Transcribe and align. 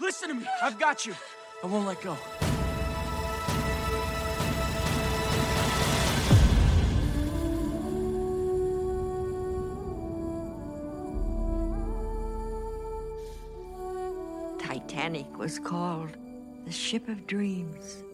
Listen 0.00 0.28
to 0.28 0.34
me. 0.36 0.46
I've 0.62 0.78
got 0.78 1.06
you. 1.06 1.14
I 1.62 1.66
won't 1.66 1.86
let 1.86 2.00
go. 2.00 2.16
Titanic 14.60 15.36
was 15.36 15.58
called 15.58 16.16
the 16.64 16.70
ship 16.70 17.08
of 17.08 17.26
dreams. 17.26 18.04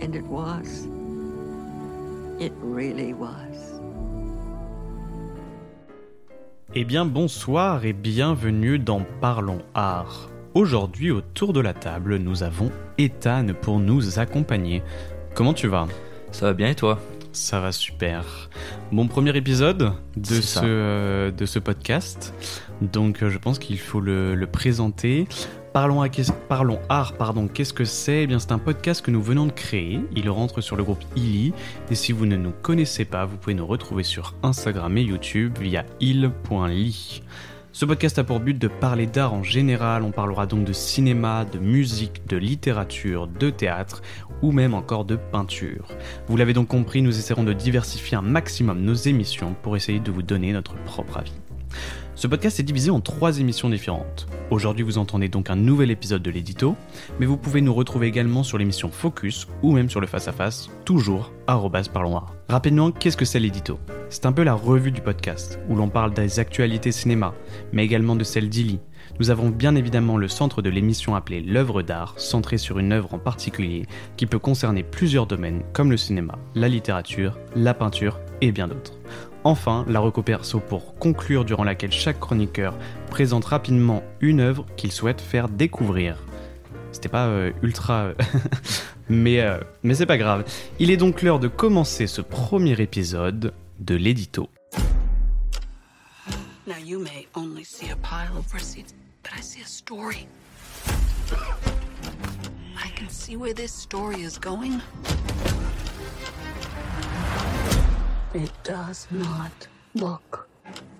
And 0.00 0.16
it 0.16 0.24
was. 0.24 0.86
It 2.40 2.52
really 2.56 3.12
was. 3.12 3.80
Eh 6.74 6.84
bien 6.84 7.04
bonsoir 7.04 7.84
et 7.84 7.92
bienvenue 7.92 8.78
dans 8.78 9.02
Parlons 9.20 9.62
Art. 9.74 10.28
Aujourd'hui 10.54 11.10
autour 11.10 11.52
de 11.52 11.60
la 11.60 11.72
table 11.74 12.16
nous 12.16 12.42
avons 12.42 12.70
Ethan 12.98 13.46
pour 13.62 13.78
nous 13.78 14.18
accompagner. 14.18 14.82
Comment 15.34 15.54
tu 15.54 15.68
vas? 15.68 15.86
Ça 16.32 16.46
va 16.46 16.54
bien 16.54 16.68
et 16.68 16.74
toi? 16.74 16.98
Ça 17.32 17.60
va 17.60 17.70
super. 17.72 18.50
Bon 18.92 19.06
premier 19.08 19.36
épisode 19.36 19.92
de 20.16 20.40
ce, 20.40 20.60
euh, 20.64 21.30
de 21.30 21.46
ce 21.46 21.58
podcast. 21.58 22.34
Donc 22.82 23.22
euh, 23.22 23.30
je 23.30 23.38
pense 23.38 23.58
qu'il 23.58 23.78
faut 23.78 24.00
le, 24.00 24.34
le 24.34 24.46
présenter. 24.46 25.28
Parlons, 25.76 26.80
Art, 26.88 27.12
pardon, 27.18 27.48
qu'est-ce 27.48 27.74
que 27.74 27.84
c'est? 27.84 28.22
Eh 28.22 28.26
bien 28.26 28.38
c'est 28.38 28.52
un 28.52 28.58
podcast 28.58 29.04
que 29.04 29.10
nous 29.10 29.20
venons 29.20 29.44
de 29.44 29.52
créer. 29.52 30.00
Il 30.14 30.30
rentre 30.30 30.62
sur 30.62 30.74
le 30.74 30.82
groupe 30.82 31.04
Illy. 31.16 31.52
Et 31.90 31.94
si 31.94 32.12
vous 32.12 32.24
ne 32.24 32.36
nous 32.36 32.52
connaissez 32.62 33.04
pas, 33.04 33.26
vous 33.26 33.36
pouvez 33.36 33.52
nous 33.52 33.66
retrouver 33.66 34.02
sur 34.02 34.32
Instagram 34.42 34.96
et 34.96 35.02
YouTube 35.02 35.58
via 35.60 35.84
il.ly. 36.00 37.22
Ce 37.72 37.84
podcast 37.84 38.18
a 38.18 38.24
pour 38.24 38.40
but 38.40 38.58
de 38.58 38.68
parler 38.68 39.06
d'art 39.06 39.34
en 39.34 39.42
général, 39.42 40.02
on 40.02 40.12
parlera 40.12 40.46
donc 40.46 40.64
de 40.64 40.72
cinéma, 40.72 41.44
de 41.44 41.58
musique, 41.58 42.26
de 42.26 42.38
littérature, 42.38 43.26
de 43.26 43.50
théâtre 43.50 44.00
ou 44.40 44.52
même 44.52 44.72
encore 44.72 45.04
de 45.04 45.16
peinture. 45.16 45.88
Vous 46.26 46.38
l'avez 46.38 46.54
donc 46.54 46.68
compris, 46.68 47.02
nous 47.02 47.18
essaierons 47.18 47.44
de 47.44 47.52
diversifier 47.52 48.16
un 48.16 48.22
maximum 48.22 48.80
nos 48.80 48.94
émissions 48.94 49.54
pour 49.62 49.76
essayer 49.76 50.00
de 50.00 50.10
vous 50.10 50.22
donner 50.22 50.54
notre 50.54 50.74
propre 50.84 51.18
avis. 51.18 51.34
Ce 52.16 52.26
podcast 52.26 52.58
est 52.58 52.62
divisé 52.62 52.90
en 52.90 53.02
trois 53.02 53.40
émissions 53.40 53.68
différentes. 53.68 54.26
Aujourd'hui, 54.50 54.82
vous 54.82 54.96
entendez 54.96 55.28
donc 55.28 55.50
un 55.50 55.54
nouvel 55.54 55.90
épisode 55.90 56.22
de 56.22 56.30
l'édito, 56.30 56.74
mais 57.20 57.26
vous 57.26 57.36
pouvez 57.36 57.60
nous 57.60 57.74
retrouver 57.74 58.06
également 58.06 58.42
sur 58.42 58.56
l'émission 58.56 58.90
Focus 58.90 59.46
ou 59.62 59.72
même 59.72 59.90
sur 59.90 60.00
le 60.00 60.06
face-à-face, 60.06 60.70
toujours 60.86 61.30
arrobas 61.46 61.90
parlons. 61.92 62.22
Rapidement, 62.48 62.90
qu'est-ce 62.90 63.18
que 63.18 63.26
c'est 63.26 63.38
l'édito? 63.38 63.78
C'est 64.08 64.24
un 64.24 64.32
peu 64.32 64.44
la 64.44 64.54
revue 64.54 64.92
du 64.92 65.02
podcast, 65.02 65.58
où 65.68 65.74
l'on 65.74 65.90
parle 65.90 66.14
des 66.14 66.40
actualités 66.40 66.90
cinéma, 66.90 67.34
mais 67.74 67.84
également 67.84 68.16
de 68.16 68.24
celles 68.24 68.48
d'Illy. 68.48 68.80
Nous 69.20 69.28
avons 69.28 69.50
bien 69.50 69.74
évidemment 69.74 70.16
le 70.16 70.28
centre 70.28 70.62
de 70.62 70.70
l'émission 70.70 71.16
appelé 71.16 71.42
l'œuvre 71.42 71.82
d'art, 71.82 72.14
centré 72.16 72.56
sur 72.56 72.78
une 72.78 72.92
œuvre 72.92 73.12
en 73.12 73.18
particulier, 73.18 73.84
qui 74.16 74.24
peut 74.24 74.38
concerner 74.38 74.82
plusieurs 74.82 75.26
domaines 75.26 75.60
comme 75.74 75.90
le 75.90 75.98
cinéma, 75.98 76.38
la 76.54 76.68
littérature, 76.68 77.38
la 77.54 77.74
peinture 77.74 78.20
et 78.40 78.52
bien 78.52 78.68
d'autres. 78.68 78.94
Enfin, 79.46 79.84
la 79.86 80.00
reco 80.00 80.24
pour 80.68 80.96
conclure 80.96 81.44
durant 81.44 81.62
laquelle 81.62 81.92
chaque 81.92 82.18
chroniqueur 82.18 82.74
présente 83.10 83.44
rapidement 83.44 84.02
une 84.20 84.40
œuvre 84.40 84.66
qu'il 84.76 84.90
souhaite 84.90 85.20
faire 85.20 85.48
découvrir. 85.48 86.16
C'était 86.90 87.08
pas 87.08 87.26
euh, 87.26 87.52
ultra... 87.62 88.06
euh, 88.06 88.14
mais 89.08 89.40
euh, 89.42 89.60
mais 89.84 89.94
c'est 89.94 90.04
pas 90.04 90.18
grave. 90.18 90.44
Il 90.80 90.90
est 90.90 90.96
donc 90.96 91.22
l'heure 91.22 91.38
de 91.38 91.46
commencer 91.46 92.08
ce 92.08 92.22
premier 92.22 92.72
épisode 92.80 93.54
de 93.78 93.94
l'édito. 93.94 94.50
I 102.76 102.90
can 102.96 103.08
see 103.08 103.36
where 103.36 103.54
this 103.54 103.72
story 103.72 104.22
is 104.22 104.38
going. 104.38 104.82
It 108.34 108.52
does 108.64 109.06
not 109.12 109.68
look 109.94 110.46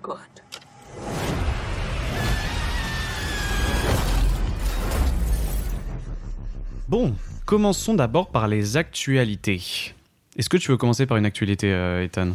good. 0.01 0.17
Bon, 6.87 7.13
commençons 7.45 7.93
d'abord 7.93 8.29
par 8.29 8.47
les 8.47 8.77
actualités. 8.77 9.93
Est-ce 10.37 10.49
que 10.49 10.57
tu 10.57 10.71
veux 10.71 10.77
commencer 10.77 11.05
par 11.05 11.17
une 11.17 11.25
actualité, 11.25 11.71
euh, 11.71 12.03
Ethan? 12.03 12.29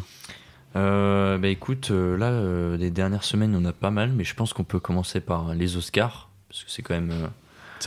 Euh, 0.77 1.39
Bah 1.39 1.49
écoute, 1.49 1.91
euh, 1.91 2.17
là, 2.17 2.27
euh, 2.27 2.77
les 2.77 2.91
dernières 2.91 3.25
semaines, 3.25 3.57
on 3.57 3.65
a 3.65 3.73
pas 3.73 3.91
mal, 3.91 4.13
mais 4.13 4.25
je 4.25 4.35
pense 4.35 4.53
qu'on 4.53 4.65
peut 4.65 4.81
commencer 4.81 5.21
par 5.21 5.55
les 5.55 5.77
Oscars, 5.77 6.29
parce 6.49 6.65
que 6.65 6.71
c'est 6.71 6.83
quand 6.83 6.95
même... 6.95 7.31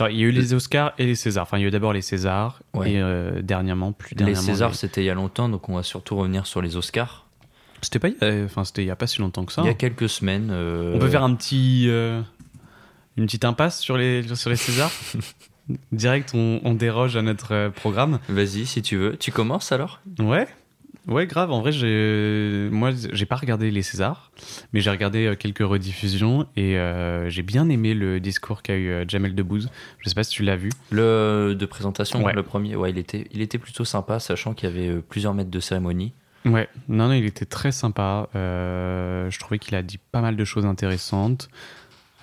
euh, 0.00 0.04
vrai, 0.04 0.14
Il 0.14 0.20
y 0.20 0.24
a 0.24 0.26
eu 0.26 0.30
les 0.30 0.54
Oscars 0.54 0.92
et 0.98 1.06
les 1.06 1.14
Césars. 1.14 1.42
Enfin, 1.44 1.58
il 1.58 1.62
y 1.62 1.64
a 1.64 1.68
eu 1.68 1.70
d'abord 1.70 1.92
les 1.92 2.02
Césars 2.02 2.60
Ouais. 2.74 2.92
et 2.92 3.00
euh, 3.00 3.42
dernièrement, 3.42 3.92
plus 3.92 4.10
les 4.10 4.16
dernièrement. 4.16 4.42
Césars, 4.46 4.70
les- 4.70 4.76
c'était 4.76 5.02
il 5.02 5.06
y 5.06 5.10
a 5.10 5.14
longtemps, 5.14 5.48
donc 5.48 5.68
on 5.68 5.74
va 5.76 5.82
surtout 5.82 6.16
revenir 6.16 6.46
sur 6.46 6.60
les 6.62 6.76
Oscars. 6.76 7.26
C'était 7.82 7.98
pas, 7.98 8.08
a- 8.20 8.44
enfin, 8.44 8.64
c'était 8.64 8.82
il 8.82 8.86
y 8.86 8.90
a 8.90 8.96
pas 8.96 9.06
si 9.06 9.20
longtemps 9.20 9.44
que 9.44 9.52
ça. 9.52 9.62
Il 9.62 9.66
y 9.66 9.70
a 9.70 9.74
quelques 9.74 10.08
semaines... 10.08 10.48
euh, 10.50 10.94
On 10.94 10.98
peut 10.98 11.08
faire 11.08 11.22
un 11.22 11.34
petit, 11.34 11.86
euh, 11.88 12.20
une 13.16 13.26
petite 13.26 13.44
impasse 13.44 13.80
sur 13.80 13.96
les 13.96 14.22
sur 14.34 14.50
les 14.50 14.56
Césars. 14.56 14.90
Direct, 15.92 16.30
on, 16.34 16.60
on 16.64 16.74
déroge 16.74 17.16
à 17.16 17.22
notre 17.22 17.52
euh, 17.52 17.70
programme. 17.70 18.20
Vas-y, 18.28 18.66
si 18.66 18.82
tu 18.82 18.96
veux. 18.96 19.16
Tu 19.16 19.32
commences 19.32 19.72
alors? 19.72 20.00
Ouais. 20.20 20.46
Ouais, 21.06 21.26
grave. 21.26 21.52
En 21.52 21.60
vrai, 21.60 21.70
j'ai, 21.70 22.68
moi, 22.72 22.90
j'ai 23.12 23.26
pas 23.26 23.36
regardé 23.36 23.70
les 23.70 23.82
Césars, 23.82 24.32
mais 24.72 24.80
j'ai 24.80 24.90
regardé 24.90 25.26
euh, 25.26 25.34
quelques 25.36 25.60
rediffusions 25.64 26.46
et 26.56 26.76
euh, 26.78 27.30
j'ai 27.30 27.42
bien 27.42 27.68
aimé 27.68 27.94
le 27.94 28.18
discours 28.18 28.60
qu'a 28.62 28.74
eu 28.74 28.88
euh, 28.88 29.04
Jamel 29.06 29.34
Debbouze. 29.36 29.70
Je 30.00 30.08
sais 30.08 30.14
pas 30.16 30.24
si 30.24 30.32
tu 30.32 30.42
l'as 30.42 30.56
vu. 30.56 30.70
Le 30.90 31.54
de 31.56 31.64
présentation, 31.66 32.24
Ouais. 32.24 32.32
le 32.32 32.42
premier, 32.42 32.74
ouais, 32.74 32.90
il 32.90 32.98
était, 32.98 33.28
il 33.30 33.40
était 33.40 33.58
plutôt 33.58 33.84
sympa, 33.84 34.18
sachant 34.18 34.52
qu'il 34.52 34.68
y 34.68 34.72
avait 34.72 35.00
plusieurs 35.00 35.32
mètres 35.32 35.50
de 35.50 35.60
cérémonie. 35.60 36.12
Ouais, 36.44 36.68
non, 36.88 37.06
non, 37.08 37.14
il 37.14 37.24
était 37.24 37.44
très 37.46 37.70
sympa. 37.72 38.28
Euh, 38.34 39.30
je 39.30 39.38
trouvais 39.38 39.58
qu'il 39.60 39.74
a 39.76 39.82
dit 39.82 39.98
pas 39.98 40.20
mal 40.20 40.34
de 40.36 40.44
choses 40.44 40.64
intéressantes. 40.66 41.48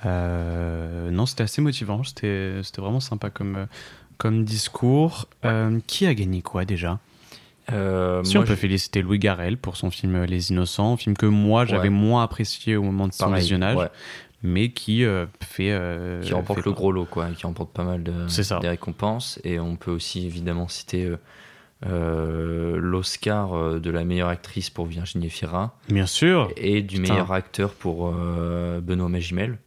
Euh, 0.05 1.09
non, 1.11 1.25
c'était 1.25 1.43
assez 1.43 1.61
motivant. 1.61 2.03
C'était, 2.03 2.59
c'était 2.63 2.81
vraiment 2.81 2.99
sympa 2.99 3.29
comme, 3.29 3.67
comme 4.17 4.43
discours. 4.43 5.27
Qui 5.87 6.05
a 6.05 6.13
gagné 6.13 6.41
quoi 6.41 6.65
déjà? 6.65 6.99
Euh, 7.71 8.23
Si 8.23 8.35
moi, 8.35 8.43
on 8.43 8.47
peut 8.47 8.53
je- 8.55 8.59
féliciter 8.59 9.01
Louis 9.01 9.19
Garrel 9.19 9.57
pour 9.57 9.77
son 9.77 9.89
film 9.89 10.15
euh, 10.15 10.25
Les 10.25 10.51
Innocents, 10.51 10.93
un 10.93 10.97
film 10.97 11.15
que 11.15 11.25
moi 11.25 11.65
j'avais 11.65 11.83
Ouais. 11.83 11.89
moins 11.89 12.23
apprécié 12.23 12.75
au 12.75 12.83
moment 12.83 13.07
de 13.07 13.13
son 13.13 13.25
pareil, 13.25 13.41
visionnage, 13.41 13.77
ouais, 13.77 13.87
mais 14.41 14.71
qui 14.71 15.05
euh, 15.05 15.25
fait. 15.41 15.71
euh, 15.71 16.21
qui 16.21 16.33
remporte 16.33 16.59
fait 16.59 16.65
le 16.65 16.73
pas- 16.73 16.77
gros 16.77 16.91
lot, 16.91 17.05
quoi, 17.05 17.27
qui 17.29 17.45
remporte 17.45 17.71
pas 17.71 17.85
mal 17.85 18.03
de, 18.03 18.27
ça. 18.27 18.59
des 18.59 18.67
récompenses. 18.69 19.39
Et 19.45 19.59
on 19.59 19.75
peut 19.77 19.91
aussi 19.91 20.25
évidemment 20.25 20.67
citer 20.67 21.05
euh, 21.05 21.17
euh, 21.85 22.77
l'Oscar 22.77 23.53
euh, 23.57 23.79
de 23.79 23.89
la 23.91 24.03
meilleure 24.03 24.29
actrice 24.29 24.69
pour 24.69 24.85
Virginie 24.85 25.29
Fira 25.29 25.77
Bien 25.89 26.05
sûr. 26.05 26.49
et 26.57 26.81
du 26.81 26.99
Putain. 26.99 27.13
meilleur 27.13 27.31
acteur 27.33 27.73
pour 27.73 28.13
euh, 28.15 28.79
Benoît 28.81 29.09
Magimel. 29.09 29.57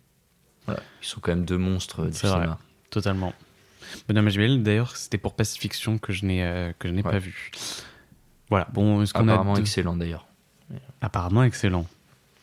Voilà, 0.66 0.80
ils 1.02 1.06
sont 1.06 1.20
quand 1.20 1.32
même 1.32 1.44
deux 1.44 1.58
monstres 1.58 2.06
du 2.06 2.12
C'est 2.12 2.26
vrai. 2.26 2.36
cinéma. 2.36 2.58
Totalement. 2.90 3.32
Benoît 4.08 4.22
Magimel, 4.22 4.62
d'ailleurs, 4.62 4.96
c'était 4.96 5.18
pour 5.18 5.34
Pacifiction 5.34 5.98
que 5.98 6.12
je 6.12 6.24
n'ai 6.24 6.42
euh, 6.44 6.72
que 6.78 6.88
je 6.88 6.92
n'ai 6.92 7.02
Ouais. 7.02 7.10
pas 7.12 7.18
vu. 7.18 7.50
Voilà. 8.50 8.68
Bon, 8.72 9.02
est-ce 9.02 9.12
qu'on 9.12 9.28
a 9.28 9.32
Apparemment 9.32 9.54
deux- 9.54 9.60
excellent 9.62 9.96
d'ailleurs. 9.96 10.26
Apparemment 11.00 11.42
excellent. 11.44 11.86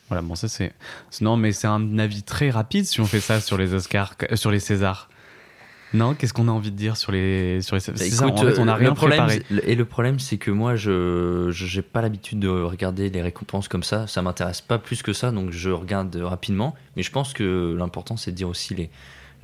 Voilà, 0.09 0.21
bon, 0.21 0.35
ça 0.35 0.47
c'est. 0.47 0.73
Non, 1.21 1.37
mais 1.37 1.51
c'est 1.53 1.67
un 1.67 1.97
avis 1.97 2.23
très 2.23 2.49
rapide 2.49 2.85
si 2.85 2.99
on 3.01 3.05
fait 3.05 3.19
ça 3.21 3.39
sur 3.39 3.57
les 3.57 3.73
Oscars, 3.73 4.15
euh, 4.31 4.35
sur 4.35 4.51
les 4.51 4.59
Césars. 4.59 5.09
Non, 5.95 6.15
qu'est-ce 6.15 6.33
qu'on 6.33 6.47
a 6.47 6.51
envie 6.51 6.71
de 6.71 6.75
dire 6.75 6.97
sur 6.97 7.11
les. 7.11 7.61
Sur 7.61 7.75
les... 7.75 7.79
C'est 7.79 7.95
ça, 8.09 8.25
en 8.25 8.29
Écoute, 8.29 8.53
fait, 8.55 8.59
on 8.59 8.65
n'a 8.65 8.73
euh, 8.73 8.77
rien 8.77 8.89
le 8.89 8.95
problème, 8.95 9.25
préparé. 9.27 9.45
Et 9.71 9.75
le 9.75 9.85
problème, 9.85 10.19
c'est 10.19 10.37
que 10.37 10.49
moi, 10.51 10.75
je 10.75 11.49
je- 11.51 11.65
j'ai 11.67 11.81
pas 11.83 12.01
l'habitude 12.01 12.39
de 12.39 12.47
regarder 12.49 13.09
les 13.09 13.21
récompenses 13.21 13.67
comme 13.67 13.83
ça. 13.83 14.07
Ça 14.07 14.21
m'intéresse 14.23 14.59
pas 14.61 14.79
plus 14.79 15.03
que 15.03 15.13
ça, 15.13 15.31
donc 15.31 15.51
je 15.51 15.69
regarde 15.69 16.15
rapidement. 16.15 16.75
Mais 16.95 17.03
je 17.03 17.11
pense 17.11 17.33
que 17.33 17.75
l'important, 17.77 18.17
c'est 18.17 18.31
de 18.31 18.35
dire 18.35 18.49
aussi 18.49 18.73
les, 18.75 18.89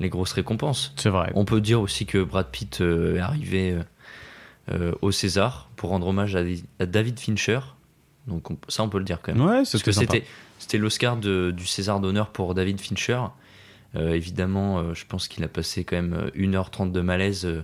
les 0.00 0.08
grosses 0.08 0.32
récompenses. 0.32 0.92
C'est 0.96 1.10
vrai. 1.10 1.30
On 1.34 1.44
peut 1.44 1.60
dire 1.60 1.80
aussi 1.80 2.06
que 2.06 2.22
Brad 2.22 2.48
Pitt 2.50 2.80
euh, 2.80 3.16
est 3.16 3.20
arrivé 3.20 3.70
euh, 3.72 3.82
euh, 4.72 4.92
au 5.02 5.12
César 5.12 5.68
pour 5.76 5.90
rendre 5.90 6.06
hommage 6.08 6.36
à, 6.36 6.86
David 6.86 7.18
Fincher. 7.20 7.60
Donc 8.26 8.50
on- 8.50 8.58
ça, 8.68 8.82
on 8.82 8.88
peut 8.88 8.98
le 8.98 9.04
dire 9.04 9.20
quand 9.22 9.32
même. 9.34 9.42
Ouais, 9.44 9.56
Parce 9.70 9.82
que 9.82 9.92
c'était 9.92 10.24
c'était 10.58 10.78
l'Oscar 10.78 11.16
du 11.16 11.66
César 11.66 12.00
d'honneur 12.00 12.30
pour 12.30 12.54
David 12.54 12.80
Fincher. 12.80 13.20
Euh, 13.96 14.12
évidemment, 14.14 14.78
euh, 14.78 14.94
je 14.94 15.04
pense 15.06 15.26
qu'il 15.26 15.42
a 15.44 15.48
passé 15.48 15.84
quand 15.84 15.96
même 15.96 16.12
euh, 16.14 16.30
1h30 16.36 16.92
de 16.92 17.00
malaise 17.00 17.44
euh, 17.46 17.62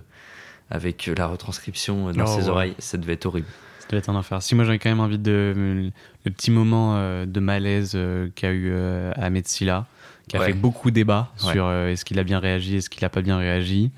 avec 0.69 1.09
la 1.17 1.27
retranscription 1.27 2.11
dans 2.11 2.23
Oh, 2.25 2.27
ses 2.27 2.43
ouais. 2.45 2.49
oreilles. 2.49 2.75
Ça 2.79 2.97
devait 2.97 3.13
être 3.13 3.25
horrible. 3.27 3.47
Ça 3.79 3.85
devait 3.89 3.99
être 3.99 4.09
un 4.09 4.15
enfer. 4.15 4.41
Si 4.41 4.53
moi 4.55 4.65
j'avais 4.65 4.79
quand 4.79 4.89
même 4.89 4.99
envie 4.99 5.19
de 5.19 5.89
le 6.25 6.31
petit 6.31 6.51
moment 6.51 6.97
de 7.25 7.39
malaise 7.39 7.97
qu'a 8.35 8.51
eu 8.51 8.73
Ahmed 9.15 9.47
Silla, 9.47 9.85
qui 10.27 10.35
a 10.37 10.39
Ouais. 10.39 10.47
fait 10.47 10.53
beaucoup 10.53 10.91
débat 10.91 11.31
Ouais. 11.45 11.53
sur 11.53 11.65
euh, 11.65 11.89
est-ce 11.89 12.03
qu'il 12.05 12.19
a 12.19 12.23
bien 12.23 12.39
réagi, 12.39 12.77
est-ce 12.77 12.89
qu'il 12.89 13.03
a 13.05 13.09
pas 13.09 13.21
bien 13.21 13.37
réagi. 13.37 13.91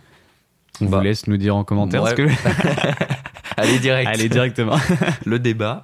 On 0.81 0.85
Bah, 0.85 0.97
vous 0.97 1.03
laisse 1.03 1.27
nous 1.27 1.37
dire 1.37 1.55
en 1.55 1.63
commentaire 1.63 2.03
ouais. 2.03 2.11
ce 2.11 2.15
que. 2.15 2.27
Allez, 3.57 3.79
direct. 3.79 4.09
Allez 4.13 4.29
directement. 4.29 4.77
le 5.25 5.39
débat. 5.39 5.81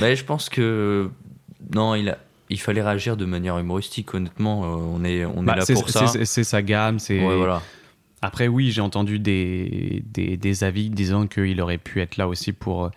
Mais 0.00 0.16
je 0.16 0.24
pense 0.24 0.48
que 0.48 1.10
non, 1.74 1.94
il 1.94 2.08
a, 2.08 2.18
il 2.50 2.58
fallait 2.60 2.82
réagir 2.82 3.16
de 3.16 3.24
manière 3.24 3.58
humoristique. 3.58 4.12
Honnêtement, 4.14 4.64
euh, 4.64 4.66
on 4.76 5.04
est, 5.04 5.24
on 5.24 5.42
Bah, 5.42 5.52
est 5.54 5.58
là 5.60 5.64
c'est 5.64 5.74
pour 5.74 5.88
ça. 5.88 6.06
c'est- 6.06 6.44
sa 6.44 6.62
gamme. 6.62 6.98
C'est 6.98 7.18
voilà. 7.18 7.62
Après, 8.22 8.46
oui, 8.48 8.70
j'ai 8.70 8.80
entendu 8.80 9.18
des, 9.18 10.02
des, 10.06 10.36
des 10.36 10.64
avis 10.64 10.90
disant 10.90 11.26
qu'il 11.26 11.60
aurait 11.60 11.78
pu 11.78 12.00
être 12.00 12.16
là 12.16 12.28
aussi 12.28 12.52
pour, 12.52 12.90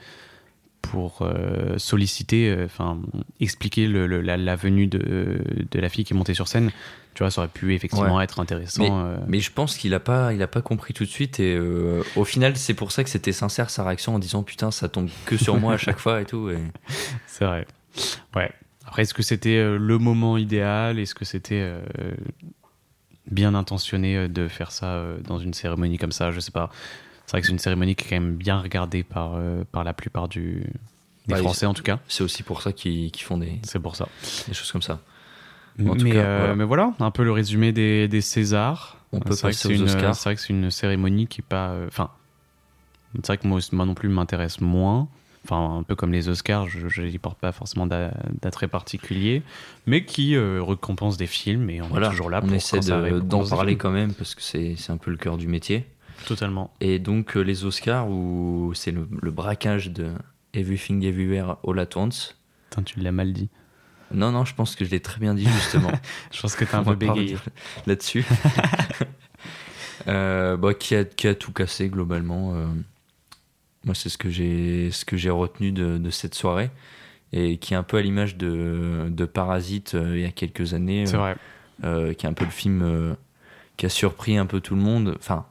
pour 0.92 1.20
euh, 1.22 1.78
solliciter, 1.78 2.50
euh, 2.50 2.66
enfin, 2.66 3.00
expliquer 3.40 3.88
le, 3.88 4.08
le- 4.08 4.22
la, 4.22 4.38
la 4.38 4.56
venue 4.56 4.88
de, 4.88 5.40
de 5.72 5.80
la 5.80 5.90
fille 5.90 6.04
qui 6.06 6.14
est 6.14 6.18
montée 6.18 6.34
sur 6.34 6.48
scène. 6.48 6.72
Tu 7.14 7.24
vois, 7.24 7.32
ça 7.32 7.42
aurait 7.42 7.48
pu 7.50 7.74
effectivement 7.74 8.20
être 8.22 8.40
intéressant. 8.42 8.84
euh. 9.06 9.16
Mais 9.28 9.40
je 9.40 9.50
pense 9.52 9.78
qu'il 9.78 9.94
a 9.94 10.00
pas, 10.02 10.34
il 10.34 10.42
a 10.42 10.48
pas 10.48 10.62
compris 10.62 10.94
tout 10.94 11.06
de 11.06 11.10
suite 11.10 11.40
et 11.40 11.58
au 12.18 12.26
final, 12.26 12.58
c'est 12.58 12.74
pour 12.74 12.92
ça 12.92 13.04
que 13.06 13.10
c'était 13.10 13.32
sincère 13.32 13.70
sa 13.70 13.84
réaction 13.86 14.16
en 14.16 14.20
disant 14.20 14.44
putain, 14.44 14.70
ça 14.72 14.90
tombe 14.90 15.10
que 15.26 15.38
sur 15.38 15.58
moi 15.58 15.74
à 15.74 15.78
chaque 15.78 16.00
fois 16.00 16.22
et 16.22 16.26
tout. 16.26 16.50
Et... 16.50 16.58
C'est 17.28 17.46
vrai. 17.46 17.66
Ouais. 18.36 18.52
Après, 18.86 19.04
est-ce 19.04 19.14
que 19.14 19.24
c'était 19.24 19.64
le 19.78 19.98
moment 19.98 20.38
idéal? 20.38 21.00
Est-ce 21.00 21.16
que 21.16 21.24
c'était 21.26 21.72
bien 23.32 23.56
intentionné 23.56 24.28
de 24.28 24.48
faire 24.48 24.72
ça 24.72 25.04
dans 25.24 25.40
une 25.40 25.54
cérémonie 25.54 25.98
comme 25.98 26.12
ça? 26.12 26.32
Je 26.32 26.40
sais 26.40 26.52
pas. 26.52 26.70
C'est 27.26 27.32
vrai 27.32 27.42
que 27.42 27.48
c'est 27.48 27.54
une 27.54 27.60
cérémonie 27.60 27.96
qui 27.96 28.06
est 28.06 28.10
quand 28.10 28.22
même 28.22 28.36
bien 28.36 28.60
regardée 28.60 29.04
par, 29.04 29.34
euh, 29.36 29.64
par 29.72 29.84
la 29.84 29.94
plupart 29.94 30.28
du, 30.28 30.64
des 31.28 31.34
Bah, 31.34 31.38
Français, 31.38 31.66
en 31.66 31.74
tout 31.74 31.84
cas. 31.84 32.00
C'est 32.08 32.24
aussi 32.24 32.44
pour 32.44 32.62
ça 32.62 32.72
qu'ils 32.72 33.12
font 33.18 33.38
des, 33.38 33.60
C'est 33.64 33.80
pour 33.80 33.96
ça. 33.96 34.08
des 34.48 34.54
choses 34.54 34.72
comme 34.72 34.82
ça. 34.84 35.00
En 35.80 35.96
tout 35.96 36.06
mais, 36.06 36.12
cas, 36.12 36.18
euh, 36.20 36.38
voilà. 36.40 36.56
mais 36.56 36.64
voilà, 36.64 36.94
un 37.00 37.12
peu 37.12 37.24
le 37.24 37.32
résumé 37.32 37.72
des, 37.74 38.08
des 38.08 38.22
Césars. 38.22 38.98
On 39.12 39.20
peut 39.20 39.34
C'est 39.34 39.42
vrai 39.42 39.52
que 39.52 39.58
passer 39.58 39.68
c'est 39.70 39.74
aux 39.74 39.78
une- 39.78 39.84
Oscars. 39.84 40.16
C'est 40.16 40.24
vrai 40.30 40.36
que 40.36 40.42
c'est 40.42 40.54
une 40.54 40.72
cérémonie 40.72 41.28
qui 41.28 41.42
est 41.42 41.44
pas. 41.48 41.70
euh, 41.72 41.88
Enfin, 41.88 42.12
c'est 43.16 43.28
vrai 43.28 43.38
que 43.38 43.48
moi, 43.48 43.60
moi 43.72 43.86
non 43.86 43.94
plus 43.94 44.08
m'intéresse 44.10 44.62
moins. 44.62 45.08
Enfin, 45.44 45.78
un 45.80 45.84
peu 45.84 45.96
comme 45.96 46.12
les 46.12 46.28
Oscars, 46.28 46.68
je 46.68 47.02
n'y 47.04 47.20
porte 47.20 47.38
pas 47.40 47.52
forcément 47.52 47.86
d'a- 47.86 48.14
d'attrait 48.42 48.68
particulier, 48.68 49.44
mais 49.86 50.04
qui 50.04 50.36
euh, 50.36 50.64
récompense 50.64 51.18
des 51.18 51.28
films 51.28 51.70
et 51.70 51.82
on 51.84 51.88
Voilà, 51.88 52.08
est 52.08 52.10
toujours 52.12 52.30
là 52.32 52.40
on 52.44 52.48
pour 52.48 52.56
essaie 52.56 52.80
de- 52.80 53.20
d'en 53.20 53.48
parler 53.48 53.76
quand 53.78 53.92
même 53.92 54.14
parce 54.14 54.34
que 54.34 54.42
c'est 54.42 54.76
c'est 54.76 54.92
un 54.92 54.98
peu 54.98 55.12
le 55.12 55.18
cœur 55.18 55.38
du 55.38 55.48
métier. 55.48 55.86
Totalement. 56.28 56.74
Et 56.82 57.00
donc 57.00 57.38
euh, 57.38 57.42
les 57.42 57.66
Oscars 57.66 58.10
où 58.10 58.72
c'est 58.74 58.92
le, 58.92 59.08
le 59.22 59.32
braquage 59.32 59.92
de 59.92 60.12
Everything 60.54 61.04
Everywhere 61.04 61.58
All 61.68 61.80
at 61.80 61.90
Once. 61.96 62.36
Putain, 62.70 62.84
tu 62.84 63.00
l'as 63.00 63.12
mal 63.12 63.32
dit. 63.34 63.50
Non, 64.14 64.32
non, 64.32 64.46
je 64.46 64.54
pense 64.56 64.76
que 64.76 64.86
je 64.86 64.92
l'ai 64.92 65.00
très 65.00 65.20
bien 65.20 65.34
dit 65.34 65.46
justement. 65.48 65.92
Je 66.32 66.40
pense 66.42 66.56
que 66.56 66.64
t'as 66.66 66.78
un 66.80 66.84
peu 66.84 66.96
bégayé. 66.96 67.38
là-dessus. 67.88 68.26
Euh, 70.08 70.56
bah, 70.58 70.74
qui, 70.74 70.94
a, 70.96 71.04
qui 71.06 71.28
a 71.28 71.34
tout 71.36 71.52
cassé 71.52 71.90
globalement. 71.90 72.54
euh. 72.54 72.68
moi, 73.86 73.96
c'est 73.96 74.10
ce 74.10 74.18
que 74.18 74.30
j'ai 74.30 74.92
ce 74.92 75.04
que 75.06 75.18
j'ai 75.18 75.30
retenu 75.32 75.72
de, 75.72 75.98
de 75.98 76.10
cette 76.12 76.36
soirée 76.36 76.70
et 77.34 77.58
qui 77.58 77.74
est 77.74 77.78
un 77.78 77.82
peu 77.84 77.98
à 77.98 78.02
l'image 78.02 78.36
de, 78.38 79.08
de 79.10 79.26
Parasite 79.26 79.96
euh, 79.96 80.16
il 80.18 80.22
y 80.22 80.26
a 80.26 80.32
quelques 80.32 80.74
années, 80.76 81.06
C'est 81.08 81.16
euh, 81.16 81.20
vrai. 81.20 81.38
euh, 81.86 82.14
qui 82.14 82.26
est 82.26 82.30
un 82.30 82.34
peu 82.34 82.46
le 82.46 82.52
film 82.52 82.82
euh, 82.84 83.16
qui 83.78 83.86
a 83.88 83.90
surpris 83.90 84.38
un 84.38 84.46
peu 84.46 84.60
tout 84.62 84.76
le 84.76 84.82
monde. 84.82 85.16
Enfin, 85.18 85.46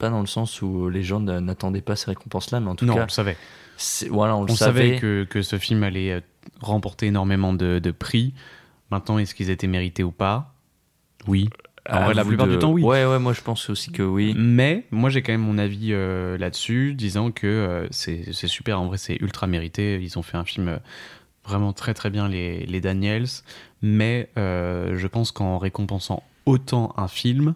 pas 0.00 0.10
dans 0.10 0.20
le 0.20 0.26
sens 0.26 0.60
où 0.62 0.88
les 0.88 1.02
gens 1.04 1.20
n'a- 1.20 1.40
n'attendaient 1.40 1.80
pas 1.82 1.94
ces 1.94 2.06
récompenses-là, 2.10 2.58
mais 2.58 2.68
en 2.70 2.74
tout 2.74 2.84
Non, 2.86 2.94
on 2.94 2.96
cas, 2.96 3.02
le 3.04 3.10
savait. 3.10 3.36
voilà, 4.10 4.34
on, 4.36 4.42
On 4.42 4.48
savait 4.48 4.80
savait. 4.88 4.96
que, 4.98 5.24
que 5.30 5.42
ce 5.42 5.56
film 5.58 5.82
allait 5.84 6.10
euh, 6.12 6.20
remporter 6.60 7.06
énormément 7.06 7.52
de, 7.52 7.78
de 7.78 7.90
prix. 7.92 8.34
Maintenant, 8.90 9.18
est-ce 9.18 9.34
qu'ils 9.36 9.50
étaient 9.50 9.68
mérités 9.68 10.02
ou 10.02 10.10
pas? 10.10 10.54
Oui. 11.28 11.48
En 11.88 12.04
vrai, 12.04 12.14
la 12.14 12.24
plupart 12.24 12.46
de- 12.46 12.52
du 12.52 12.58
temps, 12.58 12.72
oui. 12.72 12.82
Ouais, 12.82 13.04
ouais, 13.06 13.18
moi 13.18 13.32
je 13.32 13.40
pense 13.40 13.70
aussi 13.70 13.90
que 13.90 14.02
oui. 14.02 14.34
Mais 14.36 14.84
moi, 14.90 15.08
j'ai 15.10 15.22
quand 15.22 15.32
même 15.32 15.40
mon 15.40 15.58
avis 15.58 15.92
euh, 15.92 16.36
là-dessus, 16.38 16.94
disant 16.94 17.30
que 17.30 17.46
euh, 17.46 17.86
c'est 17.90 18.32
super. 18.32 18.80
En 18.80 18.86
vrai, 18.86 18.98
c'est 18.98 19.16
ultra 19.20 19.46
mérité. 19.46 19.98
Ils 20.02 20.18
ont 20.18 20.22
fait 20.22 20.36
un 20.36 20.44
film 20.44 20.68
euh, 20.68 20.76
vraiment 21.44 21.72
très 21.72 21.94
très 21.94 22.10
bien, 22.10 22.28
les, 22.28 22.66
les 22.66 22.80
Daniels. 22.80 23.26
Mais 23.82 24.28
je 24.36 25.06
pense 25.06 25.32
qu'en 25.32 25.58
récompensant 25.58 26.22
autant 26.46 26.92
un 26.96 27.08
film, 27.08 27.54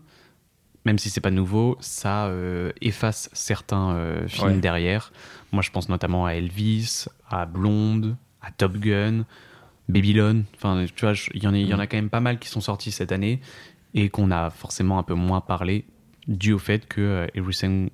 même 0.85 0.99
si 0.99 1.09
c'est 1.11 1.21
pas 1.21 1.31
nouveau, 1.31 1.77
ça 1.81 2.27
euh, 2.27 2.73
efface 2.81 3.31
certains 3.33 3.93
euh, 3.95 4.29
films 4.29 4.47
Ouais. 4.49 4.59
derrière. 4.59 5.13
Moi, 5.53 5.63
je 5.63 5.71
pense 5.71 5.89
notamment 5.89 6.27
à 6.27 6.33
Elvis, 6.35 7.07
à 7.31 7.47
Blonde, 7.47 8.17
à 8.43 8.51
Top 8.51 8.77
Gun, 8.77 9.25
Babylon. 9.89 10.45
Enfin, 10.57 10.85
tu 10.95 11.05
vois, 11.07 11.15
il 11.35 11.43
y, 11.43 11.47
en 11.47 11.55
a- 11.55 11.59
il 11.59 11.67
y 11.69 11.75
en 11.75 11.79
a 11.79 11.87
quand 11.87 11.97
même 11.97 12.11
pas 12.11 12.21
mal 12.21 12.39
qui 12.39 12.49
sont 12.49 12.61
sortis 12.61 12.91
cette 12.93 13.13
année 13.13 13.41
et 13.95 14.09
qu'on 14.09 14.31
a 14.31 14.51
forcément 14.51 14.99
un 14.99 15.03
peu 15.03 15.15
moins 15.15 15.41
parlé 15.41 15.85
dû 16.27 16.53
au 16.53 16.59
fait 16.59 16.87
que 16.87 17.01
euh, 17.01 17.27
Everything. 17.35 17.91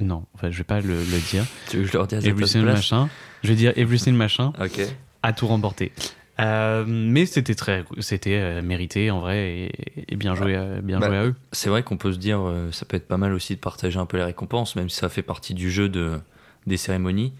Non, 0.00 0.24
enfin, 0.34 0.50
je 0.50 0.58
vais 0.58 0.64
pas 0.64 0.80
le, 0.80 0.98
le 0.98 1.30
dire. 1.30 1.44
Tu 1.70 1.76
veux 1.78 1.82
que 1.84 1.88
je 1.88 1.92
leur 1.96 2.06
dise 2.06 2.26
Everything 2.26 2.62
machin. 2.62 3.08
Je 3.42 3.48
vais 3.48 3.54
dire 3.54 3.72
Everything 3.76 4.14
machin 4.14 4.52
Ok. 4.60 4.80
a 5.22 5.32
tout 5.32 5.46
remporté. 5.46 5.92
Euh, 6.40 6.84
mais 6.86 7.26
c'était 7.26 7.54
très, 7.54 7.84
c'était 8.00 8.34
euh, 8.40 8.60
mérité 8.62 9.10
en 9.12 9.20
vrai 9.20 9.38
et, 9.52 9.72
et 10.12 10.16
bien 10.16 10.34
joué, 10.34 10.56
à- 10.56 10.80
bien 10.80 10.98
Bah, 10.98 11.06
joué 11.06 11.16
à 11.16 11.24
eux. 11.26 11.34
C'est 11.52 11.70
vrai 11.70 11.82
qu'on 11.84 11.96
peut 11.96 12.12
se 12.12 12.18
dire, 12.18 12.40
euh, 12.40 12.72
ça 12.72 12.84
peut 12.86 12.96
être 12.96 13.06
pas 13.06 13.18
mal 13.18 13.32
aussi 13.32 13.54
de 13.54 13.60
partager 13.60 13.98
un 14.00 14.06
peu 14.06 14.16
les 14.16 14.24
récompenses, 14.24 14.74
même 14.74 14.88
si 14.88 14.96
ça 14.96 15.08
fait 15.08 15.22
partie 15.22 15.54
du 15.54 15.70
jeu 15.70 15.88
de, 15.88 16.18
des 16.66 16.76
cérémonies. 16.76 17.32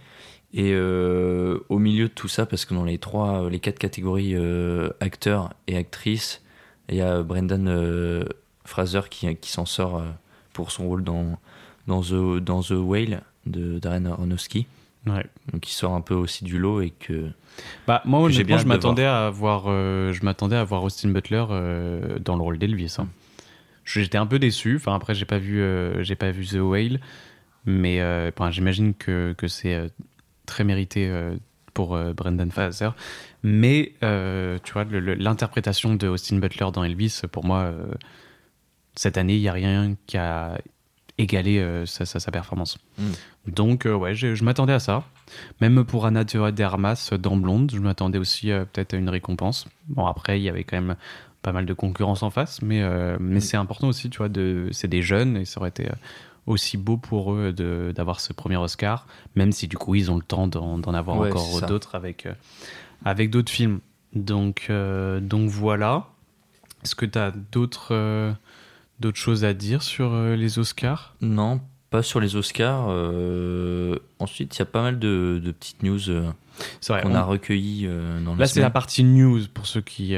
Et 0.53 0.71
euh, 0.73 1.59
au 1.69 1.81
milieu 1.81 2.05
de 2.05 2.13
tout 2.13 2.29
ça, 2.29 2.47
parce 2.47 2.65
que 2.65 2.75
dans 2.75 2.85
les 2.85 2.99
trois, 2.99 3.51
les 3.51 3.59
quatre 3.59 3.81
catégories 3.81 4.37
euh, 4.37 4.91
acteurs 5.01 5.53
et 5.67 5.77
actrices, 5.77 6.41
il 6.89 6.95
y 6.95 7.01
a 7.01 7.23
Brendan 7.25 7.67
euh, 7.67 8.25
Fraser 8.65 9.01
qui, 9.11 9.35
qui 9.37 9.51
s'en 9.51 9.67
sort 9.67 9.97
euh, 9.97 10.05
pour 10.53 10.71
son 10.71 10.87
rôle 10.87 11.03
dans, 11.03 11.41
dans, 11.89 12.03
The, 12.03 12.39
dans 12.39 12.63
The 12.63 12.71
Whale 12.77 13.23
de 13.47 13.81
Darren 13.81 14.07
Aronofsky. 14.07 14.69
Ouais. 15.09 15.27
Donc 15.53 15.69
il 15.69 15.73
sort 15.73 15.95
un 15.95 16.01
peu 16.01 16.15
aussi 16.15 16.45
du 16.45 16.59
lot 16.59 16.81
et 16.81 16.91
que 16.91 17.29
Bah 17.87 18.03
moi 18.05 18.21
honnêtement, 18.21 18.59
je 18.59 18.67
m'attendais 18.67 19.05
à 19.05 19.31
voir, 19.31 19.65
euh, 19.67 20.13
je 20.13 20.25
m'attendais 20.25 20.57
à 20.57 20.65
voir 20.65 20.83
Austin 20.83 21.11
Butler 21.11 21.45
euh, 21.51 22.19
dans 22.19 22.37
le 22.37 22.43
rôle 22.43 22.59
d'Elvis. 22.59 22.97
hein. 22.99 23.09
J'étais 23.85 24.19
un 24.19 24.27
peu 24.27 24.39
déçu. 24.39 24.77
Enfin 24.77 24.95
après 24.95 25.15
j'ai 25.15 25.27
pas 25.27 25.39
vu, 25.39 25.61
euh, 25.61 26.03
j'ai 26.03 26.15
pas 26.15 26.31
vu 26.31 26.47
The 26.47 26.61
Whale, 26.61 27.01
mais 27.67 28.03
enfin, 28.29 28.51
j'imagine 28.51 28.95
que, 28.95 29.35
que 29.37 29.49
c'est 29.49 29.91
très 30.47 30.65
mérité 30.65 31.13
pour 31.75 31.99
Brendan 32.15 32.51
Fraser. 32.51 32.91
Mais 33.43 33.93
tu 34.01 34.73
vois 34.73 34.85
l'interprétation 34.85 35.95
de 35.95 36.09
Austin 36.09 36.39
Butler 36.39 36.67
dans 36.73 36.85
Elvis, 36.85 37.23
pour 37.31 37.45
moi 37.45 37.73
cette 38.97 39.19
année 39.19 39.35
il 39.35 39.41
y 39.41 39.49
a 39.49 39.53
rien 39.53 39.97
qui 40.07 40.17
a 40.17 40.59
égalé 41.19 41.59
euh, 41.59 41.87
sa, 41.87 42.05
sa- 42.07 42.21
sa 42.21 42.31
performance. 42.31 42.79
Mm. 42.99 43.03
Donc 43.49 43.87
euh, 43.87 43.95
ouais, 43.95 44.15
je, 44.15 44.35
je 44.35 44.45
m'attendais 44.45 44.73
à 44.73 44.81
ça. 44.81 45.05
Même 45.61 45.85
pour 45.85 46.07
Anna 46.07 46.25
de 46.25 46.63
Armas 46.63 47.11
dans 47.19 47.37
Blonde, 47.37 47.71
je 47.75 47.81
m'attendais 47.81 48.19
aussi 48.19 48.51
euh, 48.51 48.65
peut-être 48.65 48.95
à 48.95 48.97
une 48.97 49.09
récompense. 49.09 49.67
Bon, 49.89 50.07
après, 50.07 50.41
il 50.41 50.43
y 50.43 50.49
avait 50.49 50.65
quand 50.65 50.77
même 50.81 50.97
pas 51.43 51.53
mal 51.53 51.67
de 51.67 51.75
concurrence 51.75 52.23
en 52.23 52.31
face, 52.31 52.63
mais, 52.63 52.83
euh, 52.83 53.17
mais 53.21 53.41
c'est 53.41 53.57
important 53.59 53.89
aussi, 53.89 54.09
tu 54.11 54.19
vois, 54.19 54.29
de, 54.31 54.69
c'est 54.73 54.89
des 54.89 55.03
jeunes 55.03 55.37
et 55.37 55.45
ça 55.45 55.61
aurait 55.61 55.69
été 55.69 55.87
euh, 55.89 55.95
aussi 56.47 56.77
beau 56.79 56.97
pour 56.97 57.35
eux 57.35 57.53
de, 57.53 57.93
d'avoir 57.95 58.21
ce 58.21 58.33
premier 58.33 58.57
Oscar, 58.57 59.07
même 59.37 59.53
si 59.53 59.69
du 59.69 59.77
coup, 59.77 59.95
ils 59.95 60.11
ont 60.11 60.17
le 60.17 60.23
temps 60.23 60.47
d'en, 60.47 60.79
d'en 60.79 60.95
avoir 60.95 61.19
Ouais, 61.19 61.29
encore 61.29 61.61
d'autres 61.67 61.95
avec, 61.95 62.25
euh, 62.27 62.33
avec 63.05 63.29
d'autres 63.31 63.53
films. 63.53 63.81
Donc, 64.15 64.67
euh, 64.71 65.21
donc 65.21 65.51
voilà. 65.51 66.07
Est-ce 66.83 66.95
que 66.95 67.07
tu 67.07 67.19
as 67.19 67.31
d'autres, 67.31 67.89
euh, 67.93 68.33
d'autres 69.01 69.19
choses 69.19 69.45
à 69.45 69.53
dire 69.55 69.83
sur 69.83 70.13
euh, 70.13 70.37
les 70.37 70.59
Oscars? 70.59 71.15
Non, 71.21 71.61
pas 71.91 72.03
sur 72.03 72.21
les 72.21 72.37
Oscars. 72.37 72.87
euh, 72.89 73.97
ensuite, 74.19 74.57
il 74.57 74.59
y 74.59 74.63
a 74.63 74.67
pas 74.67 74.83
mal 74.83 74.99
de, 74.99 75.41
de 75.45 75.53
petites 75.53 75.83
news 75.83 76.09
euh, 76.11 76.31
vrai. 76.89 77.03
qu'on 77.03 77.13
on- 77.13 77.15
a 77.15 77.23
recueillies 77.23 77.87
euh, 77.87 78.21
dans 78.25 78.35
Là, 78.37 78.47
c'est 78.47 78.61
la 78.61 78.71
partie 78.71 79.05
news 79.05 79.41
pour 79.53 79.67
ceux 79.67 79.81
qui. 79.81 80.15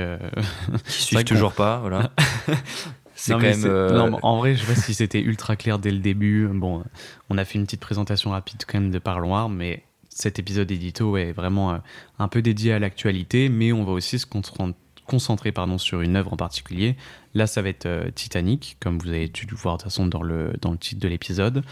qui 0.87 0.92
suivent 1.02 1.25
toujours 1.25 1.52
pas. 1.52 1.78
Voilà. 1.80 2.11
c'est 3.14 3.33
quand 3.33 3.40
même. 3.40 3.54
c'est- 3.54 3.68
non, 3.68 4.11
mais 4.11 4.18
en 4.23 4.38
vrai, 4.38 4.54
je 4.54 4.61
sais 4.64 4.75
pas 4.75 4.80
si 4.80 4.95
c'était 4.95 5.21
ultra 5.21 5.56
clair 5.56 5.78
dès 5.78 5.90
le 5.90 5.99
début. 5.99 6.49
Bon, 6.52 6.83
on 7.30 7.38
a 7.38 7.45
fait 7.45 7.59
une 7.59 7.64
petite 7.64 7.80
présentation 7.80 8.30
rapide 8.30 8.62
quand 8.66 8.80
même 8.80 8.90
de 8.90 8.99
Parloir, 8.99 9.49
mais 9.49 9.85
cet 10.09 10.38
épisode 10.38 10.71
édito 10.71 11.16
est 11.18 11.33
vraiment 11.33 11.78
un 12.18 12.28
peu 12.28 12.40
dédié 12.40 12.73
à 12.73 12.78
l'actualité, 12.78 13.49
mais 13.50 13.73
on 13.73 13.85
va 13.85 13.92
aussi 13.92 14.18
se 14.18 14.25
concentrer, 14.25 14.75
concentrer, 15.07 15.53
pardon, 15.53 15.79
sur 15.79 16.01
une 16.01 16.17
œuvre 16.17 16.33
en 16.33 16.37
particulier. 16.37 16.97
Là, 17.35 17.47
ça 17.47 17.63
va 17.63 17.69
être 17.69 17.87
euh, 17.87 18.11
Titanic, 18.15 18.77
comme 18.81 18.99
vous 18.99 19.09
avez 19.09 19.29
dû 19.29 19.47
le 19.47 19.57
voir 19.57 19.77
de 19.77 19.83
toute 19.83 19.91
façon 19.91 20.07
dans 20.07 20.23
le, 20.23 20.53
dans 20.61 20.73
le 20.73 20.79
titre 20.79 21.01
de 21.01 21.09
l'épisode. 21.09 21.63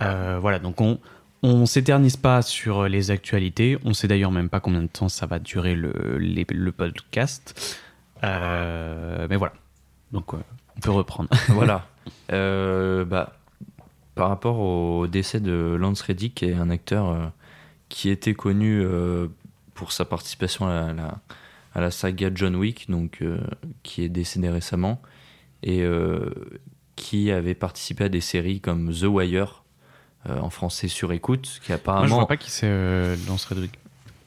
Euh, 0.00 0.38
voilà, 0.40 0.58
donc 0.58 0.80
on. 0.80 0.98
On 1.44 1.66
s'éternise 1.66 2.16
pas 2.16 2.40
sur 2.40 2.84
les 2.88 3.10
actualités. 3.10 3.76
On 3.84 3.94
sait 3.94 4.06
d'ailleurs 4.06 4.30
même 4.30 4.48
pas 4.48 4.60
combien 4.60 4.80
de 4.80 4.86
temps 4.86 5.08
ça 5.08 5.26
va 5.26 5.40
durer 5.40 5.74
le, 5.74 6.16
le 6.18 6.70
podcast. 6.70 7.80
Euh, 8.22 9.26
mais 9.28 9.34
voilà. 9.36 9.52
Donc, 10.12 10.34
euh, 10.34 10.36
on 10.76 10.80
peut 10.80 10.92
reprendre. 10.92 11.28
voilà. 11.48 11.86
Euh, 12.32 13.04
bah, 13.04 13.32
par 14.14 14.28
rapport 14.28 14.60
au 14.60 15.08
décès 15.08 15.40
de 15.40 15.76
Lance 15.78 16.02
Reddick, 16.02 16.36
qui 16.36 16.44
est 16.44 16.54
un 16.54 16.70
acteur 16.70 17.08
euh, 17.08 17.26
qui 17.88 18.08
était 18.10 18.34
connu 18.34 18.80
euh, 18.80 19.26
pour 19.74 19.90
sa 19.90 20.04
participation 20.04 20.68
à 20.68 20.92
la- 20.92 21.18
à 21.74 21.80
la 21.80 21.90
saga 21.90 22.30
John 22.34 22.56
Wick, 22.56 22.90
donc, 22.90 23.18
euh, 23.22 23.38
qui 23.82 24.02
est 24.02 24.08
décédé 24.08 24.48
récemment, 24.48 25.00
et 25.62 25.82
euh, 25.82 26.30
qui 26.96 27.30
avait 27.30 27.54
participé 27.54 28.04
à 28.04 28.08
des 28.08 28.20
séries 28.20 28.60
comme 28.60 28.92
The 28.92 29.04
Wire, 29.04 29.64
euh, 30.28 30.38
en 30.38 30.50
français 30.50 30.88
sur 30.88 31.12
écoute, 31.12 31.60
qui 31.64 31.70
Moi, 31.70 31.76
je 31.78 31.80
apparemment. 31.82 32.16
vois 32.16 32.26
pas 32.28 32.36
qui 32.36 32.50
c'est 32.50 32.68
Lance 33.26 33.44
Reddick. 33.46 33.78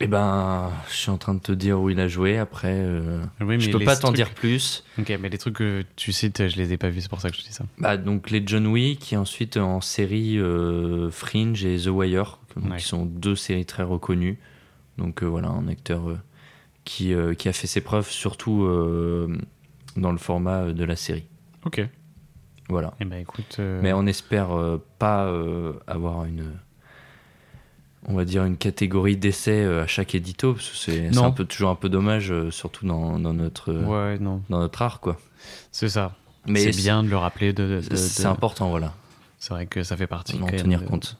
Eh 0.01 0.07
ben, 0.07 0.73
je 0.89 0.93
suis 0.95 1.09
en 1.09 1.17
train 1.17 1.35
de 1.35 1.39
te 1.39 1.53
dire 1.53 1.79
où 1.79 1.89
il 1.89 2.01
a 2.01 2.09
joué. 2.09 2.37
Après, 2.37 2.73
euh, 2.75 3.23
Oui, 3.39 3.61
je 3.61 3.71
peux 3.71 3.79
pas 3.79 3.95
t'en 3.95 4.07
trucs- 4.09 4.17
dire 4.17 4.33
plus. 4.33 4.83
Ok, 4.99 5.17
mais 5.21 5.29
les 5.29 5.37
trucs 5.37 5.55
que 5.55 5.85
tu 5.95 6.11
cites, 6.11 6.49
je 6.49 6.57
les 6.57 6.73
ai 6.73 6.77
pas 6.77 6.89
vus, 6.89 6.99
c'est 6.99 7.09
pour 7.09 7.21
ça 7.21 7.29
que 7.29 7.37
je 7.37 7.41
dis 7.43 7.53
ça. 7.53 7.63
Bah, 7.77 7.95
donc 7.95 8.29
les 8.29 8.43
John 8.45 8.67
Wick, 8.67 9.13
et 9.13 9.17
ensuite 9.17 9.55
en 9.55 9.79
série 9.79 10.37
euh, 10.37 11.09
Fringe 11.11 11.63
et 11.63 11.77
The 11.79 11.87
Wire, 11.87 12.39
donc, 12.57 12.71
Ouais. 12.71 12.77
qui 12.77 12.83
sont 12.85 13.05
deux 13.05 13.37
séries 13.37 13.65
très 13.65 13.83
reconnues. 13.83 14.37
Donc 14.97 15.23
euh, 15.23 15.27
voilà, 15.27 15.47
un 15.47 15.69
acteur 15.69 16.01
qui, 16.85 17.13
euh, 17.13 17.33
qui 17.33 17.49
a 17.49 17.53
fait 17.53 17.67
ses 17.67 17.81
preuves, 17.81 18.09
surtout 18.09 18.63
euh, 18.63 19.37
dans 19.97 20.11
le 20.11 20.17
format 20.17 20.61
euh, 20.63 20.73
de 20.73 20.83
la 20.85 20.95
série. 20.95 21.25
Ok. 21.65 21.85
Voilà. 22.69 22.93
Eh 22.99 23.05
ben 23.05 23.19
écoute. 23.19 23.59
Mais 23.59 23.91
on 23.93 24.05
espère 24.07 24.49
pas 24.97 25.31
avoir 25.85 26.25
une, 26.25 26.45
on 28.07 28.15
va 28.15 28.25
dire 28.25 28.43
une 28.43 28.57
catégorie 28.57 29.17
d'essai 29.17 29.63
à 29.65 29.85
chaque 29.85 30.15
édito, 30.15 30.53
parce 30.53 30.69
que 30.71 30.75
c'est 30.77 31.15
un 31.17 31.29
peu 31.31 31.45
toujours 31.45 31.69
un 31.69 31.75
peu 31.75 31.89
dommage, 31.89 32.33
surtout 32.49 32.87
dans, 32.87 33.19
dans 33.19 33.33
notre 33.35 33.71
Ouais, 33.71 34.17
non. 34.17 34.41
dans 34.49 34.57
notre 34.59 34.81
art 34.81 34.99
quoi. 34.99 35.17
C'est 35.71 35.89
ça. 35.89 36.15
Mais 36.47 36.71
c'est 36.71 36.81
bien 36.81 37.03
de 37.03 37.09
le 37.09 37.17
rappeler. 37.17 37.53
De, 37.53 37.67
de- 37.81 37.87
de- 37.87 37.95
C'est 37.95 38.23
de- 38.23 38.27
important, 38.27 38.69
voilà, 38.69 38.93
C'est 39.37 39.53
vrai 39.53 39.67
que 39.67 39.83
ça 39.83 39.95
fait 39.95 40.07
partie. 40.07 40.37
d'en 40.39 40.47
même 40.47 40.55
tenir 40.55 40.85
compte. 40.85 41.19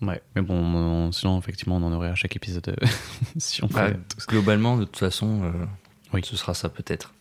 Ouais, 0.00 0.22
mais 0.36 0.42
bon, 0.42 0.54
on- 0.54 1.12
sinon, 1.12 1.38
effectivement, 1.38 1.76
on 1.76 1.82
en 1.82 1.92
aurait 1.92 2.08
à 2.08 2.14
chaque 2.14 2.36
épisode 2.36 2.68
euh, 2.68 2.86
si 3.38 3.62
on 3.64 3.66
Bah, 3.66 3.90
globalement, 4.28 4.76
de 4.76 4.84
toute 4.84 4.96
façon, 4.98 5.42
euh, 5.42 5.52
Oui. 6.12 6.20
ce 6.24 6.36
sera 6.36 6.54
ça 6.54 6.68
peut-être. 6.68 7.12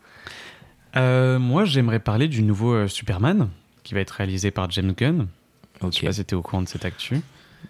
Euh, 0.96 1.39
moi, 1.39 1.65
j'aimerais 1.65 2.00
parler 2.00 2.27
du 2.27 2.43
nouveau 2.43 2.74
euh, 2.74 2.88
Superman 2.88 3.50
qui 3.84 3.93
va 3.93 4.00
être 4.01 4.12
réalisé 4.12 4.51
par 4.51 4.69
James 4.72 4.93
Gunn. 4.93 5.27
Ok. 5.81 5.93
Je 5.93 6.00
sais 6.00 6.05
pas 6.05 6.13
si 6.13 6.25
t'es 6.25 6.36
au 6.36 6.41
courant 6.41 6.62
de 6.62 6.67
cette 6.67 6.86
actu. 6.86 7.22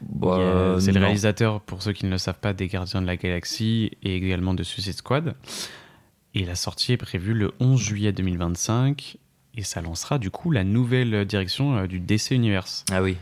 Bah, 0.01 0.75
C'est 0.79 0.91
le 0.91 0.99
réalisateur, 0.99 1.61
pour 1.61 1.81
ceux 1.81 1.93
qui 1.93 2.05
ne 2.05 2.11
le 2.11 2.17
savent 2.17 2.39
pas, 2.39 2.53
des 2.53 2.67
Gardiens 2.67 3.01
de 3.01 3.07
la 3.07 3.17
Galaxie 3.17 3.91
et 4.03 4.15
également 4.15 4.53
de 4.53 4.63
Suicide 4.63 4.93
Squad. 4.93 5.35
Et 6.35 6.45
la 6.45 6.55
sortie 6.55 6.91
est 6.93 6.97
prévue 6.97 7.33
le 7.33 7.51
11 7.59 7.79
juillet 7.81 8.11
2025 8.11 9.17
et 9.55 9.63
ça 9.63 9.81
lancera 9.81 10.19
du 10.19 10.29
coup 10.29 10.51
la 10.51 10.63
nouvelle 10.63 11.25
direction 11.25 11.85
du 11.87 11.99
DC 11.99 12.31
Universe. 12.31 12.85
Ah 12.91 13.01
oui, 13.01 13.17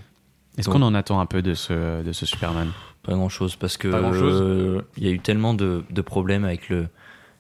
Est-ce 0.58 0.70
qu'on 0.70 0.82
en 0.82 0.94
attend 0.94 1.20
un 1.20 1.26
peu 1.26 1.42
de 1.42 1.54
ce, 1.54 2.04
de 2.04 2.12
ce 2.12 2.26
Superman? 2.26 2.72
Pas 3.04 3.14
grand 3.14 3.30
chose 3.30 3.56
parce 3.56 3.78
que 3.78 3.88
grand-chose 3.88 4.42
euh, 4.42 4.82
il 4.98 5.04
y 5.04 5.08
a 5.08 5.12
eu 5.12 5.20
tellement 5.20 5.54
de, 5.54 5.84
de 5.90 6.02
problèmes 6.02 6.44
avec 6.46 6.70
le, 6.70 6.88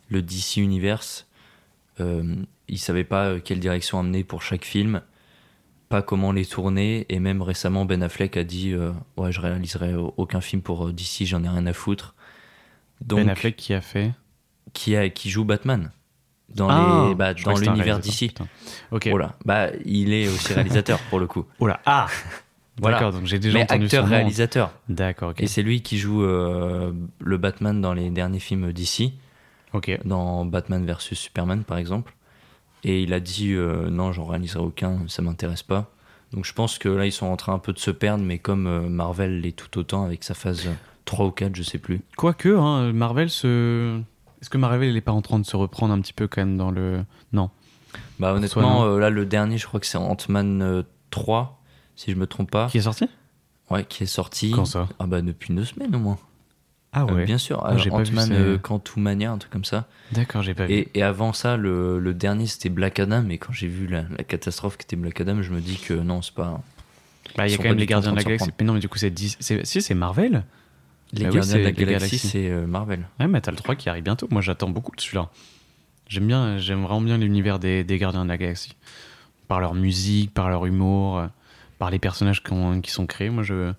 le 0.10 0.22
DC 0.22 0.57
Universe. 0.57 1.27
Euh, 2.00 2.36
ils 2.67 2.77
savaient 2.79 3.03
pas 3.03 3.25
euh, 3.25 3.39
quelle 3.43 3.60
direction 3.60 4.00
amener 4.00 4.24
pour 4.24 4.41
chaque 4.41 4.65
film, 4.65 5.01
pas 5.89 6.01
comment 6.01 6.31
les 6.31 6.45
tourner, 6.45 7.05
et 7.10 7.19
même 7.19 7.41
récemment 7.41 7.86
Ben 7.86 8.03
Affleck 8.03 8.38
a 8.38 8.43
dit 8.43 8.74
euh, 8.74 8.91
ouais 9.17 9.31
je 9.31 9.39
réaliserai 9.39 9.95
aucun 9.95 10.41
film 10.41 10.62
pour 10.62 10.91
DC, 10.91 11.24
j'en 11.25 11.43
ai 11.43 11.50
rien 11.50 11.65
à 11.65 11.74
foutre. 11.74 12.15
Donc 13.01 13.19
Ben 13.19 13.29
Affleck 13.29 13.55
qui 13.55 13.74
a 13.74 13.81
fait? 13.81 14.12
qui 14.74 14.95
a 14.95 15.10
qui 15.10 15.29
joue 15.29 15.45
Batman 15.45 15.91
dans 16.53 16.69
Ah, 16.69 17.05
les 17.07 17.15
bah, 17.15 17.34
dans 17.34 17.57
l'univers 17.57 18.01
putain. 18.01 18.48
Ok. 18.91 19.07
Voilà, 19.07 19.36
bah 19.45 19.69
il 19.86 20.13
est 20.13 20.27
aussi 20.27 20.53
réalisateur 20.53 21.00
pour 21.10 21.19
le 21.19 21.27
coup. 21.27 21.45
Oh 21.60 21.67
là, 21.67 21.79
ah 21.86 22.07
Voilà. 22.82 22.98
D'accord, 22.98 23.13
donc 23.13 23.25
j'ai 23.25 23.39
déjà 23.39 23.58
Mais 23.58 23.63
entendu 23.63 23.86
acteur 23.86 24.03
son 24.03 24.10
nom. 24.10 24.15
réalisateur. 24.17 24.72
D'accord, 24.89 25.29
ok. 25.32 25.41
Et 25.41 25.48
c'est 25.48 25.62
lui 25.63 25.82
qui 25.82 25.98
joue 25.98 26.24
euh, 26.24 26.91
le 27.20 27.38
Batman 27.38 27.79
dans 27.79 27.94
les 27.94 28.10
derniers 28.10 28.39
films 28.39 28.72
DC, 28.74 29.12
Ok. 29.74 29.98
dans 30.03 30.46
Batman 30.46 30.86
vs 30.86 31.13
Superman 31.13 31.63
par 31.63 31.77
exemple. 31.77 32.13
Et 32.84 33.01
il 33.03 33.13
a 33.13 33.20
dit 33.20 33.53
euh, 33.53 33.89
non, 33.89 34.12
j'en 34.12 34.25
réaliserai 34.25 34.60
aucun, 34.63 35.00
ça 35.08 35.22
m'intéresse 35.22 35.63
pas. 35.63 35.89
Donc 36.34 36.44
je 36.46 36.53
pense 36.53 36.77
que 36.77 36.89
là 36.89 37.05
ils 37.05 37.12
sont 37.13 37.27
en 37.27 37.38
train 37.38 37.53
un 37.53 37.60
peu 37.60 37.72
de 37.72 37.79
se 37.79 37.91
perdre, 37.91 38.24
mais 38.24 38.39
comme 38.39 38.67
euh, 38.67 38.82
Marvel 38.89 39.39
l'est 39.41 39.53
tout 39.55 39.79
autant 39.79 40.03
avec 40.03 40.24
sa 40.24 40.34
phase 40.34 40.67
3 41.05 41.25
ou 41.27 41.32
4, 41.32 41.55
je 41.55 41.63
sais 41.63 41.77
plus. 41.77 42.01
Quoique, 42.17 42.50
hein, 42.50 42.91
Marvel 42.91 43.29
se. 43.29 44.00
Est-ce 44.41 44.50
que 44.50 44.58
Marvel 44.58 44.94
n'est 44.94 45.01
pas 45.01 45.12
en 45.13 45.22
train 45.22 45.39
de 45.39 45.46
se 45.46 45.55
reprendre 45.55 45.94
un 45.94 46.01
petit 46.01 46.13
peu 46.13 46.27
quand 46.27 46.41
même 46.41 46.58
dans 46.58 46.72
le. 46.72 47.03
Non. 47.32 47.50
Bah 48.20 48.27
Soit 48.29 48.38
honnêtement, 48.38 48.82
non. 48.82 48.96
euh, 48.96 49.00
là 49.00 49.10
le 49.10 49.25
dernier, 49.25 49.58
je 49.58 49.65
crois 49.65 49.79
que 49.79 49.86
c'est 49.86 49.98
Ant-Man 49.98 50.62
euh, 50.62 50.84
3, 51.12 51.62
si 51.95 52.11
je 52.11 52.15
me 52.17 52.27
trompe 52.27 52.51
pas. 52.51 52.67
Qui 52.69 52.77
est 52.79 52.81
sorti? 52.81 53.05
Ouais, 53.69 53.83
qui 53.83 54.03
est 54.03 54.07
sorti. 54.07 54.51
Quand 54.51 54.65
ça? 54.65 54.87
Ah 54.99 55.07
bah 55.07 55.21
depuis 55.21 55.53
deux 55.53 55.65
semaines 55.65 55.95
au 55.95 55.99
moins. 55.99 56.17
Ah 56.93 57.01
Euh, 57.09 57.13
ouais. 57.13 57.25
bien 57.25 57.37
sûr, 57.37 57.61
Ah, 57.65 57.73
Ant-Man 57.91 58.29
euh, 58.31 58.57
Quantumania, 58.57 59.31
un 59.31 59.37
truc 59.37 59.51
comme 59.51 59.65
ça. 59.65 59.85
D'accord, 60.13 60.41
j'ai 60.43 60.53
pas 60.53 60.65
vu. 60.65 60.73
Et, 60.73 60.89
et 60.93 61.03
avant 61.03 61.33
ça, 61.33 61.57
le, 61.57 61.99
le 61.99 62.13
dernier 62.13 62.45
c'était 62.47 62.69
Black 62.69 62.99
Adam. 62.99 63.27
Et 63.29 63.37
quand 63.37 63.51
j'ai 63.53 63.67
vu 63.67 63.87
la, 63.87 64.03
la 64.17 64.23
catastrophe 64.23 64.77
qui 64.77 64.83
était 64.85 64.95
Black 64.95 65.19
Adam, 65.19 65.41
je 65.41 65.51
me 65.51 65.59
dis 65.59 65.77
que 65.77 65.93
non, 65.93 66.21
c'est 66.21 66.33
pas. 66.33 66.61
Bah, 67.35 67.47
il 67.47 67.51
y 67.51 67.53
a 67.55 67.57
quand 67.57 67.63
même 67.63 67.77
les 67.77 67.85
Gardiens 67.85 68.11
en 68.11 68.13
de 68.13 68.19
la 68.19 68.23
Galaxie. 68.23 68.49
Mais 68.59 68.65
non, 68.65 68.73
mais 68.73 68.79
du 68.79 68.87
coup, 68.87 68.97
c'est. 68.97 69.13
Si, 69.17 69.81
c'est 69.81 69.93
Marvel. 69.93 70.45
Les 71.11 71.23
Bah 71.25 71.31
Gardiens 71.31 71.57
de 71.57 71.63
la 71.63 71.71
Galaxie, 71.71 72.17
c'est 72.19 72.49
euh, 72.49 72.65
Marvel. 72.67 73.05
Ouais, 73.19 73.27
mais 73.27 73.41
t'as 73.41 73.51
le 73.51 73.57
3 73.57 73.75
qui 73.75 73.89
arrive 73.89 74.03
bientôt. 74.03 74.27
Moi, 74.31 74.41
j'attends 74.41 74.69
beaucoup 74.69 74.95
de 74.95 75.01
celui-là. 75.01 75.29
J'aime 76.07 76.27
bien, 76.27 76.57
j'aime 76.59 76.83
vraiment 76.83 77.01
bien 77.01 77.17
l'univers 77.17 77.59
des, 77.59 77.83
des 77.83 77.97
Gardiens 77.97 78.23
de 78.23 78.29
la 78.29 78.37
Galaxie. 78.37 78.75
Par 79.47 79.59
leur 79.59 79.73
musique, 79.73 80.33
par 80.33 80.49
leur 80.49 80.65
humour, 80.65 81.17
euh, 81.17 81.27
par 81.77 81.89
les 81.91 82.00
personnages 82.00 82.44
qui, 82.44 82.51
ont- 82.53 82.82
qui 82.82 82.91
sont 82.91 83.05
créés. 83.08 83.29
Moi, 83.29 83.44
je. 83.44 83.74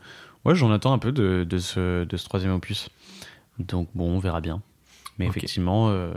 Ouais, 0.45 0.55
j'en 0.55 0.71
attends 0.71 0.93
un 0.93 0.99
peu 0.99 1.13
de, 1.13 1.45
de 1.49 1.59
ce, 1.59 2.05
de 2.05 2.17
ce 2.17 2.25
troisième 2.25 2.53
opus. 2.53 2.89
Donc, 3.59 3.89
bon, 3.95 4.11
on 4.11 4.19
verra 4.19 4.41
bien. 4.41 4.63
Mais 5.19 5.27
effectivement, 5.39 5.89
euh, 5.91 6.13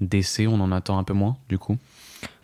DC, 0.00 0.46
on 0.48 0.60
en 0.60 0.72
attend 0.72 0.98
un 0.98 1.04
peu 1.04 1.14
moins, 1.14 1.36
du 1.48 1.58
coup. 1.58 1.78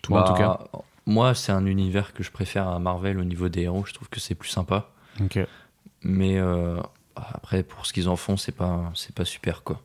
Toi, 0.02 0.22
en 0.22 0.24
tout 0.32 0.34
cas. 0.38 0.58
Bah, 0.72 0.82
Moi, 1.06 1.34
c'est 1.34 1.52
un 1.52 1.66
univers 1.66 2.12
que 2.14 2.22
je 2.22 2.30
préfère 2.30 2.68
à 2.68 2.78
Marvel 2.78 3.18
au 3.18 3.24
niveau 3.24 3.48
des 3.48 3.62
héros. 3.62 3.84
Je 3.84 3.92
trouve 3.92 4.08
que 4.08 4.20
c'est 4.20 4.34
plus 4.34 4.48
sympa. 4.48 4.90
Ok. 5.20 5.38
Mais 6.02 6.38
euh, 6.38 6.80
après, 7.16 7.62
pour 7.62 7.86
ce 7.86 7.92
qu'ils 7.92 8.08
en 8.08 8.16
font, 8.16 8.36
c'est 8.36 8.52
pas, 8.52 8.90
c'est 8.94 9.14
pas 9.14 9.24
super 9.24 9.62
quoi. 9.62 9.82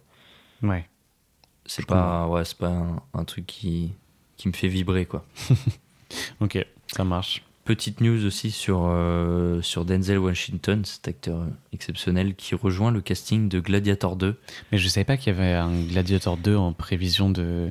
Ouais. 0.62 0.88
C'est 1.66 1.86
pas, 1.86 2.28
ouais, 2.28 2.46
c'est 2.46 2.58
pas 2.58 2.68
un, 2.70 3.02
un 3.14 3.24
truc 3.26 3.46
qui, 3.46 3.94
qui 4.38 4.48
me 4.48 4.54
fait 4.54 4.68
vibrer 4.70 5.06
quoi. 5.06 5.26
Ok, 6.42 6.58
ça 6.88 7.04
marche. 7.04 7.44
Petite 7.70 8.02
news 8.02 8.26
aussi 8.26 8.50
sur, 8.50 8.88
euh, 8.88 9.62
sur 9.62 9.86
Denzel 9.86 10.18
Washington, 10.18 10.84
cet 10.86 11.08
acteur 11.08 11.42
euh, 11.42 11.46
exceptionnel 11.72 12.34
qui 12.34 12.56
rejoint 12.56 12.90
le 12.92 13.00
casting 13.00 13.48
de 13.48 13.60
Gladiator 13.60 14.16
2. 14.16 14.40
Mais 14.72 14.80
je 14.80 14.88
savais 14.88 15.04
pas 15.04 15.18
qu'il 15.18 15.32
y 15.32 15.38
avait 15.38 15.54
un 15.54 15.80
Gladiator 15.84 16.36
2 16.38 16.56
en 16.56 16.74
prévision 16.74 17.30
de. 17.30 17.70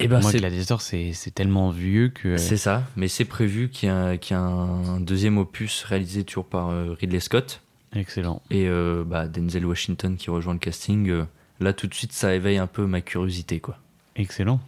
Et 0.00 0.08
ben 0.08 0.18
Moi, 0.20 0.32
c'est 0.32 0.38
Gladiator, 0.38 0.80
c'est 0.80 1.12
c'est 1.12 1.30
tellement 1.30 1.70
vieux 1.70 2.08
que. 2.08 2.36
c'est 2.38 2.56
ça, 2.56 2.82
mais 2.96 3.06
c'est 3.06 3.24
prévu 3.24 3.68
qu'il 3.68 3.88
y, 3.88 3.92
a- 3.92 4.16
qu'il 4.16 4.34
y 4.34 4.36
a 4.36 4.42
un 4.42 4.98
deuxième 4.98 5.38
opus 5.38 5.84
réalisé 5.84 6.24
toujours 6.24 6.46
par 6.46 6.70
euh, 6.70 6.96
Ridley 7.00 7.20
Scott 7.20 7.60
Excellent. 7.94 8.42
et 8.50 8.66
euh, 8.66 9.04
bah, 9.06 9.28
Denzel 9.28 9.64
Washington 9.64 10.16
qui 10.16 10.28
rejoint 10.28 10.54
le 10.54 10.58
casting. 10.58 11.08
euh, 11.08 11.24
là 11.60 11.72
tout 11.72 11.86
de 11.86 11.94
suite, 11.94 12.12
ça 12.12 12.34
éveille 12.34 12.58
un 12.58 12.66
peu 12.66 12.84
ma 12.86 13.00
curiosité 13.00 13.60
quoi. 13.60 13.78
Excellent. 14.16 14.58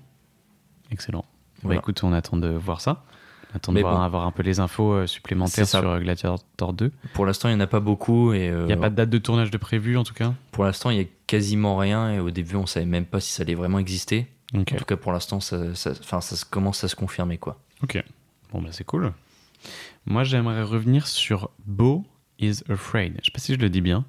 Excellent. 0.93 1.25
Voilà. 1.65 1.79
Bah 1.79 1.83
écoute, 1.83 2.05
on 2.05 2.13
attend 2.13 2.37
de 2.37 2.49
voir 2.51 2.81
ça. 2.81 3.05
On 3.53 3.57
attend 3.57 3.73
Mais 3.73 3.81
de 3.81 3.85
bon. 3.85 3.97
avoir 3.97 4.27
un 4.27 4.31
peu 4.31 4.43
les 4.43 4.61
infos 4.61 4.93
euh, 4.93 5.07
supplémentaires 5.07 5.67
sur 5.67 5.89
euh, 5.89 6.01
Gladiator 6.01 6.73
2. 6.73 6.93
Pour 7.15 7.27
l'instant, 7.27 7.49
il 7.49 7.55
n'y 7.55 7.61
en 7.61 7.65
a 7.65 7.67
pas 7.67 7.81
beaucoup 7.81 8.33
euh, 8.33 8.63
Il 8.63 8.67
n'y 8.67 8.73
a 8.73 8.77
pas 8.77 8.91
de 8.91 8.95
date 8.95 9.11
de 9.11 9.19
tournage 9.19 9.51
de 9.51 9.57
prévu 9.59 9.97
en 9.97 10.05
tout 10.05 10.15
cas? 10.15 10.35
Pour 10.53 10.65
l'instant, 10.65 10.91
il 10.91 10.99
y 10.99 11.01
a 11.01 11.07
quasiment 11.27 11.77
rien 11.77 12.13
et 12.13 12.21
au 12.21 12.31
début, 12.31 12.57
on 12.57 12.67
savait 12.67 12.87
même 12.87 13.07
pas 13.07 13.21
si 13.21 13.33
ça 13.33 13.43
allait 13.43 13.55
vraiment 13.55 13.79
exister. 13.79 14.27
En 14.55 14.65
tout 14.65 14.85
cas, 14.85 14.97
pour 14.97 15.13
l'instant, 15.13 15.41
ça, 15.41 15.59
commence 16.51 16.85
à 16.85 16.89
se 16.89 16.97
confirmer 16.97 17.39
quoi. 17.39 17.61
Ok. 17.83 18.03
Bon, 18.53 18.63
bah 18.63 18.69
c'est 18.73 18.85
cool. 18.85 19.13
Moi, 20.07 20.25
j'aimerais 20.25 20.63
revenir 20.63 21.07
sur 21.07 21.51
Beau 21.67 22.05
is 22.39 22.63
Afraid. 22.69 23.15
Je 23.21 23.27
sais 23.27 23.33
pas 23.33 23.41
si 23.41 23.55
je 23.55 23.59
le 23.59 23.69
dis 23.69 23.81
bien. 23.81 24.05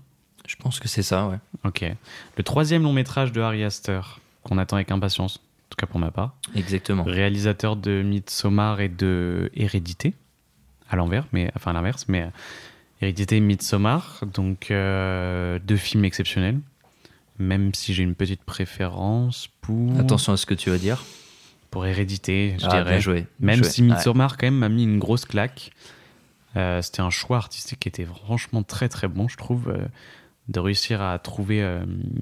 Je 0.48 0.56
pense 0.56 0.80
que 0.80 0.88
c'est 0.88 1.04
ça, 1.04 1.28
ouais. 1.28 1.38
Ok. 1.66 1.86
Le 2.38 2.44
troisième 2.44 2.84
long 2.84 2.94
métrage 2.94 3.32
de 3.32 3.42
Harry 3.42 3.64
Astor, 3.64 4.20
qu'on 4.44 4.58
attend 4.58 4.78
avec 4.78 4.92
impatience, 4.92 5.42
cas 5.80 5.88
pour 5.88 6.00
ma 6.00 6.12
part. 6.12 6.36
Exactement. 6.56 7.04
Réalisateur 7.04 7.76
de 7.76 8.02
Midsommar 8.04 8.82
et 8.82 8.90
de 8.90 9.50
Hérédité. 9.56 10.14
À 10.90 10.96
l'envers, 10.96 11.26
mais 11.34 11.52
enfin 11.56 11.70
à 11.72 11.74
l'inverse, 11.76 12.06
mais 12.08 12.24
euh, 12.24 12.28
Hérédité 13.02 13.38
et 13.38 13.40
Midsommar. 13.42 14.22
Donc 14.34 14.72
euh, 14.72 15.60
deux 15.64 15.76
films 15.78 16.06
exceptionnels. 16.06 16.60
Même 17.38 17.74
si 17.74 17.94
j'ai 17.94 18.04
une 18.04 18.16
petite 18.16 18.44
préférence 18.44 19.48
pour. 19.62 19.98
Attention 20.00 20.34
à 20.34 20.38
ce 20.38 20.46
que 20.46 20.54
tu 20.56 20.70
vas 20.70 20.78
dire. 20.78 21.04
Pour 21.72 21.86
Hérédité, 21.86 22.56
je 22.60 22.66
Ah, 22.66 22.70
dirais. 22.70 22.84
bien 22.90 23.00
joué. 23.00 23.28
Même 23.40 23.58
joué. 23.64 23.70
si 23.70 23.84
Midsommar, 23.84 24.36
quand 24.38 24.48
même, 24.48 24.58
m'a 24.58 24.70
mis 24.70 24.84
une 24.84 24.98
grosse 25.00 25.26
claque. 25.26 25.72
Euh, 26.58 26.82
C'était 26.82 27.02
un 27.02 27.12
choix 27.12 27.38
artistique 27.38 27.80
qui 27.80 27.88
était 27.90 28.06
franchement 28.06 28.64
très 28.64 28.90
très 28.90 29.08
bon, 29.08 29.28
je 29.28 29.38
trouve. 29.38 29.70
euh, 29.70 29.86
de 30.48 30.60
réussir 30.60 31.00
à 31.04 31.20
trouver 31.20 31.62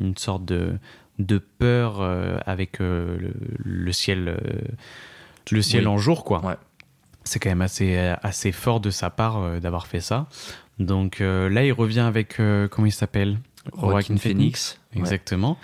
une 0.01 0.17
sorte 0.17 0.43
de, 0.43 0.77
de 1.19 1.37
peur 1.37 2.01
euh, 2.01 2.37
avec 2.45 2.79
euh, 2.81 3.17
le, 3.19 3.33
le 3.63 3.91
ciel, 3.91 4.27
euh, 4.27 4.37
le 5.51 5.61
ciel 5.61 5.83
Oui. 5.83 5.87
en 5.87 5.97
jour, 5.97 6.23
quoi. 6.23 6.43
Ouais. 6.45 6.55
C'est 7.23 7.39
quand 7.39 7.49
même 7.49 7.61
assez, 7.61 7.97
assez 7.97 8.51
fort 8.51 8.79
de 8.79 8.89
sa 8.89 9.09
part 9.09 9.59
d'avoir 9.59 9.87
fait 9.87 9.99
ça. 9.99 10.27
Donc 10.79 11.19
là, 11.19 11.65
il 11.65 11.73
revient 11.73 11.99
avec. 11.99 12.37
comment 12.71 12.85
il 12.85 12.91
s'appelle? 12.91 13.37
Joaquin 13.77 14.15
Phoenix. 14.15 14.79
Ouais. 14.93 14.99
Exactement. 15.01 15.57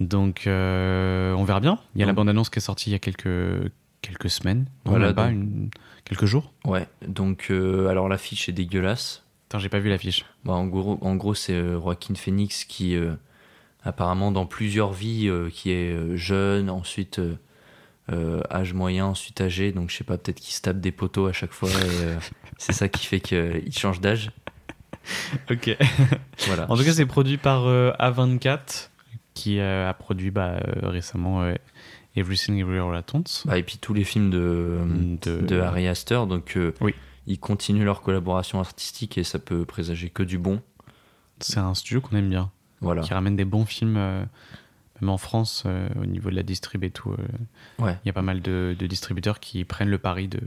Donc, 0.00 0.44
on 0.46 1.44
verra 1.44 1.60
bien. 1.60 1.78
Il 1.94 2.00
y 2.00 2.04
a 2.04 2.06
la 2.06 2.14
bande-annonce 2.14 2.48
qui 2.48 2.58
est 2.58 2.62
sortie 2.62 2.88
il 2.88 2.92
y 2.94 2.96
a 2.96 3.00
quelques, 3.00 3.70
quelques 4.00 4.30
semaines. 4.30 4.64
Voilà, 4.86 5.12
pas, 5.12 5.28
une- 5.28 5.68
quelques 6.06 6.24
jours. 6.24 6.52
Ouais, 6.64 6.86
donc 7.06 7.50
alors 7.50 8.08
l'affiche 8.08 8.48
est 8.48 8.52
dégueulasse. 8.52 9.24
Attends, 9.50 9.58
j'ai 9.58 9.68
pas 9.68 9.80
vu 9.80 9.90
l'affiche. 9.90 10.24
Bah, 10.46 10.54
en 10.54 10.66
gros, 10.66 10.98
en 11.02 11.16
gros 11.16 11.34
c'est 11.34 11.52
euh, 11.52 11.78
Joaquin 11.78 12.14
Phoenix 12.14 12.64
qui, 12.64 12.96
euh, 12.96 13.14
apparemment 13.84 14.32
dans 14.32 14.46
plusieurs 14.46 14.92
vies, 14.92 15.28
euh, 15.28 15.50
qui 15.50 15.70
est 15.70 15.92
euh, 15.92 16.16
jeune, 16.16 16.70
ensuite 16.70 17.20
euh, 18.10 18.40
âge 18.50 18.72
moyen, 18.74 19.06
ensuite 19.06 19.40
âgé. 19.40 19.72
Donc 19.72 19.90
je 19.90 19.96
sais 19.96 20.04
pas, 20.04 20.18
peut-être 20.18 20.40
qu'il 20.40 20.54
se 20.54 20.60
tape 20.62 20.80
des 20.80 20.92
poteaux 20.92 21.26
à 21.26 21.32
chaque 21.32 21.52
fois. 21.52 21.68
et, 21.70 22.16
c'est 22.58 22.72
ça 22.72 22.88
qui 22.88 23.06
fait 23.06 23.20
qu'il 23.20 23.72
change 23.76 24.00
d'âge. 24.00 24.30
Ok. 25.50 25.76
Voilà. 26.46 26.70
En 26.70 26.76
tout 26.76 26.84
cas, 26.84 26.92
c'est 26.92 27.06
produit 27.06 27.36
par 27.36 27.66
euh, 27.66 27.92
A24, 28.00 28.88
qui 29.34 29.60
a 29.60 29.92
produit 29.94 30.30
bah, 30.30 30.58
récemment 30.82 31.52
Everything 32.16 32.58
Everywhere 32.58 32.94
At 32.96 33.04
Once. 33.14 33.44
Bah, 33.46 33.58
et 33.58 33.62
puis 33.62 33.78
tous 33.78 33.94
les 33.94 34.04
films 34.04 34.30
de, 34.30 34.78
De- 35.22 35.40
de 35.40 35.60
Harry 35.60 35.86
Astor, 35.88 36.26
donc 36.26 36.58
Oui. 36.80 36.94
ils 37.26 37.38
continuent 37.38 37.84
leur 37.84 38.02
collaboration 38.02 38.60
artistique 38.60 39.16
et 39.18 39.24
ça 39.24 39.38
peut 39.38 39.64
présager 39.64 40.10
que 40.10 40.22
du 40.22 40.38
bon. 40.38 40.60
C'est 41.40 41.58
un 41.58 41.74
studio 41.74 42.00
qu'on 42.00 42.16
aime 42.16 42.30
bien, 42.30 42.50
Voilà. 42.80 43.02
qui 43.02 43.14
ramène 43.14 43.36
des 43.36 43.44
bons 43.44 43.64
films, 43.64 43.96
euh, 43.96 44.24
même 45.00 45.10
en 45.10 45.18
France, 45.18 45.62
euh, 45.66 45.88
au 46.00 46.06
niveau 46.06 46.30
de 46.30 46.36
la 46.36 46.42
distrib 46.42 46.84
et 46.84 46.90
tout. 46.90 47.10
euh, 47.12 47.16
Ouais. 47.84 47.96
Il 48.04 48.08
y 48.08 48.10
a 48.10 48.12
pas 48.12 48.22
mal 48.22 48.40
de, 48.42 48.76
de 48.78 48.86
distributeurs 48.86 49.40
qui 49.40 49.64
prennent 49.64 49.88
le 49.90 49.98
pari 49.98 50.28
de, 50.28 50.40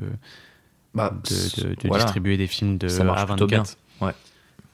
Bah, 0.94 1.14
de, 1.30 1.62
de- 1.70 1.76
de 1.76 1.88
voilà. 1.88 2.04
distribuer 2.04 2.38
des 2.38 2.48
films 2.48 2.78
de 2.78 2.88
Ça 2.88 3.04
marche 3.04 3.22
A24. 3.24 3.28
plutôt 3.28 3.48
bien. 3.48 3.64
Ouais. 4.02 4.14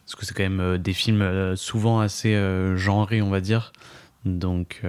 Parce 0.05 0.15
que 0.15 0.25
c'est 0.25 0.33
quand 0.33 0.43
même 0.49 0.77
des 0.77 0.93
films 0.93 1.55
souvent 1.55 1.99
assez 2.01 2.35
genrés, 2.75 3.21
on 3.21 3.29
va 3.29 3.39
dire. 3.39 3.71
Donc, 4.25 4.81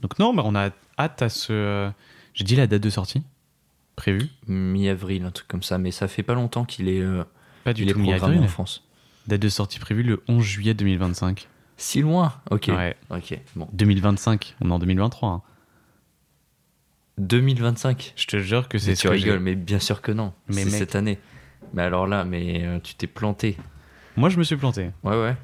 donc 0.00 0.18
non, 0.18 0.32
bah, 0.34 0.42
on 0.46 0.54
a 0.54 0.70
hâte 0.98 1.20
à 1.22 1.28
ce. 1.28 1.90
J'ai 2.32 2.44
dit 2.44 2.56
la 2.56 2.66
date 2.66 2.82
de 2.82 2.90
sortie 2.90 3.22
prévue 3.96 4.28
Mi-avril, 4.48 5.24
un 5.24 5.30
truc 5.30 5.46
comme 5.46 5.62
ça, 5.62 5.78
mais 5.78 5.90
ça 5.92 6.08
fait 6.08 6.22
pas 6.24 6.34
longtemps 6.34 6.64
qu'il 6.64 6.88
est, 6.88 7.00
euh, 7.00 7.22
Pas 7.64 7.72
du 7.74 7.82
il 7.82 7.90
est 7.90 7.92
tout 7.92 8.02
programmé 8.02 8.38
en 8.38 8.48
France. 8.48 8.82
Date 9.28 9.40
de 9.40 9.48
sortie 9.48 9.78
prévue 9.78 10.02
le 10.02 10.22
11 10.26 10.42
juillet 10.42 10.74
2025. 10.74 11.48
Si 11.76 12.00
loin 12.00 12.32
Ok. 12.50 12.66
Ouais. 12.68 12.96
Ok. 13.10 13.38
Bon. 13.56 13.68
2025, 13.72 14.56
on 14.60 14.70
est 14.70 14.72
en 14.72 14.78
2023. 14.78 15.28
hein. 15.30 15.42
2025 17.18 18.12
Je 18.16 18.26
te 18.26 18.38
jure 18.40 18.68
que 18.68 18.78
c'est 18.78 18.90
Mais 18.90 18.94
ce 18.96 19.00
Tu 19.02 19.08
que 19.08 19.12
rigoles, 19.12 19.32
j'ai- 19.34 19.38
mais 19.38 19.54
bien 19.54 19.78
sûr 19.78 20.02
que 20.02 20.12
non. 20.12 20.32
Mais 20.48 20.54
C'est 20.56 20.64
mec. 20.66 20.74
cette 20.74 20.96
année. 20.96 21.18
Mais 21.72 21.82
alors 21.82 22.06
là, 22.06 22.24
mais 22.24 22.62
euh, 22.64 22.78
tu 22.82 22.94
t'es 22.94 23.06
planté. 23.06 23.56
Moi, 24.16 24.28
je 24.28 24.38
me 24.38 24.44
suis 24.44 24.56
planté. 24.56 24.90
Ouais, 25.02 25.20
ouais. 25.20 25.36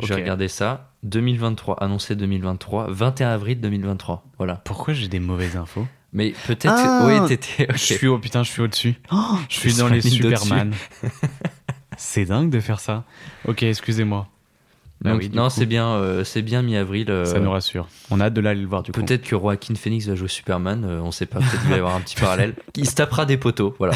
J'ai 0.00 0.14
Ok. 0.14 0.20
regardé 0.20 0.48
ça. 0.48 0.92
2023, 1.02 1.76
annoncé 1.82 2.14
2023, 2.16 2.86
21 2.90 3.30
avril 3.30 3.60
2023. 3.60 4.24
Voilà. 4.38 4.56
Pourquoi 4.56 4.94
j'ai 4.94 5.08
des 5.08 5.18
mauvaises 5.20 5.56
infos 5.56 5.86
Mais 6.12 6.32
peut-être. 6.46 6.68
Ah 6.76 7.04
oui, 7.06 7.28
t'étais. 7.28 7.64
ok. 7.64 7.72
Je 7.76 7.94
suis 7.94 8.06
au 8.06 8.18
putain, 8.18 8.42
je 8.44 8.50
suis 8.50 8.62
au-dessus. 8.62 8.94
je 9.48 9.54
suis 9.56 9.74
dans 9.74 9.88
les. 9.88 10.00
Superman. 10.00 10.72
c'est 11.96 12.24
dingue 12.26 12.50
de 12.50 12.60
faire 12.60 12.78
ça. 12.80 13.04
Ok, 13.44 13.62
excusez-moi. 13.64 14.28
Bah 15.00 15.10
Donc, 15.12 15.20
oui, 15.20 15.28
du 15.28 15.36
non, 15.36 15.48
c'est 15.48 15.64
bien, 15.66 15.86
euh, 15.90 16.24
c'est 16.24 16.42
bien 16.42 16.60
mi-avril. 16.62 17.08
euh, 17.10 17.24
Ça 17.24 17.38
nous 17.38 17.50
rassure. 17.52 17.86
On 18.10 18.18
a 18.18 18.24
hâte 18.24 18.34
de 18.34 18.40
l'aller 18.40 18.60
le 18.62 18.66
voir 18.66 18.82
du 18.82 18.90
coup. 18.90 19.00
Peut-être 19.00 19.22
que 19.22 19.30
Joaquin 19.38 19.74
Phoenix 19.76 20.06
va 20.08 20.16
jouer 20.16 20.26
Superman, 20.28 20.84
euh, 20.84 21.00
on 21.00 21.12
sait 21.12 21.26
pas, 21.26 21.38
peut-être 21.38 21.60
qu'il 21.60 21.70
va 21.70 21.76
y 21.76 21.78
avoir 21.78 21.94
un 21.94 22.00
petit 22.00 22.16
parallèle. 22.16 22.54
Il 22.76 22.88
se 22.88 22.94
tapera 22.96 23.24
des 23.24 23.36
poteaux, 23.36 23.76
voilà. 23.78 23.94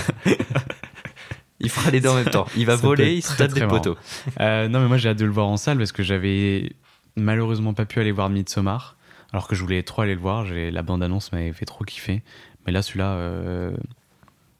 Il 1.60 1.70
fera 1.70 1.90
les 1.90 2.00
deux 2.00 2.08
en 2.08 2.14
même 2.16 2.24
temps. 2.30 2.46
Il 2.56 2.66
va 2.66 2.74
Ça 2.76 2.80
peut 2.82 2.86
voler, 2.88 3.14
il 3.14 3.22
se 3.22 3.36
tape 3.36 3.52
des 3.52 3.60
marrant. 3.60 3.78
poteaux. 3.78 3.96
Euh, 4.40 4.68
non, 4.68 4.80
mais 4.80 4.88
moi 4.88 4.96
j'ai 4.96 5.08
hâte 5.08 5.18
de 5.18 5.24
le 5.24 5.30
voir 5.30 5.46
en 5.48 5.56
salle 5.56 5.78
parce 5.78 5.92
que 5.92 6.02
j'avais 6.02 6.72
malheureusement 7.16 7.72
pas 7.74 7.84
pu 7.84 8.00
aller 8.00 8.12
voir 8.12 8.28
Midsommar. 8.30 8.96
Alors 9.32 9.48
que 9.48 9.54
je 9.54 9.62
voulais 9.62 9.82
trop 9.82 10.02
aller 10.02 10.14
le 10.14 10.20
voir. 10.20 10.44
J'ai- 10.44 10.70
La 10.70 10.82
bande-annonce 10.82 11.32
m'avait 11.32 11.52
fait 11.52 11.64
trop 11.64 11.84
kiffer. 11.84 12.22
Mais 12.66 12.72
là, 12.72 12.82
celui-là, 12.82 13.72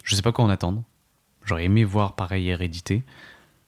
je 0.05 0.15
sais 0.15 0.23
pas 0.23 0.33
quoi 0.33 0.45
en 0.45 0.49
attendre. 0.51 0.83
J'aurais 1.45 1.65
aimé 1.65 1.85
voir 1.85 2.15
pareil 2.15 2.49
Hérédité. 2.49 3.03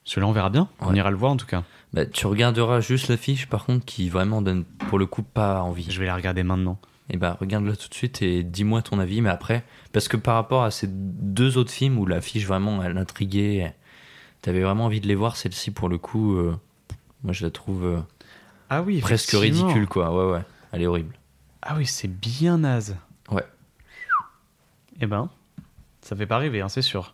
Celui-là, 0.05 0.27
on 0.27 0.31
verra 0.31 0.49
bien. 0.49 0.67
On 0.81 0.89
Ouais. 0.91 0.97
ira 0.97 1.11
le 1.11 1.17
voir 1.17 1.31
en 1.31 1.37
tout 1.37 1.45
cas. 1.45 1.63
Bah, 1.95 2.05
tu 2.05 2.27
regarderas 2.27 2.81
juste 2.81 3.07
l'affiche, 3.07 3.47
par 3.47 3.65
contre, 3.65 3.85
qui 3.85 4.09
vraiment 4.09 4.41
donne 4.41 4.65
pour 4.65 4.99
le 4.99 5.05
coup 5.05 5.23
pas 5.23 5.61
envie. 5.61 5.89
Je 5.89 5.97
vais 5.99 6.05
la 6.05 6.15
regarder 6.15 6.43
maintenant. 6.43 6.77
Et 7.09 7.15
bah, 7.17 7.37
regarde-le 7.39 7.77
tout 7.77 7.87
de 7.87 7.93
suite 7.93 8.21
et 8.21 8.43
dis-moi 8.43 8.81
ton 8.81 8.99
avis, 8.99 9.21
mais 9.21 9.29
après, 9.29 9.63
parce 9.93 10.07
que 10.09 10.17
par 10.17 10.35
rapport 10.35 10.63
à 10.63 10.71
ces 10.71 10.87
deux 10.89 11.57
autres 11.57 11.71
films 11.71 11.97
où 11.99 12.05
l'affiche 12.05 12.45
vraiment 12.45 12.83
elle 12.83 12.97
intriguait, 12.97 13.73
t'avais 14.41 14.61
vraiment 14.61 14.85
envie 14.85 14.99
de 15.01 15.07
les 15.07 15.15
voir, 15.15 15.37
celle-ci 15.37 15.71
pour 15.71 15.87
le 15.87 15.97
coup, 15.99 16.35
euh, 16.35 16.55
moi 17.23 17.31
je 17.31 17.45
la 17.45 17.51
trouve 17.51 17.85
euh, 17.85 17.99
Ah 18.71 18.81
oui, 18.81 18.99
presque 19.01 19.29
ridicule, 19.31 19.87
quoi. 19.87 20.13
Ouais, 20.13 20.33
ouais, 20.33 20.41
elle 20.71 20.81
est 20.81 20.87
horrible. 20.87 21.15
Ah 21.61 21.75
oui, 21.77 21.85
c'est 21.85 22.07
bien 22.07 22.57
naze. 22.57 22.97
Ouais. 23.31 23.45
Eh 24.99 25.05
ben, 25.05 25.29
ça 26.01 26.15
fait 26.15 26.25
pas 26.25 26.39
rêver, 26.39 26.61
hein, 26.61 26.69
c'est 26.69 26.81
sûr. 26.81 27.13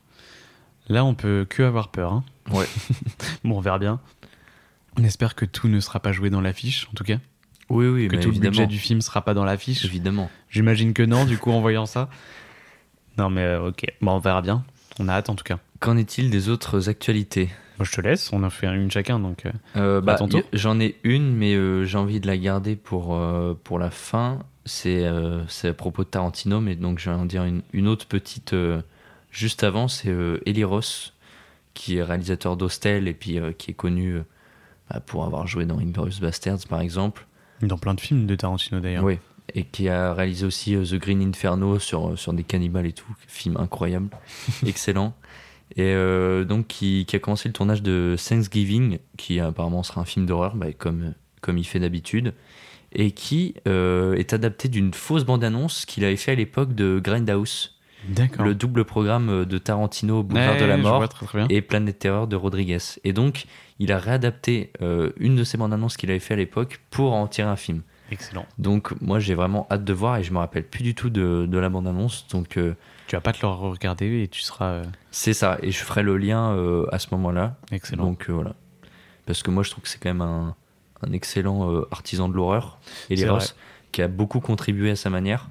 Là, 0.88 1.04
on 1.06 1.14
peut 1.16 1.46
que 1.50 1.64
avoir 1.64 1.90
peur. 1.90 2.14
hein. 2.14 2.24
Ouais. 2.52 2.66
Bon, 3.44 3.58
on 3.58 3.62
verra 3.62 3.78
bien. 3.78 4.00
On 4.98 5.04
espère 5.04 5.36
que 5.36 5.46
tout 5.46 5.68
ne 5.68 5.80
sera 5.80 6.00
pas 6.00 6.12
joué 6.12 6.30
dans 6.30 6.42
l'affiche, 6.42 6.88
en 6.92 6.94
tout 6.94 7.04
cas. 7.04 7.18
Oui, 7.70 7.88
oui, 7.88 8.08
que 8.10 8.16
tout 8.18 8.24
le 8.28 8.32
budget 8.34 8.48
évidemment. 8.48 8.68
du 8.68 8.78
film 8.78 9.02
sera 9.02 9.22
pas 9.24 9.34
dans 9.34 9.46
l'affiche. 9.46 9.86
Évidemment. 9.86 10.30
J'imagine 10.50 10.94
que 10.94 11.04
non, 11.04 11.24
du 11.26 11.38
coup, 11.38 11.52
en 11.52 11.62
voyant 11.62 11.86
ça. 11.86 12.10
Non, 13.18 13.30
mais 13.30 13.42
euh, 13.44 13.70
ok. 13.70 13.86
Bon, 14.02 14.12
on 14.14 14.20
verra 14.20 14.42
bien. 14.42 14.66
On 15.00 15.08
a 15.08 15.14
hâte, 15.14 15.30
en 15.30 15.36
tout 15.36 15.44
cas. 15.46 15.60
Qu'en 15.80 15.96
est-il 15.98 16.30
des 16.30 16.50
autres 16.50 16.90
actualités? 16.90 17.50
Moi, 17.80 17.86
je 17.90 17.92
te 17.96 18.02
laisse. 18.02 18.32
On 18.34 18.44
en 18.44 18.50
fait 18.50 18.68
une 18.68 18.92
chacun, 18.92 19.20
donc. 19.20 19.46
euh, 19.46 19.52
Euh, 19.78 20.02
bah, 20.02 20.18
J'en 20.54 20.80
ai 20.82 20.98
une, 21.04 21.34
mais 21.36 21.56
euh, 21.56 21.86
j'ai 21.86 21.98
envie 21.98 22.20
de 22.20 22.28
la 22.28 22.38
garder 22.38 22.76
pour, 22.76 23.18
pour 23.64 23.80
la 23.80 23.90
fin. 23.90 24.40
C'est 24.66 25.06
à 25.08 25.74
propos 25.76 26.04
de 26.04 26.10
Tarantino, 26.10 26.60
mais 26.60 26.76
donc 26.76 27.00
je 27.00 27.10
vais 27.10 27.16
en 27.16 27.26
dire 27.26 27.46
une, 27.46 27.62
une 27.74 27.88
autre 27.88 28.06
petite 28.06 28.54
juste 29.32 29.64
avant. 29.64 29.88
C'est 29.88 30.14
Eli 30.46 30.64
Ross, 30.64 31.14
qui 31.74 31.98
est 31.98 32.04
réalisateur 32.04 32.58
d'Hostel 32.58 33.08
et 33.08 33.14
puis 33.14 33.40
qui 33.58 33.72
est 33.72 33.76
connu 33.76 34.20
pour 35.00 35.26
avoir 35.26 35.48
joué 35.48 35.66
dans 35.66 35.80
Inglourious 35.80 36.20
Basterds, 36.22 36.68
par 36.68 36.82
exemple. 36.82 37.26
Dans 37.62 37.78
plein 37.78 37.94
de 37.94 38.02
films 38.02 38.26
de 38.26 38.36
Tarantino, 38.36 38.80
d'ailleurs. 38.80 39.04
Oui. 39.04 39.20
Et 39.54 39.64
qui 39.64 39.90
a 39.90 40.14
réalisé 40.14 40.46
aussi 40.46 40.76
euh, 40.76 40.84
The 40.84 40.96
Green 40.96 41.22
Inferno 41.22 41.80
sur, 41.80 42.18
sur 42.18 42.34
des 42.34 42.44
cannibales 42.44 42.86
et 42.86 42.94
tout. 42.94 43.14
Film 43.28 43.58
incroyable. 43.58 44.10
Excellent. 44.66 45.14
Et 45.76 45.94
euh, 45.94 46.44
donc, 46.44 46.68
qui, 46.68 47.06
qui 47.08 47.16
a 47.16 47.20
commencé 47.20 47.48
le 47.50 47.54
tournage 47.54 47.82
de 47.82 48.16
Thanksgiving, 48.18 49.00
qui 49.18 49.40
apparemment 49.40 49.84
sera 49.84 50.02
un 50.02 50.06
film 50.06 50.26
d'horreur, 50.26 50.56
bah, 50.56 50.74
comme, 50.78 51.14
comme 51.42 51.58
il 51.58 51.66
fait 51.66 51.80
d'habitude. 51.80 52.34
Et 52.94 53.12
qui 53.12 53.56
euh, 53.68 54.16
est 54.16 54.34
adapté 54.34 54.68
d'une 54.68 54.94
fausse 54.94 55.24
bande-annonce 55.24 55.86
qu'il 55.86 56.04
avait 56.04 56.18
fait 56.18 56.34
à 56.34 56.36
l'époque 56.36 56.76
de 56.76 57.00
Grindhouse, 57.02 57.80
D'accord. 58.10 58.46
le 58.46 58.54
double 58.54 58.84
programme 58.84 59.46
de 59.46 59.58
Tarantino, 59.58 60.24
Boulevard 60.24 60.58
de 60.58 60.66
la 60.66 60.76
Mort 60.76 61.08
très, 61.08 61.26
très 61.26 61.46
et 61.50 61.62
Planète 61.62 62.00
Terreur 62.00 62.28
de 62.28 62.36
Rodriguez. 62.36 62.80
Et 63.06 63.14
donc, 63.14 63.46
il 63.82 63.92
a 63.92 63.98
réadapté 63.98 64.72
euh, 64.84 65.12
une 65.18 65.36
de 65.36 65.44
ces 65.44 65.58
bandes 65.58 65.74
annonces 65.74 65.98
qu'il 65.98 66.12
avait 66.12 66.20
fait 66.20 66.36
à 66.36 66.38
l'époque 66.38 66.82
pour 66.92 67.14
en 67.14 67.26
tirer 67.28 67.50
un 67.50 67.56
film. 67.56 67.82
Excellent. 68.12 68.46
Donc, 68.60 68.94
moi, 69.02 69.20
j'ai 69.20 69.34
vraiment 69.34 69.66
hâte 69.72 69.84
de 69.84 69.94
voir 69.94 70.18
et 70.18 70.24
je 70.24 70.32
me 70.32 70.38
rappelle 70.38 70.68
plus 70.68 70.84
du 70.84 70.94
tout 70.94 71.10
de, 71.10 71.48
de 71.50 71.58
la 71.58 71.68
bande 71.68 71.88
annonce. 71.88 72.28
Donc, 72.28 72.58
euh, 72.58 72.76
Tu 73.08 73.16
vas 73.16 73.22
pas 73.22 73.34
te 73.34 73.42
le 73.42 73.48
regarder 73.48 74.22
et 74.22 74.28
tu 74.28 74.42
seras 74.42 74.66
euh, 74.66 74.84
c'est 75.10 75.34
ça. 75.34 75.58
Et 75.64 75.72
je 75.72 75.84
ferai 75.84 76.04
le 76.04 76.18
lien 76.18 76.52
euh, 76.52 76.86
à 76.92 77.00
ce 77.00 77.08
moment-là. 77.12 77.56
excellent. 77.72 78.04
Donc, 78.04 78.30
voilà. 78.30 78.54
Parce 79.26 79.42
que 79.42 79.50
moi, 79.50 79.64
je 79.64 79.72
trouve 79.72 79.84
que 79.84 79.90
c'est 79.90 79.98
quand 79.98 80.10
même 80.10 80.22
un, 80.22 80.56
un 81.02 81.12
excellent 81.12 81.84
artisan 81.90 82.30
de 82.30 82.36
l'horreur. 82.36 82.80
Et 83.10 83.16
les. 83.16 83.28
Ross, 83.28 83.56
qui 83.92 84.04
a 84.04 84.08
beaucoup 84.08 84.42
contribué 84.42 84.92
à 84.92 84.96
sa 84.96 85.10
manière. 85.10 85.50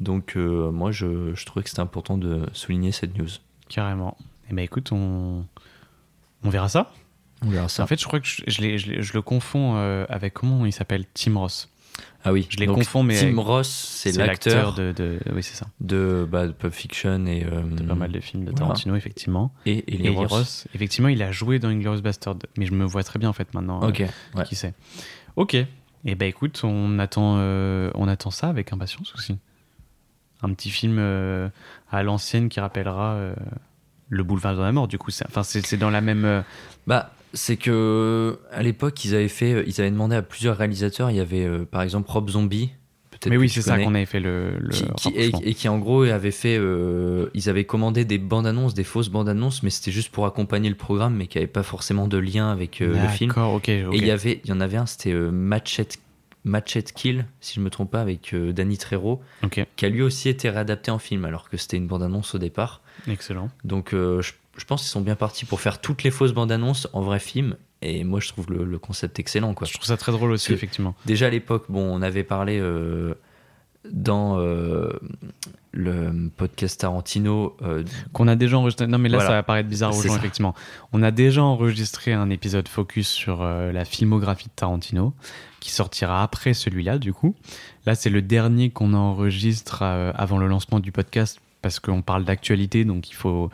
Donc, 0.00 0.34
moi, 0.34 0.90
je, 0.90 1.32
je 1.34 1.46
trouvais 1.46 1.62
que 1.62 1.68
c'était 1.68 1.80
important 1.80 2.18
de 2.18 2.46
souligner 2.54 2.90
cette 2.90 3.16
news. 3.16 3.28
Carrément. 3.68 4.16
Eh 4.50 4.54
ben 4.54 4.62
écoute, 4.62 4.90
on, 4.92 5.44
on 6.42 6.50
verra 6.50 6.68
ça. 6.68 6.90
On 7.44 7.50
verra 7.50 7.68
ça. 7.68 7.82
En 7.82 7.86
fait, 7.86 8.00
je 8.00 8.06
crois 8.06 8.20
que 8.20 8.26
je, 8.26 8.42
je 8.46 8.60
l'ai- 8.60 8.78
je 8.78 8.90
l'ai- 8.90 9.02
je 9.02 9.12
le 9.14 9.22
confonds 9.22 9.74
euh, 9.76 10.04
avec 10.08 10.34
comment 10.34 10.66
il 10.66 10.72
s'appelle? 10.72 11.04
Tim 11.14 11.36
Ross. 11.38 11.68
ah 12.24 12.32
oui, 12.32 12.46
je 12.50 12.56
les 12.58 12.66
Donc, 12.66 12.76
confonds, 12.76 13.02
mais 13.02 13.18
Tim 13.18 13.40
Ross, 13.40 13.68
c'est 13.68 14.12
l'acteur 14.16 14.72
de, 14.74 14.92
de- 14.92 15.18
Oui, 15.32 15.42
c'est 15.42 15.54
ça. 15.54 15.66
de, 15.80 16.26
bah, 16.30 16.46
de 16.46 16.52
Pulp 16.52 16.72
Fiction 16.74 17.26
et, 17.26 17.44
euh, 17.44 17.62
De 17.62 17.82
pas 17.84 17.94
mal 17.94 18.10
de 18.12 18.20
films 18.20 18.44
de 18.44 18.50
voilà. 18.50 18.66
Tarantino, 18.66 18.96
effectivement. 18.96 19.52
et, 19.66 19.78
et 19.78 20.04
Et 20.06 20.08
Ross. 20.10 20.30
Ross, 20.30 20.68
effectivement, 20.74 21.08
il 21.08 21.22
a 21.22 21.30
joué 21.32 21.58
dans 21.58 21.68
Inglourious 21.68 22.02
Bastard. 22.02 22.36
Mais 22.56 22.66
je 22.66 22.72
me 22.72 22.84
vois 22.84 23.02
très 23.04 23.18
bien, 23.18 23.28
en 23.28 23.32
fait, 23.32 23.52
maintenant. 23.54 23.82
euh, 23.84 23.88
Ok, 23.88 24.04
ouais. 24.34 24.44
Qui 24.44 24.54
sait. 24.56 24.74
Ok. 25.36 25.54
Et 26.04 26.14
ben 26.14 26.26
écoute, 26.28 26.60
on 26.64 26.98
attend, 27.00 27.36
euh, 27.38 27.90
on 27.94 28.06
attend 28.08 28.30
ça 28.30 28.48
avec 28.48 28.72
impatience 28.72 29.12
aussi. 29.16 29.36
Un 30.42 30.52
petit 30.54 30.70
film 30.70 30.96
euh, 30.98 31.48
à 31.90 32.02
l'ancienne 32.04 32.48
qui 32.48 32.60
rappellera 32.60 33.14
euh, 33.14 33.34
le 34.08 34.22
boulevard 34.22 34.54
de 34.56 34.62
la 34.62 34.70
mort. 34.70 34.86
Du 34.86 34.96
coup, 34.98 35.10
enfin, 35.28 35.42
c'est, 35.42 35.76
dans 35.76 35.90
la 35.90 36.00
même. 36.00 36.24
euh, 36.24 36.42
Bah, 36.86 37.12
c'est 37.34 37.56
que 37.56 38.38
à 38.50 38.62
l'époque, 38.62 39.04
ils 39.04 39.14
avaient 39.14 39.28
fait, 39.28 39.64
ils 39.66 39.80
avaient 39.80 39.90
demandé 39.90 40.16
à 40.16 40.22
plusieurs 40.22 40.56
réalisateurs. 40.56 41.10
Il 41.10 41.16
y 41.16 41.20
avait 41.20 41.44
euh, 41.44 41.64
par 41.64 41.82
exemple 41.82 42.10
Rob 42.10 42.28
Zombie. 42.30 42.70
Peut-être 43.10 43.30
Mais 43.30 43.36
oui, 43.36 43.48
c'est 43.48 43.62
ça 43.62 43.78
qu'on 43.78 43.94
avait 43.96 44.06
fait 44.06 44.20
le. 44.20 44.52
le 44.60 44.70
Qui, 44.70 45.12
qui- 45.12 45.18
et, 45.42 45.54
qui 45.54 45.68
en 45.68 45.78
gros 45.78 46.02
avait 46.04 46.30
fait, 46.30 46.56
euh, 46.56 47.28
ils 47.34 47.48
avaient 47.48 47.64
commandé 47.64 48.04
des 48.04 48.18
bandes 48.18 48.46
annonces, 48.46 48.74
des 48.74 48.84
fausses 48.84 49.08
bandes 49.08 49.28
annonces, 49.28 49.62
mais 49.64 49.70
c'était 49.70 49.90
juste 49.90 50.10
pour 50.12 50.24
accompagner 50.26 50.68
le 50.68 50.76
programme, 50.76 51.16
mais 51.16 51.26
qui 51.26 51.36
n'avait 51.38 51.48
pas 51.48 51.64
forcément 51.64 52.06
de 52.06 52.16
lien 52.18 52.50
avec 52.52 52.80
euh, 52.80 53.02
le 53.02 53.08
film. 53.08 53.30
D'accord, 53.30 53.54
ok. 53.54 53.70
ok. 53.88 53.94
Et 53.94 53.98
il 53.98 54.06
y 54.06 54.10
avait, 54.12 54.40
il 54.44 54.50
y 54.50 54.52
en 54.52 54.60
avait 54.60 54.76
un, 54.76 54.86
c'était 54.86 55.12
Machete 56.44 56.92
Kill, 56.94 57.26
si 57.40 57.54
je 57.56 57.60
me 57.60 57.70
trompe 57.70 57.90
pas, 57.90 58.00
avec 58.00 58.34
Danny 58.34 58.78
Trejo, 58.78 59.20
qui 59.76 59.84
a 59.84 59.88
lui 59.88 60.02
aussi 60.02 60.28
été 60.28 60.48
réadapté 60.48 60.90
en 60.90 60.98
film, 60.98 61.24
alors 61.24 61.48
que 61.50 61.56
c'était 61.56 61.76
une 61.76 61.86
bande 61.88 62.02
annonce 62.04 62.34
au 62.34 62.38
départ. 62.38 62.82
excellent. 63.08 63.50
Donc 63.64 63.88
je, 63.92 64.32
je 64.58 64.64
pense 64.64 64.82
qu'ils 64.82 64.90
sont 64.90 65.00
bien 65.00 65.14
partis 65.16 65.44
pour 65.46 65.60
faire 65.60 65.80
toutes 65.80 66.02
les 66.02 66.10
fausses 66.10 66.32
bandes 66.32 66.52
annonces 66.52 66.88
en 66.92 67.00
vrai 67.00 67.18
film 67.20 67.56
Et 67.80 68.04
moi, 68.04 68.20
je 68.20 68.28
trouve 68.28 68.50
le, 68.50 68.64
le 68.64 68.78
concept 68.78 69.18
excellent, 69.18 69.54
quoi. 69.54 69.66
Je 69.66 69.72
trouve 69.74 69.86
ça 69.86 69.96
très 69.96 70.12
drôle 70.12 70.32
aussi, 70.32 70.52
effectivement. 70.52 70.94
Déjà 71.06 71.26
à 71.26 71.30
l'époque, 71.30 71.64
bon, 71.68 71.82
on 71.82 72.02
avait 72.02 72.24
parlé 72.24 72.58
euh, 72.60 73.14
dans 73.90 74.38
euh, 74.40 74.90
le 75.72 76.28
podcast 76.36 76.80
Tarantino. 76.80 77.56
euh, 77.62 77.84
Qu'on 78.12 78.26
a 78.28 78.34
déjà 78.36 78.58
enregistré. 78.58 78.86
Non, 78.88 78.98
mais 78.98 79.08
là, 79.08 79.18
Voilà. 79.18 79.30
ça 79.30 79.34
va 79.36 79.42
paraître 79.44 79.68
bizarre 79.68 79.96
aux 79.96 80.02
gens, 80.02 80.08
ça. 80.10 80.16
effectivement. 80.16 80.54
On 80.92 81.02
a 81.02 81.10
déjà 81.10 81.42
enregistré 81.42 82.12
un 82.12 82.28
épisode 82.30 82.68
focus 82.68 83.08
sur 83.08 83.44
la 83.44 83.84
filmographie 83.84 84.46
de 84.48 84.52
Tarantino, 84.56 85.14
qui 85.60 85.70
sortira 85.70 86.22
après 86.22 86.54
celui-là, 86.54 86.98
du 86.98 87.12
coup. 87.12 87.34
Là, 87.86 87.94
c'est 87.94 88.10
le 88.10 88.22
dernier 88.22 88.70
qu'on 88.70 88.92
enregistre 88.94 89.82
avant 89.82 90.38
le 90.38 90.48
lancement 90.48 90.80
du 90.80 90.90
podcast, 90.92 91.40
parce 91.62 91.78
qu'on 91.80 92.02
parle 92.02 92.24
d'actualité, 92.24 92.84
donc 92.84 93.08
il 93.10 93.14
faut 93.14 93.50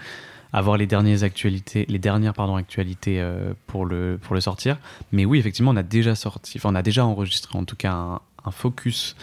avoir 0.56 0.76
les 0.76 0.86
dernières 0.86 1.22
actualités, 1.24 1.84
les 1.88 1.98
dernières 1.98 2.32
pardon 2.32 2.56
actualités 2.56 3.20
euh, 3.20 3.52
pour 3.66 3.84
le 3.86 4.18
pour 4.22 4.34
le 4.34 4.40
sortir. 4.40 4.78
Mais 5.12 5.24
oui, 5.24 5.38
effectivement, 5.38 5.72
on 5.72 5.76
a 5.76 5.82
déjà 5.82 6.14
sorti, 6.14 6.58
enfin, 6.58 6.70
on 6.72 6.74
a 6.76 6.82
déjà 6.82 7.04
enregistré 7.04 7.58
en 7.58 7.64
tout 7.64 7.76
cas 7.76 7.92
un, 7.92 8.20
un 8.44 8.50
focus 8.50 9.16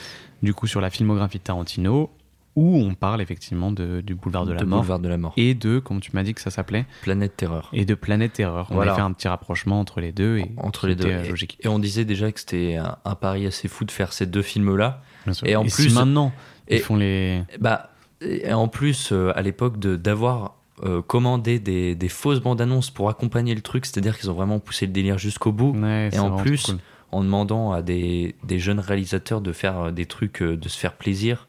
du 0.43 0.53
coup 0.53 0.67
sur 0.67 0.81
la 0.81 0.89
filmographie 0.89 1.37
de 1.37 1.43
Tarantino, 1.43 2.09
où 2.57 2.75
on 2.77 2.95
parle 2.95 3.21
effectivement 3.21 3.71
de, 3.71 4.01
du 4.01 4.13
boulevard 4.15 4.45
de 4.45 4.51
la 4.53 4.59
de 4.59 4.65
mort 4.65 4.79
Boulevard 4.79 4.99
de 4.99 5.07
la 5.07 5.17
Mort. 5.17 5.33
et 5.37 5.53
de, 5.53 5.79
comme 5.79 6.01
tu 6.01 6.11
m'as 6.13 6.23
dit 6.23 6.33
que 6.33 6.41
ça 6.41 6.49
s'appelait, 6.51 6.85
Planète 7.01 7.37
Terreur. 7.37 7.69
et 7.71 7.85
de 7.85 7.93
Planète 7.95 8.33
Terreur. 8.33 8.67
On 8.71 8.75
Voilà. 8.75 8.91
a 8.91 8.95
fait 8.95 9.01
un 9.01 9.13
petit 9.13 9.27
rapprochement 9.29 9.79
entre 9.79 10.01
les 10.01 10.11
deux 10.11 10.37
et 10.39 10.51
Entre 10.57 10.87
les 10.87 10.95
deux. 10.95 11.07
euh, 11.07 11.23
Et- 11.23 11.29
logique. 11.29 11.57
Et 11.61 11.67
on 11.69 11.79
disait 11.79 12.03
déjà 12.03 12.29
que 12.31 12.39
c'était 12.41 12.75
un, 12.75 12.97
un 13.05 13.15
pari 13.15 13.45
assez 13.45 13.67
fou 13.69 13.85
de 13.85 13.91
faire 13.91 14.11
ces 14.11 14.25
deux 14.25 14.41
films-là. 14.41 15.01
Et 15.45 15.55
en 15.55 15.65
si 15.69 15.83
plus- 15.83 15.93
maintenant 15.93 16.33
et- 16.67 16.77
ils 16.77 16.81
font 16.81 16.97
les 16.97 17.43
Bah, 17.61 17.91
et 18.19 18.51
en 18.51 18.67
plus, 18.67 19.11
euh, 19.13 19.31
à 19.35 19.41
l'époque, 19.43 19.79
d'avoir 19.79 20.55
euh, 20.83 21.01
commandé 21.01 21.59
des, 21.59 21.95
des 21.95 22.09
fausses 22.09 22.39
bandes 22.39 22.61
annonces 22.61 22.89
pour 22.89 23.09
accompagner 23.09 23.53
le 23.55 23.61
truc, 23.61 23.85
c'est-à-dire 23.85 24.17
qu'ils 24.19 24.29
ont 24.31 24.33
vraiment 24.33 24.59
poussé 24.59 24.85
le 24.87 24.91
délire 24.91 25.17
jusqu'au 25.17 25.51
bout. 25.51 25.71
Ouais, 25.77 26.09
c'est 26.11 26.19
en 26.19 26.37
plus, 26.37 26.63
cool. 26.65 26.77
en 27.11 27.23
demandant 27.23 27.71
à 27.71 27.81
des, 27.81 28.35
des 28.43 28.59
jeunes 28.59 28.79
réalisateurs 28.79 29.41
de 29.41 29.51
faire 29.53 29.79
euh, 29.79 29.91
des 29.91 30.05
trucs, 30.05 30.41
euh, 30.41 30.57
de 30.57 30.69
se 30.69 30.77
faire 30.77 30.93
plaisir. 30.93 31.47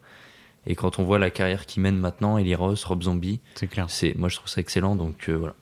Et 0.66 0.75
quand 0.77 0.99
on 0.99 1.05
voit 1.05 1.18
la 1.18 1.31
carrière 1.31 1.66
qu'ils 1.66 1.83
mènent 1.83 1.99
maintenant, 1.99 2.38
Eli 2.38 2.55
Ross, 2.55 2.85
Rob 2.85 3.03
Zombie, 3.03 3.40
c'est 3.57 3.66
clair. 3.66 3.87
c'est, 3.90 4.14
moi 4.16 4.29
je 4.29 4.37
trouve 4.37 4.49
ça 4.49 4.61
excellent. 4.61 4.95
Donc 4.97 5.29
euh, 5.29 5.35
voilà. 5.37 5.55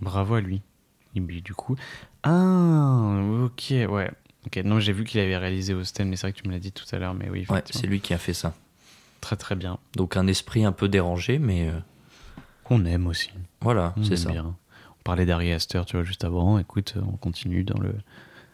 Bravo 0.00 0.34
à 0.34 0.40
lui. 0.40 0.60
Et 1.14 1.20
puis, 1.20 1.42
du 1.42 1.54
coup, 1.54 1.76
ah, 2.22 3.20
ok, 3.44 3.72
ouais. 3.90 4.10
Ok, 4.46 4.56
non, 4.64 4.80
j'ai 4.80 4.92
vu 4.92 5.04
qu'il 5.04 5.20
avait 5.20 5.36
réalisé 5.36 5.72
Austin, 5.74 6.04
mais 6.06 6.16
c'est 6.16 6.22
vrai 6.26 6.32
que 6.32 6.40
tu 6.42 6.48
me 6.48 6.52
l'as 6.52 6.58
dit 6.58 6.72
tout 6.72 6.84
à 6.92 6.98
l'heure, 6.98 7.14
mais 7.14 7.28
oui, 7.30 7.46
Ouais, 7.48 7.62
c'est 7.70 7.86
lui 7.86 8.00
qui 8.00 8.12
a 8.14 8.18
fait 8.18 8.32
ça. 8.34 8.54
très 9.20 9.36
très 9.36 9.54
bien. 9.54 9.78
Donc 9.96 10.16
un 10.16 10.26
esprit 10.26 10.64
un 10.64 10.72
peu 10.72 10.88
dérangé, 10.88 11.38
mais 11.38 11.68
euh, 11.68 11.78
Qu'on 12.76 12.84
aime 12.86 13.06
aussi. 13.06 13.30
voilà, 13.60 13.94
c'est 14.02 14.16
ça. 14.16 14.30
bien. 14.30 14.54
On 14.90 15.02
parlait 15.04 15.26
d'Ari 15.26 15.52
Aster, 15.52 15.82
tu 15.86 15.96
vois, 15.96 16.04
juste 16.04 16.24
avant. 16.24 16.58
Écoute, 16.58 16.94
on 16.96 17.16
continue 17.16 17.64
dans 17.64 17.78
le. 17.78 17.94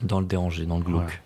Dans 0.01 0.21
le 0.21 0.27
dérangé, 0.27 0.65
dans 0.65 0.79
le 0.79 0.85
glauque. 0.85 1.21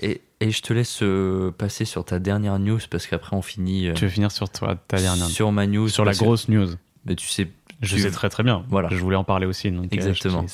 Voilà. 0.00 0.12
Et, 0.14 0.20
et 0.40 0.50
je 0.50 0.62
te 0.62 0.72
laisse 0.72 1.00
euh, 1.02 1.50
passer 1.50 1.84
sur 1.84 2.04
ta 2.04 2.18
dernière 2.18 2.58
news 2.58 2.78
parce 2.90 3.06
qu'après 3.06 3.34
on 3.36 3.42
finit 3.42 3.88
euh, 3.88 3.94
Tu 3.94 4.04
veux 4.04 4.10
finir 4.10 4.30
sur 4.32 4.48
toi, 4.50 4.76
ta 4.88 4.98
dernière. 4.98 5.26
sur 5.26 5.50
ma 5.52 5.66
news. 5.66 5.88
Sur 5.88 6.04
la 6.04 6.12
que- 6.12 6.18
grosse 6.18 6.48
news. 6.48 6.68
Mais 7.04 7.14
tu 7.16 7.26
sais, 7.26 7.48
Je 7.82 7.96
tu- 7.96 8.02
sais 8.02 8.10
très 8.10 8.28
très 8.28 8.42
bien. 8.42 8.64
Voilà. 8.68 8.88
Je 8.90 8.96
voulais 8.96 9.16
en 9.16 9.24
parler 9.24 9.46
aussi. 9.46 9.70
Donc, 9.70 9.84
euh, 9.86 9.88
Exactement. 9.92 10.44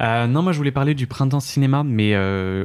euh. 0.00 0.26
Non, 0.26 0.42
moi 0.42 0.52
je 0.52 0.58
voulais 0.58 0.72
parler 0.72 0.94
du 0.94 1.06
printemps 1.06 1.40
cinéma, 1.40 1.82
mais 1.84 2.16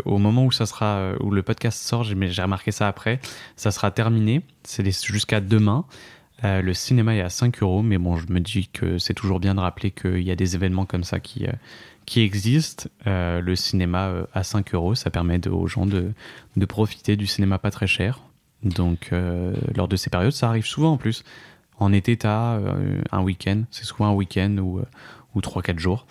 au 0.05 0.17
moment 0.17 0.45
où 0.45 0.51
ça 0.51 0.65
sera, 0.65 1.13
où 1.19 1.31
le 1.31 1.41
podcast 1.43 1.81
sort, 1.81 2.03
j'ai 2.03 2.41
remarqué 2.41 2.71
ça 2.71 2.87
après, 2.87 3.19
ça 3.55 3.71
sera 3.71 3.89
terminé. 3.91 4.41
C'est 4.63 4.83
jusqu'à 5.05 5.39
demain. 5.41 5.85
Euh, 6.43 6.61
le 6.61 6.73
cinéma 6.73 7.15
est 7.15 7.21
à 7.21 7.29
5 7.29 7.61
euros, 7.61 7.81
mais 7.83 7.97
bon, 7.97 8.15
je 8.17 8.25
me 8.31 8.39
dis 8.39 8.67
que 8.67 8.97
c'est 8.97 9.13
toujours 9.13 9.39
bien 9.39 9.53
de 9.55 9.59
rappeler 9.59 9.91
qu'il 9.91 10.21
y 10.23 10.31
a 10.31 10.35
des 10.35 10.55
événements 10.55 10.85
comme 10.85 11.03
ça 11.03 11.19
qui, 11.19 11.45
euh, 11.45 11.51
qui 12.05 12.21
existent. 12.21 12.89
Euh, 13.07 13.41
le 13.41 13.55
cinéma 13.55 14.11
à 14.33 14.43
5 14.43 14.73
euros, 14.73 14.95
ça 14.95 15.09
permet 15.11 15.37
de- 15.39 15.49
aux 15.51 15.67
gens 15.67 15.85
de, 15.85 16.11
de 16.57 16.65
profiter 16.65 17.15
du 17.15 17.27
cinéma 17.27 17.59
pas 17.59 17.69
très 17.71 17.87
cher. 17.87 18.21
Donc, 18.63 19.11
lors 19.75 19.87
de 19.87 19.95
ces 19.95 20.11
périodes, 20.11 20.33
ça 20.33 20.47
arrive 20.47 20.65
souvent 20.67 20.91
en 20.91 20.97
plus. 20.97 21.23
En 21.79 21.91
été, 21.93 22.15
tu 22.15 22.27
as 22.27 22.59
un 23.11 23.21
week-end, 23.23 23.63
c'est 23.71 23.85
souvent 23.85 24.09
un 24.09 24.13
week-end 24.13 24.55
ou, 24.59 24.81
ou 25.33 25.39
3-4 25.41 25.79
jours. 25.79 26.05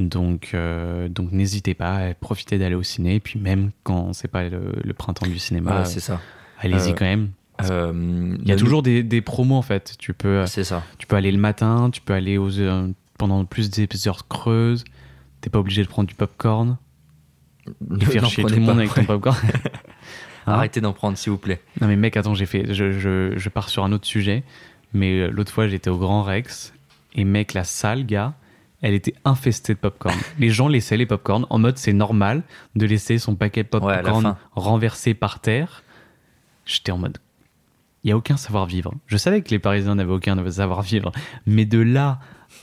Donc, 0.00 0.50
euh, 0.54 1.08
donc 1.08 1.30
n'hésitez 1.30 1.74
pas 1.74 1.94
à 2.08 2.14
profiter 2.14 2.58
d'aller 2.58 2.74
au 2.74 2.82
ciné. 2.82 3.14
Et 3.16 3.20
puis, 3.20 3.38
même 3.38 3.70
quand 3.84 4.12
c'est 4.12 4.26
pas 4.26 4.48
le, 4.48 4.72
le 4.82 4.92
printemps 4.92 5.26
du 5.26 5.38
cinéma, 5.38 5.84
c'est 5.84 6.00
ça. 6.00 6.20
allez-y 6.58 6.90
Euh, 6.90 6.94
quand 6.94 7.04
même. 7.04 7.30
Euh, 7.62 8.36
Il 8.42 8.48
y 8.48 8.52
a 8.52 8.56
toujours 8.56 8.82
des, 8.82 9.02
des 9.02 9.20
promos 9.20 9.54
en 9.56 9.62
fait. 9.62 9.94
Tu 9.98 10.12
peux, 10.12 10.40
euh, 10.40 10.46
ça. 10.46 10.82
tu 10.98 11.06
peux 11.06 11.16
aller 11.16 11.30
le 11.32 11.38
matin, 11.38 11.88
tu 11.92 12.00
peux 12.00 12.12
aller 12.12 12.36
aux 12.38 12.58
heures- 12.60 12.88
pendant 13.18 13.44
plus 13.44 13.70
des 13.70 13.88
heures 14.08 14.26
creuses. 14.28 14.84
T'es 15.40 15.50
pas 15.50 15.60
obligé 15.60 15.82
de 15.82 15.88
prendre 15.88 16.08
du 16.08 16.14
popcorn 16.14 16.76
et 18.00 18.04
faire 18.04 18.26
chier 18.26 18.44
tout 18.44 18.54
le 18.54 18.60
monde 18.60 18.78
avec 18.78 18.92
ton 18.92 19.00
ouais. 19.02 19.06
popcorn. 19.06 19.36
Hein 20.46 20.52
Arrêtez 20.56 20.82
d'en 20.82 20.92
prendre, 20.92 21.16
s'il 21.16 21.30
vous 21.32 21.38
plaît. 21.38 21.62
Non 21.80 21.86
mais 21.86 21.96
mec, 21.96 22.18
attends, 22.18 22.34
j'ai 22.34 22.44
fait, 22.44 22.74
je, 22.74 22.92
je, 22.92 23.32
je 23.34 23.48
pars 23.48 23.70
sur 23.70 23.82
un 23.82 23.92
autre 23.92 24.04
sujet, 24.06 24.44
mais 24.92 25.20
euh, 25.20 25.28
l'autre 25.30 25.50
fois 25.50 25.68
j'étais 25.68 25.88
au 25.88 25.96
Grand 25.96 26.22
Rex 26.22 26.74
et 27.14 27.24
mec, 27.24 27.54
la 27.54 27.64
salle, 27.64 28.04
gars, 28.04 28.34
elle 28.82 28.92
était 28.92 29.14
infestée 29.24 29.72
de 29.72 29.78
popcorn. 29.78 30.14
les 30.38 30.50
gens 30.50 30.68
laissaient 30.68 30.98
les 30.98 31.06
popcorn 31.06 31.46
en 31.48 31.58
mode 31.58 31.78
c'est 31.78 31.94
normal 31.94 32.42
de 32.76 32.84
laisser 32.84 33.16
son 33.16 33.36
paquet 33.36 33.62
de 33.62 33.68
Ouais, 33.78 34.02
popcorn 34.02 34.22
fin. 34.22 34.36
renversé 34.54 35.14
par 35.14 35.40
terre. 35.40 35.82
J'étais 36.66 36.92
en 36.92 36.98
mode, 36.98 37.16
il 38.04 38.10
y 38.10 38.12
a 38.12 38.16
aucun 38.16 38.36
savoir-vivre. 38.36 38.92
Je 39.06 39.16
savais 39.16 39.42
que 39.42 39.50
les 39.50 39.58
Parisiens 39.58 39.94
n'avaient 39.94 40.12
aucun 40.12 40.50
savoir-vivre, 40.50 41.10
mais 41.46 41.64
de 41.64 41.78
là 41.80 42.20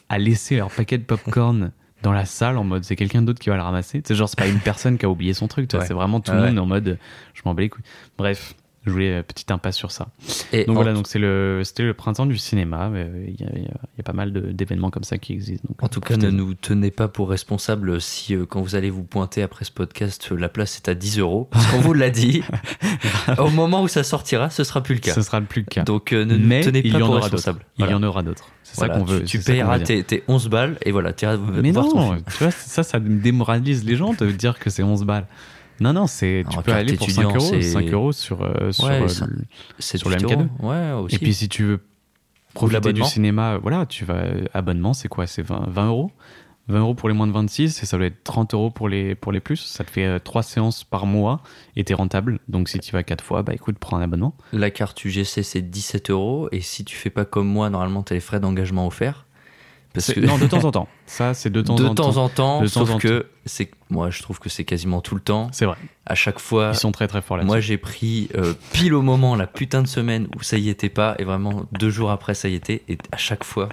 à 0.07 0.17
laisser 0.19 0.55
leur 0.55 0.69
paquet 0.71 0.97
de 0.97 1.03
popcorn 1.03 1.71
dans 2.03 2.13
la 2.13 2.25
salle 2.25 2.57
en 2.57 2.63
mode 2.63 2.83
c'est 2.83 2.95
quelqu'un 2.95 3.21
d'autre 3.21 3.39
qui 3.39 3.49
va 3.49 3.55
le 3.57 3.61
ramasser. 3.61 4.01
C'est 4.05 4.15
genre 4.15 4.29
c'est 4.29 4.37
pas 4.39 4.47
une 4.47 4.59
personne 4.59 4.97
qui 4.97 5.05
a 5.05 5.09
oublié 5.09 5.33
son 5.33 5.47
truc, 5.47 5.69
Ouais. 5.73 5.85
c'est 5.85 5.93
vraiment 5.93 6.19
tout 6.19 6.31
le 6.31 6.39
ouais. 6.39 6.47
monde 6.47 6.59
en 6.59 6.65
mode 6.65 6.97
je 7.33 7.41
m'en 7.45 7.53
bats 7.53 7.61
les 7.61 7.69
couilles. 7.69 7.83
Bref, 8.17 8.55
je 8.85 8.91
voulais 8.91 9.11
euh, 9.19 9.23
petite 9.23 9.51
impasse 9.51 9.75
sur 9.77 9.91
ça. 9.91 10.07
Et 10.51 10.65
Donc 10.65 10.75
voilà, 10.75 10.93
donc 10.93 11.07
c'est 11.07 11.19
le 11.19 11.61
c'était 11.63 11.83
le 11.83 11.93
printemps 11.93 12.25
du 12.25 12.37
cinéma. 12.37 12.89
euh, 12.93 13.25
Il 13.27 13.39
y, 13.39 13.43
a- 13.43 13.51
il 13.55 13.63
y 13.63 13.67
a- 13.67 14.03
pas 14.03 14.13
mal 14.13 14.31
d'événements 14.55 14.89
comme 14.89 15.03
ça 15.03 15.19
qui 15.19 15.33
existent. 15.33 15.67
Donc, 15.69 15.83
en 15.83 15.85
euh, 15.85 15.89
tout 15.89 16.01
cas, 16.01 16.17
ne 16.17 16.31
nous 16.31 16.55
tenez 16.55 16.89
pas 16.89 17.07
pour 17.07 17.29
responsable 17.29 18.01
si, 18.01 18.33
euh, 18.35 18.45
quand 18.47 18.61
vous 18.61 18.73
allez 18.75 18.89
vous 18.89 19.03
pointer 19.03 19.43
après 19.43 19.63
ce 19.65 19.71
podcast, 19.71 20.27
euh, 20.31 20.35
la 20.35 20.49
place 20.49 20.77
est 20.77 20.89
à 20.89 20.95
10 20.95 21.19
euros. 21.19 21.47
Parce 21.51 21.67
qu'on 21.67 21.79
vous 21.81 21.93
l'a 21.93 22.09
dit, 22.09 22.41
au 23.37 23.49
moment 23.49 23.83
où 23.83 23.87
ça 23.87 24.03
sortira, 24.03 24.49
ce 24.49 24.63
sera 24.63 24.81
plus 24.81 24.95
le 24.95 25.01
cas. 25.01 25.13
ce 25.13 25.21
sera 25.21 25.39
plus 25.41 25.61
le 25.61 25.67
cas. 25.67 25.83
Donc 25.83 26.13
euh, 26.13 26.25
ne 26.25 26.35
nous 26.35 26.63
tenez 26.63 26.81
pas 26.81 26.97
pour 26.99 27.09
aura 27.11 27.19
responsable. 27.21 27.59
d'autres. 27.59 27.89
Il 27.89 27.91
y 27.91 27.93
en 27.93 28.03
aura 28.03 28.23
d'autres. 28.23 28.45
C'est 28.63 28.77
Voilà, 28.77 28.93
ça 28.95 28.99
qu'on 28.99 29.05
veut. 29.05 29.23
Tu, 29.23 29.39
payeras 29.39 29.77
dire. 29.77 29.85
tes, 29.87 30.03
tes 30.03 30.23
11 30.27 30.47
balles 30.49 30.77
et 30.83 30.91
voilà, 30.91 31.13
tu 31.13 31.25
iras 31.25 31.37
Mais 31.37 31.71
voir 31.71 31.87
ton 31.87 31.99
non, 31.99 32.11
film. 32.13 32.23
tu 32.37 32.43
vois, 32.43 32.51
ça, 32.51 32.81
ça 32.83 32.99
démoralise 32.99 33.83
les 33.83 33.95
gens 33.95 34.13
de 34.13 34.31
dire 34.31 34.57
que 34.59 34.69
c'est 34.69 34.81
11 34.83 35.03
balles. 35.03 35.27
Non, 35.81 35.91
non, 35.93 36.07
c'est 36.07 36.43
tu 36.49 36.57
peux 36.61 36.71
aller 36.71 36.93
pour 36.95 37.09
5 37.09 37.23
étudiant, 37.23 37.35
euros, 37.35 37.39
c'est- 37.49 37.61
5 37.61 37.91
euros 37.91 38.11
sur, 38.13 38.41
euh, 38.43 38.71
sur, 38.71 38.85
Ouais, 38.85 39.01
euh, 39.01 39.07
ça- 39.09 39.25
le- 39.25 39.43
C'est 39.79 39.97
sur 39.97 40.09
le 40.09 40.15
8 40.15 40.23
MK2. 40.25 40.33
euros. 40.61 40.69
Ouais, 40.71 40.91
aussi. 40.93 41.15
Et 41.15 41.19
puis 41.19 41.33
si 41.33 41.49
tu 41.49 41.63
veux 41.63 41.79
profiter 42.53 42.93
du 42.93 43.03
cinéma, 43.03 43.53
euh, 43.55 43.59
voilà, 43.61 43.85
tu 43.85 44.05
vas 44.05 44.23
abonnement, 44.53 44.93
c'est 44.93 45.07
quoi? 45.09 45.27
C'est 45.27 45.41
20, 45.41 45.65
20 45.67 45.87
euros? 45.87 46.11
20 46.67 46.79
euros 46.81 46.93
pour 46.93 47.09
les 47.09 47.15
moins 47.15 47.25
de 47.27 47.31
26 47.33 47.81
et 47.81 47.85
ça 47.85 47.97
doit 47.97 48.05
être 48.05 48.23
30 48.23 48.53
euros 48.53 48.69
pour 48.69 48.87
les, 48.87 49.15
pour 49.15 49.31
les 49.31 49.39
plus. 49.39 49.57
Ça 49.57 49.83
te 49.83 49.89
fait 49.91 50.19
3 50.19 50.43
séances 50.43 50.83
par 50.83 51.05
mois 51.07 51.41
et 51.75 51.83
t'es 51.83 51.95
rentable. 51.95 52.39
Donc 52.47 52.69
si 52.69 52.79
tu 52.79 52.91
vas 52.93 53.01
4 53.03 53.23
fois, 53.23 53.41
bah 53.41 53.53
écoute, 53.53 53.77
prends 53.79 53.97
un 53.97 54.01
abonnement. 54.01 54.35
La 54.53 54.69
carte 54.69 55.03
UGC, 55.03 55.41
c'est 55.43 55.61
17 55.61 56.11
euros. 56.11 56.47
Et 56.51 56.61
si 56.61 56.85
tu 56.85 56.95
fais 56.95 57.09
pas 57.09 57.25
comme 57.25 57.47
moi, 57.47 57.69
normalement, 57.71 58.03
tu 58.03 58.13
as 58.13 58.15
les 58.15 58.19
frais 58.21 58.39
d'engagement 58.39 58.85
offerts. 58.87 59.25
Parce 59.93 60.13
que 60.13 60.19
Non, 60.21 60.37
de 60.37 60.45
temps 60.47 60.63
en 60.63 60.71
temps. 60.71 60.87
Ça, 61.11 61.33
c'est 61.33 61.49
de 61.49 61.61
temps 61.61 61.75
de 61.75 61.83
en 61.85 61.93
temps 61.93 62.11
temps. 62.13 62.23
en 62.23 62.29
temps, 62.29 62.61
De 62.61 62.67
temps 62.67 62.85
sauf 62.85 62.91
en 62.91 62.97
que 62.97 63.27
c'est 63.45 63.69
moi 63.89 64.09
je 64.11 64.21
trouve 64.21 64.39
que 64.39 64.47
c'est 64.47 64.63
quasiment 64.63 65.01
tout 65.01 65.15
le 65.15 65.19
temps. 65.19 65.49
C'est 65.51 65.65
vrai. 65.65 65.75
À 66.05 66.15
chaque 66.15 66.39
fois, 66.39 66.71
Ils 66.73 66.77
sont 66.77 66.91
très 66.93 67.07
très 67.09 67.21
forts 67.21 67.35
là-dessus. 67.37 67.47
moi 67.47 67.59
j'ai 67.59 67.77
pris 67.77 68.29
euh, 68.35 68.53
pile 68.71 68.93
au 68.93 69.01
moment 69.01 69.35
la 69.35 69.45
putain 69.45 69.81
de 69.81 69.87
semaine 69.87 70.27
où 70.37 70.41
ça 70.43 70.57
y 70.57 70.69
était 70.69 70.87
pas 70.89 71.15
et 71.19 71.25
vraiment 71.25 71.65
deux 71.73 71.89
jours 71.89 72.11
après 72.11 72.33
ça 72.33 72.47
y 72.47 72.55
était 72.55 72.83
et 72.87 72.97
à 73.11 73.17
chaque 73.17 73.43
fois 73.43 73.67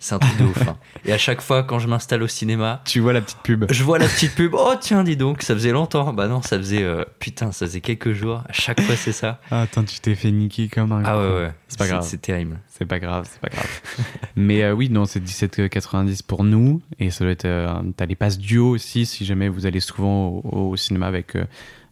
c'est 0.00 0.14
un 0.14 0.18
truc 0.18 0.36
de 0.38 0.44
ouf. 0.44 0.62
hein. 0.66 0.76
Et 1.04 1.12
à 1.12 1.18
chaque 1.18 1.42
fois 1.42 1.62
quand 1.62 1.78
je 1.78 1.88
m'installe 1.88 2.22
au 2.22 2.26
cinéma, 2.28 2.80
Tu 2.86 3.00
vois 3.00 3.12
la 3.12 3.20
petite 3.20 3.38
pub. 3.42 3.66
je 3.70 3.84
vois 3.84 3.98
la 3.98 4.06
petite 4.08 4.34
pub. 4.34 4.54
Oh 4.54 4.72
tiens 4.80 5.04
dis 5.04 5.16
donc, 5.16 5.42
ça 5.42 5.52
faisait 5.54 5.72
longtemps. 5.72 6.12
Bah 6.14 6.26
non, 6.28 6.40
ça 6.40 6.56
faisait 6.56 6.82
euh, 6.82 7.04
putain, 7.18 7.52
ça 7.52 7.66
faisait 7.66 7.80
quelques 7.82 8.12
jours. 8.12 8.42
À 8.48 8.52
chaque 8.52 8.80
fois 8.80 8.96
c'est 8.96 9.12
ça. 9.12 9.40
Ah, 9.50 9.60
attends, 9.62 9.84
tu 9.84 10.00
t'es 10.00 10.14
fait 10.14 10.30
niquer 10.30 10.68
comme 10.68 10.92
un. 10.92 11.02
Ah 11.04 11.18
ouais 11.18 11.34
ouais, 11.34 11.52
C'est 11.68 11.78
pas 11.78 11.86
grave. 11.88 12.02
C'est 12.06 12.22
terrible. 12.22 12.58
C'est 12.68 12.86
pas 12.86 12.98
grave, 13.00 13.28
c'est 13.30 13.40
pas 13.40 13.48
grave. 13.48 13.80
Mais 14.36 14.62
euh, 14.62 14.72
oui, 14.72 14.88
non, 14.88 15.04
c'est 15.04 15.18
17,90 15.22 16.20
pour 16.26 16.44
nous. 16.44 16.77
Et 16.98 17.10
ça 17.10 17.24
doit 17.24 17.32
être. 17.32 17.44
euh, 17.44 17.82
T'as 17.96 18.06
les 18.06 18.14
passes 18.16 18.38
duo 18.38 18.70
aussi, 18.70 19.06
si 19.06 19.24
jamais 19.24 19.48
vous 19.48 19.66
allez 19.66 19.80
souvent 19.80 20.28
au, 20.28 20.70
au 20.70 20.76
cinéma 20.76 21.06
avec, 21.06 21.36
euh, 21.36 21.44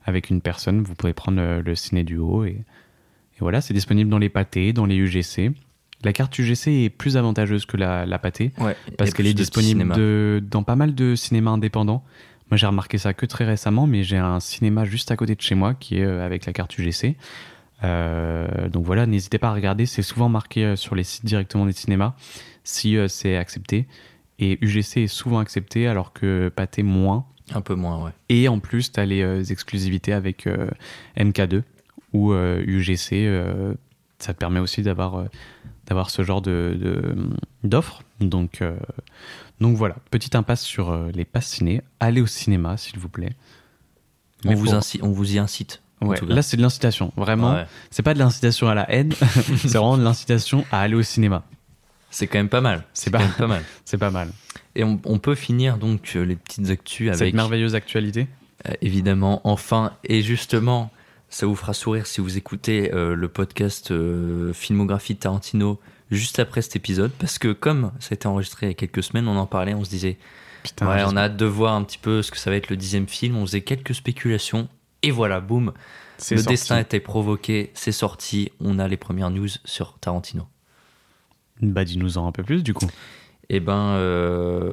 avec 0.05 0.31
une 0.31 0.41
personne, 0.41 0.83
vous 0.83 0.95
pouvez 0.95 1.13
prendre 1.13 1.41
euh, 1.41 1.63
le 1.65 1.75
ciné 1.75 2.05
duo. 2.05 2.45
Et, 2.45 2.51
et 2.51 3.39
voilà, 3.41 3.61
c'est 3.61 3.75
disponible 3.75 4.11
dans 4.11 4.19
les 4.19 4.29
pâtés, 4.29 4.73
dans 4.73 4.87
les 4.87 4.97
UGC. 4.97 5.53
La 6.05 6.13
carte 6.13 6.39
UGC 6.39 6.69
est 6.85 6.91
plus 6.91 7.17
avantageuse 7.17 7.65
que 7.67 7.77
la, 7.77 8.05
la 8.07 8.19
pâté 8.19 8.53
Ouais. 8.61 8.77
parce 8.99 9.13
qu'elle 9.15 9.27
est 9.27 9.35
disponible 9.35 9.95
de, 9.95 10.43
dans 10.51 10.63
pas 10.63 10.77
mal 10.77 10.95
de 10.95 11.15
cinémas 11.15 11.51
indépendants. 11.53 12.05
Moi, 12.51 12.59
j'ai 12.59 12.67
remarqué 12.67 12.97
ça 12.99 13.13
que 13.15 13.27
très 13.27 13.45
récemment, 13.45 13.87
mais 13.87 14.05
j'ai 14.05 14.19
un 14.19 14.39
cinéma 14.41 14.85
juste 14.85 15.11
à 15.11 15.17
côté 15.17 15.35
de 15.35 15.41
chez 15.41 15.55
moi 15.57 15.75
qui 15.75 15.99
est 15.99 16.05
euh, 16.05 16.25
avec 16.25 16.47
la 16.47 16.53
carte 16.53 16.79
UGC. 16.79 17.17
Euh, 17.85 18.69
donc 18.69 18.85
voilà, 18.85 19.07
n'hésitez 19.07 19.39
pas 19.39 19.49
à 19.49 19.55
regarder. 19.55 19.87
C'est 19.87 20.03
souvent 20.03 20.29
marqué 20.29 20.77
sur 20.77 20.95
les 20.95 21.05
sites 21.05 21.25
directement 21.25 21.67
des 21.67 21.73
cinémas 21.73 22.15
si 22.65 22.97
euh, 22.97 23.09
c'est 23.09 23.37
accepté. 23.37 23.87
Et 24.39 24.59
UGC 24.65 24.99
est 24.99 25.07
souvent 25.07 25.39
accepté 25.39 25.87
alors 25.87 26.13
que 26.13 26.49
Pathé 26.55 26.83
moins. 26.83 27.25
Un 27.55 27.61
peu 27.61 27.75
moins, 27.75 28.03
ouais. 28.05 28.11
Et 28.29 28.49
en 28.49 28.59
plus, 28.59 28.93
tu 28.93 29.01
as 29.01 29.07
les 29.07 29.23
euh, 29.23 29.43
exclusivités 29.45 30.13
avec 30.13 30.47
euh, 30.47 30.69
MK2 31.17 31.63
ou 32.13 32.33
euh, 32.33 32.63
UGC. 32.67 33.29
ça 34.19 34.33
te 34.35 34.39
permet 34.39 34.61
aussi 34.61 34.83
d'avoir 34.83 35.15
euh, 35.17 35.25
d'avoir 35.87 36.11
ce 36.11 36.23
genre 36.23 36.43
de 36.43 37.15
d'offres. 37.65 38.03
Donc, 38.21 38.61
euh, 38.63 38.77
donc 39.61 39.77
voilà, 39.77 39.97
petite 40.11 40.35
impasse 40.35 40.63
sur 40.63 40.95
les 41.15 41.25
passes 41.25 41.47
ciné. 41.49 41.83
Allez 42.01 42.21
au 42.21 42.27
cinéma, 42.27 42.77
s'il 42.77 42.99
vous 42.99 43.09
plaît. 43.09 43.33
On 44.45 44.55
vous, 44.55 44.65
pour- 44.67 44.75
inci- 44.75 45.01
on 45.03 45.11
vous 45.13 45.35
y 45.35 45.39
incite. 45.39 45.83
Ouais, 46.03 46.19
là, 46.29 46.43
c'est 46.43 46.59
de 46.59 46.63
l'incitation. 46.63 47.11
Vraiment, 47.17 47.55
Ouais. 47.55 47.65
c'est 47.91 48.03
pas 48.03 48.13
de 48.13 48.19
l'incitation 48.19 48.69
à 48.69 48.75
la 48.75 48.91
haine, 48.93 49.13
c'est 49.15 49.69
vraiment 49.79 49.97
de 49.97 50.03
l'incitation 50.03 50.65
à 50.71 50.81
aller 50.81 50.95
au 50.95 51.03
cinéma. 51.03 51.45
C'est 52.17 52.29
quand 52.29 52.39
même 52.39 52.49
pas 52.49 52.63
mal. 52.63 52.83
C'est 52.95 53.11
pas- 53.11 53.21
mal. 53.47 53.63
C'est 53.85 53.99
pas 53.99 54.11
mal. 54.11 54.31
Et 54.75 54.85
on, 54.85 54.99
on 55.05 55.19
peut 55.19 55.35
finir 55.35 55.77
donc 55.77 56.13
euh, 56.17 56.23
les 56.25 56.37
petites 56.37 56.71
actus 56.71 57.13
Cette 57.13 57.21
avec 57.21 57.35
merveilleuse 57.35 57.75
actualité. 57.75 58.27
Euh, 58.67 58.73
évidemment, 58.81 59.43
enfin, 59.45 59.93
et 60.03 60.23
justement, 60.23 60.91
ça 61.29 61.45
vous 61.45 61.55
fera 61.55 61.75
sourire 61.75 62.07
si 62.07 62.23
vous 62.23 62.39
écoutez 62.39 62.91
euh, 62.95 63.15
le 63.15 63.29
podcast 63.29 63.91
euh, 63.91 64.55
Filmographie 64.55 65.13
de 65.13 65.19
Tarantino 65.19 65.79
juste 66.11 66.39
après 66.39 66.63
cet 66.63 66.75
épisode, 66.77 67.11
parce 67.19 67.39
que 67.39 67.53
comme 67.53 67.93
ça 68.01 68.13
a 68.13 68.15
été 68.15 68.27
enregistré 68.27 68.65
il 68.65 68.71
y 68.71 68.73
a 68.73 68.75
quelques 68.75 69.03
semaines, 69.03 69.29
on 69.29 69.37
en 69.37 69.45
parlait, 69.47 69.75
on 69.75 69.85
se 69.85 69.91
disait, 69.91 70.17
Putain, 70.63 70.89
ouais, 70.89 71.05
on 71.07 71.17
a 71.19 71.25
hâte 71.25 71.37
de 71.37 71.45
voir 71.45 71.75
un 71.75 71.85
petit 71.85 71.99
peu 71.99 72.23
ce 72.23 72.31
que 72.31 72.39
ça 72.39 72.49
va 72.49 72.57
être 72.57 72.71
le 72.71 72.79
dixième 72.79 73.09
film, 73.09 73.37
on 73.37 73.45
faisait 73.45 73.61
quelques 73.61 73.95
spéculations, 73.95 74.69
et 75.03 75.11
voilà, 75.11 75.41
boum, 75.41 75.75
le 76.31 76.37
sorti. 76.39 76.47
destin 76.49 76.77
a 76.77 76.81
été 76.81 76.99
provoqué, 76.99 77.73
c'est 77.75 77.93
sorti, 77.93 78.53
on 78.59 78.79
a 78.79 78.89
les 78.89 78.97
premières 78.97 79.29
news 79.29 79.49
sur 79.67 79.99
Tarantino. 80.01 80.47
Bah, 81.63 81.85
dis-nous-en 81.85 82.27
un 82.27 82.33
peu 82.33 82.43
plus, 82.43 82.63
du 82.63 82.75
coup. 82.75 82.87
Et 83.49 83.61
ben 83.61 83.95
euh, 83.95 84.73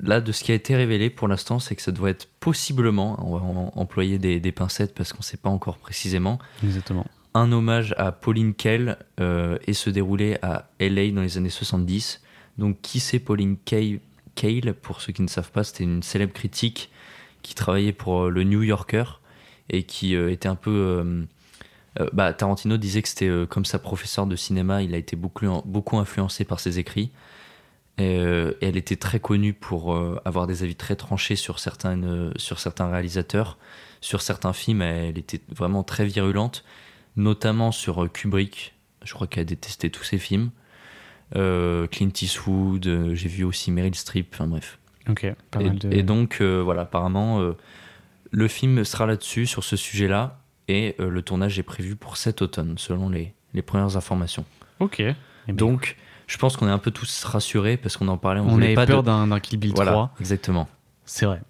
là, 0.00 0.20
de 0.20 0.32
ce 0.32 0.44
qui 0.44 0.52
a 0.52 0.54
été 0.54 0.76
révélé 0.76 1.10
pour 1.10 1.28
l'instant, 1.28 1.58
c'est 1.58 1.76
que 1.76 1.82
ça 1.82 1.92
doit 1.92 2.10
être 2.10 2.28
possiblement, 2.40 3.16
on 3.24 3.36
va 3.36 3.70
employer 3.74 4.18
des, 4.18 4.40
des 4.40 4.52
pincettes 4.52 4.94
parce 4.94 5.12
qu'on 5.12 5.18
ne 5.18 5.24
sait 5.24 5.36
pas 5.36 5.50
encore 5.50 5.78
précisément, 5.78 6.38
Exactement. 6.64 7.06
un 7.34 7.52
hommage 7.52 7.94
à 7.98 8.12
Pauline 8.12 8.54
Kael 8.54 8.98
euh, 9.20 9.58
et 9.66 9.72
se 9.72 9.90
dérouler 9.90 10.38
à 10.42 10.68
LA 10.80 11.10
dans 11.10 11.22
les 11.22 11.36
années 11.36 11.50
70. 11.50 12.22
Donc, 12.58 12.80
qui 12.82 13.00
c'est 13.00 13.20
Pauline 13.20 13.56
Kael 13.64 14.00
Kael, 14.34 14.74
pour 14.74 15.00
ceux 15.00 15.12
qui 15.12 15.22
ne 15.22 15.28
savent 15.28 15.50
pas, 15.50 15.64
c'était 15.64 15.84
une 15.84 16.02
célèbre 16.02 16.32
critique 16.32 16.90
qui 17.42 17.54
travaillait 17.54 17.92
pour 17.92 18.24
euh, 18.24 18.30
le 18.30 18.44
New 18.44 18.62
Yorker 18.62 19.04
et 19.70 19.82
qui 19.84 20.14
euh, 20.14 20.30
était 20.30 20.48
un 20.48 20.54
peu. 20.54 21.26
Euh, 22.00 22.08
bah, 22.12 22.32
Tarantino 22.32 22.76
disait 22.76 23.02
que 23.02 23.08
c'était 23.08 23.28
euh, 23.28 23.46
comme 23.46 23.64
sa 23.64 23.78
professeure 23.78 24.26
de 24.26 24.36
cinéma, 24.36 24.82
il 24.82 24.94
a 24.94 24.98
été 24.98 25.16
beaucoup, 25.16 25.46
beaucoup 25.64 25.98
influencé 25.98 26.44
par 26.44 26.60
ses 26.60 26.78
écrits. 26.78 27.10
Et, 27.98 28.18
euh, 28.18 28.52
et 28.60 28.68
elle 28.68 28.76
était 28.76 28.96
très 28.96 29.18
connue 29.18 29.54
pour 29.54 29.96
avoir 30.24 30.46
des 30.46 30.62
avis 30.62 30.76
très 30.76 30.94
tranchés 30.94 31.36
sur, 31.36 31.58
certaines, 31.58 32.32
sur 32.36 32.60
certains 32.60 32.88
réalisateurs. 32.90 33.58
Sur 34.00 34.22
certains 34.22 34.52
films, 34.52 34.82
elle 34.82 35.18
était 35.18 35.40
vraiment 35.48 35.82
très 35.82 36.04
virulente, 36.04 36.64
notamment 37.16 37.72
sur 37.72 38.10
Kubrick. 38.12 38.74
Je 39.02 39.12
crois 39.14 39.26
qu'elle 39.26 39.42
a 39.42 39.44
détesté 39.44 39.90
tous 39.90 40.04
ses 40.04 40.18
films. 40.18 40.50
Euh, 41.36 41.86
Clint 41.88 42.12
Eastwood, 42.20 42.86
euh, 42.86 43.14
j'ai 43.14 43.28
vu 43.28 43.44
aussi 43.44 43.70
Meryl 43.70 43.94
Streep, 43.94 44.30
enfin 44.32 44.46
bref. 44.46 44.78
Ok, 45.08 45.26
pas 45.50 45.60
Et, 45.60 45.64
mal 45.64 45.78
de... 45.78 45.92
et 45.92 46.02
donc, 46.02 46.38
euh, 46.40 46.62
voilà, 46.62 46.82
apparemment, 46.82 47.54
le 48.30 48.48
film 48.48 48.84
sera 48.84 49.06
là-dessus, 49.06 49.46
sur 49.46 49.64
ce 49.64 49.76
sujet-là, 49.76 50.37
et 50.68 50.94
euh, 51.00 51.08
le 51.08 51.22
tournage 51.22 51.58
est 51.58 51.62
prévu 51.64 51.96
pour 51.96 52.16
cet 52.16 52.42
automne, 52.42 52.74
selon 52.78 53.08
les, 53.08 53.34
les 53.54 53.62
premières 53.62 53.96
informations. 53.96 54.44
Ok. 54.80 55.00
Eh 55.00 55.52
Donc, 55.52 55.96
je 56.26 56.36
pense 56.38 56.56
qu'on 56.56 56.68
est 56.68 56.72
un 56.72 56.78
peu 56.78 56.90
tous 56.90 57.24
rassurés, 57.24 57.76
parce 57.76 57.96
qu'on 57.96 58.08
en 58.08 58.18
parlait, 58.18 58.40
on, 58.40 58.46
on 58.46 58.52
voulait 58.52 58.66
avait 58.66 58.74
pas 58.74 58.86
peur 58.86 59.02
de... 59.02 59.08
d'un 59.08 59.40
Kill 59.40 59.58
Bill 59.58 59.72
Voilà, 59.74 59.92
3. 59.92 60.14
exactement. 60.20 60.68
C'est 61.04 61.26
vrai. 61.26 61.40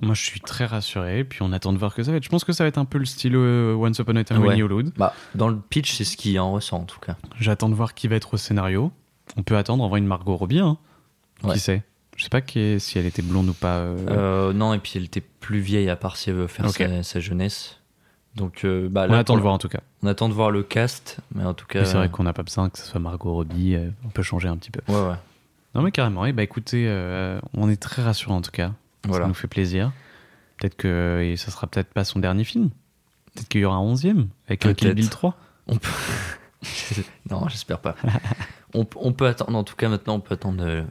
Moi, 0.00 0.12
je 0.14 0.22
suis 0.22 0.40
très 0.40 0.66
rassuré. 0.66 1.24
Puis 1.24 1.38
on 1.40 1.52
attend 1.52 1.72
de 1.72 1.78
voir 1.78 1.94
que 1.94 2.02
ça 2.02 2.10
va 2.10 2.18
être. 2.18 2.22
Je 2.22 2.28
pense 2.28 2.44
que 2.44 2.52
ça 2.52 2.64
va 2.64 2.68
être 2.68 2.76
un 2.76 2.84
peu 2.84 2.98
le 2.98 3.06
style 3.06 3.34
euh, 3.34 3.74
Once 3.74 3.98
Upon 3.98 4.14
a 4.16 4.24
Time 4.24 4.36
in 4.36 4.40
Ouais. 4.42 4.62
Hollywood. 4.62 4.92
Bah, 4.98 5.14
dans 5.34 5.48
le 5.48 5.56
pitch, 5.56 5.94
c'est 5.94 6.04
ce 6.04 6.18
qui 6.18 6.38
en 6.38 6.52
ressent, 6.52 6.76
en 6.80 6.84
tout 6.84 7.00
cas. 7.00 7.16
J'attends 7.40 7.70
de 7.70 7.74
voir 7.74 7.94
qui 7.94 8.06
va 8.06 8.16
être 8.16 8.34
au 8.34 8.36
scénario. 8.36 8.92
On 9.38 9.42
peut 9.42 9.56
attendre 9.56 9.82
en 9.82 9.88
vrai 9.88 10.00
une 10.00 10.06
Margot 10.06 10.36
Robbie. 10.36 10.58
Hein. 10.58 10.76
Ouais. 11.42 11.54
Qui 11.54 11.60
sait? 11.60 11.82
Je 12.18 12.24
sais 12.24 12.28
pas 12.28 12.42
qui- 12.42 12.78
si 12.78 12.98
elle 12.98 13.06
était 13.06 13.22
blonde 13.22 13.48
ou 13.48 13.52
pas. 13.54 13.76
euh, 13.78 13.96
Euh, 14.10 14.52
non, 14.52 14.74
et 14.74 14.78
puis 14.80 14.92
elle 14.96 15.04
était 15.04 15.22
plus 15.22 15.60
vieille, 15.60 15.88
à 15.88 15.96
part 15.96 16.16
si 16.18 16.28
elle 16.28 16.36
veut 16.36 16.46
faire 16.46 16.68
sa 17.02 17.20
jeunesse. 17.20 17.80
Donc, 18.36 18.64
euh, 18.64 18.88
bah, 18.90 19.06
on 19.08 19.12
là, 19.12 19.18
attend 19.18 19.36
de 19.36 19.40
voir 19.40 19.54
en 19.54 19.58
tout 19.58 19.68
cas. 19.68 19.80
On 20.02 20.06
attend 20.06 20.28
de 20.28 20.34
voir 20.34 20.50
le 20.50 20.62
cast, 20.62 21.18
mais 21.34 21.44
en 21.44 21.54
tout 21.54 21.66
cas. 21.66 21.84
C'est 21.84 21.96
vrai 21.96 22.08
qu'on 22.10 22.22
n'a 22.22 22.32
pas 22.32 22.42
besoin 22.42 22.68
que 22.68 22.78
ce 22.78 22.84
soit 22.84 23.00
Margot 23.00 23.32
Robbie. 23.32 23.74
euh, 23.74 23.88
on 24.04 24.08
peut 24.08 24.22
changer 24.22 24.48
un 24.48 24.56
petit 24.56 24.70
peu. 24.70 24.80
Ouais, 24.92 25.00
ouais. 25.08 25.16
Non, 25.74 25.82
mais 25.82 25.90
carrément. 25.90 26.24
Et 26.26 26.32
bah 26.32 26.42
écoutez, 26.42 26.86
euh, 26.88 27.40
on 27.54 27.68
est 27.68 27.76
très 27.80 28.02
rassurant 28.02 28.36
en 28.36 28.42
tout 28.42 28.50
cas. 28.50 28.72
Ça 29.10 29.26
nous 29.26 29.34
fait 29.34 29.46
plaisir. 29.48 29.92
Peut-être 30.58 30.76
que 30.76 31.20
et 31.22 31.36
ça 31.36 31.50
sera 31.50 31.66
peut-être 31.66 31.92
pas 31.92 32.04
son 32.04 32.18
dernier 32.18 32.44
film. 32.44 32.70
Peut-être 33.34 33.48
qu'il 33.48 33.60
y 33.60 33.64
aura 33.64 33.76
un 33.76 33.80
onzième 33.80 34.28
avec 34.46 34.64
un 34.64 34.72
Kill. 34.74 34.94
Bill 34.94 35.10
3. 35.10 35.36
On 35.66 35.76
peut... 35.76 35.90
non, 37.30 37.48
j'espère 37.48 37.78
pas. 37.80 37.94
on, 38.74 38.86
on 38.96 39.12
peut 39.12 39.26
attendre, 39.26 39.56
en 39.56 39.64
tout 39.64 39.76
cas 39.76 39.88
maintenant, 39.88 40.14
on 40.14 40.20
peut 40.20 40.34
attendre 40.34 40.64
euh, 40.64 40.82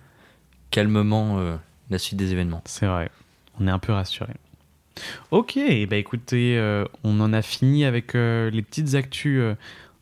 calmement 0.70 1.40
euh, 1.40 1.58
la 1.90 1.98
suite 1.98 2.18
des 2.18 2.32
événements. 2.32 2.62
C'est 2.66 2.86
vrai. 2.86 3.10
On 3.60 3.68
est 3.68 3.72
un 3.72 3.80
peu 3.80 3.92
rassuré. 3.94 4.34
Ok, 5.32 5.60
bah 5.90 5.98
écoutez, 5.98 6.58
euh, 6.58 6.86
on 7.04 7.20
en 7.20 7.34
a 7.34 7.42
fini 7.42 7.86
avec 7.86 8.16
euh, 8.16 8.50
les 8.50 8.62
petites 8.62 8.96
actus 8.96 9.40
euh, 9.40 9.56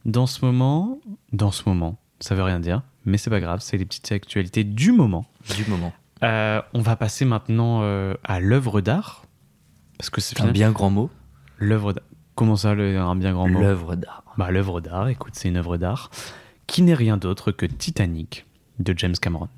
dans 0.05 0.27
ce 0.27 0.45
moment. 0.45 0.99
Dans 1.31 1.51
ce 1.51 1.63
moment, 1.67 1.97
ça 2.19 2.35
veut 2.35 2.43
rien 2.43 2.59
dire, 2.59 2.81
mais 3.05 3.17
c'est 3.17 3.29
pas 3.29 3.39
grave, 3.39 3.59
c'est 3.61 3.77
les 3.77 3.85
petites 3.85 4.11
actualités 4.11 4.63
du 4.63 4.91
moment. 4.91 5.25
Du 5.55 5.65
moment. 5.69 5.93
On 6.21 6.81
va 6.81 6.95
passer 6.95 7.25
maintenant 7.25 7.81
à 8.23 8.39
l'œuvre 8.39 8.79
d'art. 8.81 9.25
Parce 9.97 10.09
que 10.09 10.21
c'est 10.21 10.37
C'est 10.37 10.43
un 10.43 10.51
bien 10.51 10.71
grand 10.71 10.89
mot. 10.89 11.09
l'œuvre 11.57 11.93
d'art. 11.93 12.03
Comment 12.35 12.55
ça, 12.55 12.73
le- 12.73 12.97
un 12.99 13.15
bien 13.15 13.31
grand 13.33 13.47
mot 13.47 13.59
L'œuvre 13.59 13.95
d'art. 13.95 14.23
Bah, 14.37 14.49
l'œuvre 14.49 14.79
d'art, 14.81 15.07
écoute, 15.09 15.33
c'est 15.35 15.49
une 15.49 15.57
œuvre 15.57 15.77
d'art 15.77 16.09
qui 16.65 16.81
n'est 16.81 16.93
rien 16.95 17.17
d'autre 17.17 17.51
que 17.51 17.65
Titanic 17.65 18.45
de 18.79 18.93
James 18.97 19.15
Cameron. 19.21 19.49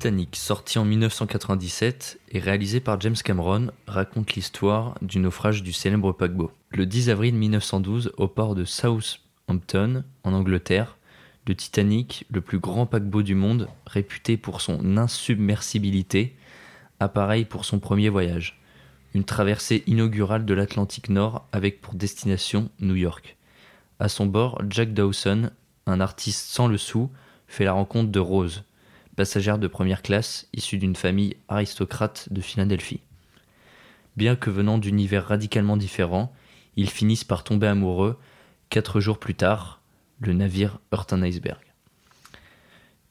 Titanic, 0.00 0.34
sorti 0.36 0.78
en 0.78 0.86
1997 0.86 2.20
et 2.30 2.38
réalisé 2.38 2.80
par 2.80 2.98
James 3.02 3.18
Cameron, 3.22 3.70
raconte 3.86 4.32
l'histoire 4.32 4.94
du 5.02 5.18
naufrage 5.18 5.62
du 5.62 5.74
célèbre 5.74 6.12
paquebot. 6.12 6.50
Le 6.70 6.86
10 6.86 7.10
avril 7.10 7.34
1912, 7.34 8.12
au 8.16 8.26
port 8.26 8.54
de 8.54 8.64
Southampton, 8.64 10.04
en 10.24 10.32
Angleterre, 10.32 10.96
le 11.46 11.54
Titanic, 11.54 12.24
le 12.30 12.40
plus 12.40 12.58
grand 12.58 12.86
paquebot 12.86 13.22
du 13.22 13.34
monde, 13.34 13.68
réputé 13.84 14.38
pour 14.38 14.62
son 14.62 14.96
insubmersibilité, 14.96 16.34
appareille 16.98 17.44
pour 17.44 17.66
son 17.66 17.78
premier 17.78 18.08
voyage. 18.08 18.58
Une 19.12 19.24
traversée 19.24 19.82
inaugurale 19.86 20.46
de 20.46 20.54
l'Atlantique 20.54 21.10
Nord 21.10 21.46
avec 21.52 21.82
pour 21.82 21.92
destination 21.92 22.70
New 22.80 22.96
York. 22.96 23.36
À 23.98 24.08
son 24.08 24.24
bord, 24.24 24.62
Jack 24.70 24.94
Dawson, 24.94 25.50
un 25.84 26.00
artiste 26.00 26.46
sans 26.46 26.68
le 26.68 26.78
sou, 26.78 27.10
fait 27.48 27.64
la 27.64 27.72
rencontre 27.72 28.10
de 28.10 28.20
Rose, 28.20 28.64
passagère 29.20 29.58
de 29.58 29.68
première 29.68 30.00
classe 30.00 30.48
issue 30.54 30.78
d'une 30.78 30.96
famille 30.96 31.36
aristocrate 31.46 32.32
de 32.32 32.40
Philadelphie. 32.40 33.02
Bien 34.16 34.34
que 34.34 34.48
venant 34.48 34.78
d'univers 34.78 35.26
radicalement 35.26 35.76
différents, 35.76 36.32
ils 36.76 36.88
finissent 36.88 37.24
par 37.24 37.44
tomber 37.44 37.66
amoureux. 37.66 38.18
Quatre 38.70 38.98
jours 38.98 39.18
plus 39.18 39.34
tard, 39.34 39.82
le 40.20 40.32
navire 40.32 40.78
heurte 40.94 41.12
un 41.12 41.20
iceberg. 41.20 41.60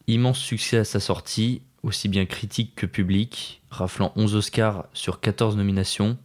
Immense 0.08 0.40
succès 0.40 0.78
à 0.78 0.84
sa 0.84 1.00
sortie, 1.00 1.62
aussi 1.84 2.08
bien 2.08 2.26
critique 2.26 2.74
que 2.74 2.88
public, 2.88 3.62
raflant 3.70 4.12
11 4.16 4.34
Oscars 4.34 4.88
sur 4.94 5.20
14 5.20 5.58
nominations, 5.58 6.18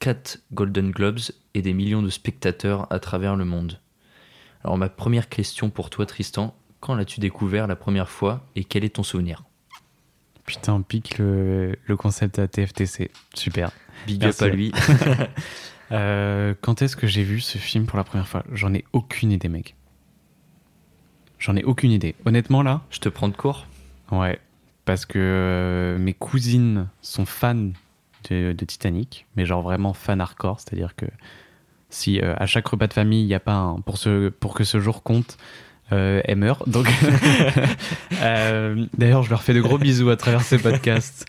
4 0.00 0.42
Golden 0.52 0.90
Globes 0.90 1.32
et 1.54 1.62
des 1.62 1.72
millions 1.72 2.02
de 2.02 2.10
spectateurs 2.10 2.86
à 2.90 2.98
travers 2.98 3.36
le 3.36 3.46
monde. 3.46 3.80
Alors 4.62 4.76
ma 4.76 4.90
première 4.90 5.30
question 5.30 5.70
pour 5.70 5.88
toi 5.88 6.04
Tristan, 6.04 6.54
quand 6.82 6.96
l'as-tu 6.96 7.20
découvert 7.20 7.68
la 7.68 7.76
première 7.76 8.10
fois 8.10 8.44
et 8.56 8.64
quel 8.64 8.84
est 8.84 8.96
ton 8.96 9.04
souvenir? 9.04 9.44
Putain, 10.44 10.74
on 10.74 10.82
pique 10.82 11.16
le, 11.18 11.76
le 11.86 11.96
concept 11.96 12.40
à 12.40 12.48
TFTC. 12.48 13.12
Super. 13.34 13.70
Big 14.06 14.20
Merci. 14.20 14.44
up 14.44 14.50
à 14.50 14.54
lui. 14.54 14.72
Euh, 15.90 16.54
quand 16.62 16.80
est-ce 16.80 16.96
que 16.96 17.06
j'ai 17.06 17.22
vu 17.22 17.40
ce 17.40 17.58
film 17.58 17.84
pour 17.84 17.98
la 17.98 18.04
première 18.04 18.26
fois? 18.26 18.44
J'en 18.50 18.72
ai 18.72 18.82
aucune 18.94 19.30
idée, 19.30 19.50
mec. 19.50 19.76
J'en 21.38 21.54
ai 21.54 21.62
aucune 21.64 21.90
idée. 21.90 22.14
Honnêtement, 22.24 22.62
là, 22.62 22.80
Je 22.88 22.98
te 22.98 23.10
prends 23.10 23.28
de 23.28 23.36
court 23.36 23.66
ouais. 24.10 24.40
Parce 24.86 25.04
que 25.04 25.18
euh, 25.18 25.98
mes 25.98 26.14
cousines 26.14 26.88
sont 27.02 27.26
fans 27.26 27.72
de, 28.30 28.52
de 28.52 28.64
Titanic, 28.64 29.26
mais 29.36 29.44
genre 29.44 29.60
vraiment 29.60 29.92
fan 29.92 30.18
hardcore. 30.22 30.60
C'est-à-dire 30.60 30.96
que 30.96 31.04
si 31.90 32.20
euh, 32.20 32.34
à 32.38 32.46
chaque 32.46 32.66
repas 32.68 32.86
de 32.86 32.94
famille, 32.94 33.20
il 33.22 33.26
n'y 33.26 33.34
a 33.34 33.40
pas 33.40 33.52
un. 33.52 33.80
Pour, 33.80 33.98
ce, 33.98 34.30
pour 34.30 34.54
que 34.54 34.64
ce 34.64 34.80
jour 34.80 35.02
compte, 35.02 35.36
euh, 35.92 36.20
elle 36.24 36.38
meurt. 36.38 36.68
Donc, 36.68 36.88
euh, 38.22 38.86
d'ailleurs, 38.96 39.22
je 39.22 39.30
leur 39.30 39.42
fais 39.42 39.54
de 39.54 39.60
gros 39.60 39.78
bisous 39.78 40.10
à 40.10 40.16
travers 40.16 40.42
ces 40.42 40.58
podcasts. 40.58 41.26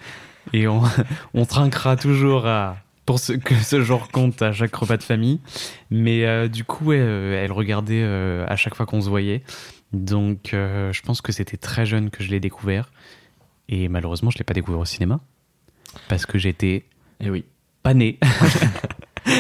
Et 0.54 0.68
on, 0.68 0.82
on 1.34 1.46
trinquera 1.46 1.96
toujours 1.96 2.46
à, 2.48 2.78
pour 3.06 3.20
ce, 3.20 3.34
que 3.34 3.56
ce 3.56 3.82
genre 3.82 4.10
compte 4.10 4.42
à 4.42 4.52
chaque 4.52 4.76
repas 4.76 4.98
de 4.98 5.04
famille. 5.04 5.40
Mais 5.90 6.26
euh, 6.26 6.48
du 6.48 6.64
coup, 6.64 6.92
euh, 6.92 7.44
elle 7.44 7.52
regardait 7.52 8.02
euh, 8.04 8.46
à 8.48 8.56
chaque 8.56 8.76
fois 8.76 8.86
qu'on 8.86 9.02
se 9.02 9.10
voyait. 9.10 9.44
Donc, 9.92 10.54
euh, 10.54 10.92
je 10.92 11.02
pense 11.02 11.22
que 11.22 11.32
c'était 11.32 11.58
très 11.58 11.86
jeune 11.86 12.10
que 12.10 12.24
je 12.24 12.30
l'ai 12.32 12.40
découvert. 12.40 12.92
Et 13.70 13.88
malheureusement, 13.88 14.32
je 14.32 14.38
ne 14.38 14.40
l'ai 14.40 14.46
pas 14.46 14.54
découvert 14.54 14.80
au 14.80 14.86
cinéma. 14.86 15.20
Parce 16.10 16.26
que 16.26 16.38
j'étais 16.38 16.86
Et 17.20 17.30
oui. 17.30 17.46
pas 17.84 17.94
né. 17.94 18.20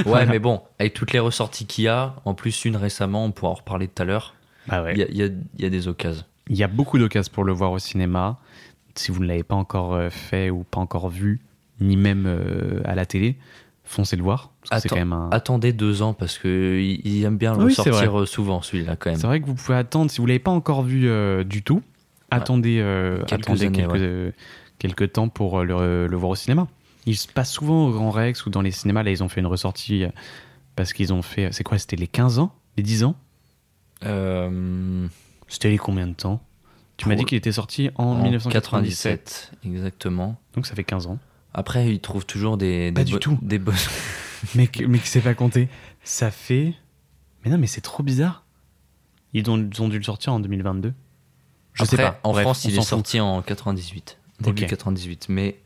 Ouais, 0.05 0.25
mais 0.25 0.39
bon, 0.39 0.61
avec 0.79 0.93
toutes 0.93 1.11
les 1.11 1.19
ressorties 1.19 1.65
qu'il 1.65 1.83
y 1.83 1.87
a, 1.89 2.15
en 2.23 2.33
plus 2.33 2.63
une 2.63 2.77
récemment, 2.77 3.25
on 3.25 3.31
pourra 3.31 3.51
en 3.51 3.55
reparler 3.55 3.89
tout 3.89 4.01
à 4.01 4.05
l'heure. 4.05 4.33
Ouais. 4.71 4.93
Il 4.95 5.17
y, 5.17 5.23
a, 5.23 5.27
y 5.27 5.65
y 5.65 5.69
des 5.69 5.87
occasions. 5.87 6.25
Il 6.49 6.57
y 6.57 6.63
a 6.63 6.67
beaucoup 6.67 6.97
d'occasions 6.97 7.31
pour 7.33 7.43
le 7.43 7.53
voir 7.53 7.71
au 7.71 7.79
cinéma. 7.79 8.39
Si 8.95 9.11
vous 9.11 9.21
ne 9.21 9.27
l'avez 9.27 9.43
pas 9.43 9.55
encore 9.55 9.93
euh, 9.93 10.09
fait 10.09 10.49
ou 10.49 10.63
pas 10.63 10.79
encore 10.79 11.09
vu, 11.09 11.39
ni 11.79 11.97
même 11.97 12.25
euh, 12.27 12.81
à 12.85 12.95
la 12.95 13.05
télé, 13.05 13.37
foncez 13.83 14.15
le 14.15 14.23
voir. 14.23 14.51
Parce 14.69 14.83
que 14.83 14.89
quand 14.89 14.95
même 14.95 15.13
un... 15.13 15.29
Attendez 15.31 15.73
deux 15.73 16.01
ans 16.01 16.13
parce 16.13 16.37
que 16.37 16.79
il 16.79 17.23
aime 17.23 17.37
bien 17.37 17.55
le 17.55 17.65
Oui, 17.65 17.73
sortir 17.73 18.19
euh, 18.19 18.25
souvent 18.25 18.61
celui-là 18.61 18.95
quand 18.95 19.09
même. 19.11 19.19
C'est 19.19 19.27
vrai 19.27 19.41
que 19.41 19.45
vous 19.45 19.55
pouvez 19.55 19.77
attendre, 19.77 20.09
si 20.11 20.17
vous 20.17 20.23
ne 20.23 20.29
l'avez 20.29 20.39
pas 20.39 20.51
encore 20.51 20.83
vu 20.83 21.07
euh, 21.07 21.43
du 21.43 21.63
tout, 21.63 21.81
attendez, 22.31 22.79
euh, 22.79 23.23
Quelques 23.25 23.43
attendez 23.47 23.65
années, 23.65 23.77
quelques, 23.77 23.91
ouais. 23.93 24.33
quelques 24.79 25.13
temps 25.13 25.29
pour 25.29 25.63
le, 25.63 26.07
le 26.07 26.17
voir 26.17 26.31
au 26.31 26.35
cinéma. 26.35 26.67
Il 27.05 27.17
se 27.17 27.27
passe 27.27 27.51
souvent 27.51 27.87
au 27.87 27.91
Grand 27.91 28.11
Rex 28.11 28.45
ou 28.45 28.49
dans 28.49 28.61
les 28.61 28.71
cinémas. 28.71 29.03
Là, 29.03 29.11
ils 29.11 29.23
ont 29.23 29.29
fait 29.29 29.41
une 29.41 29.47
ressortie 29.47 30.05
parce 30.75 30.93
qu'ils 30.93 31.11
ont 31.11 31.21
fait. 31.21 31.49
C'est 31.51 31.63
quoi 31.63 31.77
C'était 31.77 31.97
les 31.97 32.07
15 32.07 32.39
ans 32.39 32.55
Les 32.77 32.83
10 32.83 33.03
ans 33.03 33.15
Euh, 34.05 35.07
C'était 35.47 35.69
les 35.69 35.77
combien 35.77 36.07
de 36.07 36.13
temps? 36.13 36.41
Tu 36.97 37.07
m'as 37.09 37.15
dit 37.15 37.25
qu'il 37.25 37.37
était 37.37 37.51
sorti 37.51 37.89
en, 37.95 38.03
en 38.03 38.21
1997. 38.23 39.51
97, 39.51 39.51
exactement. 39.65 40.39
Donc 40.55 40.67
ça 40.67 40.75
fait 40.75 40.83
15 40.83 41.07
ans. 41.07 41.17
Après, 41.53 41.89
ils 41.91 41.99
trouvent 41.99 42.25
toujours 42.25 42.57
des, 42.57 42.91
Pas 42.91 43.01
des 43.01 43.05
du 43.05 43.13
bo- 43.13 43.19
tout. 43.19 43.37
des 43.41 43.59
bonnes. 43.59 43.75
Mais, 44.55 44.67
qui 44.67 44.85
s'est 45.07 45.21
pas 45.21 45.33
compté. 45.33 45.69
Ça 46.03 46.29
fait. 46.31 46.73
Mais 47.45 47.51
non, 47.51 47.57
mais 47.57 47.67
c'est 47.67 47.81
trop 47.81 48.03
bizarre. 48.03 48.43
Ils 49.33 49.49
ont, 49.49 49.57
ils 49.71 49.81
ont 49.81 49.87
dû 49.87 49.97
le 49.97 50.03
sortir 50.03 50.33
en 50.33 50.39
2022. 50.39 50.93
Je 51.73 51.83
Après, 51.83 51.95
sais 51.97 52.01
pas. 52.03 52.19
En 52.23 52.31
Bref, 52.33 52.43
France, 52.43 52.65
il 52.65 52.77
est 52.77 52.81
sorti 52.81 53.19
en 53.19 53.41
98, 53.41 54.17
début 54.41 54.63
Ok. 54.63 54.69
98. 54.69 55.27
Mais 55.29 55.59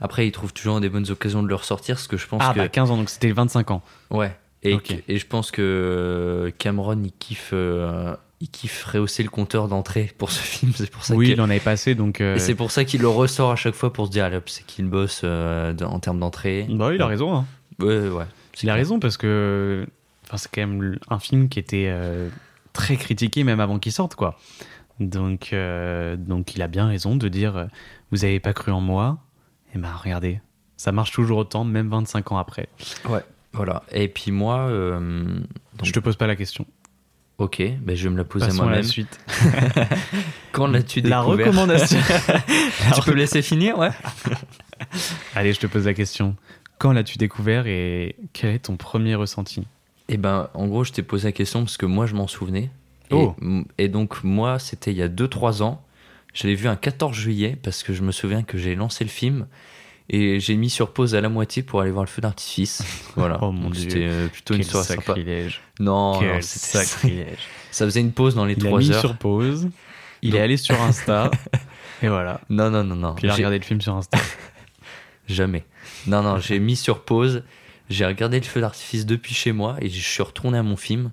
après, 0.00 0.26
ils 0.26 0.32
trouvent 0.32 0.52
toujours 0.52 0.80
des 0.80 0.88
bonnes 0.88 1.10
occasions 1.10 1.42
de 1.42 1.48
le 1.48 1.54
ressortir, 1.54 1.98
ce 1.98 2.08
que 2.08 2.16
je 2.16 2.26
pense 2.26 2.40
Ah, 2.44 2.52
que 2.54 2.58
bah 2.60 2.68
15 2.68 2.90
ans, 2.92 2.96
donc 2.96 3.10
c'était 3.10 3.32
25 3.32 3.70
ans. 3.72 3.82
ouais. 4.10 4.36
Et, 4.62 4.78
je 5.18 5.26
pense 5.26 5.50
que 5.50 6.52
Cameron, 6.58 7.00
il 7.02 7.12
kiffe, 7.12 7.50
euh, 7.54 8.14
il 8.40 8.48
kiffe 8.50 8.84
rehausser 8.84 9.22
le 9.22 9.30
compteur 9.30 9.68
d'entrée 9.68 10.12
pour 10.18 10.30
ce 10.30 10.40
film. 10.42 10.72
C'est 10.74 10.90
pour 10.90 11.04
ça 11.04 11.14
Oui, 11.14 11.30
il 11.30 11.40
en 11.40 11.48
avait 11.48 11.60
passé, 11.60 11.94
donc. 11.94 12.20
euh, 12.20 12.36
Et 12.36 12.38
c'est 12.38 12.54
pour 12.54 12.70
ça 12.70 12.84
qu'il 12.84 13.00
le 13.00 13.08
ressort 13.08 13.50
à 13.52 13.56
chaque 13.56 13.74
fois 13.74 13.92
pour 13.92 14.06
se 14.06 14.10
dire, 14.10 14.30
hop, 14.32 14.48
c'est 14.48 14.66
qu'il 14.66 14.86
bosse 14.86 15.22
euh, 15.24 15.74
en 15.82 15.98
termes 15.98 16.20
d'entrée. 16.20 16.66
Bah, 16.70 16.92
il 16.94 17.00
a 17.00 17.06
raison. 17.06 17.34
Hein. 17.34 17.46
Ouais, 17.78 17.96
Il 18.04 18.18
a 18.18 18.26
clair. 18.52 18.74
raison 18.74 18.98
parce 19.00 19.16
que 19.16 19.86
enfin, 20.26 20.36
c'est 20.36 20.50
quand 20.52 20.66
même 20.66 20.98
un 21.08 21.18
film 21.18 21.48
qui 21.48 21.58
était 21.58 21.86
euh, 21.88 22.28
très 22.74 22.96
critiqué 22.96 23.42
même 23.44 23.60
avant 23.60 23.78
qu'il 23.78 23.92
sorte 23.92 24.14
quoi. 24.14 24.38
Donc, 25.00 25.54
euh, 25.54 26.16
donc 26.16 26.54
il 26.54 26.60
a 26.60 26.68
bien 26.68 26.86
raison 26.86 27.16
de 27.16 27.26
dire 27.28 27.56
euh, 27.56 27.64
vous 28.10 28.26
avez 28.26 28.38
pas 28.38 28.52
cru 28.52 28.70
en 28.70 28.82
moi? 28.82 29.16
Et 29.74 29.78
ben 29.78 29.88
regardez 29.94 30.42
ça 30.76 30.92
marche 30.92 31.12
toujours 31.12 31.38
autant 31.38 31.64
même 31.64 31.88
25 31.88 32.32
ans 32.32 32.38
après. 32.38 32.68
Ouais, 33.08 33.24
voilà. 33.52 33.82
Et 33.92 34.08
puis 34.08 34.30
moi, 34.32 34.60
euh, 34.68 34.98
donc, 35.00 35.84
Je 35.84 35.92
te 35.92 35.98
pose 36.00 36.16
pas 36.16 36.26
la 36.26 36.36
question. 36.36 36.66
ok, 37.38 37.62
ben 37.80 37.96
je 37.96 38.04
vais 38.04 38.10
me 38.10 38.16
la 38.18 38.24
poser 38.24 38.46
Passons 38.46 38.62
à 38.62 38.64
la 38.66 38.68
moi-même. 38.70 38.84
suite. 38.84 39.18
Quand 40.52 40.66
l'as-tu 40.66 41.00
La 41.00 41.20
découvert 41.20 41.46
recommandation. 41.46 41.98
Tu 42.94 43.02
peux 43.02 43.12
me 43.12 43.16
laisser 43.16 43.42
finir, 43.42 43.78
ouais. 43.78 43.90
Allez, 45.34 45.52
je 45.52 45.60
te 45.60 45.66
pose 45.66 45.86
la 45.86 45.94
question. 45.94 46.36
Quand 46.78 46.92
l'as-tu 46.92 47.18
découvert 47.18 47.66
et 47.66 48.16
quel 48.32 48.54
est 48.54 48.58
ton 48.60 48.76
premier 48.76 49.14
ressenti? 49.14 49.66
Et 50.08 50.16
ben, 50.16 50.48
en 50.54 50.66
gros, 50.66 50.82
je 50.84 50.92
t'ai 50.92 51.02
posé 51.02 51.28
la 51.28 51.32
question 51.32 51.60
parce 51.60 51.76
que 51.76 51.86
moi, 51.86 52.06
je 52.06 52.14
m'en 52.14 52.26
souvenais. 52.26 52.70
Et, 53.10 53.14
Oh. 53.14 53.34
et 53.78 53.88
donc, 53.88 54.22
moi, 54.24 54.58
c'était 54.58 54.92
il 54.92 54.96
y 54.96 55.02
a 55.02 55.08
2-3 55.08 55.62
ans. 55.62 55.82
Je 56.32 56.46
l'ai 56.46 56.54
vu 56.54 56.68
un 56.68 56.76
14 56.76 57.14
juillet 57.16 57.56
parce 57.60 57.82
que 57.82 57.92
je 57.92 58.02
me 58.02 58.12
souviens 58.12 58.42
que 58.42 58.56
j'ai 58.56 58.74
lancé 58.76 59.02
le 59.04 59.10
film 59.10 59.46
et 60.12 60.40
j'ai 60.40 60.56
mis 60.56 60.68
sur 60.70 60.92
pause 60.92 61.14
à 61.14 61.20
la 61.20 61.28
moitié 61.28 61.62
pour 61.62 61.80
aller 61.80 61.90
voir 61.92 62.04
le 62.04 62.10
feu 62.10 62.20
d'artifice. 62.20 62.82
Voilà. 63.16 63.38
Oh 63.42 63.52
mon. 63.52 63.72
C'était 63.72 64.06
euh, 64.08 64.26
plutôt 64.28 64.54
une 64.54 64.62
soirée 64.64 64.86
sacrilège. 64.86 65.60
Non, 65.78 66.14
non, 66.14 66.20
Quel 66.20 66.42
c'était- 66.42 66.84
sacrilège. 66.84 67.38
ça 67.70 67.84
faisait 67.84 68.00
une 68.00 68.12
pause 68.12 68.34
dans 68.34 68.44
les 68.44 68.54
Il 68.54 68.64
a 68.64 68.68
3 68.68 68.78
mis 68.80 68.92
heures. 68.92 69.00
sur 69.00 69.16
pause. 69.16 69.68
Il 70.22 70.30
Donc- 70.32 70.40
est 70.40 70.42
allé 70.42 70.56
sur 70.56 70.80
Insta. 70.82 71.30
et 72.02 72.08
voilà. 72.08 72.40
Non, 72.50 72.70
non, 72.70 72.82
non, 72.84 72.96
non. 72.96 73.14
Puis 73.14 73.26
il 73.26 73.30
a 73.30 73.34
regardé 73.34 73.58
le 73.58 73.64
film 73.64 73.80
sur 73.80 73.94
Insta. 73.96 74.18
Jamais. 75.28 75.64
Non, 76.06 76.22
non, 76.22 76.38
j'ai 76.38 76.58
mis 76.58 76.76
sur 76.76 77.02
pause. 77.04 77.44
J'ai 77.88 78.04
regardé 78.06 78.38
le 78.38 78.44
feu 78.44 78.60
d'artifice 78.60 79.06
depuis 79.06 79.34
chez 79.34 79.52
moi 79.52 79.76
et 79.80 79.88
je 79.88 80.00
suis 80.00 80.22
retourné 80.22 80.58
à 80.58 80.62
mon 80.62 80.76
film. 80.76 81.10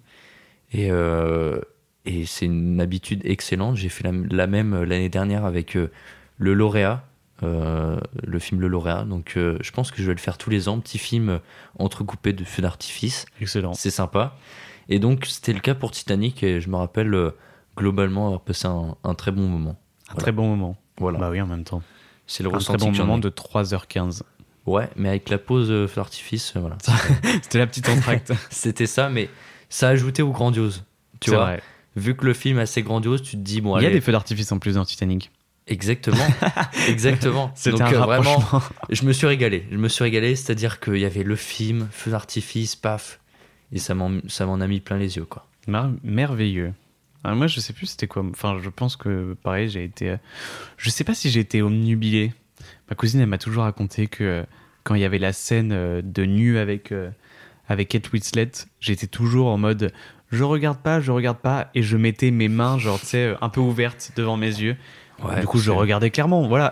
Et, 0.74 0.90
euh, 0.92 1.60
et 2.06 2.26
c'est 2.26 2.46
une 2.46 2.82
habitude 2.82 3.22
excellente. 3.26 3.78
J'ai 3.78 3.90
fait 3.90 4.04
la, 4.04 4.12
la 4.30 4.48
même 4.48 4.74
euh, 4.74 4.86
l'année 4.86 5.10
dernière 5.10 5.46
avec 5.46 5.76
euh, 5.78 5.92
Le 6.38 6.54
Lauréat, 6.54 7.07
euh, 7.44 8.00
le 8.24 8.40
film 8.40 8.62
Le 8.62 8.68
Lauréat. 8.68 9.04
Donc 9.04 9.34
euh, 9.38 9.58
je 9.62 9.72
pense 9.72 9.92
que 9.92 10.02
je 10.02 10.08
vais 10.08 10.14
le 10.14 10.20
faire 10.20 10.38
tous 10.38 10.50
les 10.50 10.70
ans. 10.70 10.80
Petit 10.80 10.98
film 10.98 11.40
entrecoupé 11.80 12.34
de 12.34 12.44
feux 12.44 12.62
d'artifice. 12.62 13.26
Excellent. 13.42 13.74
C'est 13.74 13.92
sympa. 13.92 14.36
Et 14.90 15.00
donc 15.00 15.26
c'était 15.26 15.54
le 15.54 15.60
cas 15.60 15.76
pour 15.76 15.92
Titanic 15.92 16.44
et 16.44 16.62
je 16.62 16.70
me 16.70 16.78
rappelle 16.78 17.14
euh, 17.14 17.32
globalement 17.76 18.28
avoir 18.28 18.42
passé 18.42 18.68
un, 18.68 18.96
un 19.04 19.14
très 19.14 19.32
bon 19.32 19.48
moment. 19.48 19.76
Un 20.10 20.16
très 20.16 20.32
bon 20.32 20.48
moment. 20.48 20.78
Voilà. 21.00 21.20
Bah 21.20 21.30
oui, 21.30 21.42
en 21.42 21.48
même 21.48 21.64
temps. 21.64 21.82
c'est 22.26 22.44
le 22.44 22.50
Un 22.50 22.52
très 22.58 22.74
ressenti 22.74 22.86
bon 22.86 22.98
moment 23.06 23.18
de 23.18 23.30
3h15. 23.30 24.22
Ouais, 24.66 24.90
mais 24.96 25.10
avec 25.10 25.30
la 25.30 25.38
pause 25.38 25.72
euh, 25.72 25.88
feu 25.88 25.96
d'artifice, 25.96 26.54
voilà. 26.56 26.78
C'était 27.42 27.60
la 27.60 27.68
petite 27.68 27.88
entracte. 27.88 28.34
C'était 28.50 28.86
ça, 28.86 29.10
mais 29.10 29.30
ça 29.70 29.90
ajoutait 29.90 30.24
au 30.24 30.32
grandiose. 30.32 30.84
Tu 31.20 31.32
vois, 31.32 31.40
vrai. 31.40 31.64
vu 31.96 32.16
que 32.16 32.26
le 32.26 32.34
film 32.34 32.60
est 32.60 32.64
assez 32.64 32.84
grandiose, 32.84 33.22
tu 33.22 33.38
te 33.38 33.42
dis, 33.42 33.62
bon, 33.62 33.78
Il 33.80 33.84
y 33.84 33.88
a 33.88 33.90
des 33.90 34.02
feux 34.02 34.12
d'artifice 34.12 34.52
en 34.52 34.60
plus 34.60 34.76
dans 34.76 34.86
Titanic. 34.86 35.32
Exactement, 35.68 36.28
exactement. 36.88 37.54
Donc 37.72 37.82
un 37.82 37.94
euh, 37.94 38.06
vraiment, 38.06 38.44
je 38.90 39.04
me 39.06 39.14
suis 39.14 39.28
régalé. 39.28 39.66
Je 39.72 39.78
me 39.78 39.88
suis 39.90 40.04
régalé, 40.04 40.36
c'est-à-dire 40.36 40.80
qu'il 40.80 40.98
y 40.98 41.06
avait 41.06 41.24
le 41.24 41.36
film, 41.36 41.88
feu 41.92 42.12
d'artifice, 42.12 42.76
paf, 42.76 43.20
et 43.72 43.80
ça 43.80 43.94
m'en 43.96 44.10
a 44.62 44.68
mis 44.68 44.80
plein 44.80 44.98
les 44.98 45.18
yeux, 45.18 45.26
quoi. 45.26 45.46
Mer- 45.68 45.92
merveilleux. 46.04 46.74
Ah, 47.24 47.36
moi, 47.36 47.48
je 47.48 47.60
sais 47.60 47.74
plus 47.74 47.88
c'était 47.88 48.08
quoi. 48.08 48.24
Enfin, 48.30 48.58
je 48.64 48.70
pense 48.70 48.96
que 48.96 49.36
pareil, 49.44 49.70
j'ai 49.70 49.84
été. 49.84 50.12
euh, 50.12 50.18
Je 50.78 50.90
sais 50.90 51.04
pas 51.04 51.14
si 51.14 51.30
j'ai 51.30 51.42
été 51.42 51.62
omnubilé. 51.62 52.32
Ma 52.90 52.96
cousine, 52.96 53.20
elle 53.20 53.28
m'a 53.28 53.38
toujours 53.38 53.64
raconté 53.64 54.08
que 54.08 54.24
euh, 54.24 54.44
quand 54.84 54.96
il 54.96 55.02
y 55.02 55.06
avait 55.06 55.20
la 55.20 55.34
scène 55.34 55.72
euh, 55.74 56.02
de 56.04 56.24
nu 56.24 56.58
avec 56.58 56.94
avec 57.68 57.90
Kate 57.90 58.12
Winslet, 58.14 58.52
j'étais 58.80 59.08
toujours 59.08 59.48
en 59.48 59.58
mode 59.58 59.92
je 60.32 60.44
regarde 60.44 60.80
pas, 60.80 61.02
je 61.02 61.12
regarde 61.12 61.38
pas, 61.40 61.70
et 61.76 61.84
je 61.84 61.98
mettais 61.98 62.32
mes 62.32 62.48
mains 62.48 62.78
genre 62.78 63.00
tu 63.00 63.08
sais 63.08 63.34
un 63.42 63.50
peu 63.50 63.60
ouvertes 63.60 64.12
devant 64.16 64.38
mes 64.38 64.48
yeux. 64.62 64.78
Ouais, 65.24 65.42
du 65.42 65.48
coup, 65.48 65.58
je 65.60 65.72
que- 65.72 65.76
regardais 65.76 66.10
clairement. 66.12 66.48
Voilà. 66.48 66.72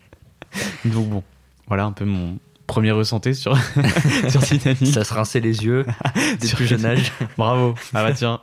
Donc 0.84 1.08
bon, 1.08 1.22
voilà 1.66 1.84
un 1.84 1.92
peu 1.92 2.04
mon 2.04 2.38
premier 2.66 2.90
ressenti 2.92 3.34
sur 3.34 3.56
sur 4.28 4.42
Titanic. 4.42 4.86
Ça 4.92 5.04
se 5.04 5.12
rinçait 5.14 5.40
les 5.40 5.64
yeux 5.64 5.84
dès 6.40 6.46
Sur 6.46 6.56
plus 6.58 6.66
jeune 6.66 6.84
âge. 6.84 7.12
Bravo. 7.36 7.74
Ah 7.94 8.02
bah 8.02 8.12
tiens. 8.12 8.40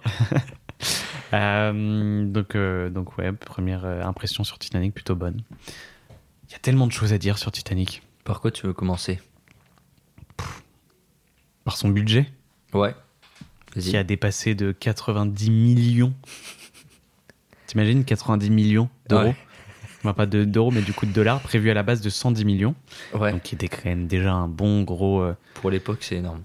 Euh, 1.34 2.26
donc, 2.26 2.56
euh, 2.56 2.90
donc 2.90 3.18
ouais, 3.18 3.32
première 3.32 3.86
euh, 3.86 4.04
impression 4.04 4.44
sur 4.44 4.60
Titanic 4.60 4.94
plutôt 4.94 5.16
bonne. 5.16 5.42
Il 6.48 6.52
y 6.52 6.56
a 6.56 6.60
tellement 6.60 6.86
de 6.86 6.92
choses 6.92 7.12
à 7.14 7.18
dire 7.18 7.38
sur 7.38 7.52
Titanic. 7.52 8.04
Par 8.24 8.40
quoi 8.40 8.52
tu 8.52 8.68
veux 8.68 8.74
commencer? 8.74 9.20
Par 11.64 11.78
son 11.78 11.90
budget, 11.90 12.30
Ouais. 12.74 12.94
qui 13.80 13.96
a 13.98 14.04
dépassé 14.04 14.54
de 14.54 14.72
90 14.74 15.50
millions. 15.50 16.14
T'imagines 17.68 18.04
90 18.04 18.50
millions? 18.50 18.90
D'euros 19.10 19.24
Ouais. 19.24 19.36
Enfin, 20.06 20.14
pas 20.14 20.26
de- 20.26 20.44
d'euros, 20.44 20.70
mais 20.72 20.82
du 20.82 20.92
coup 20.92 21.06
de 21.06 21.14
dollars, 21.14 21.40
prévu 21.40 21.70
à 21.72 21.74
la 21.74 21.82
base 21.84 22.02
de 22.02 22.10
110 22.10 22.44
millions. 22.44 22.76
Ouais. 23.14 23.32
Donc 23.32 23.42
qui 23.44 23.56
était 23.56 23.70
quand 23.70 23.86
même 23.86 24.06
déjà 24.08 24.34
un 24.34 24.50
bon 24.50 24.84
gros... 24.84 25.22
euh, 25.22 25.34
Pour 25.56 25.72
l'époque, 25.72 26.00
c'est 26.02 26.16
énorme. 26.18 26.42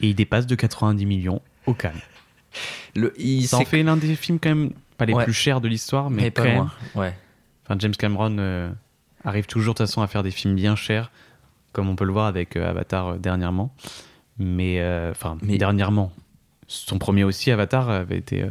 et 0.00 0.08
il 0.10 0.14
dépasse 0.14 0.46
de 0.46 0.54
90 0.54 1.04
millions 1.04 1.42
au 1.66 1.74
calme. 1.74 1.98
Le, 2.94 3.12
il 3.18 3.46
Ça 3.48 3.56
en 3.58 3.64
fait 3.64 3.82
l'un 3.82 3.96
des 3.96 4.14
films 4.14 4.38
quand 4.38 4.50
même, 4.50 4.70
pas 4.98 5.04
les 5.06 5.14
Ouais. 5.14 5.24
plus 5.24 5.32
chers 5.32 5.60
de 5.60 5.66
l'histoire, 5.68 6.10
mais, 6.10 6.22
mais 6.22 6.30
quand 6.30 6.42
pas 6.42 6.48
même. 6.48 6.56
loin. 6.58 6.70
Ouais. 6.94 7.14
Enfin, 7.64 7.76
James 7.80 7.96
Cameron 7.96 8.36
euh, 8.38 8.70
arrive 9.24 9.46
toujours 9.46 9.74
de 9.74 9.78
toute 9.78 9.86
façon 9.88 10.02
à 10.02 10.06
faire 10.06 10.22
des 10.22 10.30
films 10.30 10.54
bien 10.54 10.76
chers, 10.76 11.10
comme 11.72 11.88
on 11.88 11.96
peut 11.96 12.04
le 12.04 12.12
voir 12.12 12.26
avec 12.26 12.54
euh, 12.56 12.68
Avatar 12.70 13.16
dernièrement. 13.18 13.74
Mais 14.38 14.80
enfin, 15.10 15.38
Mais- 15.42 15.58
dernièrement, 15.58 16.12
son 16.68 16.98
premier 16.98 17.24
aussi, 17.24 17.50
Avatar, 17.50 17.88
avait 17.90 18.18
été 18.18 18.44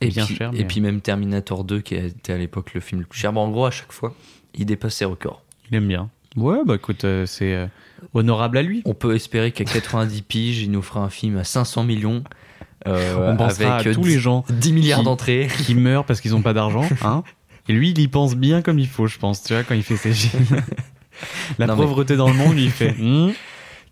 Et 0.00 0.08
bien 0.08 0.26
puis, 0.26 0.36
cher. 0.36 0.50
et 0.54 0.58
mais 0.58 0.64
puis 0.64 0.80
même 0.80 1.00
Terminator 1.00 1.64
2 1.64 1.80
qui 1.80 1.94
était 1.96 2.32
à 2.32 2.38
l'époque 2.38 2.72
le 2.74 2.80
film 2.80 3.00
le 3.00 3.06
plus 3.06 3.18
cher. 3.18 3.32
Bon, 3.32 3.40
en 3.42 3.50
gros, 3.50 3.66
à 3.66 3.70
chaque 3.70 3.92
fois, 3.92 4.14
il 4.54 4.64
dépasse 4.66 4.94
ses 4.94 5.04
records. 5.04 5.42
il 5.70 5.76
aime 5.76 5.88
bien. 5.88 6.08
Ouais, 6.36 6.58
bah 6.64 6.76
écoute, 6.76 7.04
euh, 7.04 7.26
c'est 7.26 7.54
euh, 7.54 7.66
honorable 8.14 8.58
à 8.58 8.62
lui. 8.62 8.82
On 8.84 8.94
peut 8.94 9.14
espérer 9.16 9.50
qu'à 9.50 9.64
90 9.64 10.22
piges, 10.22 10.62
il 10.62 10.70
nous 10.70 10.82
fera 10.82 11.00
un 11.00 11.10
film 11.10 11.36
à 11.36 11.42
500 11.44 11.82
millions 11.84 12.22
euh, 12.86 13.32
On 13.32 13.36
pensera 13.36 13.76
avec 13.76 13.86
à 13.88 13.94
tous 13.94 14.02
10 14.02 14.08
les 14.08 14.18
gens 14.20 14.44
10 14.50 14.72
milliards 14.72 15.02
d'entrées. 15.02 15.48
qui 15.66 15.74
meurent 15.74 16.04
parce 16.04 16.20
qu'ils 16.20 16.30
n'ont 16.32 16.42
pas 16.42 16.52
d'argent. 16.52 16.88
Hein 17.02 17.24
et 17.68 17.72
lui, 17.72 17.90
il 17.90 17.98
y 17.98 18.08
pense 18.08 18.36
bien 18.36 18.62
comme 18.62 18.78
il 18.78 18.86
faut, 18.88 19.06
je 19.08 19.18
pense, 19.18 19.42
tu 19.42 19.52
vois, 19.52 19.62
quand 19.64 19.74
il 19.74 19.82
fait 19.82 19.96
ses 19.96 20.12
films. 20.12 20.62
La 21.58 21.66
Non, 21.66 21.74
mais- 21.74 21.82
pauvreté 21.82 22.16
dans 22.16 22.28
le 22.28 22.34
monde, 22.34 22.54
lui, 22.54 22.64
il 22.64 22.70
fait. 22.70 22.94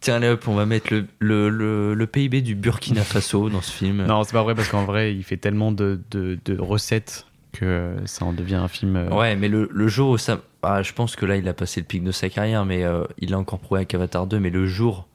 Tiens, 0.01 0.17
allez 0.17 0.29
hop, 0.29 0.47
on 0.49 0.55
va 0.55 0.67
mettre 0.67 0.93
le, 0.93 1.07
le, 1.19 1.49
le, 1.49 1.95
le 1.95 2.07
PIB 2.07 2.43
du 2.43 2.55
Burkina 2.55 3.03
Faso 3.03 3.49
dans 3.49 3.61
ce 3.63 3.73
film. 3.73 4.05
Non, 4.05 4.23
c'est 4.25 4.33
pas 4.33 4.43
vrai 4.43 4.55
parce 4.55 4.69
qu'en 4.69 4.85
vrai, 4.85 5.15
il 5.15 5.25
fait 5.25 5.37
tellement 5.37 5.73
de, 5.73 6.01
de, 6.11 6.39
de 6.45 6.59
recettes 6.59 7.27
que 7.53 7.95
ça 8.05 8.25
en 8.27 8.33
devient 8.33 8.57
un 8.57 8.69
film. 8.69 8.97
euh, 8.97 9.09
Ouais, 9.09 9.35
mais 9.37 9.49
le, 9.49 9.69
le 9.73 9.89
jour 9.89 10.11
où 10.11 10.19
ça. 10.19 10.41
Ah, 10.63 10.83
je 10.83 10.93
pense 10.93 11.17
que 11.17 11.25
là, 11.25 11.37
il 11.37 11.49
a 11.49 11.55
passé 11.55 11.81
le 11.81 11.87
pic 11.87 12.03
de 12.05 12.11
sa 12.13 12.29
carrière, 12.29 12.65
mais 12.67 12.85
euh, 12.85 13.05
il 13.19 13.33
a 13.33 13.39
encore 13.39 13.59
prouvé 13.61 13.79
avec 13.81 13.95
Avatar 13.95 14.27
2. 14.27 14.39
Mais 14.41 14.51
le 14.51 14.67
jour 14.67 15.09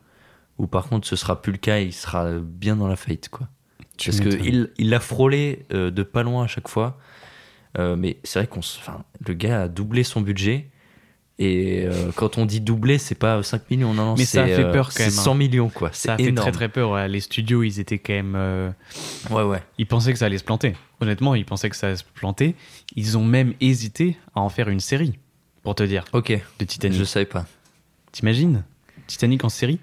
où, 0.57 0.65
par 0.65 0.88
contre, 0.88 1.07
ce 1.07 1.15
sera 1.15 1.41
plus 1.41 1.51
le 1.51 1.57
cas, 1.59 1.79
il 1.79 1.93
sera 1.93 2.39
bien 2.41 2.75
dans 2.75 2.88
la 2.88 2.95
faillite, 2.95 3.29
quoi. 3.29 3.47
tu 3.97 4.09
Parce 4.09 4.21
qu'il 4.21 4.69
il 4.77 4.89
l'a 4.89 4.99
frôlé 4.99 5.65
euh, 5.73 5.91
de 5.91 6.03
pas 6.03 6.23
loin 6.23 6.45
à 6.45 6.47
chaque 6.47 6.67
fois. 6.67 6.97
Mais 7.77 8.17
c'est 8.25 8.39
vrai 8.39 8.47
qu'on. 8.47 8.59
Enfin, 8.59 9.03
le 9.25 9.34
gars 9.34 9.61
a 9.63 9.67
doublé 9.69 10.03
son 10.03 10.19
budget. 10.21 10.67
Et 11.39 11.86
euh, 11.88 12.11
quand 12.15 12.38
on 12.38 12.45
dit 12.45 12.61
doublé, 12.61 12.97
c'est 12.99 13.15
pas 13.15 13.41
5 13.41 13.71
millions, 13.71 13.93
non, 13.95 14.05
non, 14.05 14.15
Mais 14.17 14.25
ça 14.25 14.45
fait 14.45 14.63
euh, 14.63 14.71
peur 14.71 14.88
quand 14.88 14.91
c'est 14.97 15.05
même, 15.09 15.17
hein. 15.19 15.23
100 15.23 15.34
millions, 15.36 15.69
quoi. 15.69 15.89
Ça 15.91 16.13
a 16.13 16.17
fait 16.17 16.32
très 16.34 16.51
très 16.51 16.69
peur. 16.69 16.91
ouais. 16.91 17.07
Les 17.07 17.19
studios, 17.19 17.63
ils 17.63 17.79
étaient 17.79 17.97
quand 17.97 18.13
même. 18.13 18.36
euh, 18.36 18.69
Ouais, 19.32 19.41
ouais. 19.43 19.63
Ils 19.79 19.88
pensaient 19.88 20.13
que 20.13 20.19
ça 20.19 20.25
allait 20.27 20.38
se 20.38 20.43
planter. 20.43 20.75
Honnêtement, 20.99 21.34
ils 21.34 21.45
pensaient 21.45 21.69
que 21.69 21.75
ça 21.75 21.88
allait 21.88 21.95
se 21.95 22.03
planter. 22.03 22.55
Ils 22.95 23.17
ont 23.17 23.25
même 23.25 23.53
hésité 23.59 24.17
à 24.36 24.41
en 24.41 24.49
faire 24.49 24.69
une 24.69 24.79
série, 24.82 25.17
pour 25.63 25.73
te 25.73 25.82
dire, 25.84 26.05
Ok, 26.13 26.32
de 26.59 26.65
Titanic. 26.65 26.99
je 26.99 27.03
savais 27.05 27.25
pas. 27.25 27.45
T'imagines? 28.11 28.63
Titanic 29.07 29.43
en 29.43 29.49
série? 29.49 29.79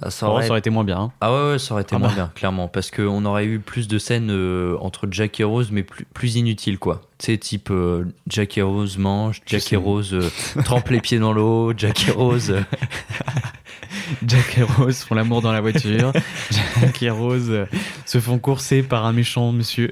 Ah, 0.00 0.10
ça 0.10 0.26
Oh, 0.26 0.30
aurait 0.32 0.44
Ça 0.44 0.50
aurait 0.50 0.58
été 0.60 0.70
moins 0.70 0.84
bien. 0.84 0.98
hein. 0.98 1.12
Ah 1.20 1.32
ouais, 1.32 1.50
ouais, 1.52 1.58
ça 1.58 1.74
aurait 1.74 1.82
été 1.82 1.96
Ah 1.96 1.98
moins 1.98 2.08
bah. 2.08 2.14
bien, 2.14 2.32
clairement. 2.34 2.68
Parce 2.68 2.90
qu'on 2.90 3.24
aurait 3.24 3.46
eu 3.46 3.58
plus 3.58 3.88
de 3.88 3.98
scènes 3.98 4.30
euh, 4.30 4.76
entre 4.80 5.08
Jack 5.10 5.40
et 5.40 5.44
Rose, 5.44 5.70
mais 5.72 5.82
plus, 5.82 6.04
plus 6.14 6.36
inutiles, 6.36 6.78
quoi. 6.78 7.02
Tu 7.18 7.26
sais, 7.32 7.38
type 7.38 7.70
euh, 7.70 8.04
Jack 8.28 8.56
et 8.58 8.62
Rose 8.62 8.96
mange, 8.98 9.40
Jack 9.46 9.72
et 9.72 9.76
Rose 9.76 10.14
euh, 10.14 10.30
trempe 10.64 10.88
les 10.90 11.00
pieds 11.00 11.18
dans 11.18 11.32
l'eau, 11.32 11.72
Jack 11.76 12.06
et 12.08 12.12
Rose. 12.12 12.54
Jack 14.26 14.58
et 14.58 14.62
Rose 14.62 14.98
font 15.02 15.14
l'amour 15.14 15.42
dans 15.42 15.52
la 15.52 15.60
voiture. 15.60 16.12
Jack 16.80 17.02
et 17.02 17.10
Rose 17.10 17.66
se 18.06 18.20
font 18.20 18.38
courser 18.38 18.82
par 18.82 19.04
un 19.04 19.12
méchant 19.12 19.52
monsieur. 19.52 19.90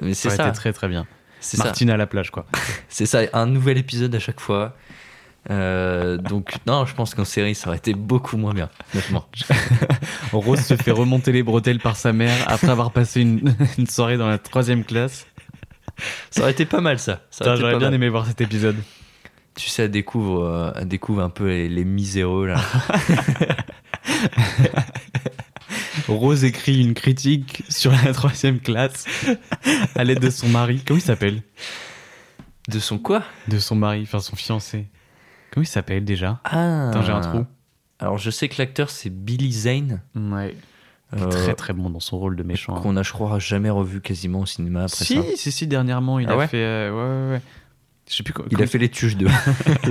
mais 0.00 0.14
Ça 0.14 0.22
c'est 0.22 0.28
aurait 0.28 0.36
ça. 0.36 0.48
été 0.48 0.56
très 0.56 0.72
très 0.72 0.88
bien. 0.88 1.06
C'est 1.40 1.56
ça. 1.58 1.64
Martine 1.64 1.90
à 1.90 1.96
la 1.96 2.06
plage, 2.06 2.30
quoi. 2.30 2.46
C'est 2.88 3.04
ça, 3.06 3.20
un 3.34 3.46
nouvel 3.46 3.76
épisode 3.76 4.14
à 4.14 4.18
chaque 4.18 4.40
fois. 4.40 4.74
Euh, 5.50 6.16
donc, 6.16 6.54
non, 6.66 6.86
je 6.86 6.94
pense 6.94 7.14
qu'en 7.14 7.24
série, 7.24 7.54
ça 7.54 7.68
aurait 7.68 7.76
été 7.76 7.94
beaucoup 7.94 8.36
moins 8.36 8.52
bien, 8.54 8.70
honnêtement. 8.94 9.26
Rose 10.32 10.60
se 10.60 10.76
fait 10.76 10.90
remonter 10.90 11.32
les 11.32 11.42
bretelles 11.42 11.80
par 11.80 11.96
sa 11.96 12.12
mère 12.12 12.34
après 12.46 12.68
avoir 12.70 12.92
passé 12.92 13.20
une, 13.20 13.54
une 13.78 13.86
soirée 13.86 14.16
dans 14.16 14.28
la 14.28 14.38
troisième 14.38 14.84
classe. 14.84 15.26
Ça 16.30 16.42
aurait 16.42 16.52
été 16.52 16.64
pas 16.64 16.80
mal, 16.80 16.98
ça. 16.98 17.20
Ça 17.30 17.56
J'aurais 17.56 17.76
bien 17.76 17.86
mal. 17.88 17.94
aimé 17.94 18.08
voir 18.08 18.26
cet 18.26 18.40
épisode. 18.40 18.76
Tu 19.56 19.68
sais, 19.68 19.84
elle 19.84 19.90
découvre, 19.90 20.42
euh, 20.44 20.72
elle 20.76 20.88
découvre 20.88 21.22
un 21.22 21.30
peu 21.30 21.46
les, 21.46 21.68
les 21.68 21.84
miséreux, 21.84 22.46
là. 22.46 22.60
Rose 26.08 26.44
écrit 26.44 26.80
une 26.80 26.94
critique 26.94 27.62
sur 27.68 27.92
la 27.92 28.12
troisième 28.12 28.60
classe 28.60 29.06
à 29.94 30.04
l'aide 30.04 30.18
de 30.20 30.30
son 30.30 30.48
mari. 30.48 30.82
Comment 30.86 30.98
il 30.98 31.02
s'appelle? 31.02 31.42
De 32.68 32.78
son 32.78 32.98
quoi? 32.98 33.22
De 33.48 33.58
son 33.58 33.76
mari, 33.76 34.02
enfin 34.02 34.20
son 34.20 34.36
fiancé. 34.36 34.86
Comment 35.54 35.62
il 35.62 35.68
s'appelle 35.68 36.04
déjà 36.04 36.40
Ah 36.44 36.88
Attends, 36.90 37.02
j'ai 37.02 37.12
un 37.12 37.20
trou. 37.20 37.46
Alors, 38.00 38.18
je 38.18 38.28
sais 38.30 38.48
que 38.48 38.56
l'acteur, 38.58 38.90
c'est 38.90 39.08
Billy 39.08 39.52
Zane. 39.52 40.02
Ouais. 40.16 40.56
Qui 41.16 41.22
est 41.22 41.26
Euh, 41.26 41.28
très 41.28 41.54
très 41.54 41.72
bon 41.72 41.90
dans 41.90 42.00
son 42.00 42.18
rôle 42.18 42.34
de 42.34 42.42
méchant. 42.42 42.74
hein. 42.76 42.80
qu'on 42.80 42.96
a, 42.96 43.04
je 43.04 43.12
crois, 43.12 43.38
jamais 43.38 43.70
revu 43.70 44.00
quasiment 44.00 44.40
au 44.40 44.46
cinéma 44.46 44.80
après 44.84 45.04
si, 45.04 45.14
ça. 45.14 45.22
si, 45.36 45.52
si, 45.52 45.66
dernièrement, 45.68 46.18
il 46.18 46.26
Ah 46.28 46.32
a 46.32 46.36
ouais 46.36 46.48
fait. 46.48 46.56
euh, 46.64 46.90
ouais, 46.90 47.26
ouais, 47.28 47.34
ouais. 47.36 47.42
Je 48.10 48.16
sais 48.16 48.22
plus 48.24 48.32
quoi. 48.34 48.44
Il 48.50 48.60
a 48.60 48.66
fait 48.66 48.78
les 48.78 48.88
Tuches 48.90 49.16
2. 49.16 49.26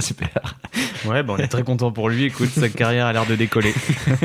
Super. 0.02 0.30
Ouais, 1.06 1.22
bah, 1.24 1.34
on 1.36 1.38
est 1.38 1.48
très 1.48 1.64
content 1.64 1.92
pour 1.92 2.10
lui. 2.10 2.24
Écoute, 2.26 2.50
sa 2.50 2.70
carrière 2.70 3.06
a 3.08 3.14
l'air 3.14 3.26
de 3.26 3.36
décoller. 3.36 3.74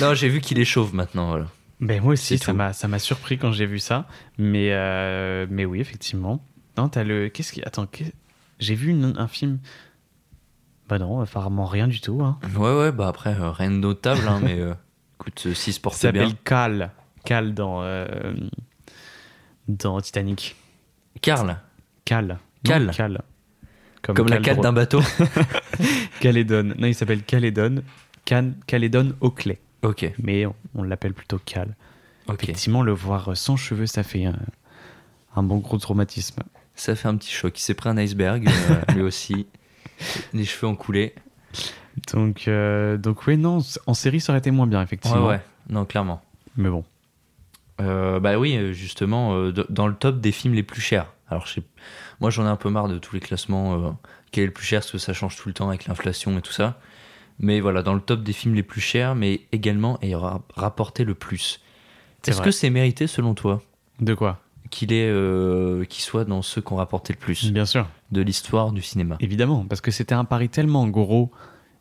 Non, 0.00 0.14
j'ai 0.14 0.28
vu 0.28 0.40
qu'il 0.40 0.58
est 0.58 0.64
chauve 0.64 0.94
maintenant. 0.94 1.28
Voilà. 1.28 1.46
Ben 1.80 2.02
moi 2.02 2.12
aussi, 2.12 2.36
ça 2.38 2.52
m'a 2.52 2.72
ça 2.72 2.86
m'a 2.88 2.98
surpris 2.98 3.38
quand 3.38 3.52
j'ai 3.52 3.66
vu 3.66 3.78
ça. 3.78 4.06
Mais 4.38 4.68
euh, 4.72 5.46
mais 5.48 5.64
oui, 5.64 5.80
effectivement. 5.80 6.44
Non, 6.76 6.88
t'as 6.88 7.02
le. 7.04 7.28
Qu'est-ce 7.28 7.52
qui. 7.52 7.62
Attends, 7.62 7.86
qu'est- 7.86 8.12
j'ai 8.60 8.74
vu 8.76 8.90
une- 8.90 9.16
un 9.18 9.28
film. 9.28 9.58
Bah 10.88 10.98
non, 10.98 11.20
apparemment 11.20 11.66
rien 11.66 11.86
du 11.88 12.00
tout. 12.00 12.20
Hein. 12.22 12.38
Ouais, 12.56 12.74
ouais, 12.76 12.92
bah 12.92 13.08
après, 13.08 13.34
euh, 13.38 13.50
rien 13.50 13.70
de 13.70 13.76
notable, 13.76 14.26
hein, 14.28 14.40
mais 14.42 14.58
euh, 14.58 14.74
écoute, 15.20 15.42
euh, 15.46 15.54
s'il 15.54 15.72
se 15.72 15.80
porte 15.80 16.00
bien. 16.00 16.12
s'appelle 16.12 16.34
Cal. 16.44 16.90
Cal 17.24 17.54
dans 17.54 17.82
euh, 17.82 18.34
dans 19.68 20.00
Titanic. 20.00 20.56
Carl, 21.20 21.58
Cal. 22.04 22.26
Non, 22.28 22.36
Cal. 22.64 22.90
Cal. 22.92 23.22
comme 24.02 24.28
la 24.28 24.36
Cal 24.36 24.42
cale 24.56 24.60
d'un 24.62 24.72
bateau. 24.72 25.00
Calédon. 26.20 26.74
Non, 26.78 26.86
il 26.86 26.94
s'appelle 26.94 27.22
Calédon. 27.22 27.82
Can... 28.26 28.52
Calédon 28.66 29.14
Oakley. 29.20 29.58
ok, 29.82 30.12
Mais 30.22 30.46
on, 30.46 30.54
on 30.74 30.82
l'appelle 30.82 31.14
plutôt 31.14 31.38
Cal. 31.44 31.74
ok. 32.28 32.42
Effectivement, 32.44 32.82
le 32.82 32.92
voir 32.92 33.36
sans 33.36 33.56
cheveux, 33.56 33.86
ça 33.86 34.02
fait 34.02 34.24
un, 34.26 34.36
un 35.36 35.42
bon 35.42 35.58
gros 35.58 35.78
traumatisme. 35.78 36.42
Ça 36.80 36.96
fait 36.96 37.08
un 37.08 37.16
petit 37.16 37.30
choc. 37.30 37.58
Il 37.58 37.62
s'est 37.62 37.74
pris 37.74 37.90
un 37.90 37.96
iceberg, 37.98 38.48
euh, 38.48 38.80
lui 38.94 39.02
aussi. 39.02 39.46
Les 40.32 40.46
cheveux 40.46 40.66
ont 40.66 40.76
coulé. 40.76 41.14
Donc, 42.14 42.48
euh, 42.48 42.96
donc 42.96 43.26
oui, 43.26 43.36
non, 43.36 43.58
en 43.86 43.92
série, 43.94 44.18
ça 44.20 44.32
aurait 44.32 44.38
été 44.38 44.50
moins 44.50 44.66
bien, 44.66 44.78
Ouais, 44.78 44.84
effectivement. 44.84 45.26
ouais, 45.28 45.40
non, 45.68 45.84
clairement. 45.84 46.22
Mais 46.56 46.70
bon. 46.70 46.84
Euh, 47.82 48.18
bah 48.18 48.38
oui, 48.38 48.72
justement, 48.72 49.50
dans 49.68 49.86
le 49.86 49.94
top 49.94 50.20
des 50.20 50.32
films 50.32 50.54
les 50.54 50.62
plus 50.62 50.80
chers. 50.80 51.06
Alors, 51.28 51.46
je 51.46 51.54
sais- 51.54 51.62
moi, 52.20 52.30
j'en 52.30 52.44
ai 52.44 52.48
un 52.48 52.56
peu 52.56 52.70
marre 52.70 52.88
de 52.88 52.98
tous 52.98 53.14
les 53.14 53.20
classements. 53.20 53.98
quel 54.32 54.44
est 54.44 54.46
le 54.46 54.52
plus 54.54 54.64
cher 54.64 54.80
Parce 54.80 54.92
que 54.92 54.98
ça 54.98 55.12
change 55.12 55.36
tout 55.36 55.48
le 55.48 55.54
temps 55.54 55.68
avec 55.68 55.86
l'inflation 55.86 56.36
et 56.38 56.40
tout 56.42 56.52
ça. 56.52 56.78
Mais 57.40 57.60
voilà, 57.60 57.82
dans 57.82 57.94
le 57.94 58.00
top 58.00 58.22
des 58.22 58.32
films 58.32 58.54
les 58.54 58.62
plus 58.62 58.80
chers, 58.80 59.14
mais 59.14 59.42
également 59.52 59.98
ayant 60.02 60.42
rapporté 60.56 61.04
le 61.04 61.14
plus. 61.14 61.60
Est-ce 62.26 62.40
que 62.40 62.50
c'est 62.50 62.70
mérité 62.70 63.06
selon 63.06 63.34
toi? 63.34 63.60
De 64.00 64.14
quoi? 64.14 64.40
Qu'il 64.70 64.92
est, 64.92 65.08
euh, 65.10 65.84
qu'il 65.84 66.02
soit 66.02 66.24
dans 66.24 66.42
ceux 66.42 66.60
qui 66.60 66.72
ont 66.72 66.76
rapporté 66.76 67.12
le 67.12 67.18
plus 67.18 67.52
Bien 67.52 67.66
sûr. 67.66 67.88
de 68.12 68.22
l'histoire 68.22 68.72
du 68.72 68.82
cinéma 68.82 69.16
Évidemment, 69.20 69.64
parce 69.68 69.80
que 69.80 69.90
c'était 69.90 70.14
un 70.14 70.24
pari 70.24 70.48
tellement 70.48 70.86
gros 70.88 71.30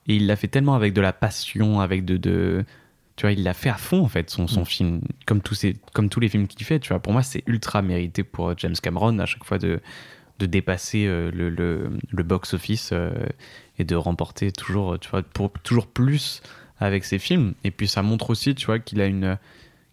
et 0.08 0.16
il 0.16 0.26
l'a 0.28 0.36
fait 0.36 0.48
tellement 0.48 0.74
avec 0.76 0.94
de 0.94 1.02
la 1.02 1.14
passion, 1.14 1.80
avec 1.82 2.04
de, 2.06 2.18
de 2.18 2.66
tu 3.16 3.24
vois, 3.26 3.32
il 3.34 3.44
l'a 3.44 3.54
fait 3.54 3.70
à 3.70 3.76
fond 3.76 4.02
en 4.04 4.08
fait 4.08 4.30
son, 4.30 4.48
son 4.48 4.62
Mm. 4.62 4.66
film, 4.66 5.02
comme 5.26 5.42
tous 5.42 5.54
ces, 5.56 5.76
comme 5.94 6.10
tous 6.10 6.20
les 6.20 6.30
films 6.30 6.48
qu'il 6.48 6.66
fait. 6.66 6.80
Tu 6.80 6.90
vois, 6.90 7.00
pour 7.00 7.14
moi, 7.14 7.22
c'est 7.22 7.44
ultra 7.48 7.82
mérité 7.82 8.24
pour 8.24 8.58
James 8.58 8.76
Cameron 8.82 9.20
à 9.20 9.26
chaque 9.26 9.44
fois 9.44 9.58
de 9.58 9.80
de 10.40 10.46
dépasser 10.46 11.06
euh, 11.06 11.30
le, 11.34 11.50
le, 11.50 11.90
le 12.10 12.24
box 12.24 12.54
office 12.54 12.92
euh, 12.94 13.12
et 13.78 13.84
de 13.84 13.94
remporter 13.98 14.54
toujours, 14.54 14.98
tu 14.98 15.10
vois, 15.10 15.22
pour 15.22 15.52
toujours 15.64 15.86
plus 15.86 16.42
avec 16.80 17.04
ses 17.04 17.20
films. 17.20 17.56
Et 17.66 17.72
puis 17.72 17.90
ça 17.90 18.02
montre 18.04 18.30
aussi, 18.30 18.56
tu 18.56 18.66
vois, 18.68 18.80
qu'il 18.80 19.02
a 19.02 19.06
une 19.06 19.38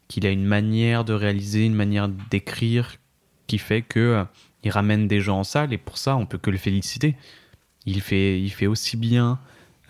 qu'il 0.08 0.26
a 0.26 0.30
une 0.30 0.44
manière 0.44 1.04
de 1.04 1.12
réaliser, 1.12 1.64
une 1.66 1.74
manière 1.74 2.08
d'écrire 2.08 2.96
qui 3.46 3.58
fait 3.58 3.82
que 3.82 4.00
euh, 4.00 4.24
il 4.64 4.70
ramène 4.70 5.08
des 5.08 5.20
gens 5.20 5.40
en 5.40 5.44
salle 5.44 5.72
et 5.72 5.78
pour 5.78 5.98
ça 5.98 6.16
on 6.16 6.26
peut 6.26 6.38
que 6.38 6.50
le 6.50 6.58
féliciter. 6.58 7.16
Il 7.86 8.00
fait, 8.00 8.40
il 8.40 8.50
fait 8.50 8.66
aussi 8.66 8.96
bien 8.96 9.38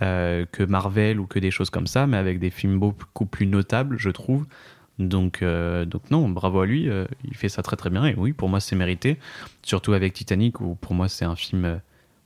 euh, 0.02 0.44
que 0.52 0.62
Marvel 0.62 1.18
ou 1.18 1.26
que 1.26 1.38
des 1.38 1.50
choses 1.50 1.70
comme 1.70 1.86
ça, 1.86 2.06
mais 2.06 2.18
avec 2.18 2.38
des 2.38 2.50
films 2.50 2.78
beaucoup 2.78 3.24
plus 3.24 3.46
notables, 3.46 3.98
je 3.98 4.10
trouve. 4.10 4.44
Donc, 4.98 5.40
euh, 5.40 5.86
donc 5.86 6.10
non, 6.10 6.28
bravo 6.28 6.60
à 6.60 6.66
lui, 6.66 6.88
il 7.24 7.36
fait 7.36 7.48
ça 7.48 7.62
très 7.62 7.76
très 7.76 7.90
bien 7.90 8.04
et 8.04 8.14
oui, 8.14 8.32
pour 8.32 8.48
moi 8.48 8.60
c'est 8.60 8.76
mérité. 8.76 9.18
Surtout 9.62 9.94
avec 9.94 10.12
Titanic 10.12 10.60
où 10.60 10.74
pour 10.74 10.94
moi 10.94 11.08
c'est 11.08 11.24
un 11.24 11.36
film 11.36 11.80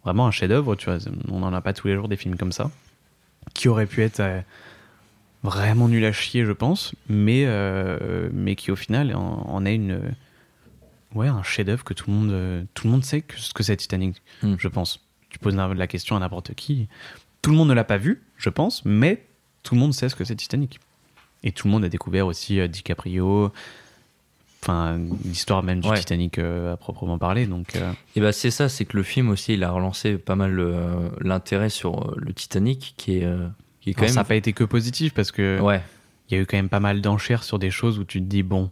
vraiment 0.05 0.27
un 0.27 0.31
chef-d'œuvre. 0.31 0.75
Tu 0.75 0.87
vois, 0.87 0.99
on 1.29 1.41
n'en 1.41 1.53
a 1.53 1.61
pas 1.61 1.73
tous 1.73 1.89
les 1.89 1.95
jours 1.95 2.09
des 2.09 2.17
films 2.17 2.37
comme 2.37 2.53
ça 2.53 2.71
qui 3.55 3.69
auraient 3.69 3.87
pu 3.87 4.03
être 4.03 4.23
vraiment 5.43 5.89
nul 5.89 6.05
à 6.05 6.13
chier, 6.13 6.45
je 6.45 6.53
pense, 6.53 6.95
mais 7.09 7.45
euh, 7.47 8.29
mais 8.33 8.55
qui 8.57 8.71
au 8.71 8.77
final 8.77 9.15
en, 9.15 9.21
en 9.49 9.65
est 9.65 9.75
une 9.75 10.01
ouais 11.15 11.29
un 11.29 11.43
chef-d'œuvre 11.43 11.83
que 11.85 11.95
tout 11.95 12.11
le 12.11 12.17
monde 12.17 12.67
tout 12.75 12.87
le 12.87 12.93
monde 12.93 13.05
sait 13.05 13.23
que 13.23 13.39
ce 13.39 13.53
que 13.55 13.63
c'est 13.63 13.77
Titanic, 13.77 14.21
Hmm. 14.43 14.55
je 14.59 14.69
pense. 14.69 15.01
Tu 15.31 15.39
poses 15.39 15.55
la 15.57 15.87
question 15.87 16.17
à 16.17 16.19
n'importe 16.21 16.55
qui, 16.55 16.89
tout 17.41 17.51
le 17.53 17.57
monde 17.57 17.69
ne 17.69 17.75
l'a 17.75 17.85
pas 17.85 17.99
vu, 17.99 18.23
je 18.37 18.51
pense, 18.51 18.85
mais 18.85 19.25
tout 19.63 19.75
le 19.77 19.81
monde 19.81 19.95
sait 19.95 20.09
ce 20.09 20.17
que 20.17 20.25
c'est 20.25 20.35
Titanic. 20.37 20.81
Et 21.45 21.53
tout 21.53 21.69
le 21.69 21.73
monde 21.73 21.85
a 21.85 21.89
découvert 21.89 22.27
aussi 22.27 22.59
euh, 22.61 22.67
DiCaprio, 22.69 23.51
enfin 24.63 24.99
l'histoire 25.25 25.63
même 25.63 25.81
du 25.81 25.89
Ouais. 25.89 25.99
Titanic 25.99 26.39
euh, 26.39 26.73
à 26.75 26.77
proprement 26.77 27.17
parler. 27.17 27.47
Donc 27.47 27.77
euh, 27.77 27.93
Et 28.17 28.21
bah 28.21 28.33
c'est 28.33 28.51
ça, 28.51 28.69
c'est 28.69 28.85
que 28.85 28.97
le 28.97 29.03
film 29.03 29.31
aussi, 29.31 29.55
il 29.55 29.65
a 29.65 29.71
relancé 29.71 30.19
pas 30.19 30.35
mal 30.37 30.59
euh, 30.59 31.09
l'intérêt 31.21 31.71
sur 31.71 32.13
le 32.19 32.33
Titanic, 32.35 32.95
qui 32.97 33.19
est, 33.19 33.29
qui 33.81 33.91
est 33.91 33.95
quand 33.95 34.01
alors, 34.03 34.09
même. 34.11 34.15
ça 34.15 34.21
n'a 34.21 34.25
pas 34.25 34.35
été 34.37 34.53
que 34.53 34.65
positif 34.65 35.15
parce 35.15 35.31
que 35.33 35.61
Ouais, 35.61 35.81
il 36.31 36.35
y 36.37 36.39
a 36.39 36.43
eu 36.43 36.47
quand 36.47 36.57
même 36.57 36.69
pas 36.69 36.81
mal 36.81 37.01
d'enchères 37.01 37.43
sur 37.43 37.59
des 37.59 37.71
choses 37.71 37.99
où 37.99 38.05
tu 38.05 38.21
te 38.21 38.27
dis 38.27 38.43
bon, 38.43 38.71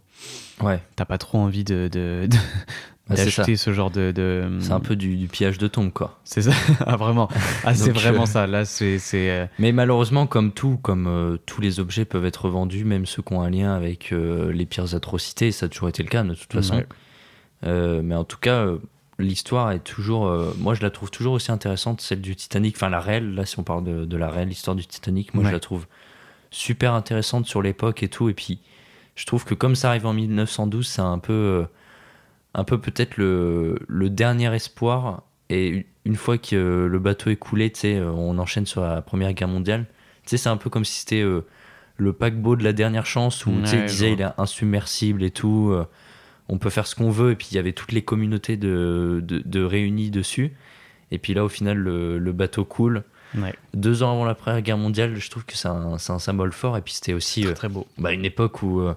ouais. 0.61 0.79
t'as 0.95 1.05
pas 1.05 1.17
trop 1.17 1.37
envie 1.39 1.63
de, 1.63 1.89
de, 1.91 2.27
de, 2.27 2.37
Ah, 3.11 3.15
d'acheter 3.15 3.55
ce 3.55 3.73
genre 3.73 3.89
de. 3.89 4.11
de- 4.11 4.47
C'est 4.59 4.71
un 4.71 4.79
peu 4.79 4.95
du, 4.95 5.15
du 5.17 5.27
pillage 5.27 5.57
de 5.57 5.67
tombe, 5.67 5.91
quoi. 5.91 6.19
C'est 6.23 6.43
ça, 6.43 6.51
ah, 6.85 6.95
vraiment. 6.95 7.27
Ah, 7.65 7.73
c'est 7.73 7.87
Donc, 7.87 7.95
vraiment 7.97 8.23
euh, 8.23 8.25
ça. 8.27 8.45
Là, 8.45 8.65
c'est. 8.65 8.99
euh, 9.15 9.47
Mais 9.57 9.71
malheureusement, 9.71 10.27
comme 10.27 10.51
tout, 10.51 10.77
comme 10.77 11.07
euh, 11.07 11.37
tous 11.47 11.59
les 11.59 11.79
objets 11.79 12.05
peuvent 12.05 12.25
être 12.25 12.49
vendus, 12.49 12.85
même 12.85 13.07
ceux 13.07 13.23
qui 13.23 13.33
ont 13.33 13.41
un 13.41 13.49
lien 13.49 13.73
avec 13.73 14.11
euh, 14.13 14.51
les 14.53 14.67
pires 14.67 14.93
atrocités, 14.93 15.51
ça 15.51 15.65
a 15.65 15.69
toujours 15.69 15.89
été 15.89 16.03
le 16.03 16.09
cas 16.09 16.21
de 16.23 16.35
toute 16.35 16.53
façon. 16.53 16.75
ouais. 16.75 16.85
Euh, 17.65 18.01
mais 18.03 18.13
en 18.15 18.23
tout 18.25 18.37
cas, 18.37 18.65
euh, 18.65 18.77
l'histoire 19.19 19.71
est 19.71 19.79
toujours. 19.83 20.27
euh, 20.27 20.53
moi, 20.57 20.73
je 20.73 20.81
la 20.81 20.89
trouve 20.89 21.11
toujours 21.11 21.33
aussi 21.33 21.51
intéressante, 21.51 22.01
celle 22.01 22.21
du 22.21 22.35
Titanic. 22.35 22.75
Enfin, 22.75 22.89
la 22.89 22.99
réelle, 22.99 23.35
là, 23.35 23.45
si 23.45 23.59
on 23.59 23.63
parle 23.63 23.83
de, 23.83 24.05
de 24.05 24.17
la 24.17 24.29
réelle 24.29 24.51
histoire 24.51 24.75
du 24.75 24.85
Titanic, 24.87 25.33
moi, 25.33 25.43
Ouais. 25.43 25.49
je 25.49 25.53
la 25.55 25.59
trouve 25.59 25.85
super 26.51 26.93
intéressante 26.93 27.45
sur 27.45 27.61
l'époque 27.61 28.01
et 28.01 28.07
tout. 28.09 28.29
Et 28.29 28.33
puis, 28.33 28.59
je 29.15 29.25
trouve 29.25 29.45
que 29.45 29.53
comme 29.53 29.75
ça 29.75 29.89
arrive 29.89 30.05
en 30.07 30.13
1912, 30.13 30.87
c'est 30.87 31.01
un 31.01 31.19
peu. 31.19 31.33
euh, 31.33 31.65
un 32.55 32.63
peu 32.63 32.79
peut-être 32.79 33.17
le, 33.17 33.77
le 33.87 34.09
dernier 34.09 34.51
espoir. 34.55 35.21
Et 35.51 35.85
une 36.05 36.15
fois 36.15 36.39
que 36.39 36.87
le 36.89 36.99
bateau 36.99 37.29
est 37.29 37.35
coulé, 37.35 37.71
tu 37.71 37.81
sais, 37.81 37.95
euh, 37.97 38.09
on 38.11 38.39
enchaîne 38.39 38.65
sur 38.65 38.81
la 38.81 39.01
Première 39.03 39.33
Guerre 39.33 39.47
mondiale. 39.47 39.85
Tu 40.23 40.29
sais, 40.31 40.37
c'est 40.37 40.49
un 40.49 40.57
peu 40.57 40.69
comme 40.71 40.83
si 40.85 41.01
c'était 41.01 41.21
euh, 41.21 41.41
le 41.97 42.11
paquebot 42.13 42.55
de 42.55 42.63
la 42.63 42.73
dernière 42.73 43.05
chance 43.05 43.45
où 43.45 43.51
tu 43.61 43.67
sais, 43.67 43.77
il 43.77 43.85
disait 43.85 44.13
il 44.13 44.21
est 44.21 44.27
insubmersible 44.39 45.23
et 45.23 45.29
tout. 45.31 45.69
euh, 45.71 45.85
on 46.49 46.57
peut 46.57 46.69
faire 46.69 46.87
ce 46.87 46.95
qu'on 46.95 47.09
veut. 47.11 47.31
Et 47.31 47.35
puis 47.35 47.47
il 47.51 47.55
y 47.55 47.59
avait 47.59 47.73
toutes 47.73 47.91
les 47.93 48.01
communautés 48.01 48.57
de, 48.57 49.23
de, 49.23 49.39
de 49.45 49.63
réunies 49.63 50.11
dessus. 50.11 50.53
Et 51.11 51.17
puis 51.17 51.33
là, 51.33 51.43
au 51.43 51.49
final, 51.49 51.77
le, 51.77 52.19
le 52.19 52.31
bateau 52.33 52.65
coule. 52.65 53.03
Ouais. 53.37 53.53
Deux 53.73 54.03
ans 54.03 54.11
avant 54.11 54.25
la 54.25 54.35
Première 54.35 54.61
Guerre 54.61 54.77
mondiale, 54.77 55.15
je 55.15 55.29
trouve 55.29 55.45
que 55.45 55.55
c'est 55.55 55.67
un, 55.67 55.93
un 55.93 56.19
symbole 56.19 56.51
fort. 56.51 56.77
Et 56.77 56.81
puis 56.81 56.93
c'était 56.93 57.13
aussi 57.13 57.45
euh, 57.47 57.53
Très 57.53 57.69
beau. 57.69 57.87
bah, 57.97 58.11
une 58.11 58.25
époque 58.25 58.61
où 58.63 58.81
euh, 58.81 58.93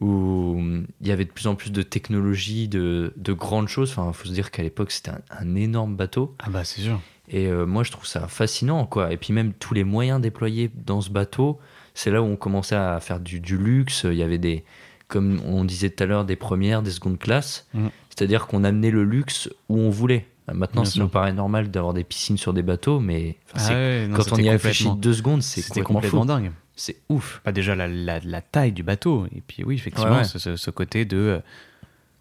où 0.00 0.60
il 1.00 1.06
y 1.06 1.10
avait 1.12 1.24
de 1.24 1.30
plus 1.30 1.46
en 1.46 1.54
plus 1.54 1.72
de 1.72 1.82
technologies, 1.82 2.68
de, 2.68 3.12
de 3.16 3.32
grandes 3.32 3.68
choses. 3.68 3.90
Enfin, 3.90 4.12
faut 4.12 4.28
se 4.28 4.32
dire 4.32 4.50
qu'à 4.50 4.62
l'époque 4.62 4.90
c'était 4.90 5.10
un, 5.10 5.20
un 5.30 5.54
énorme 5.54 5.96
bateau. 5.96 6.34
Ah, 6.38 6.50
bah, 6.50 6.64
c'est 6.64 6.80
sûr. 6.82 7.00
Et 7.28 7.46
euh, 7.48 7.66
moi, 7.66 7.82
je 7.82 7.90
trouve 7.90 8.06
ça 8.06 8.28
fascinant, 8.28 8.86
quoi. 8.86 9.12
Et 9.12 9.16
puis 9.16 9.32
même 9.32 9.52
tous 9.52 9.74
les 9.74 9.82
moyens 9.84 10.20
déployés 10.20 10.70
dans 10.86 11.00
ce 11.00 11.10
bateau, 11.10 11.58
c'est 11.94 12.10
là 12.10 12.22
où 12.22 12.26
on 12.26 12.36
commençait 12.36 12.76
à 12.76 13.00
faire 13.00 13.18
du, 13.20 13.40
du 13.40 13.56
luxe. 13.56 14.04
Il 14.04 14.14
y 14.16 14.22
avait 14.22 14.38
des, 14.38 14.64
comme 15.08 15.40
on 15.44 15.64
disait 15.64 15.90
tout 15.90 16.02
à 16.02 16.06
l'heure, 16.06 16.24
des 16.24 16.36
premières, 16.36 16.82
des 16.82 16.90
secondes 16.90 17.18
classes. 17.18 17.66
Mhm. 17.74 17.90
C'est-à-dire 18.10 18.46
qu'on 18.46 18.64
amenait 18.64 18.90
le 18.90 19.04
luxe 19.04 19.48
où 19.68 19.78
on 19.78 19.90
voulait. 19.90 20.26
Maintenant, 20.52 20.82
Bien 20.82 20.90
ça 20.90 20.94
sûr. 20.94 21.02
nous 21.02 21.08
paraît 21.08 21.32
normal 21.32 21.70
d'avoir 21.72 21.92
des 21.92 22.04
piscines 22.04 22.36
sur 22.38 22.52
des 22.52 22.62
bateaux, 22.62 23.00
mais 23.00 23.36
Ah 23.54 23.68
ouais, 23.70 24.06
non, 24.06 24.16
quand 24.16 24.32
on 24.32 24.36
y 24.36 24.48
réfléchit 24.48 24.88
deux 24.96 25.12
secondes, 25.14 25.42
c'est 25.42 25.60
complètement, 25.62 25.94
complètement 25.96 26.20
fou. 26.22 26.26
dingue. 26.28 26.52
C'est 26.76 26.96
ouf. 27.08 27.40
Pas 27.42 27.50
déjà 27.52 27.74
la, 27.74 27.88
la, 27.88 28.20
la 28.20 28.40
taille 28.42 28.70
du 28.72 28.82
bateau. 28.84 29.26
Et 29.34 29.42
puis, 29.46 29.64
oui, 29.64 29.74
effectivement, 29.74 30.12
Ouais, 30.12 30.18
ouais. 30.18 30.56
Ce, 30.56 30.70
côté 30.70 31.04
de. 31.04 31.16
euh, 31.16 31.38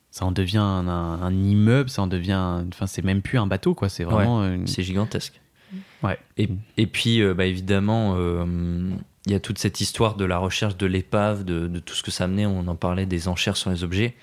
Ça 0.10 0.26
en 0.26 0.32
devient 0.32 0.58
un, 0.58 0.88
un- 0.88 1.22
un 1.22 1.34
immeuble, 1.34 1.90
ça 1.90 2.02
en 2.02 2.08
devient. 2.08 2.64
Enfin, 2.74 2.88
c'est 2.88 3.04
même 3.04 3.22
plus 3.22 3.38
un 3.38 3.48
bateau, 3.48 3.76
quoi. 3.76 3.90
C'est 3.90 4.06
vraiment. 4.06 4.44
une- 4.46 4.66
C'est 4.66 4.82
gigantesque. 4.82 5.40
Ouais. 6.02 6.18
Et, 6.38 6.48
et 6.78 6.88
puis, 6.88 7.22
euh, 7.22 7.34
bah, 7.34 7.46
évidemment, 7.46 8.16
euh, 8.18 8.46
il 9.26 9.32
y 9.32 9.36
a 9.36 9.40
toute 9.40 9.58
cette 9.60 9.82
histoire 9.82 10.16
de 10.16 10.26
la 10.26 10.38
recherche 10.38 10.78
de 10.78 10.86
l'épave, 10.86 11.44
de, 11.44 11.68
de 11.68 11.80
tout 11.80 11.96
ce 11.96 12.04
que 12.04 12.12
ça 12.12 12.26
amenait. 12.26 12.46
On 12.46 12.68
en 12.68 12.76
parlait 12.76 13.06
des 13.06 13.28
enchères 13.28 13.58
sur 13.58 13.70
les 13.72 13.84
objets. 13.84 14.16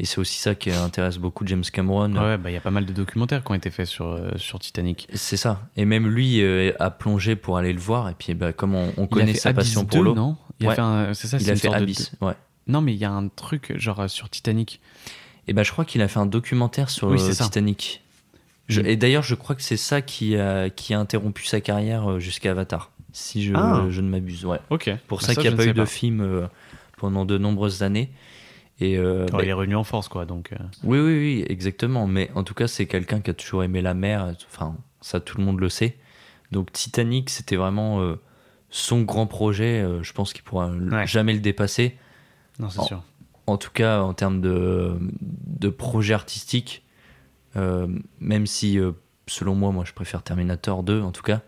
Et 0.00 0.04
c'est 0.04 0.18
aussi 0.18 0.38
ça 0.38 0.54
qui 0.54 0.70
intéresse 0.70 1.18
beaucoup 1.18 1.44
James 1.46 1.64
Cameron. 1.72 2.12
Ouais, 2.14 2.38
bah, 2.38 2.50
il 2.50 2.54
y 2.54 2.56
a 2.56 2.60
pas 2.60 2.70
mal 2.70 2.86
de 2.86 2.92
documentaires 2.92 3.42
qui 3.42 3.50
ont 3.50 3.54
été 3.54 3.70
faits 3.70 3.86
sur, 3.86 4.06
euh, 4.06 4.30
sur 4.36 4.60
Titanic. 4.60 5.08
C'est 5.12 5.36
ça. 5.36 5.62
Et 5.76 5.84
même 5.84 6.06
lui 6.08 6.40
euh, 6.40 6.72
a 6.78 6.90
plongé 6.90 7.34
pour 7.34 7.56
aller 7.58 7.72
le 7.72 7.80
voir. 7.80 8.08
Et 8.08 8.14
puis, 8.16 8.34
bah, 8.34 8.52
comme 8.52 8.74
on, 8.76 9.06
connaît 9.08 9.34
sa 9.34 9.48
Abyss 9.48 9.64
passion 9.66 9.82
2, 9.82 9.88
pour 9.88 10.02
l'eau, 10.04 10.14
non? 10.14 10.36
Il 10.60 10.68
a 10.68 10.74
fait 10.74 10.80
un- 10.80 11.14
C'est 11.14 11.26
ça, 11.26 11.36
il 11.38 11.42
c'est 11.44 11.50
a 11.50 11.52
une 11.54 11.58
fait 11.58 11.66
sorte 11.66 11.78
de- 11.78 11.82
Abyss. 11.82 12.12
Ouais. 12.20 12.34
Non, 12.68 12.80
mais 12.80 12.94
il 12.94 12.98
y 12.98 13.04
a 13.04 13.10
un 13.10 13.26
truc, 13.28 13.72
genre, 13.76 13.98
euh, 14.00 14.08
sur 14.08 14.30
Titanic. 14.30 14.80
Et 15.48 15.52
bah, 15.52 15.64
je 15.64 15.72
crois 15.72 15.84
qu'il 15.84 16.00
a 16.02 16.06
fait 16.08 16.20
un 16.20 16.26
documentaire 16.26 16.90
sur 16.90 17.08
Oui. 17.08 17.18
Titanic. 17.18 18.02
Je- 18.68 18.82
et 18.82 18.96
d'ailleurs, 18.96 19.22
je 19.24 19.34
crois 19.34 19.56
que 19.56 19.62
c'est 19.62 19.76
ça 19.78 20.00
qui 20.02 20.36
a, 20.36 20.68
qui 20.70 20.94
a 20.94 21.00
interrompu 21.00 21.44
sa 21.46 21.60
carrière 21.60 22.20
jusqu'à 22.20 22.50
Avatar. 22.52 22.92
Si 23.12 23.42
je, 23.42 23.52
Ah. 23.56 23.86
je 23.88 24.00
ne 24.00 24.08
m'abuse. 24.08 24.44
Ouais. 24.44 24.58
Ok. 24.70 24.90
Pour 25.06 25.18
Bah, 25.20 25.26
ça, 25.26 25.34
qu'il 25.34 25.42
n'y 25.42 25.48
a 25.48 25.56
pas 25.56 25.66
eu 25.66 25.72
de 25.72 25.84
film 25.84 26.20
euh, 26.20 26.46
pendant 26.96 27.24
de 27.24 27.38
nombreuses 27.38 27.82
années. 27.82 28.10
Et 28.80 28.96
euh, 28.96 29.26
Oh, 29.32 29.36
bah, 29.36 29.42
il 29.42 29.48
est 29.48 29.52
revenu 29.52 29.74
en 29.76 29.82
force, 29.84 30.08
quoi. 30.08 30.24
Donc, 30.26 30.52
euh, 30.52 30.56
oui, 30.84 30.98
oui, 31.00 31.18
oui, 31.18 31.44
exactement. 31.48 32.06
Mais 32.06 32.30
en 32.34 32.44
tout 32.44 32.54
cas, 32.54 32.68
c'est 32.68 32.86
quelqu'un 32.86 33.20
qui 33.20 33.30
a 33.30 33.34
toujours 33.34 33.64
aimé 33.64 33.82
la 33.82 33.94
mer. 33.94 34.34
Enfin, 34.50 34.76
ça, 35.00 35.20
tout 35.20 35.38
le 35.38 35.44
monde 35.44 35.58
le 35.60 35.68
sait. 35.68 35.96
Donc, 36.52 36.70
Titanic, 36.72 37.28
c'était 37.30 37.56
vraiment 37.56 38.00
euh, 38.00 38.16
son 38.70 39.02
grand 39.02 39.26
projet. 39.26 39.82
Euh, 39.82 40.02
je 40.02 40.12
pense 40.12 40.32
qu'il 40.32 40.44
pourra 40.44 40.68
Ouais. 40.70 41.06
jamais 41.06 41.32
le 41.32 41.40
dépasser. 41.40 41.96
non, 42.58 42.70
c'est 42.70 42.82
sûr. 42.82 43.02
En 43.46 43.56
tout 43.56 43.70
cas, 43.72 44.00
en 44.02 44.12
termes 44.12 44.40
de, 44.42 44.92
de 45.20 45.68
projet 45.70 46.12
artistique, 46.14 46.84
euh, 47.56 47.86
même 48.20 48.46
si, 48.46 48.78
euh, 48.78 48.92
selon 49.26 49.54
moi, 49.54 49.72
moi, 49.72 49.84
je 49.86 49.92
préfère 49.94 50.22
Terminator 50.22 50.82
2, 50.82 51.00
en 51.00 51.12
tout 51.12 51.22
cas. 51.22 51.40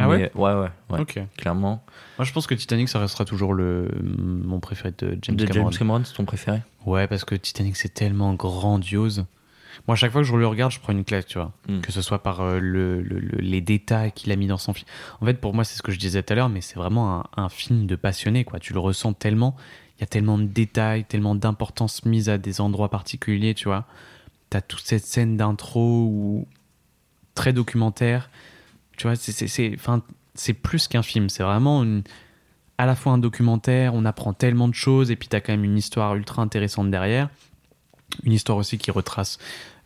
Ah 0.00 0.06
Mais- 0.08 0.30
Ouais, 0.34 0.52
ouais, 0.54 0.68
ouais, 0.90 1.00
Ok. 1.00 1.18
clairement. 1.36 1.84
Moi, 2.18 2.24
je 2.24 2.32
pense 2.32 2.46
que 2.46 2.54
Titanic, 2.54 2.88
ça 2.88 2.98
restera 2.98 3.24
toujours 3.24 3.52
le 3.54 3.88
mon 4.02 4.60
préféré 4.60 4.92
de 4.98 5.18
James 5.22 5.36
de 5.36 5.44
Cameron. 5.46 5.70
James 5.70 5.78
Cameron, 5.78 6.02
c'est 6.04 6.14
ton 6.14 6.24
préféré 6.24 6.60
Ouais, 6.86 7.06
parce 7.06 7.24
que 7.24 7.34
Titanic, 7.34 7.76
c'est 7.76 7.92
tellement 7.92 8.34
grandiose. 8.34 9.26
Moi, 9.86 9.92
à 9.94 9.96
chaque 9.96 10.10
fois 10.10 10.22
que 10.22 10.26
je 10.26 10.34
le 10.36 10.46
regarde, 10.46 10.72
je 10.72 10.80
prends 10.80 10.92
une 10.92 11.04
claque, 11.04 11.26
tu 11.26 11.38
vois. 11.38 11.52
Mm. 11.68 11.80
Que 11.80 11.92
ce 11.92 12.02
soit 12.02 12.22
par 12.22 12.40
euh, 12.40 12.58
le, 12.58 13.00
le- 13.02 13.20
le- 13.20 13.38
les 13.38 13.60
détails 13.60 14.10
qu'il 14.12 14.32
a 14.32 14.36
mis 14.36 14.46
dans 14.48 14.58
son 14.58 14.72
film. 14.72 14.86
En 15.20 15.26
fait, 15.26 15.34
pour 15.34 15.54
moi, 15.54 15.62
c'est 15.64 15.76
ce 15.76 15.82
que 15.82 15.92
je 15.92 15.98
disais 15.98 16.22
tout 16.22 16.32
à 16.32 16.36
l'heure, 16.36 16.48
mais 16.48 16.60
c'est 16.60 16.74
vraiment 16.76 17.20
un, 17.20 17.24
un 17.36 17.48
film 17.48 17.86
de 17.86 17.94
passionné, 17.94 18.44
quoi. 18.44 18.58
Tu 18.58 18.72
le 18.72 18.80
ressens 18.80 19.12
tellement. 19.12 19.56
Il 19.96 20.00
y 20.02 20.04
a 20.04 20.06
tellement 20.06 20.38
de 20.38 20.44
détails, 20.44 21.04
tellement 21.04 21.34
d'importance 21.34 22.04
mise 22.04 22.28
à 22.28 22.38
des 22.38 22.60
endroits 22.60 22.88
particuliers, 22.90 23.54
tu 23.54 23.64
vois. 23.68 23.84
T'as 24.50 24.60
toute 24.60 24.80
cette 24.84 25.04
scène 25.04 25.36
d'intro 25.36 26.04
où 26.10 26.46
très 27.34 27.52
documentaire. 27.52 28.30
Tu 28.98 29.06
vois, 29.06 29.16
c'est- 29.16 30.52
plus 30.54 30.86
qu'un 30.88 31.02
film. 31.02 31.30
C'est 31.30 31.42
vraiment 31.42 31.84
à 32.76 32.86
la 32.86 32.94
fois 32.94 33.12
un 33.12 33.18
documentaire, 33.18 33.94
on 33.94 34.04
apprend 34.04 34.32
tellement 34.32 34.68
de 34.68 34.74
choses, 34.74 35.10
et 35.10 35.16
puis 35.16 35.28
t'as 35.28 35.40
quand 35.40 35.52
même 35.52 35.64
une 35.64 35.76
histoire 35.76 36.14
ultra 36.14 36.42
intéressante 36.42 36.90
derrière. 36.90 37.28
Une 38.24 38.32
histoire 38.32 38.56
aussi 38.58 38.78
qui 38.78 38.90
retrace 38.90 39.38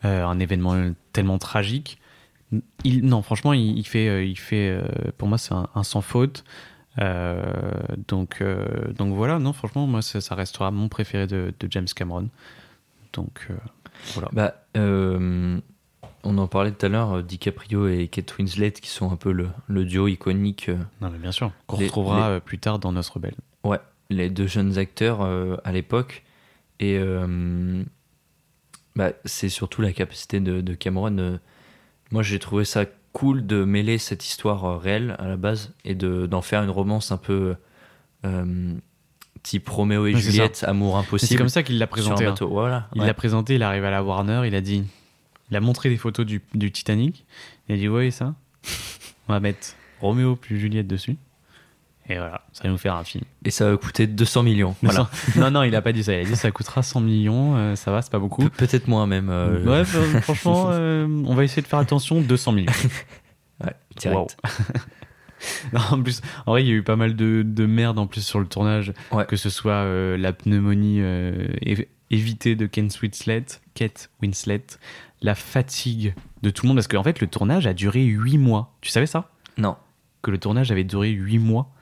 euh, 0.04 0.26
un 0.26 0.38
événement 0.38 0.92
tellement 1.12 1.38
tragique. 1.38 1.98
Non, 2.84 3.22
franchement, 3.22 3.54
il, 3.54 3.84
fait, 3.86 4.08
euh, 4.08 4.24
il 4.24 4.38
fait 4.38 4.68
euh, 4.68 4.82
pour 5.16 5.26
moi, 5.28 5.38
c'est 5.38 5.54
un, 5.54 5.82
sans 5.82 6.02
faute. 6.02 6.44
Euh, 6.98 7.42
donc, 8.08 8.42
euh, 8.42 8.92
donc 8.92 9.14
voilà, 9.14 9.38
non, 9.38 9.54
franchement, 9.54 9.86
moi, 9.86 10.02
ça, 10.02 10.34
restera 10.34 10.70
mon 10.70 10.88
préféré 10.88 11.26
de, 11.26 11.54
de 11.58 11.68
James 11.70 11.86
Cameron. 11.96 12.28
Donc 13.14 13.46
euh, 13.50 13.54
voilà. 14.14 14.28
Bah, 14.32 14.54
euh, 14.76 15.58
on 16.24 16.38
en 16.38 16.46
parlait 16.46 16.72
tout 16.72 16.86
à 16.86 16.88
l'heure, 16.88 17.16
euh, 17.18 17.22
DiCaprio 17.22 17.88
et 17.88 18.08
Kate 18.08 18.36
Winslet, 18.38 18.72
qui 18.72 18.88
sont 18.90 19.10
un 19.12 19.16
peu 19.16 19.32
le, 19.32 19.48
le 19.66 19.84
duo 19.84 20.06
iconique. 20.08 20.68
euh, 20.68 20.76
Non, 21.00 21.10
mais 21.10 21.18
bien 21.18 21.32
sûr, 21.32 21.50
qu'on 21.66 21.78
Les- 21.78 21.86
retrouvera 21.86 22.28
les- 22.30 22.34
euh, 22.36 22.40
plus 22.40 22.58
tard 22.58 22.78
dans 22.78 22.92
Nos 22.92 23.00
Rebelles. 23.02 23.34
Ouais, 23.64 23.80
les 24.10 24.30
deux 24.30 24.46
jeunes 24.46 24.78
acteurs 24.78 25.22
euh, 25.22 25.56
à 25.64 25.72
l'époque. 25.72 26.22
Et 26.80 26.96
euh, 26.98 27.82
bah, 28.96 29.12
c'est 29.24 29.48
surtout 29.48 29.82
la 29.82 29.92
capacité 29.92 30.40
de, 30.40 30.60
de 30.60 30.74
Cameron. 30.74 31.38
moi, 32.10 32.22
j'ai 32.22 32.38
trouvé 32.38 32.64
ça 32.64 32.84
cool 33.12 33.46
de 33.46 33.64
mêler 33.64 33.98
cette 33.98 34.24
histoire 34.24 34.80
réelle 34.80 35.16
à 35.18 35.28
la 35.28 35.36
base 35.36 35.74
et 35.84 35.94
de, 35.94 36.26
d'en 36.26 36.40
faire 36.42 36.62
une 36.62 36.70
romance 36.70 37.12
un 37.12 37.18
peu 37.18 37.56
euh, 38.24 38.74
type 39.42 39.68
Roméo 39.68 40.06
et 40.06 40.14
Juliette, 40.14 40.64
amour 40.66 40.96
Mais 40.96 41.02
C'est 41.02 41.06
impossible. 41.08 41.38
comme 41.38 41.48
ça 41.48 41.62
qu'il 41.62 41.78
l'a 41.78 41.86
présenté. 41.86 42.24
hein. 42.26 42.34
Voilà. 42.40 42.88
Il 42.94 43.00
ouais. 43.02 43.06
l'a 43.06 43.14
présenté, 43.14 43.56
il 43.56 43.62
arrive 43.62 43.84
à 43.84 43.90
la 43.90 44.02
Warner, 44.02 44.42
il 44.46 44.54
a 44.54 44.60
dit, 44.60 44.84
il 45.52 45.56
a 45.56 45.60
montré 45.60 45.90
des 45.90 45.98
photos 45.98 46.24
du, 46.26 46.40
du 46.54 46.72
Titanic. 46.72 47.26
Il 47.68 47.74
a 47.74 47.78
dit 47.78 47.88
ouais 47.88 48.10
ça, 48.10 48.34
on 49.28 49.32
va 49.34 49.38
mettre 49.40 49.74
Roméo 50.00 50.34
plus 50.34 50.58
Juliette 50.58 50.86
dessus. 50.88 51.16
Et 52.08 52.16
voilà, 52.16 52.44
ça 52.52 52.64
va 52.64 52.70
nous 52.70 52.78
faire 52.78 52.96
un 52.96 53.04
film. 53.04 53.22
Et 53.44 53.50
ça 53.52 53.70
va 53.70 53.76
coûter 53.76 54.08
200 54.08 54.42
millions. 54.42 54.74
Voilà. 54.82 55.08
non 55.36 55.50
non, 55.52 55.62
il 55.62 55.74
a 55.76 55.82
pas 55.82 55.92
dit 55.92 56.02
ça. 56.02 56.12
Il 56.14 56.20
a 56.20 56.24
dit 56.24 56.34
ça 56.36 56.50
coûtera 56.50 56.82
100 56.82 57.00
millions, 57.00 57.56
euh, 57.56 57.76
ça 57.76 57.92
va, 57.92 58.02
c'est 58.02 58.10
pas 58.10 58.18
beaucoup. 58.18 58.42
Pe- 58.48 58.56
Peut-être 58.66 58.88
moins 58.88 59.06
même. 59.06 59.28
euh, 59.30 59.62
Ouais, 59.64 59.88
euh, 59.94 60.20
franchement, 60.22 60.68
euh, 60.72 61.06
on 61.26 61.34
va 61.36 61.44
essayer 61.44 61.62
de 61.62 61.66
faire 61.68 61.78
attention. 61.78 62.20
200 62.20 62.52
millions. 62.52 62.72
ouais, 63.64 63.72
direct. 63.96 64.16
Wow. 64.16 64.26
Non, 65.72 65.80
en 65.90 66.02
plus, 66.02 66.20
en 66.46 66.52
vrai, 66.52 66.62
il 66.64 66.68
y 66.68 66.70
a 66.70 66.74
eu 66.74 66.82
pas 66.84 66.94
mal 66.96 67.16
de, 67.16 67.42
de 67.44 67.66
merde 67.66 67.98
en 67.98 68.06
plus 68.06 68.20
sur 68.24 68.38
le 68.38 68.46
tournage, 68.46 68.92
Ouais. 69.10 69.26
que 69.26 69.36
ce 69.36 69.50
soit 69.50 69.72
euh, 69.72 70.16
la 70.16 70.32
pneumonie 70.32 71.00
év- 71.00 71.86
évitée 72.10 72.54
de 72.54 72.66
Ken 72.66 72.88
Winslet, 73.02 73.44
Kate 73.74 74.10
Winslet, 74.22 74.64
la 75.22 75.34
fatigue 75.34 76.14
de 76.42 76.50
tout 76.50 76.64
le 76.64 76.68
monde, 76.68 76.76
parce 76.76 76.88
qu'en 76.88 77.02
fait, 77.02 77.20
le 77.20 77.26
tournage 77.26 77.66
a 77.66 77.74
duré 77.74 78.02
8 78.04 78.38
mois. 78.38 78.74
Tu 78.80 78.90
savais 78.90 79.06
ça? 79.06 79.30
Non. 79.56 79.76
Que 80.22 80.30
le 80.30 80.38
tournage 80.38 80.70
avait 80.70 80.84
duré 80.84 81.10
8 81.10 81.38
mois 81.38 81.72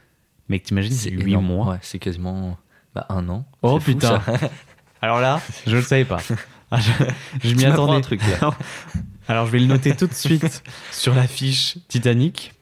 Mec, 0.48 0.64
t'imagines, 0.64 0.92
c'est 0.92 1.10
8 1.10 1.28
énorme. 1.30 1.46
mois? 1.46 1.70
Ouais, 1.70 1.78
c'est 1.80 2.00
quasiment 2.00 2.58
bah, 2.94 3.06
un 3.08 3.28
an. 3.28 3.46
Oh 3.62 3.78
fou, 3.78 3.92
putain. 3.92 4.20
Alors 5.02 5.20
là, 5.20 5.40
je 5.66 5.76
le 5.76 5.82
savais 5.82 6.04
pas. 6.04 6.18
Ah, 6.72 6.78
je 6.78 6.92
je 7.48 7.56
m'y 7.56 7.64
attendais. 7.64 7.94
un 7.94 8.00
truc, 8.00 8.20
là. 8.22 8.52
Alors 9.26 9.46
je 9.46 9.50
vais 9.50 9.58
le 9.58 9.66
noter 9.66 9.96
tout 9.96 10.06
de 10.06 10.14
suite 10.14 10.62
sur 10.92 11.16
la 11.16 11.26
fiche 11.26 11.78
Titanic. 11.88 12.54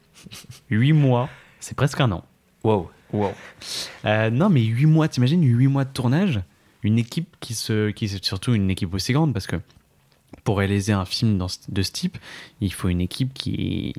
8 0.71 0.93
mois, 0.93 1.29
c'est 1.59 1.75
presque 1.75 2.01
un 2.01 2.11
an. 2.13 2.25
Wow. 2.63 2.89
Wow. 3.13 3.33
Euh, 4.05 4.31
non, 4.31 4.49
mais 4.49 4.63
8 4.63 4.87
mois, 4.87 5.07
t'imagines 5.09 5.43
8 5.43 5.67
mois 5.67 5.85
de 5.85 5.91
tournage? 5.91 6.41
Une 6.81 6.97
équipe 6.97 7.35
qui 7.39 7.53
se. 7.53 7.91
Qui, 7.91 8.07
surtout 8.07 8.55
une 8.55 8.71
équipe 8.71 8.91
aussi 8.95 9.13
grande 9.13 9.31
parce 9.31 9.45
que 9.45 9.57
pour 10.43 10.57
réaliser 10.57 10.93
un 10.93 11.05
film 11.05 11.37
dans 11.37 11.47
ce- 11.47 11.59
de 11.69 11.81
ce 11.81 11.91
type, 11.91 12.17
il 12.61 12.73
faut 12.73 12.89
une 12.89 13.01
équipe 13.01 13.33
qui. 13.33 13.93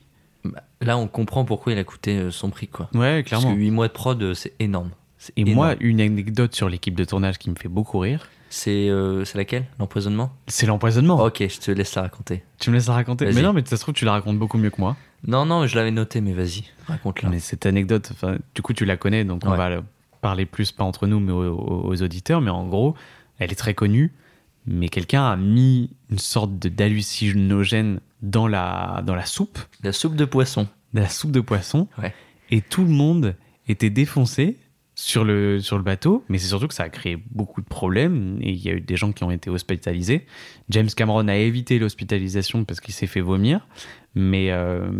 Bah, 0.44 0.62
Là, 0.80 0.96
on 0.96 1.06
comprend 1.08 1.44
pourquoi 1.44 1.72
il 1.74 1.78
a 1.78 1.84
coûté 1.84 2.16
euh, 2.16 2.30
son 2.30 2.48
prix, 2.50 2.66
quoi. 2.68 2.88
Ouais, 2.94 3.22
Parce 3.22 3.28
clairement. 3.42 3.54
que 3.54 3.60
8 3.60 3.70
mois 3.70 3.88
de 3.88 3.92
prod, 3.92 4.22
euh, 4.22 4.32
c'est 4.34 4.54
énorme. 4.58 4.90
Et 5.36 5.42
énorme. 5.42 5.54
moi, 5.54 5.74
une 5.80 6.00
anecdote 6.00 6.54
sur 6.54 6.68
l'équipe 6.70 6.94
de 6.94 7.04
tournage 7.04 7.38
qui 7.38 7.50
me 7.50 7.54
fait 7.56 7.68
beaucoup 7.68 7.98
rire, 7.98 8.28
C'est 8.48 8.88
euh, 8.88 9.22
laquelle 9.34 9.66
L'empoisonnement? 9.78 10.32
C'est 10.46 10.64
l'empoisonnement. 10.66 11.22
Ok, 11.22 11.44
je 11.46 11.58
te 11.60 11.70
laisse 11.70 11.94
la 11.94 12.02
raconter. 12.02 12.42
Tu 12.58 12.70
me 12.70 12.74
laisses 12.76 12.86
la 12.88 12.94
raconter. 12.94 13.26
Mais 13.32 13.42
non, 13.42 13.52
mais 13.52 13.62
ça 13.66 13.76
se 13.76 13.82
trouve, 13.82 13.94
tu 13.94 14.04
la 14.06 14.12
racontes 14.12 14.38
beaucoup 14.38 14.56
mieux 14.56 14.70
que 14.70 14.80
moi. 14.80 14.96
Non, 15.26 15.44
non, 15.44 15.66
je 15.66 15.76
l'avais 15.76 15.90
noté, 15.90 16.22
mais 16.22 16.32
vas-y, 16.32 16.64
raconte-la. 16.86 17.28
Mais 17.28 17.38
cette 17.38 17.66
anecdote, 17.66 18.10
du 18.54 18.62
coup, 18.62 18.72
tu 18.72 18.86
la 18.86 18.96
connais, 18.96 19.24
donc 19.24 19.42
on 19.44 19.50
va 19.54 19.68
le 19.68 19.82
parler 20.22 20.46
plus, 20.46 20.72
pas 20.72 20.84
entre 20.84 21.06
nous, 21.06 21.20
mais 21.20 21.32
aux 21.32 22.02
auditeurs. 22.02 22.40
Mais 22.40 22.50
en 22.50 22.66
gros, 22.66 22.94
elle 23.38 23.52
est 23.52 23.56
très 23.56 23.74
connue. 23.74 24.12
Mais 24.72 24.88
quelqu'un 24.88 25.26
a 25.26 25.36
mis 25.36 25.90
une 26.10 26.18
sorte 26.18 26.58
de- 26.58 26.68
d'hallucinogène 26.68 28.00
dans 28.22 28.46
la, 28.46 29.02
dans 29.04 29.14
la 29.16 29.26
soupe, 29.26 29.58
La 29.82 29.92
soupe 29.92 30.14
de 30.16 30.24
poisson. 30.24 30.68
de 30.94 31.00
la 31.00 31.08
soupe 31.08 31.32
de 31.32 31.40
poisson. 31.40 31.88
Ouais. 32.00 32.14
Et 32.50 32.60
tout 32.60 32.82
le 32.84 32.90
monde 32.90 33.34
était 33.68 33.90
défoncé 33.90 34.58
sur 35.02 35.24
le, 35.24 35.60
sur 35.60 35.76
le 35.78 35.82
bateau. 35.82 36.24
Mais 36.28 36.36
c'est 36.38 36.48
surtout 36.48 36.68
que 36.68 36.74
ça 36.74 36.82
a 36.82 36.88
créé 36.90 37.16
beaucoup 37.30 37.62
de 37.62 37.66
problèmes. 37.66 38.38
Et 38.42 38.50
il 38.50 38.58
y 38.62 38.68
a 38.68 38.72
eu 38.72 38.80
des 38.80 38.96
gens 38.96 39.12
qui 39.12 39.24
ont 39.24 39.30
été 39.30 39.48
hospitalisés. 39.48 40.26
James 40.68 40.88
Cameron 40.94 41.26
a 41.28 41.36
évité 41.36 41.78
l'hospitalisation 41.78 42.64
parce 42.64 42.80
qu'il 42.80 42.92
s'est 42.92 43.06
fait 43.06 43.20
vomir. 43.22 43.66
Mais 44.16 44.50
euh, 44.50 44.90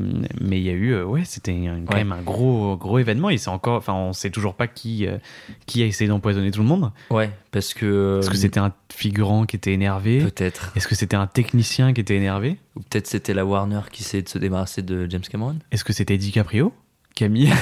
mais 0.41 0.59
il 0.61 0.63
y 0.63 0.69
a 0.71 0.73
eu, 0.73 0.93
euh, 0.93 1.05
ouais, 1.05 1.25
c'était 1.25 1.53
quand 1.53 1.95
Ouais. 1.95 2.05
même 2.05 2.13
un 2.13 2.23
gros, 2.23 2.77
gros 2.77 2.99
événement. 3.01 3.29
Et 3.29 3.39
c'est 3.39 3.51
encore, 3.51 3.77
enfin, 3.77 3.93
on 3.93 4.13
sait 4.13 4.31
toujours 4.31 4.55
pas 4.55 4.69
qui, 4.69 5.05
euh, 5.07 5.19
qui 5.67 5.83
a 5.83 5.87
essayé 5.87 6.07
d'empoisonner 6.09 6.53
tout 6.53 6.61
le 6.63 6.69
monde. 6.69 6.93
Ouais, 7.11 7.29
parce 7.51 7.75
que. 7.75 8.21
Est-ce 8.21 8.31
que 8.31 8.37
c'était 8.37 8.61
un 8.61 8.73
figurant 8.95 9.47
qui 9.47 9.57
était 9.57 9.73
énervé? 9.73 10.21
Peut-être. 10.21 10.73
Est-ce 10.77 10.87
que 10.87 10.95
c'était 10.95 11.17
un 11.17 11.27
technicien 11.27 11.93
qui 11.93 12.01
était 12.01 12.15
énervé? 12.15 12.59
Ou 12.77 12.81
peut-être 12.81 13.09
c'était 13.09 13.35
la 13.35 13.45
Warner 13.45 13.81
qui 13.91 14.03
essayait 14.05 14.23
de 14.23 14.29
se 14.29 14.39
débarrasser 14.39 14.83
de 14.83 15.11
James 15.11 15.23
Cameron? 15.29 15.57
Est-ce 15.73 15.83
que 15.83 15.93
c'était 15.93 16.17
DiCaprio? 16.17 16.73
Camille 17.15 17.53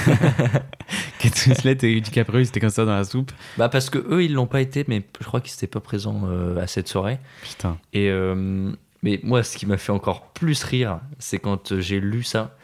Kate 1.19 1.45
Winslet 1.47 1.77
et 1.83 2.01
DiCaprio, 2.01 2.39
ils 2.39 2.47
étaient 2.47 2.59
comme 2.59 2.69
ça 2.69 2.85
dans 2.85 2.95
la 2.95 3.03
soupe. 3.03 3.31
Bah, 3.57 3.69
parce 3.69 3.89
que 3.89 3.97
eux, 3.97 4.23
ils 4.23 4.33
l'ont 4.33 4.47
pas 4.47 4.61
été, 4.61 4.85
mais 4.87 5.03
je 5.19 5.25
crois 5.25 5.41
qu'ils 5.41 5.53
n'étaient 5.53 5.67
pas 5.67 5.81
présents 5.81 6.21
euh, 6.25 6.61
à 6.61 6.67
cette 6.67 6.87
soirée. 6.87 7.19
Putain. 7.43 7.77
Et 7.93 8.09
euh, 8.09 8.71
mais 9.03 9.19
moi, 9.23 9.43
ce 9.43 9.57
qui 9.57 9.65
m'a 9.65 9.77
fait 9.77 9.91
encore 9.91 10.31
plus 10.31 10.63
rire, 10.63 10.99
c'est 11.19 11.39
quand 11.39 11.71
euh, 11.71 11.81
j'ai 11.81 11.99
lu 11.99 12.23
ça, 12.23 12.55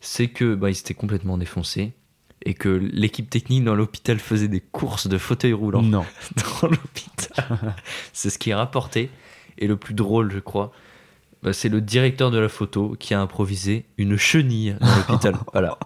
c'est 0.00 0.28
que 0.28 0.54
bah, 0.54 0.70
ils 0.70 0.78
étaient 0.78 0.94
complètement 0.94 1.38
défoncés 1.38 1.92
et 2.44 2.54
que 2.54 2.68
l'équipe 2.68 3.28
technique 3.28 3.64
dans 3.64 3.74
l'hôpital 3.74 4.18
faisait 4.18 4.48
des 4.48 4.60
courses 4.60 5.06
de 5.06 5.18
fauteuils 5.18 5.52
roulants 5.52 5.82
Non. 5.82 6.06
dans 6.62 6.68
l'hôpital. 6.68 7.74
c'est 8.12 8.30
ce 8.30 8.38
qui 8.38 8.50
est 8.50 8.54
rapporté. 8.54 9.10
Et 9.58 9.66
le 9.66 9.76
plus 9.76 9.94
drôle, 9.94 10.32
je 10.32 10.38
crois, 10.38 10.72
c'est 11.52 11.68
le 11.68 11.80
directeur 11.80 12.30
de 12.30 12.38
la 12.38 12.48
photo 12.48 12.96
qui 12.98 13.14
a 13.14 13.20
improvisé 13.20 13.86
une 13.98 14.16
chenille 14.16 14.76
dans 14.80 14.96
l'hôpital. 14.96 15.34
voilà. 15.52 15.78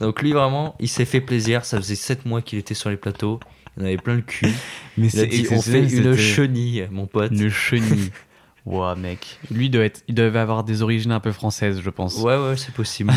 Donc 0.00 0.22
lui, 0.22 0.32
vraiment, 0.32 0.76
il 0.80 0.88
s'est 0.88 1.04
fait 1.04 1.20
plaisir. 1.20 1.64
Ça 1.64 1.78
faisait 1.78 1.94
7 1.94 2.26
mois 2.26 2.42
qu'il 2.42 2.58
était 2.58 2.74
sur 2.74 2.90
les 2.90 2.96
plateaux. 2.96 3.40
Il 3.76 3.82
en 3.82 3.86
avait 3.86 3.96
plein 3.96 4.16
le 4.16 4.22
cul. 4.22 4.48
Mais 4.98 5.08
Il 5.08 5.20
a 5.20 5.26
dit, 5.26 5.46
on 5.50 5.60
fait 5.60 5.88
une 5.88 6.16
chenille, 6.16 6.88
mon 6.90 7.06
pote. 7.06 7.32
Une 7.32 7.50
chenille. 7.50 8.10
Ouah, 8.66 8.94
mec. 8.94 9.38
Lui, 9.50 9.70
doit 9.70 9.84
être, 9.84 10.02
il 10.06 10.14
devait 10.14 10.38
avoir 10.38 10.64
des 10.64 10.82
origines 10.82 11.12
un 11.12 11.20
peu 11.20 11.32
françaises, 11.32 11.80
je 11.82 11.88
pense. 11.88 12.16
Ouais, 12.18 12.36
ouais, 12.36 12.58
c'est 12.58 12.74
possible. 12.74 13.10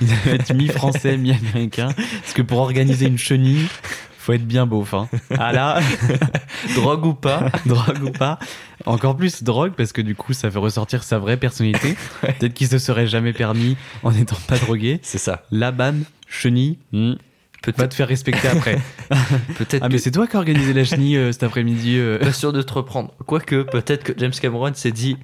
Il 0.00 0.08
devait 0.08 0.36
être 0.36 0.54
mi-français, 0.54 1.18
mi-américain. 1.18 1.90
Parce 1.94 2.32
que 2.32 2.40
pour 2.40 2.58
organiser 2.58 3.06
une 3.06 3.18
chenille, 3.18 3.66
faut 4.20 4.32
être 4.32 4.46
bien 4.46 4.66
beauf. 4.66 4.94
Hein. 4.94 5.08
Ah 5.38 5.52
là, 5.52 5.80
Drogue 6.74 7.06
ou 7.06 7.14
pas 7.14 7.50
drogue 7.66 8.02
ou 8.02 8.10
pas. 8.10 8.38
Encore 8.86 9.16
plus 9.16 9.42
drogue, 9.42 9.72
parce 9.76 9.92
que 9.92 10.00
du 10.02 10.14
coup, 10.14 10.32
ça 10.32 10.50
fait 10.50 10.58
ressortir 10.58 11.02
sa 11.02 11.18
vraie 11.18 11.36
personnalité. 11.36 11.96
Peut-être 12.20 12.54
qu'il 12.54 12.68
se 12.68 12.78
serait 12.78 13.06
jamais 13.06 13.32
permis 13.32 13.76
en 14.02 14.12
n'étant 14.12 14.38
pas 14.46 14.58
drogué. 14.58 15.00
C'est 15.02 15.18
ça. 15.18 15.42
La 15.50 15.70
bam, 15.72 16.04
chenille, 16.28 16.78
hmm, 16.92 17.10
va 17.12 17.16
Peut-être 17.62 17.88
te 17.90 17.94
faire 17.94 18.08
respecter 18.08 18.48
après. 18.48 18.78
peut-être 19.58 19.82
Ah, 19.82 19.88
que 19.88 19.92
mais 19.92 19.98
c'est 19.98 20.10
toi 20.10 20.26
qui 20.26 20.36
as 20.36 20.38
organisé 20.38 20.72
la 20.72 20.84
chenille 20.84 21.16
euh, 21.16 21.32
cet 21.32 21.42
après-midi. 21.42 21.96
euh. 21.98 22.18
pas 22.18 22.32
sûr 22.32 22.52
de 22.52 22.62
te 22.62 22.72
reprendre. 22.72 23.12
Quoique, 23.26 23.62
peut-être 23.62 24.02
que 24.04 24.12
James 24.16 24.32
Cameron 24.32 24.72
s'est 24.74 24.92
dit 24.92 25.16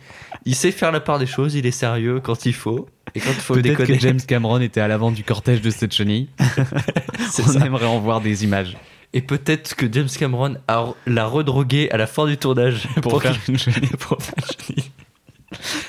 il 0.44 0.54
sait 0.54 0.70
faire 0.70 0.92
la 0.92 1.00
part 1.00 1.18
des 1.18 1.26
choses, 1.26 1.54
il 1.54 1.66
est 1.66 1.70
sérieux 1.70 2.20
quand 2.22 2.46
il 2.46 2.54
faut. 2.54 2.88
Et 3.16 3.20
quand 3.20 3.30
il 3.30 3.34
faut 3.40 3.54
Peut-être 3.54 3.78
déconner, 3.78 3.94
que 3.96 4.00
James 4.02 4.20
Cameron 4.20 4.60
était 4.60 4.80
à 4.80 4.88
l'avant 4.88 5.10
du 5.10 5.24
cortège 5.24 5.62
de 5.62 5.70
cette 5.70 5.92
chenille. 5.94 6.28
c'est 7.30 7.42
On 7.42 7.46
ça. 7.52 7.64
aimerait 7.66 7.86
en 7.86 7.98
voir 7.98 8.20
des 8.20 8.44
images. 8.44 8.76
Et 9.14 9.22
peut-être 9.22 9.74
que 9.74 9.90
James 9.90 10.08
Cameron 10.18 10.56
a, 10.68 10.84
l'a 11.06 11.26
redrogué 11.26 11.90
à 11.90 11.96
la 11.96 12.06
fin 12.06 12.26
du 12.26 12.36
tournage 12.36 12.86
Pour 13.02 13.22
faire 13.22 13.36
une 13.48 13.58
chenille. 13.58 13.88
pour 13.98 14.20
faire 14.22 14.34
une 14.36 14.66
chenille. 14.66 14.90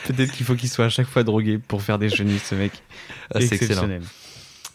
Peut-être 0.06 0.32
qu'il 0.32 0.46
faut 0.46 0.56
qu'il 0.56 0.70
soit 0.70 0.86
à 0.86 0.90
chaque 0.90 1.08
fois 1.08 1.24
drogué 1.24 1.58
pour 1.58 1.82
faire 1.82 2.00
des 2.00 2.10
chenilles, 2.10 2.40
ce 2.40 2.56
mec. 2.56 2.72
Ah, 3.34 3.40
c'est 3.42 3.46
excellent. 3.56 3.62
Exceptionnel. 3.64 4.02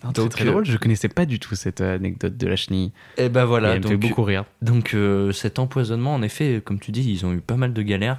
Non, 0.04 0.12
très, 0.12 0.22
Donc, 0.22 0.30
très 0.32 0.44
euh, 0.44 0.50
drôle. 0.50 0.64
Je 0.66 0.76
connaissais 0.76 1.08
pas 1.08 1.24
du 1.24 1.38
tout 1.38 1.54
cette 1.54 1.80
euh, 1.80 1.94
anecdote 1.94 2.36
de 2.36 2.46
la 2.46 2.56
chenille. 2.56 2.92
Et 3.16 3.28
ben 3.28 3.44
Et 3.44 3.46
voilà. 3.46 3.70
elle 3.70 3.78
me 3.78 3.86
fait 3.86 3.90
Donc, 3.94 4.00
beaucoup 4.00 4.24
rire. 4.24 4.44
donc 4.60 4.92
euh, 4.94 5.32
cet 5.32 5.58
empoisonnement, 5.58 6.12
en 6.14 6.22
effet, 6.22 6.60
comme 6.64 6.80
tu 6.80 6.90
dis, 6.90 7.08
ils 7.10 7.24
ont 7.24 7.32
eu 7.32 7.40
pas 7.40 7.56
mal 7.56 7.72
de 7.72 7.82
galères. 7.82 8.18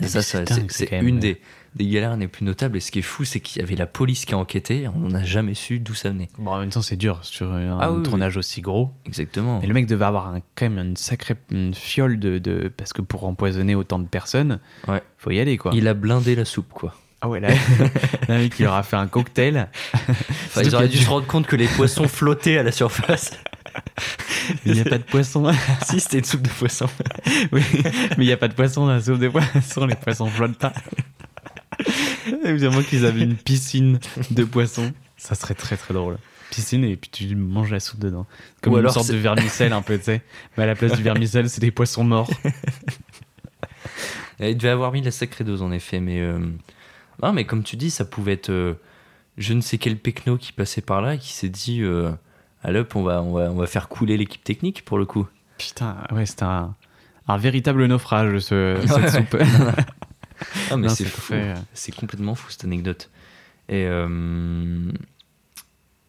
Et 0.00 0.02
Mais 0.02 0.08
ça, 0.08 0.22
c'est 0.22 0.48
ça, 0.48 0.54
c'est, 0.54 0.70
c'est 0.72 0.86
c'est 0.86 0.90
même- 0.92 1.06
une 1.06 1.18
des, 1.18 1.40
des 1.78 1.86
galères 1.88 2.16
les 2.16 2.28
plus 2.28 2.44
notables. 2.44 2.76
Et 2.76 2.80
ce 2.80 2.90
qui 2.90 2.98
est 2.98 3.02
fou, 3.02 3.24
c'est 3.24 3.40
qu'il 3.40 3.60
y 3.60 3.64
avait 3.64 3.76
la 3.76 3.86
police 3.86 4.24
qui 4.24 4.34
a 4.34 4.38
enquêté. 4.38 4.88
On 4.94 5.08
n'a 5.08 5.24
jamais 5.24 5.54
su 5.54 5.78
d'où 5.78 5.94
ça 5.94 6.10
venait. 6.10 6.28
Bon, 6.38 6.50
en 6.50 6.58
même 6.58 6.70
temps, 6.70 6.82
c'est 6.82 6.96
dur 6.96 7.20
sur 7.22 7.50
un 7.52 7.78
Ah 7.80 7.90
oui, 7.92 8.02
tournage 8.02 8.36
aussi 8.36 8.60
gros. 8.60 8.90
Exactement. 9.06 9.60
Mais 9.60 9.66
le 9.68 9.74
mec 9.74 9.86
devait 9.86 10.04
avoir 10.04 10.28
un- 10.28 10.40
quand 10.56 10.68
même 10.68 10.78
une 10.78 10.96
sacrée 10.96 11.36
une 11.50 11.72
fiole 11.74 12.18
de, 12.18 12.38
de- 12.38 12.70
Parce 12.76 12.92
que 12.92 13.00
pour 13.02 13.24
empoisonner 13.24 13.74
autant 13.74 13.98
de 13.98 14.06
personnes, 14.06 14.58
Ouais. 14.86 15.02
faut 15.16 15.30
y 15.30 15.40
aller, 15.40 15.56
quoi. 15.56 15.70
Il 15.74 15.88
a 15.88 15.94
blindé 15.94 16.34
la 16.34 16.44
soupe, 16.44 16.72
quoi. 16.72 16.94
Ah 17.20 17.28
ouais, 17.28 17.40
là, 17.40 17.48
le 18.28 18.34
mec, 18.38 18.54
il 18.58 18.62
leur 18.62 18.74
a 18.74 18.82
fait 18.82 18.96
un 18.96 19.06
cocktail. 19.08 19.68
Enfin, 20.48 20.62
ils 20.62 20.74
auraient 20.74 20.88
dû 20.88 20.98
se 20.98 21.08
rendre 21.08 21.26
compte 21.26 21.46
que 21.46 21.56
les 21.56 21.66
poissons 21.66 22.06
flottaient 22.08 22.58
à 22.58 22.62
la 22.62 22.72
surface. 22.72 23.32
Il 24.64 24.72
n'y 24.72 24.80
a 24.80 24.84
pas 24.84 24.98
de 24.98 25.02
poisson. 25.04 25.52
si, 25.86 26.00
c'était 26.00 26.18
une 26.18 26.24
soupe 26.24 26.42
de 26.42 26.48
poisson. 26.48 26.86
Oui, 27.52 27.62
mais 28.16 28.24
il 28.24 28.26
n'y 28.26 28.32
a 28.32 28.36
pas 28.36 28.48
de 28.48 28.54
poisson 28.54 28.86
dans 28.86 28.92
la 28.92 29.00
soupe 29.00 29.18
de 29.18 29.28
poisson, 29.28 29.86
les 29.86 29.94
poissons 29.94 30.26
flottent 30.26 30.58
pas. 30.58 30.72
Évidemment 32.44 32.82
qu'ils 32.82 33.04
avaient 33.04 33.22
une 33.22 33.36
piscine 33.36 33.98
de 34.30 34.44
poissons. 34.44 34.92
Ça 35.16 35.34
serait 35.34 35.54
très 35.54 35.76
très 35.76 35.94
drôle. 35.94 36.18
Piscine 36.50 36.84
et 36.84 36.96
puis 36.96 37.10
tu 37.10 37.36
manges 37.36 37.70
la 37.70 37.80
soupe 37.80 38.00
dedans. 38.00 38.26
Comme 38.62 38.72
Ou 38.72 38.76
une 38.76 38.80
alors 38.80 38.94
sorte 38.94 39.10
de 39.10 39.16
vermicelle 39.16 39.72
un 39.72 39.82
peu, 39.82 39.98
tu 39.98 40.04
sais. 40.04 40.22
Mais 40.56 40.64
à 40.64 40.66
la 40.66 40.74
place 40.74 40.92
du 40.92 41.02
vermicelle, 41.02 41.50
c'est 41.50 41.60
des 41.60 41.70
poissons 41.70 42.04
morts. 42.04 42.30
Il 44.40 44.56
devait 44.56 44.70
avoir 44.70 44.92
mis 44.92 45.02
la 45.02 45.10
sacrée 45.10 45.44
dose, 45.44 45.62
en 45.62 45.72
effet. 45.72 46.00
Mais, 46.00 46.20
euh, 46.20 46.38
non, 47.22 47.32
mais 47.32 47.44
comme 47.44 47.64
tu 47.64 47.76
dis, 47.76 47.90
ça 47.90 48.04
pouvait 48.04 48.34
être 48.34 48.50
euh, 48.50 48.74
je 49.36 49.52
ne 49.52 49.60
sais 49.60 49.78
quel 49.78 49.96
pecno 49.96 50.36
qui 50.36 50.52
passait 50.52 50.80
par 50.80 51.00
là 51.00 51.14
et 51.14 51.18
qui 51.18 51.32
s'est 51.32 51.48
dit 51.48 51.82
euh, 51.82 52.10
Allez 52.62 52.80
hop, 52.80 52.94
on 52.96 53.02
va, 53.02 53.22
on, 53.22 53.32
va, 53.32 53.50
on 53.50 53.56
va 53.56 53.66
faire 53.66 53.88
couler 53.88 54.16
l'équipe 54.16 54.42
technique 54.42 54.84
pour 54.84 54.98
le 54.98 55.06
coup. 55.06 55.26
Putain, 55.58 55.96
ouais, 56.12 56.26
c'était 56.26 56.44
un, 56.44 56.74
un 57.26 57.36
véritable 57.36 57.84
naufrage, 57.86 58.38
ce, 58.40 58.76
cette 58.86 59.10
soupe. 59.32 59.36
Ah, 60.70 60.76
mais 60.76 60.88
c'est 60.88 61.04
fou. 61.04 61.34
euh. 61.34 61.54
C'est 61.74 61.94
complètement 61.94 62.34
fou 62.34 62.50
cette 62.50 62.64
anecdote. 62.64 63.10
Et, 63.68 63.84
euh, 63.86 64.90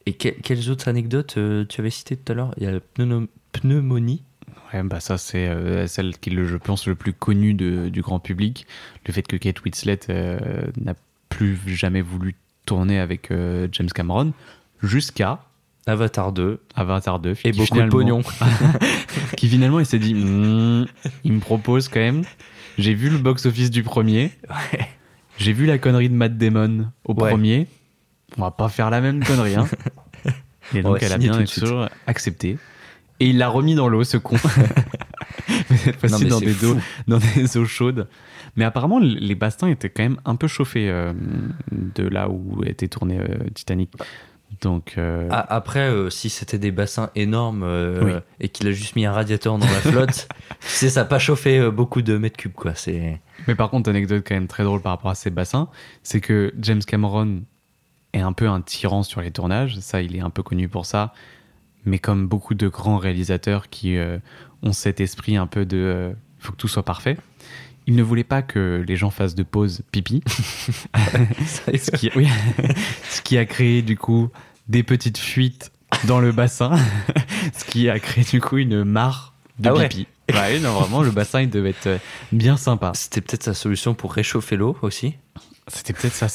et 0.05 0.13
que- 0.13 0.29
quelles 0.29 0.69
autres 0.69 0.87
anecdotes 0.87 1.37
euh, 1.37 1.65
tu 1.67 1.81
avais 1.81 1.89
citées 1.89 2.15
tout 2.17 2.31
à 2.31 2.35
l'heure? 2.35 2.53
Il 2.57 2.63
y 2.63 2.67
a 2.67 2.71
la 2.71 2.79
pneumo- 2.79 3.27
pneumonie. 3.51 4.23
Ouais, 4.73 4.83
bah 4.83 4.99
ça 4.99 5.17
c'est 5.17 5.47
euh, 5.47 5.87
celle 5.87 6.17
qui 6.17 6.29
est, 6.29 6.33
le- 6.33 6.45
je 6.47 6.55
pense, 6.57 6.87
le 6.87 6.95
plus 6.95 7.13
connu 7.13 7.53
de- 7.53 7.89
du 7.89 8.01
grand 8.01 8.19
public. 8.19 8.65
Le 9.07 9.13
fait 9.13 9.23
que 9.23 9.35
Kate 9.35 9.63
Winslet 9.63 9.99
n'a 10.79 10.93
plus 11.29 11.57
jamais 11.67 12.01
voulu 12.01 12.35
tourner 12.65 12.99
avec 12.99 13.29
James 13.71 13.89
Cameron 13.93 14.31
jusqu'à 14.83 15.43
Avatar 15.87 16.31
2 16.31 16.59
Avatar 16.75 17.19
2. 17.19 17.31
et 17.31 17.51
qui 17.51 17.51
beaucoup 17.57 17.81
de 17.81 17.87
pognon. 17.89 18.21
Qui 19.37 19.47
finalement 19.49 19.79
il 19.79 19.85
s'est 19.85 19.97
dit, 19.99 20.13
Hmm, 20.15 20.85
il 21.23 21.33
me 21.33 21.39
propose 21.39 21.87
quand 21.87 21.99
même. 21.99 22.23
J'ai 22.79 22.93
vu 22.93 23.09
le 23.09 23.17
box-office 23.17 23.69
du 23.71 23.83
premier. 23.83 24.31
J'ai 25.37 25.51
vu 25.51 25.65
la 25.65 25.77
connerie 25.77 26.09
de 26.09 26.13
Matt 26.13 26.37
Damon 26.37 26.87
au 27.03 27.13
Ouais. 27.13 27.29
premier. 27.29 27.67
On 28.37 28.41
va 28.43 28.51
pas 28.51 28.69
faire 28.69 28.89
la 28.89 29.01
même 29.01 29.21
connerie. 29.23 29.55
Hein. 29.55 29.67
Et 30.73 30.79
On 30.79 30.91
donc 30.91 30.99
elle 31.01 31.11
a 31.11 31.17
bien 31.17 31.45
sûr 31.45 31.89
accepté. 32.07 32.57
Et 33.19 33.27
il 33.27 33.37
l'a 33.37 33.49
remis 33.49 33.75
dans 33.75 33.89
l'eau, 33.89 34.03
ce 34.05 34.15
con. 34.17 34.37
mais 35.69 35.77
cette 35.77 35.99
fois-ci 35.99 36.25
des, 36.25 36.65
eaux, 36.65 36.77
dans 37.07 37.17
des 37.17 37.57
eaux 37.57 37.65
chaudes. 37.65 38.07
Mais 38.55 38.63
apparemment, 38.63 38.99
les 38.99 39.35
bastins 39.35 39.67
étaient 39.67 39.89
quand 39.89 40.03
même 40.03 40.19
un 40.23 40.35
peu 40.35 40.47
chauffés 40.47 40.89
euh, 40.89 41.11
de 41.71 42.07
là 42.07 42.29
où 42.29 42.63
était 42.63 42.87
tourné 42.87 43.19
euh, 43.19 43.25
Titanic. 43.53 43.91
Donc, 44.61 44.95
euh, 44.97 45.27
Ah, 45.31 45.45
après, 45.55 45.89
euh, 45.89 46.09
si 46.09 46.29
c'était 46.29 46.57
des 46.57 46.71
bassins 46.71 47.11
énormes 47.15 47.63
euh, 47.63 48.03
Oui. 48.03 48.11
et 48.39 48.49
qu'il 48.49 48.67
a 48.67 48.71
juste 48.71 48.95
mis 48.95 49.05
un 49.05 49.11
radiateur 49.11 49.57
dans 49.57 49.65
la 49.65 49.81
flotte, 49.81 50.27
tu 50.61 50.67
sais, 50.67 50.89
ça 50.89 51.01
n'a 51.01 51.05
pas 51.05 51.19
chauffé 51.19 51.69
beaucoup 51.71 52.01
de 52.01 52.17
mètres 52.17 52.37
cubes, 52.37 52.53
quoi. 52.53 52.73
Mais 53.47 53.55
par 53.55 53.69
contre, 53.69 53.89
anecdote 53.89 54.23
quand 54.27 54.35
même 54.35 54.47
très 54.47 54.63
drôle 54.63 54.81
par 54.81 54.91
rapport 54.93 55.11
à 55.11 55.15
ces 55.15 55.29
bassins, 55.29 55.69
c'est 56.03 56.19
que 56.19 56.53
James 56.59 56.81
Cameron 56.83 57.43
est 58.13 58.21
un 58.21 58.33
peu 58.33 58.47
un 58.49 58.61
tyran 58.61 59.03
sur 59.03 59.21
les 59.21 59.31
tournages. 59.31 59.79
Ça, 59.79 60.01
il 60.01 60.15
est 60.15 60.21
un 60.21 60.29
peu 60.31 60.43
connu 60.43 60.67
pour 60.67 60.85
ça. 60.85 61.13
Mais 61.85 61.99
comme 61.99 62.27
beaucoup 62.27 62.55
de 62.55 62.67
grands 62.67 62.97
réalisateurs 62.97 63.69
qui 63.69 63.97
ont 64.63 64.73
cet 64.73 64.99
esprit 64.99 65.37
un 65.37 65.47
peu 65.47 65.65
de 65.65 66.13
faut 66.39 66.51
que 66.53 66.57
tout 66.57 66.67
soit 66.67 66.83
parfait, 66.83 67.17
il 67.89 67.95
ne 67.95 68.03
voulait 68.03 68.23
pas 68.23 68.43
que 68.43 68.85
les 68.87 68.95
gens 68.95 69.09
fassent 69.09 69.33
de 69.33 69.41
pause 69.41 69.81
pipi. 69.91 70.21
ce, 71.47 71.89
qui, 71.89 72.11
oui. 72.15 72.27
ce 73.09 73.21
qui 73.23 73.35
a 73.35 73.45
créé 73.45 73.81
du 73.81 73.97
coup 73.97 74.29
des 74.67 74.83
petites 74.83 75.17
fuites 75.17 75.71
dans 76.05 76.19
le 76.19 76.31
bassin, 76.31 76.77
ce 77.57 77.65
qui 77.65 77.89
a 77.89 77.97
créé 77.97 78.23
du 78.23 78.39
coup 78.39 78.57
une 78.57 78.83
mare 78.83 79.33
de 79.57 79.69
Ah 79.69 79.73
ouais. 79.73 79.89
pipi. 79.89 80.07
Ouais, 80.31 80.59
non, 80.59 80.73
vraiment, 80.73 81.01
le 81.01 81.09
bassin 81.09 81.41
il 81.41 81.49
devait 81.49 81.71
être 81.71 81.99
bien 82.31 82.57
sympa. 82.57 82.91
C'était 82.93 83.21
peut-être 83.21 83.41
sa 83.41 83.55
solution 83.55 83.95
pour 83.95 84.13
réchauffer 84.13 84.55
l'eau 84.55 84.77
aussi. 84.83 85.15
C'était 85.67 85.93
peut-être 85.93 86.13
ça. 86.13 86.27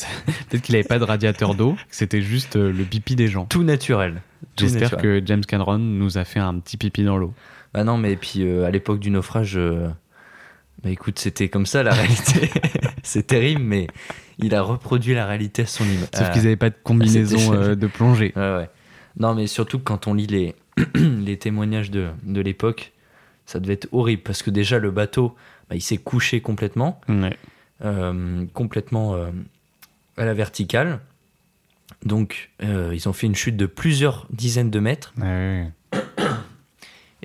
Peut-être 0.49 0.63
qu'il 0.63 0.73
n'avait 0.75 0.89
pas 0.89 0.99
de 0.99 1.05
radiateur 1.05 1.55
d'eau, 1.55 1.77
c'était 1.89 2.21
juste 2.23 2.57
euh, 2.57 2.73
le 2.73 2.85
pipi 2.85 3.15
des 3.15 3.29
gens. 3.29 3.47
Tout 3.47 3.63
naturel. 3.63 4.23
J'espère 4.57 4.97
que 4.97 5.23
James 5.25 5.45
Cameron 5.45 5.79
nous 5.79 6.19
a 6.19 6.25
fait 6.25 6.41
un 6.41 6.59
petit 6.59 6.77
pipi 6.77 7.05
dans 7.05 7.17
l'eau. 7.17 7.33
Bah 7.73 7.85
non, 7.85 7.97
mais 7.97 8.17
puis 8.17 8.43
euh, 8.43 8.65
à 8.65 8.71
l'époque 8.71 8.99
du 9.01 9.11
naufrage, 9.11 9.57
euh, 9.57 9.89
bah 10.85 10.91
écoute, 10.91 11.19
c'était 11.19 11.49
comme 11.49 11.67
ça 11.67 11.83
la 11.83 11.93
réalité. 11.95 12.51
c'est 13.03 13.27
terrible, 13.27 13.63
mais 13.63 13.87
il 14.39 14.55
a 14.55 14.63
reproduit 14.63 15.15
la 15.15 15.27
réalité 15.27 15.63
à 15.63 15.67
son 15.67 15.85
image. 15.85 16.09
Sauf 16.15 16.31
qu'ils 16.31 16.43
n'avaient 16.43 16.57
pas 16.57 16.71
de 16.71 16.77
combinaison 16.83 17.39
c'était- 17.39 17.57
euh, 17.57 17.75
de 17.75 17.87
plongée. 17.87 18.33
Ouais, 18.37 18.57
ouais. 18.57 18.71
Non, 19.19 19.35
mais 19.35 19.47
surtout 19.47 19.79
quand 19.79 20.07
on 20.07 20.15
lit 20.15 20.27
les, 20.27 20.55
les 20.95 21.39
témoignages 21.39 21.91
de, 21.91 22.09
de 22.25 22.41
l'époque, 22.41 22.93
ça 23.47 23.61
devait 23.61 23.75
être 23.75 23.89
horrible 23.93 24.23
parce 24.23 24.43
que 24.43 24.51
déjà 24.51 24.79
le 24.79 24.91
bateau, 24.91 25.35
bah, 25.71 25.77
il 25.77 25.81
s'est 25.83 25.97
couché 25.99 26.41
complètement, 26.41 27.01
Ouais. 27.09 27.37
euh, 27.85 28.45
complètement 28.53 29.15
euh, 29.15 29.31
à 30.17 30.25
la 30.25 30.35
verticale. 30.35 31.01
Donc, 32.05 32.51
ils 32.61 33.09
ont 33.09 33.13
fait 33.15 33.27
une 33.27 33.35
chute 33.35 33.57
de 33.57 33.67
plusieurs 33.67 34.27
dizaines 34.31 34.71
de 34.71 34.81
mètres. 34.81 35.15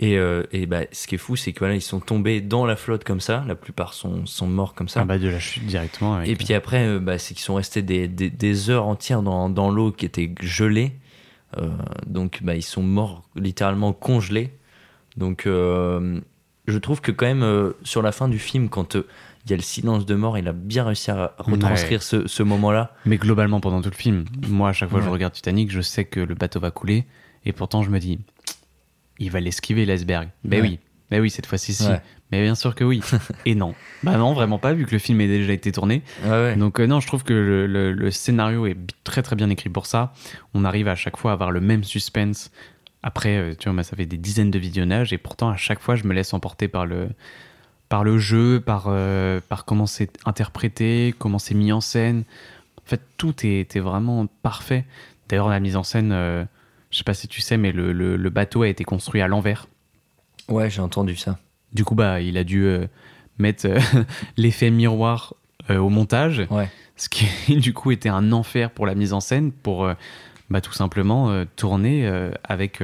Et, 0.02 0.18
euh, 0.18 0.44
et 0.54 0.66
bah, 0.66 0.84
ce 0.94 1.08
qui 1.08 1.16
est 1.16 1.18
fou, 1.18 1.36
c'est 1.36 1.52
que 1.52 1.60
voilà, 1.60 1.76
ils 1.76 1.82
sont 1.82 2.00
tombés 2.00 2.40
dans 2.40 2.66
la 2.66 2.78
flotte 2.78 3.04
comme 3.04 3.20
ça. 3.20 3.44
La 3.48 3.56
plupart 3.56 3.94
sont, 3.94 4.26
sont 4.26 4.48
morts 4.48 4.74
comme 4.74 4.88
ça. 4.88 5.02
Ah 5.02 5.06
bah 5.06 5.18
de 5.18 5.28
la 5.28 5.40
chute 5.40 5.66
directement. 5.66 6.16
Avec... 6.16 6.30
Et 6.30 6.36
puis 6.38 6.54
après, 6.54 6.88
euh, 6.88 7.00
bah, 7.00 7.18
c'est 7.18 7.34
qu'ils 7.34 7.44
sont 7.44 7.56
restés 7.56 7.82
des, 7.82 8.08
des, 8.08 8.30
des 8.30 8.70
heures 8.70 8.88
entières 8.88 9.22
dans, 9.22 9.50
dans 9.50 9.70
l'eau 9.70 9.92
qui 9.92 10.06
était 10.06 10.34
gelée. 10.40 10.94
Euh, 11.58 11.68
donc 12.08 12.40
bah, 12.44 12.56
ils 12.56 12.64
sont 12.64 12.82
morts 12.82 13.28
littéralement 13.36 13.92
congelés. 13.92 14.54
Donc 15.18 15.46
euh, 15.46 16.22
je 16.68 16.78
trouve 16.78 17.02
que 17.02 17.12
quand 17.12 17.26
même 17.26 17.44
euh, 17.44 17.74
sur 17.84 18.02
la 18.02 18.14
fin 18.14 18.30
du 18.30 18.40
film, 18.40 18.70
quand 18.70 18.96
euh, 18.96 19.06
il 19.46 19.52
y 19.52 19.54
a 19.54 19.58
le 19.58 19.64
silence 19.64 20.06
de 20.06 20.16
mort, 20.16 20.38
il 20.38 20.48
a 20.48 20.54
bien 20.54 20.86
réussi 20.86 21.12
à 21.12 21.34
retranscrire 21.40 22.04
ce, 22.04 22.26
ce 22.26 22.44
moment-là. 22.44 22.94
Mais 23.06 23.18
globalement, 23.18 23.60
pendant 23.60 23.82
tout 23.82 23.90
le 23.90 23.96
film, 23.96 24.24
moi, 24.48 24.70
à 24.70 24.74
chaque 24.74 24.90
fois 24.90 25.00
que 25.00 25.06
je 25.06 25.10
regarde 25.10 25.34
Titanic, 25.34 25.72
je 25.72 25.82
sais 25.82 26.06
que 26.06 26.22
le 26.22 26.36
bateau 26.36 26.62
va 26.62 26.72
couler. 26.72 27.06
Et 27.46 27.54
pourtant, 27.54 27.82
je 27.84 27.90
me 27.90 28.00
dis, 28.00 28.20
il 29.20 29.32
va 29.32 29.40
l'esquiver, 29.40 29.86
l'iceberg. 29.86 30.30
Ben 30.44 30.62
Ouais. 30.62 30.68
oui, 30.70 30.80
ben 31.12 31.22
oui, 31.22 31.30
cette 31.30 31.46
fois-ci, 31.46 31.74
si. 31.74 31.88
Ouais. 31.88 32.02
Mais 32.32 32.42
bien 32.44 32.56
sûr 32.56 32.76
que 32.76 32.84
oui. 32.84 33.02
et 33.46 33.56
non. 33.56 33.74
Bah 34.04 34.18
non, 34.18 34.34
vraiment 34.34 34.60
pas, 34.60 34.74
vu 34.74 34.86
que 34.86 34.92
le 34.92 35.00
film 35.00 35.20
a 35.22 35.26
déjà 35.28 35.52
été 35.54 35.72
tourné. 35.72 36.04
Ouais. 36.26 36.56
Donc 36.56 36.80
euh, 36.80 36.86
non, 36.86 37.00
je 37.00 37.08
trouve 37.08 37.24
que 37.24 37.34
le, 37.34 37.66
le- 37.68 37.92
le 37.94 38.12
scénario 38.12 38.66
est 38.68 38.78
très 39.04 39.22
très 39.24 39.36
bien 39.36 39.50
écrit 39.50 39.70
pour 39.70 39.86
ça. 39.88 40.14
On 40.54 40.64
arrive 40.64 40.88
à 40.88 40.96
chaque 40.96 41.18
fois 41.18 41.32
à 41.32 41.34
avoir 41.34 41.52
le 41.52 41.60
même 41.62 41.84
suspense. 41.84 42.52
Après, 43.02 43.38
euh, 43.38 43.54
tu 43.58 43.64
vois, 43.66 43.74
moi, 43.74 43.84
ça 43.84 43.96
fait 43.96 44.06
des 44.06 44.18
dizaines 44.18 44.52
de 44.52 44.60
visionnages 44.60 45.12
et 45.14 45.18
pourtant 45.18 45.50
à 45.50 45.58
chaque 45.58 45.80
fois, 45.80 45.96
je 45.96 46.04
me 46.04 46.14
laisse 46.14 46.34
emporter 46.34 46.68
par 46.68 46.86
le 46.86 47.10
par 47.88 48.04
le 48.04 48.20
jeu, 48.20 48.60
par 48.60 48.84
euh, 48.88 49.40
par 49.50 49.66
comment 49.66 49.88
c'est 49.88 50.12
interprété, 50.26 51.16
comment 51.18 51.40
c'est 51.40 51.56
mis 51.56 51.72
en 51.72 51.82
scène. 51.82 52.24
En 52.78 52.88
fait, 52.90 53.02
tout 53.18 53.34
est, 53.46 53.60
était 53.62 53.80
vraiment 53.80 54.28
parfait. 54.44 54.86
D'ailleurs, 55.30 55.50
la 55.50 55.60
mise 55.60 55.76
en 55.76 55.84
scène, 55.84 56.12
je 56.92 56.98
sais 56.98 57.04
pas 57.04 57.14
si 57.14 57.28
tu 57.28 57.42
sais, 57.42 57.58
mais 57.58 57.72
le, 57.72 57.92
le- 57.94 58.16
le 58.18 58.30
bateau 58.30 58.64
a 58.64 58.68
été 58.68 58.84
construit 58.84 59.22
à 59.22 59.28
l'envers. 59.28 59.68
Ouais, 60.48 60.70
j'ai 60.70 60.82
entendu 60.82 61.16
ça. 61.16 61.38
Du 61.74 61.84
coup, 61.86 61.94
bah, 61.96 62.20
il 62.22 62.38
a 62.38 62.44
dû 62.44 62.64
euh, 62.66 62.88
mettre 63.38 63.68
euh, 63.68 63.80
l'effet 64.38 64.72
miroir 64.72 65.34
euh, 65.70 65.78
au 65.78 65.90
montage, 65.90 66.48
Ouais. 66.50 66.68
ce 66.96 67.10
qui 67.10 67.28
du 67.58 67.74
coup 67.74 67.92
était 67.92 68.10
un 68.10 68.32
enfer 68.32 68.72
pour 68.72 68.86
la 68.88 68.96
mise 68.96 69.14
en 69.14 69.20
scène, 69.20 69.52
pour 69.52 69.88
bah, 70.50 70.62
tout 70.62 70.74
simplement 70.74 71.46
tourner 71.56 72.12
avec 72.44 72.82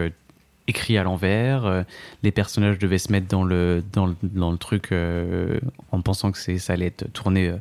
écrit 0.67 0.97
à 0.99 1.03
l'envers. 1.03 1.83
les 2.23 2.31
personnages 2.31 2.77
devaient 2.77 2.97
se 2.99 3.11
mettre 3.11 3.27
dans 3.27 3.43
le, 3.43 3.83
dans 3.93 4.05
le, 4.05 4.15
dans 4.21 4.51
le 4.51 4.57
truc 4.57 4.93
en 5.91 6.01
pensant 6.01 6.31
que 6.31 6.37
ça 6.59 6.73
allait 6.73 6.85
être 6.87 7.11
tourné 7.11 7.53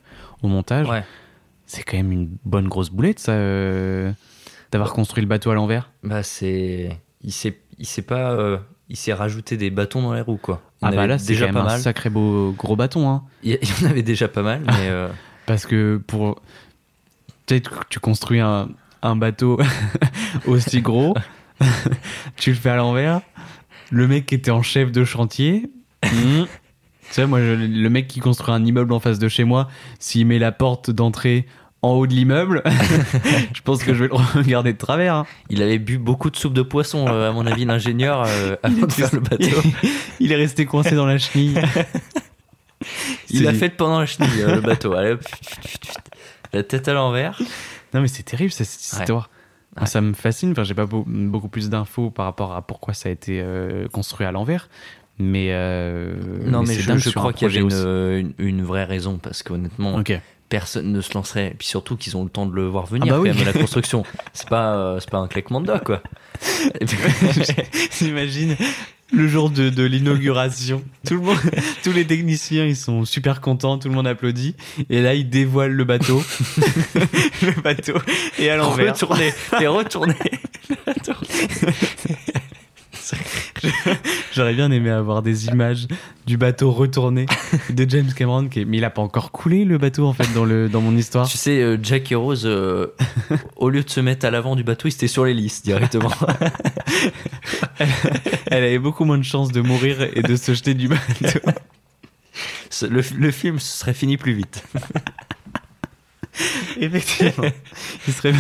au 0.43 0.49
montage. 0.49 0.89
Ouais. 0.91 1.05
C'est 1.67 1.83
quand 1.85 1.97
même 1.97 2.13
une 2.13 2.29
bonne 2.45 2.69
grosse 2.69 2.91
boulette, 2.91 3.19
ça, 3.19 3.33
d'avoir 4.75 4.93
construit 4.93 5.23
le 5.23 5.29
bateau 5.29 5.51
à 5.51 5.55
l'envers. 5.55 5.91
Bah 6.03 6.23
c'est, 6.23 6.99
il 7.23 7.33
s'est, 7.33 7.59
il 7.79 7.87
s'est 7.87 8.03
pas, 8.03 8.33
euh, 8.33 8.59
il 8.89 8.97
s'est 8.97 9.13
rajouté 9.15 9.57
des 9.57 9.71
bâtons 9.71 10.03
dans 10.03 10.13
les 10.15 10.21
roues 10.21 10.37
quoi. 10.41 10.63
Il 10.83 10.85
y 10.85 10.89
en 10.89 10.89
Ah 10.89 10.95
bah 10.97 10.99
avait 11.03 11.09
là, 11.09 11.19
c'est 11.19 11.29
déjà 11.29 11.47
quand 11.47 11.53
pas 11.55 11.61
un 11.61 11.65
mal. 11.67 11.81
sacré 11.81 12.11
beau 12.11 12.53
gros 12.59 12.77
bâton, 12.77 13.09
hein. 13.09 13.23
Il 13.43 13.53
y- 13.53 13.59
il 13.63 13.69
y 13.83 13.87
en 13.87 13.91
avait 13.91 14.03
déjà 14.03 14.29
pas 14.29 14.43
mal, 14.43 14.63
mais 14.67 14.89
euh, 14.89 15.09
Parce 15.47 15.65
que 15.67 16.01
pour. 16.07 16.41
Peut-être 17.47 17.81
que 17.81 17.85
tu 17.91 18.01
construis 18.01 18.41
un, 18.41 18.69
un 19.03 19.17
bateau 19.17 19.59
aussi 20.47 20.81
gros, 20.81 21.15
tu 22.37 22.51
le 22.51 22.57
fais 22.57 22.71
à 22.71 22.77
l'envers. 22.77 23.21
Le 23.91 24.09
mec 24.09 24.27
qui 24.27 24.35
était 24.35 24.51
en 24.51 24.63
chef 24.63 24.91
de 24.93 25.05
chantier. 25.05 25.71
hmm, 26.05 26.45
Tu 26.45 26.49
sais, 27.11 27.27
moi, 27.27 27.41
je- 27.41 27.53
le 27.53 27.91
mec 27.91 28.09
qui 28.09 28.21
construit 28.21 28.55
un 28.55 28.65
immeuble 28.65 28.93
en 28.95 29.01
face 29.01 29.19
de 29.19 29.29
chez 29.29 29.45
moi, 29.45 29.69
s'il 29.99 30.27
met 30.27 30.39
la 30.39 30.53
porte 30.53 30.91
d'entrée 30.91 31.47
en 31.85 31.93
haut 31.93 32.07
de 32.07 32.15
l'immeuble, 32.15 32.63
je 33.55 33.61
pense 33.63 33.85
que 33.85 33.93
je 33.95 34.05
vais 34.05 34.09
le 34.09 34.15
regarder 34.15 34.73
de 34.73 34.79
travers. 34.79 35.15
hein. 35.17 35.27
il 35.51 35.63
avait 35.63 35.79
bu 35.79 35.99
beaucoup 35.99 36.31
de 36.31 36.37
soupe 36.37 36.55
de 36.55 36.63
poisson, 36.63 37.07
euh, 37.09 37.29
à 37.29 37.33
mon 37.33 37.47
avis, 37.47 37.65
l'ingénieur 37.65 38.25
euh, 38.27 38.57
avant 38.63 38.87
de 38.87 38.93
faire 38.93 39.11
le 39.13 39.21
bateau. 39.21 39.61
Il 40.21 40.33
est 40.33 40.37
resté 40.37 40.65
coincé 40.65 40.95
dans 40.95 41.07
la 41.07 41.19
chenille. 41.19 41.61
Il 43.31 43.47
a 43.49 43.53
fait 43.53 43.71
pendant 43.71 44.01
la 44.01 44.07
chenille, 44.07 44.43
euh, 44.43 44.57
le 44.57 44.61
bateau. 44.61 44.93
Allez, 44.95 45.17
la 46.53 46.63
tête 46.63 46.89
à 46.89 46.93
l'envers. 46.95 47.41
Non, 47.93 48.01
mais 48.01 48.09
c'est 48.09 48.23
terrible 48.23 48.51
cette, 48.53 48.67
Ouais. 48.69 49.01
histoire. 49.01 49.31
Ouais. 49.79 49.87
Ça 49.87 50.01
me 50.01 50.13
fascine. 50.15 50.53
Enfin, 50.53 50.65
j'ai 50.65 50.75
pas 50.75 50.87
beau- 50.87 51.05
beaucoup 51.07 51.49
plus 51.49 51.69
d'infos 51.71 52.11
par 52.11 52.27
rapport 52.27 52.55
à 52.55 52.63
pourquoi 52.63 52.95
ça 52.95 53.09
a 53.09 53.13
été 53.13 53.45
construit 53.93 54.27
à 54.27 54.33
l'envers. 54.33 54.69
Mais. 55.19 55.49
Non, 56.47 56.63
mais, 56.63 56.75
je, 56.75 56.87
dingue 56.89 56.99
je 56.99 57.11
sur 57.11 57.21
crois 57.21 57.33
qu'il 57.33 57.49
y 57.49 57.51
avait 57.51 57.61
une, 57.61 57.67
aussi. 57.67 58.21
une, 58.21 58.33
une 58.39 58.63
vraie 58.63 58.85
raison 58.85 59.19
parce 59.19 59.43
qu'honnêtement. 59.43 59.99
Personne 60.49 60.93
ne 60.93 61.01
se 61.01 61.15
lancerait. 61.15 61.49
Et 61.49 61.55
puis 61.55 61.67
surtout 61.67 61.97
qu'ils 61.97 62.17
ont 62.17 62.25
le 62.25 62.31
temps 62.31 62.47
de 62.47 62.55
le 62.55 62.67
voir 62.67 62.87
venir 62.87 63.07
Ah 63.09 63.11
bah 63.11 63.17
quand 63.17 63.23
oui. 63.23 63.37
même, 63.37 63.45
la 63.45 63.53
construction. 63.61 64.05
C'est 64.33 64.49
pas, 64.49 64.75
euh, 64.77 65.01
c'est 65.01 65.11
pas 65.11 65.19
un 65.19 65.29
claquement 65.29 65.61
de 65.61 65.67
doigts, 65.67 65.81
quoi. 65.81 66.03
Et 66.81 66.87
J'imagine 67.99 68.57
le 69.13 69.29
jour 69.29 69.51
de, 69.51 69.71
de 69.71 69.83
l'inauguration. 69.85 70.83
Tout 71.07 71.15
le 71.15 71.21
monde, 71.21 71.39
tous 71.85 71.93
les 71.93 72.07
techniciens, 72.07 72.65
ils 72.65 72.77
sont 72.77 73.05
super 73.05 73.41
contents, 73.41 73.79
tout 73.79 73.89
le 73.89 73.95
monde 73.95 74.07
applaudit. 74.07 74.57
Et 74.91 75.01
là, 75.03 75.15
ils 75.15 75.29
dévoilent 75.29 75.73
le 75.73 75.85
bateau. 75.85 76.23
le 77.43 77.61
bateau 77.63 77.95
est 78.39 78.49
à 78.49 78.57
l'envers. 78.57 78.93
Retourner, 78.95 79.33
et 79.61 79.67
retourner. 79.67 80.15
J'aurais 84.35 84.55
bien 84.55 84.71
aimé 84.71 84.91
avoir 84.91 85.23
des 85.23 85.47
images 85.47 85.87
du 86.27 86.37
bateau 86.37 86.71
retourné 86.73 87.27
de 87.71 87.89
James 87.89 88.13
Cameron. 88.15 88.49
Qui 88.49 88.61
est- 88.61 88.65
Mais 88.65 88.79
il 88.79 88.85
a 88.85 88.91
pas 88.91 89.03
encore 89.03 89.31
coulé 89.33 89.65
le 89.65 89.79
bateau, 89.79 90.07
en 90.07 90.13
fait, 90.13 90.33
dans, 90.33 90.45
le, 90.45 90.69
dans 90.69 90.81
mon 90.81 90.97
histoire. 90.97 91.29
Tu 91.29 91.37
sais, 91.37 91.61
euh, 91.61 91.77
Jack 91.83 92.11
et 92.13 92.15
Rose, 92.15 92.43
euh, 92.47 92.89
au 93.57 93.69
lieu 93.71 93.83
de 93.83 93.91
se 93.91 94.01
mettre 94.01 94.27
à 94.27 94.31
l'avant 94.31 94.57
du 94.57 94.65
bateau, 94.65 94.89
ils 94.89 94.93
étaient 94.95 95.07
sur 95.09 95.25
l'hélice 95.25 95.63
directement. 95.63 96.11
Elle 98.47 98.65
avait 98.65 98.79
beaucoup 98.79 99.05
moins 99.05 99.19
de 99.19 99.23
chances 99.25 99.53
de 99.53 99.61
mourir 99.61 100.01
et 100.15 100.23
de 100.23 100.37
se 100.37 100.55
jeter 100.55 100.75
du 100.75 100.89
bateau. 100.89 101.41
Le, 102.83 103.03
le 103.17 103.31
film 103.31 103.59
serait 103.61 103.95
fini 103.95 104.17
plus 104.17 104.33
vite. 104.33 104.65
Effectivement. 106.81 107.49
Il 108.09 108.13
serait. 108.15 108.33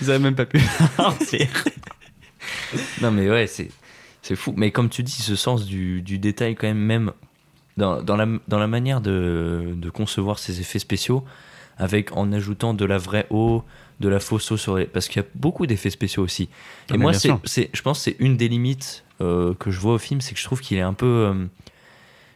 Ils 0.00 0.08
auraient 0.10 0.18
même 0.18 0.34
pas 0.34 0.46
pu 0.46 0.58
partir. 0.96 1.46
Non, 3.00 3.10
mais 3.10 3.28
ouais, 3.30 3.46
c'est, 3.46 3.68
c'est 4.22 4.36
fou. 4.36 4.54
Mais 4.56 4.70
comme 4.70 4.88
tu 4.88 5.02
dis, 5.02 5.12
ce 5.22 5.36
sens 5.36 5.64
du, 5.66 6.02
du 6.02 6.18
détail, 6.18 6.54
quand 6.54 6.66
même, 6.66 6.78
même 6.78 7.12
dans, 7.76 8.02
dans, 8.02 8.16
la, 8.16 8.26
dans 8.48 8.58
la 8.58 8.66
manière 8.66 9.00
de, 9.00 9.72
de 9.74 9.90
concevoir 9.90 10.38
ces 10.38 10.60
effets 10.60 10.78
spéciaux, 10.78 11.24
avec 11.78 12.12
en 12.16 12.32
ajoutant 12.32 12.74
de 12.74 12.84
la 12.84 12.98
vraie 12.98 13.26
eau, 13.30 13.64
de 14.00 14.08
la 14.08 14.20
fausse 14.20 14.50
eau 14.52 14.56
sur 14.56 14.76
les. 14.76 14.86
Parce 14.86 15.08
qu'il 15.08 15.22
y 15.22 15.24
a 15.24 15.28
beaucoup 15.34 15.66
d'effets 15.66 15.90
spéciaux 15.90 16.22
aussi. 16.22 16.48
Ah, 16.90 16.94
Et 16.94 16.98
mais 16.98 17.02
moi, 17.02 17.12
c'est, 17.12 17.30
c'est, 17.44 17.70
je 17.72 17.82
pense 17.82 17.98
que 17.98 18.04
c'est 18.04 18.16
une 18.18 18.36
des 18.36 18.48
limites 18.48 19.04
euh, 19.20 19.54
que 19.54 19.70
je 19.70 19.80
vois 19.80 19.94
au 19.94 19.98
film, 19.98 20.20
c'est 20.20 20.34
que 20.34 20.40
je 20.40 20.44
trouve 20.44 20.60
qu'il 20.60 20.76
est 20.78 20.82
un 20.82 20.94
peu. 20.94 21.06
euh, 21.06 21.46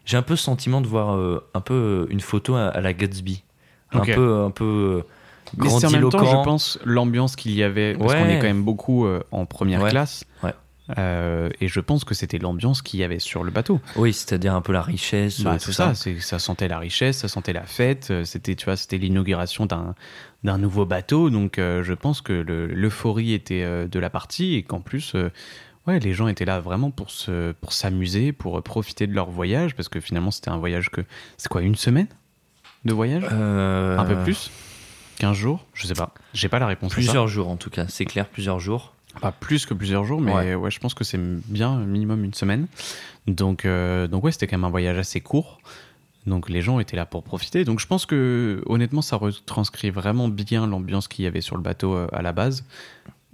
j'ai 0.05 0.17
un 0.17 0.23
peu 0.23 0.37
ce 0.37 0.45
sentiment 0.45 0.81
de 0.81 0.87
voir 0.87 1.17
euh, 1.17 1.45
un 1.55 1.61
peu 1.61 2.07
une 2.11 2.21
photo 2.21 2.55
à, 2.55 2.69
à 2.69 2.81
la 2.81 2.93
Gatsby. 2.93 3.43
Un 3.93 4.01
peu. 4.15 4.35
Un 4.45 4.51
peu 4.51 5.03
Mais 5.57 5.69
c'est 5.69 5.87
en 5.87 5.91
même 5.91 6.09
temps, 6.11 6.25
je 6.25 6.45
pense, 6.45 6.79
l'ambiance 6.85 7.37
qu'il 7.37 7.53
y 7.53 7.63
avait. 7.63 7.95
Parce 7.95 8.13
Ouais. 8.13 8.19
qu'on 8.23 8.29
est 8.29 8.39
quand 8.39 8.47
même 8.47 8.65
beaucoup 8.65 9.07
euh, 9.07 9.23
en 9.31 9.47
première 9.47 9.83
Ouais. 9.83 9.91
classe. 9.91 10.25
Ouais. 10.43 10.53
Euh, 10.99 11.49
et 11.61 11.67
je 11.67 11.81
pense 11.81 12.05
que 12.05 12.15
c'était 12.15 12.39
l'ambiance 12.39 12.81
qu'il 12.81 13.01
y 13.01 13.05
avait 13.05 13.19
sur 13.19 13.43
le 13.43 13.51
bateau. 13.51 13.81
Oui, 13.97 14.13
c'est-à-dire 14.13 14.55
un 14.55 14.61
peu 14.61 14.73
la 14.73 14.83
richesse, 14.83 15.41
Bah, 15.41 15.55
euh, 15.55 15.59
tout 15.59 15.73
ça, 15.73 15.93
ça. 15.95 16.39
sentait 16.39 16.69
la 16.69 16.79
richesse, 16.79 17.19
ça 17.19 17.29
sentait 17.29 17.53
la 17.53 17.65
fête. 17.65 18.13
C'était, 18.25 18.55
tu 18.55 18.65
vois, 18.67 18.77
c'était 18.77 18.99
l'inauguration 18.99 19.67
d'un 19.67 19.95
d'un 20.45 20.59
nouveau 20.59 20.87
bateau. 20.87 21.29
Donc, 21.29 21.59
euh, 21.59 21.83
je 21.83 21.93
pense 21.93 22.21
que 22.21 22.33
le- 22.33 22.69
l'euphorie 22.69 23.33
était 23.33 23.65
de 23.89 23.99
la 23.99 24.11
partie 24.11 24.55
et 24.55 24.63
qu'en 24.63 24.81
plus, 24.81 25.15
Ouais, 25.89 26.01
les 26.01 26.15
gens 26.15 26.27
étaient 26.27 26.45
là 26.45 26.59
vraiment 26.59 26.91
pour 26.91 27.11
se, 27.13 27.53
pour 27.53 27.73
s'amuser, 27.73 28.33
pour 28.33 28.61
profiter 28.65 29.07
de 29.07 29.13
leur 29.15 29.31
voyage, 29.31 29.77
parce 29.77 29.89
que 29.89 30.01
finalement 30.01 30.33
c'était 30.33 30.51
un 30.51 30.57
voyage 30.57 30.91
que, 30.91 31.01
c'est 31.37 31.47
quoi, 31.49 31.63
une 31.63 31.77
semaine 31.77 32.09
de 32.85 32.93
voyage? 32.93 33.23
Un 33.25 34.05
peu 34.05 34.17
plus? 34.25 34.51
15 35.19 35.37
jours 35.37 35.65
Je 35.75 35.87
sais 35.87 35.95
pas. 35.95 36.13
J'ai 36.35 36.49
pas 36.49 36.59
la 36.59 36.67
réponse. 36.67 36.93
à 36.93 36.95
ça. 36.95 37.01
Plusieurs 37.01 37.29
jours 37.29 37.49
en 37.49 37.57
tout 37.57 37.71
cas, 37.71 37.87
c'est 37.89 38.05
clair, 38.05 38.27
plusieurs 38.29 38.61
jours. 38.61 38.93
Pas 39.21 39.33
plus 39.33 39.65
que 39.65 39.73
plusieurs 39.73 40.05
jours, 40.05 40.21
mais 40.21 40.33
ouais, 40.35 40.55
Ouais. 40.55 40.71
je 40.71 40.79
pense 40.79 40.93
que 40.93 41.03
c'est 41.03 41.19
bien 41.19 41.79
minimum 41.79 42.23
une 42.25 42.35
semaine. 42.35 42.67
Donc, 43.27 43.65
euh, 43.65 44.07
donc 44.09 44.25
ouais, 44.25 44.33
c'était 44.33 44.47
quand 44.47 44.59
même 44.59 44.65
un 44.65 44.71
voyage 44.71 44.99
assez 44.99 45.21
court. 45.21 45.59
Donc 46.27 46.49
les 46.51 46.61
gens 46.61 46.81
étaient 46.81 46.97
là 46.97 47.07
pour 47.07 47.23
profiter. 47.23 47.65
Donc 47.65 47.81
je 47.81 47.87
pense 47.87 48.05
que 48.05 48.63
honnêtement, 48.67 49.01
ça 49.01 49.17
retranscrit 49.17 49.91
vraiment 49.91 50.29
bien 50.29 50.67
l'ambiance 50.67 51.09
qu'il 51.09 51.25
y 51.25 51.29
avait 51.29 51.41
sur 51.41 51.57
le 51.57 51.63
bateau 51.63 51.95
euh, 51.95 52.09
à 52.13 52.21
la 52.21 52.33
base. 52.33 52.65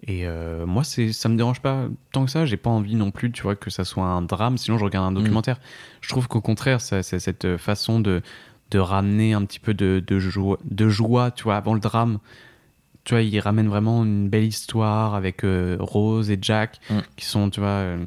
Et 0.06 0.26
euh, 0.26 0.66
moi, 0.66 0.82
c'est, 0.84 1.12
ça 1.12 1.28
me 1.28 1.36
dérange 1.36 1.60
pas 1.60 1.86
tant 2.12 2.24
que 2.24 2.30
ça. 2.30 2.44
J'ai 2.44 2.56
pas 2.56 2.70
envie 2.70 2.94
non 2.96 3.10
plus, 3.12 3.30
tu 3.32 3.42
vois, 3.42 3.54
que 3.56 3.70
ça 3.70 3.84
soit 3.84 4.04
un 4.04 4.20
drame. 4.22 4.58
Sinon, 4.58 4.76
je 4.78 4.84
regarde 4.84 5.06
un 5.06 5.12
documentaire. 5.12 5.58
Je 6.00 6.08
trouve 6.08 6.26
qu'au 6.28 6.40
contraire, 6.40 6.80
ça- 6.80 7.02
c'est 7.04 7.18
cette 7.20 7.56
façon 7.56 7.98
de, 8.00 8.20
de 8.72 8.78
ramener 8.80 9.32
un 9.34 9.44
petit 9.44 9.60
peu 9.60 9.74
de, 9.74 10.02
de, 10.04 10.18
joie, 10.18 10.58
de 10.64 10.88
joie, 10.88 11.30
tu 11.30 11.44
vois, 11.44 11.56
avant 11.56 11.74
le 11.74 11.80
drame. 11.80 12.18
Tu 13.04 13.14
vois, 13.14 13.22
il 13.22 13.38
ramène 13.40 13.68
vraiment 13.68 14.02
une 14.04 14.28
belle 14.28 14.44
histoire 14.44 15.14
avec 15.14 15.44
euh, 15.44 15.76
Rose 15.80 16.30
et 16.30 16.38
Jack 16.40 16.80
Mm. 16.90 16.98
qui 17.16 17.24
sont, 17.24 17.50
tu 17.50 17.60
vois. 17.60 17.68
euh, 17.68 18.04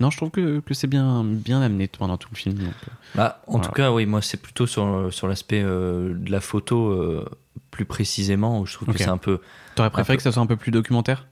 Non, 0.00 0.10
je 0.10 0.16
trouve 0.16 0.30
que, 0.30 0.60
que 0.60 0.74
c'est 0.74 0.86
bien, 0.86 1.22
bien 1.24 1.60
amené 1.62 1.88
pendant 1.88 2.16
tout 2.16 2.28
le 2.32 2.36
film. 2.36 2.54
donc, 2.56 2.68
euh, 2.88 2.92
Bah, 3.14 3.42
en 3.46 3.52
Voilà. 3.52 3.66
tout 3.66 3.72
cas, 3.72 3.90
oui, 3.92 4.06
moi 4.06 4.22
c'est 4.22 4.40
plutôt 4.40 4.66
sur, 4.66 5.08
sur 5.12 5.26
l'aspect 5.28 5.62
euh, 5.64 6.14
de 6.14 6.30
la 6.30 6.40
photo 6.40 7.24
plus 7.70 7.84
précisément, 7.84 8.60
où 8.60 8.66
je 8.66 8.74
trouve 8.74 8.88
que 8.92 8.98
c'est 8.98 9.08
un 9.08 9.18
peu. 9.18 9.40
T'aurais 9.74 9.90
préféré 9.90 10.14
peu. 10.14 10.18
que 10.18 10.22
ça 10.22 10.32
soit 10.32 10.42
un 10.42 10.46
peu 10.46 10.56
plus 10.56 10.70
documentaire? 10.70 11.26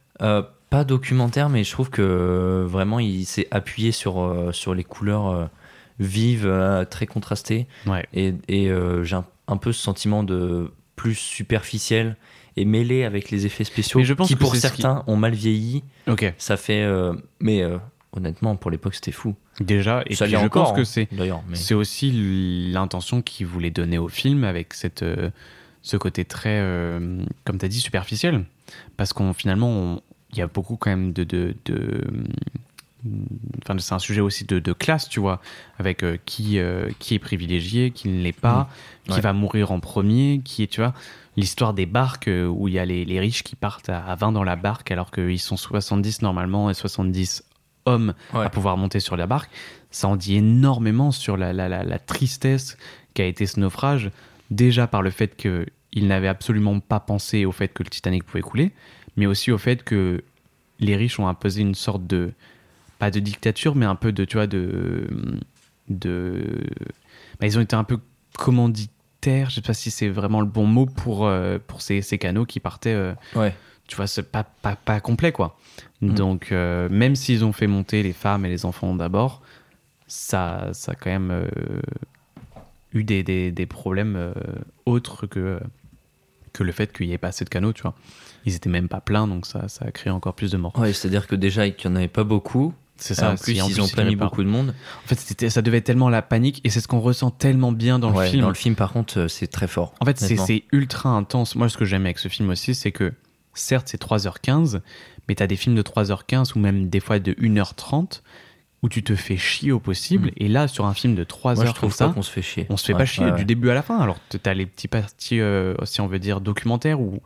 Pas 0.71 0.85
documentaire, 0.85 1.49
mais 1.51 1.63
je 1.63 1.71
trouve 1.71 1.89
que 1.91 2.65
vraiment 2.69 2.99
il 2.99 3.25
s'est 3.27 3.47
appuyé 3.53 3.93
sur, 3.93 4.49
sur 4.53 4.75
les 4.75 4.83
couleurs 4.85 5.49
vives, 5.99 6.47
euh, 6.47 6.85
très 6.85 7.07
contrastées. 7.07 7.67
Ouais. 7.87 8.07
Et, 8.15 8.35
et, 8.49 8.69
euh, 8.71 9.05
j'ai 9.05 9.17
un, 9.17 9.25
un 9.49 9.57
peu 9.57 9.73
ce 9.73 9.81
sentiment 9.83 10.23
de 10.23 10.71
plus 10.97 11.15
superficiel 11.15 12.17
et 12.57 12.65
mêlé 12.65 13.05
avec 13.05 13.31
les 13.31 13.47
effets 13.47 13.65
spéciaux 13.65 13.99
Mais 13.99 14.05
je 14.05 14.15
pense 14.15 14.29
qui 14.29 14.35
que 14.35 14.39
pour 14.41 14.53
qui- 14.55 14.61
certains 14.61 15.03
ont 15.07 15.17
mal 15.17 15.35
vieilli. 15.35 15.83
Ça 16.39 16.57
fait. 16.57 16.83
euh, 16.83 17.13
mais 17.41 17.63
honnêtement, 18.13 18.55
pour 18.57 18.71
l'époque, 18.71 18.95
c'était 18.95 19.11
fou. 19.13 19.35
Déjà, 19.61 20.03
et 20.07 20.15
ça 20.15 20.25
puis 20.25 20.33
je 20.35 20.39
encore. 20.39 20.69
pense 20.69 20.77
que 20.77 20.81
hein, 20.83 20.85
c'est 20.85 21.09
D'ailleurs, 21.15 21.43
mais. 21.49 21.55
c'est 21.57 21.75
aussi 21.75 22.11
l'intention 22.73 23.23
qu'il 23.23 23.47
voulait 23.47 23.71
donner 23.71 23.99
au 23.99 24.09
film 24.09 24.43
avec 24.45 24.73
cette, 24.75 25.03
euh, 25.03 25.31
ce 25.83 25.97
côté 25.97 26.25
très, 26.25 26.59
euh, 26.61 27.19
comme 27.45 27.59
tu 27.59 27.65
as 27.65 27.69
dit, 27.69 27.81
superficiel. 27.81 28.45
Parce 28.97 29.13
qu'on 29.13 29.33
finalement, 29.33 30.01
il 30.33 30.39
y 30.39 30.43
a 30.43 30.47
beaucoup 30.49 30.77
quand 30.77 30.91
même 30.91 31.13
de. 31.13 31.23
de, 31.25 31.55
de 31.67 32.03
Enfin, 33.63 33.79
c'est 33.79 33.95
un 33.95 33.99
sujet 33.99 34.21
aussi 34.21 34.45
de, 34.45 34.59
de 34.59 34.73
classe, 34.73 35.09
tu 35.09 35.21
vois, 35.21 35.41
avec 35.79 36.03
euh, 36.03 36.17
qui, 36.25 36.59
euh, 36.59 36.91
qui 36.99 37.15
est 37.15 37.19
privilégié, 37.19 37.91
qui 37.91 38.09
ne 38.09 38.23
l'est 38.23 38.33
pas, 38.33 38.69
qui 39.05 39.13
Ouais. 39.13 39.21
va 39.21 39.33
mourir 39.33 39.73
en 39.73 39.81
premier, 39.81 40.41
qui 40.45 40.63
est, 40.63 40.67
tu 40.67 40.81
vois, 40.81 40.95
l'histoire 41.37 41.75
des 41.75 41.87
barques 41.87 42.29
euh, 42.29 42.47
où 42.47 42.69
il 42.69 42.75
y 42.75 42.79
a 42.79 42.85
les, 42.85 43.05
les 43.05 43.21
riches 43.21 43.43
qui 43.43 43.57
partent 43.57 43.89
à, 43.91 44.05
à 44.05 44.15
20 44.15 44.33
dans 44.33 44.45
la 44.45 44.57
barque 44.57 44.91
alors 44.91 45.11
qu'ils 45.11 45.39
sont 45.41 45.57
70 45.57 46.23
normalement 46.23 46.71
et 46.71 46.75
70 46.75 47.43
hommes 47.87 48.15
Ouais. 48.33 48.45
à 48.47 48.49
pouvoir 48.51 48.77
monter 48.79 49.01
sur 49.01 49.17
la 49.17 49.27
barque. 49.27 49.51
Ça 49.91 50.09
en 50.09 50.17
dit 50.17 50.37
énormément 50.37 51.11
sur 51.11 51.37
la, 51.37 51.53
la, 51.53 51.69
la, 51.69 51.85
la 51.85 51.99
tristesse 51.99 52.79
qu'a 53.13 53.27
été 53.27 53.45
ce 53.47 53.61
naufrage, 53.61 54.11
déjà 54.51 54.87
par 54.87 55.03
le 55.03 55.11
fait 55.11 55.37
qu'ils 55.37 56.07
n'avaient 56.09 56.29
absolument 56.29 56.81
pas 56.81 57.01
pensé 57.01 57.45
au 57.45 57.53
fait 57.53 57.69
que 57.69 57.83
le 57.83 57.91
Titanic 57.91 58.25
pouvait 58.25 58.41
couler, 58.43 58.73
mais 59.17 59.27
aussi 59.27 59.53
au 59.53 59.59
fait 59.59 59.85
que 59.85 60.25
les 60.81 60.97
riches 60.97 61.21
ont 61.21 61.29
imposé 61.29 61.61
une 61.61 61.75
sorte 61.75 62.07
de 62.07 62.33
pas 62.99 63.11
de 63.11 63.21
dictature, 63.21 63.75
mais 63.75 63.87
un 63.87 63.95
peu 63.97 64.13
de, 64.13 64.25
tu 64.25 64.37
vois, 64.37 64.47
de. 64.47 65.07
de 65.89 66.45
bah, 67.41 67.47
ils 67.47 67.59
ont 67.59 67.63
été 67.63 67.77
un 67.77 67.85
peu 67.85 67.99
commanditaires, 68.39 69.51
je 69.51 69.57
sais 69.57 69.61
pas 69.63 69.75
si 69.75 69.91
c'est 69.91 70.09
vraiment 70.09 70.41
le 70.41 70.47
bon 70.47 70.67
mot 70.67 70.87
pour, 70.87 71.27
euh, 71.27 71.59
pour 71.67 71.83
ces, 71.83 72.03
ces 72.03 72.19
canaux 72.19 72.47
qui 72.47 72.61
partaient, 72.61 72.95
euh, 72.95 73.13
Ouais. 73.35 73.55
tu 73.89 73.97
vois, 73.97 74.07
c'est 74.07 74.31
pas, 74.31 74.45
pas, 74.45 74.77
pas 74.77 75.01
complet, 75.01 75.33
quoi. 75.33 75.59
Mm. 76.01 76.15
Donc, 76.15 76.53
euh, 76.53 76.89
même 76.91 77.17
s'ils 77.17 77.45
ont 77.45 77.53
fait 77.53 77.67
monter 77.67 78.03
les 78.03 78.13
femmes 78.13 78.45
et 78.45 78.49
les 78.49 78.65
enfants 78.65 78.95
d'abord, 78.95 79.43
ça, 80.07 80.69
ça 80.73 80.93
a 80.93 80.95
quand 80.95 81.11
même 81.11 81.49
eu 82.93 83.03
des, 83.05 83.23
des, 83.23 83.51
des 83.51 83.67
problèmes 83.67 84.33
autres 84.87 85.27
que, 85.27 85.59
que 86.53 86.63
le 86.63 86.73
fait 86.73 86.93
qu'il 86.93 87.07
n'y 87.09 87.13
ait 87.15 87.19
pas 87.19 87.29
assez 87.29 87.45
de 87.45 87.51
canaux, 87.51 87.73
tu 87.73 87.83
vois. 87.83 87.95
Ils 88.45 88.55
étaient 88.55 88.69
même 88.71 88.89
pas 88.89 89.01
pleins, 89.01 89.27
donc 89.27 89.47
ça, 89.47 89.69
ça 89.69 89.87
a 89.87 89.91
créé 89.91 90.13
encore 90.13 90.35
plus 90.35 90.51
de 90.53 90.59
morts. 90.59 90.79
Ouais, 90.79 90.93
c'est-à-dire 90.93 91.27
que 91.27 91.35
déjà, 91.35 91.69
qu'il 91.71 91.91
n'y 91.91 91.95
en 91.95 91.97
avait 91.97 92.09
pas 92.09 92.25
beaucoup. 92.25 92.75
C'est 92.97 93.21
en 93.23 93.35
plus, 93.37 93.55
si 93.55 93.63
en 93.63 93.69
ils 93.69 93.81
ont 93.81 93.89
pas 93.89 94.05
beaucoup 94.15 94.43
de 94.45 94.49
monde. 94.49 94.75
En 95.05 95.09
fait, 95.09 95.49
ça 95.51 95.63
devait 95.63 95.79
être 95.79 95.85
tellement 95.85 96.09
la 96.09 96.23
panique, 96.23 96.61
et 96.65 96.71
c'est 96.71 96.81
ce 96.81 96.89
qu'on 96.89 97.01
ressent 97.01 97.31
tellement 97.31 97.73
bien 97.73 97.99
dans 97.99 98.13
Ouais, 98.13 98.25
le 98.27 98.31
film. 98.31 98.43
Dans 98.43 98.49
le 98.49 98.55
film, 98.55 98.77
par 98.77 98.93
contre, 98.93 99.21
euh, 99.21 99.29
c'est 99.29 99.49
très 99.49 99.67
fort. 99.67 99.95
En 100.01 100.05
fait, 100.05 100.19
c'est 100.19 100.65
ultra 100.73 101.11
intense. 101.11 101.57
Moi, 101.57 101.69
ce 101.69 101.77
que 101.77 101.85
j'aime 101.85 102.05
avec 102.05 102.19
ce 102.19 102.29
film 102.29 102.51
aussi, 102.51 102.75
c'est 102.75 102.93
que 102.93 103.13
certes, 103.55 103.89
c'est 103.89 104.01
3h15, 104.01 104.81
mais 105.29 105.35
t'as 105.35 105.47
des 105.47 105.57
films 105.57 105.75
de 105.75 105.83
3h15 105.83 106.53
ou 106.55 106.59
même 106.61 106.89
des 106.89 107.01
fois 107.01 107.19
de 107.19 107.33
1h30 107.33 108.23
où 108.83 108.89
tu 108.91 109.03
te 109.03 109.17
fais 109.17 109.39
chier 109.39 109.73
au 109.73 109.81
possible. 109.81 110.29
Mm. 110.29 110.33
Et 110.37 110.49
là, 110.49 110.69
sur 110.69 110.85
un 110.85 110.93
film 110.93 111.15
de 111.15 111.25
3 111.25 111.55
Moi, 111.55 111.65
je 111.65 111.69
heures 111.69 111.75
comme 111.75 111.89
trouve 111.91 111.95
ça, 111.95 112.13
qu'on 112.15 112.21
se 112.23 112.31
fait 112.31 112.43
chier. 112.43 112.67
on 112.69 112.77
se 112.77 112.85
fait 112.85 112.93
Ouais, 112.93 112.99
pas 112.99 113.07
chier 113.07 113.25
ouais, 113.25 113.33
du 113.33 113.47
début 113.47 113.71
à 113.71 113.75
la 113.75 113.81
fin. 113.83 113.99
Alors, 113.99 114.19
t'as 114.43 114.53
les 114.53 114.67
petits 114.67 114.89
parties, 114.89 115.41
euh, 115.41 115.75
si 115.85 116.03
on 116.03 116.07
veut 116.07 116.19
dire, 116.19 116.43
documentaires 116.43 117.01
où 117.01 117.23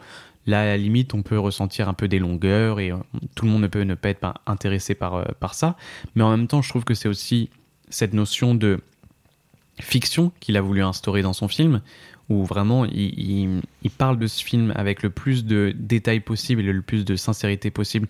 là, 0.48 0.62
à 0.62 0.64
la 0.64 0.76
limite, 0.76 1.14
on 1.14 1.22
peut 1.22 1.38
ressentir 1.38 1.88
un 1.88 1.94
peu 1.94 2.08
des 2.08 2.18
longueurs 2.18 2.80
et 2.80 2.90
euh, 2.90 2.96
tout 3.36 3.44
le 3.44 3.52
monde 3.52 3.62
ne 3.62 3.68
peut 3.68 3.82
ne 3.82 3.94
pas 3.94 4.08
être 4.08 4.34
intéressé 4.46 4.94
par, 4.94 5.14
euh, 5.14 5.24
par 5.38 5.54
ça. 5.54 5.76
Mais 6.14 6.22
en 6.24 6.30
même 6.30 6.48
temps, 6.48 6.62
je 6.62 6.68
trouve 6.68 6.84
que 6.84 6.94
c'est 6.94 7.08
aussi 7.08 7.50
cette 7.90 8.14
notion 8.14 8.54
de 8.54 8.80
fiction 9.80 10.32
qu'il 10.40 10.56
a 10.56 10.60
voulu 10.60 10.82
instaurer 10.82 11.22
dans 11.22 11.32
son 11.32 11.48
film, 11.48 11.80
où 12.28 12.44
vraiment 12.44 12.84
il, 12.84 13.60
il- 13.82 13.90
parle 13.90 14.18
de 14.18 14.26
ce 14.26 14.44
film 14.44 14.72
avec 14.76 15.02
le 15.02 15.10
plus 15.10 15.44
de 15.44 15.72
détails 15.76 16.20
possible 16.20 16.62
le 16.62 16.82
plus 16.82 17.04
de 17.04 17.16
sincérité 17.16 17.70
possible 17.70 18.06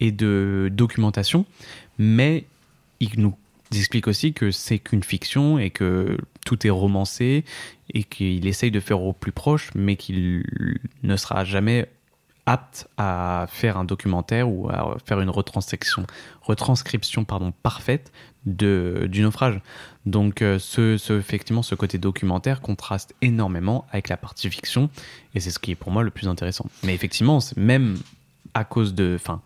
et 0.00 0.12
de 0.12 0.70
documentation, 0.72 1.44
mais 1.98 2.44
il 3.00 3.10
nous 3.18 3.34
explique 3.74 4.08
aussi 4.08 4.32
que 4.32 4.50
c'est 4.50 4.78
qu'une 4.78 5.02
fiction 5.04 5.58
et 5.58 5.70
que 5.70 6.16
tout 6.44 6.66
est 6.66 6.70
romancé 6.70 7.44
et 7.92 8.04
qu'il 8.04 8.46
essaye 8.46 8.70
de 8.70 8.80
faire 8.80 9.02
au 9.02 9.12
plus 9.12 9.32
proche, 9.32 9.70
mais 9.74 9.96
qu'il 9.96 10.44
ne 11.02 11.16
sera 11.16 11.44
jamais 11.44 11.88
apte 12.46 12.88
à 12.96 13.46
faire 13.48 13.76
un 13.76 13.84
documentaire 13.84 14.48
ou 14.48 14.68
à 14.70 14.96
faire 15.04 15.20
une 15.20 15.30
retranscription, 15.30 16.06
parfaite 17.62 18.10
du 18.46 19.22
naufrage. 19.22 19.60
Donc 20.06 20.40
euh, 20.40 20.58
ce, 20.58 20.96
effectivement, 21.18 21.62
ce 21.62 21.74
côté 21.74 21.98
documentaire 21.98 22.60
contraste 22.62 23.14
énormément 23.20 23.86
avec 23.92 24.08
la 24.08 24.16
partie 24.16 24.48
fiction, 24.50 24.88
et 25.34 25.40
c'est 25.40 25.50
ce 25.50 25.58
qui 25.58 25.72
est 25.72 25.76
pour 25.76 25.92
moi 25.92 26.02
le 26.02 26.10
plus 26.10 26.26
intéressant. 26.26 26.66
Mais 26.82 26.94
effectivement, 26.94 27.38
même 27.56 27.98
à 28.54 28.64
cause 28.64 28.94
de... 28.94 29.12
Enfin, 29.14 29.42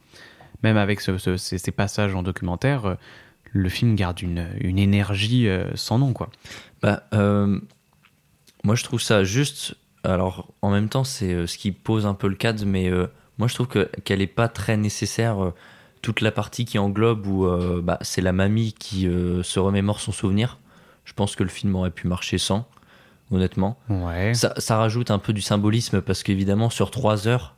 même 0.63 0.77
avec 0.79 1.01
ce- 1.01 1.19
ce- 1.19 1.37
ces, 1.37 1.59
ces 1.59 1.73
passages 1.73 2.15
en 2.15 2.23
documentaire, 2.23 2.87
euh, 2.87 2.95
le 3.55 3.69
film 3.71 3.95
garde 3.95 4.21
une, 4.21 4.49
une 4.61 4.79
énergie 4.79 5.49
euh, 5.49 5.75
sans 5.77 5.99
nom, 5.99 6.13
quoi. 6.13 6.29
Bah, 6.83 7.05
euh, 7.15 7.59
moi, 8.65 8.75
je 8.75 8.85
trouve 8.85 9.01
ça 9.01 9.25
juste. 9.25 9.77
Alors, 10.03 10.53
en 10.61 10.71
même 10.71 10.91
temps, 10.91 11.05
c'est 11.05 11.33
euh, 11.33 11.47
ce 11.47 11.57
qui 11.57 11.73
pose 11.73 12.05
un 12.05 12.13
peu 12.13 12.29
le 12.29 12.35
cadre, 12.35 12.67
mais 12.67 12.91
euh, 12.91 13.07
moi, 13.39 13.49
je 13.49 13.55
trouve 13.55 13.69
que, 13.69 13.89
qu'elle 14.05 14.19
n'est 14.19 14.27
pas 14.27 14.49
très 14.49 14.77
nécessaire. 14.77 15.53
toute 16.03 16.21
la 16.21 16.33
partie 16.33 16.67
qui 16.67 16.79
englobe 16.79 17.27
où 17.27 17.47
euh, 17.47 17.81
bah, 17.83 17.99
c'est 18.03 18.21
la 18.21 18.33
mamie 18.33 18.75
qui 18.75 19.09
se 19.43 19.59
remémore 19.59 20.01
son 20.01 20.13
souvenir. 20.13 20.59
Je 21.07 21.15
pense 21.15 21.35
que 21.37 21.43
le 21.43 21.49
film 21.49 21.75
aurait 21.77 21.91
pu 21.91 22.09
marcher 22.09 22.37
sans, 22.37 22.69
honnêtement. 23.31 23.79
Ouais. 23.89 24.35
Ça, 24.35 24.53
ça 24.59 24.77
rajoute 24.77 25.11
un 25.11 25.19
peu 25.19 25.33
du 25.33 25.41
symbolisme 25.41 26.03
parce 26.03 26.23
qu'évidemment, 26.23 26.69
sur 26.71 26.91
trois 26.91 27.27
heures, 27.29 27.57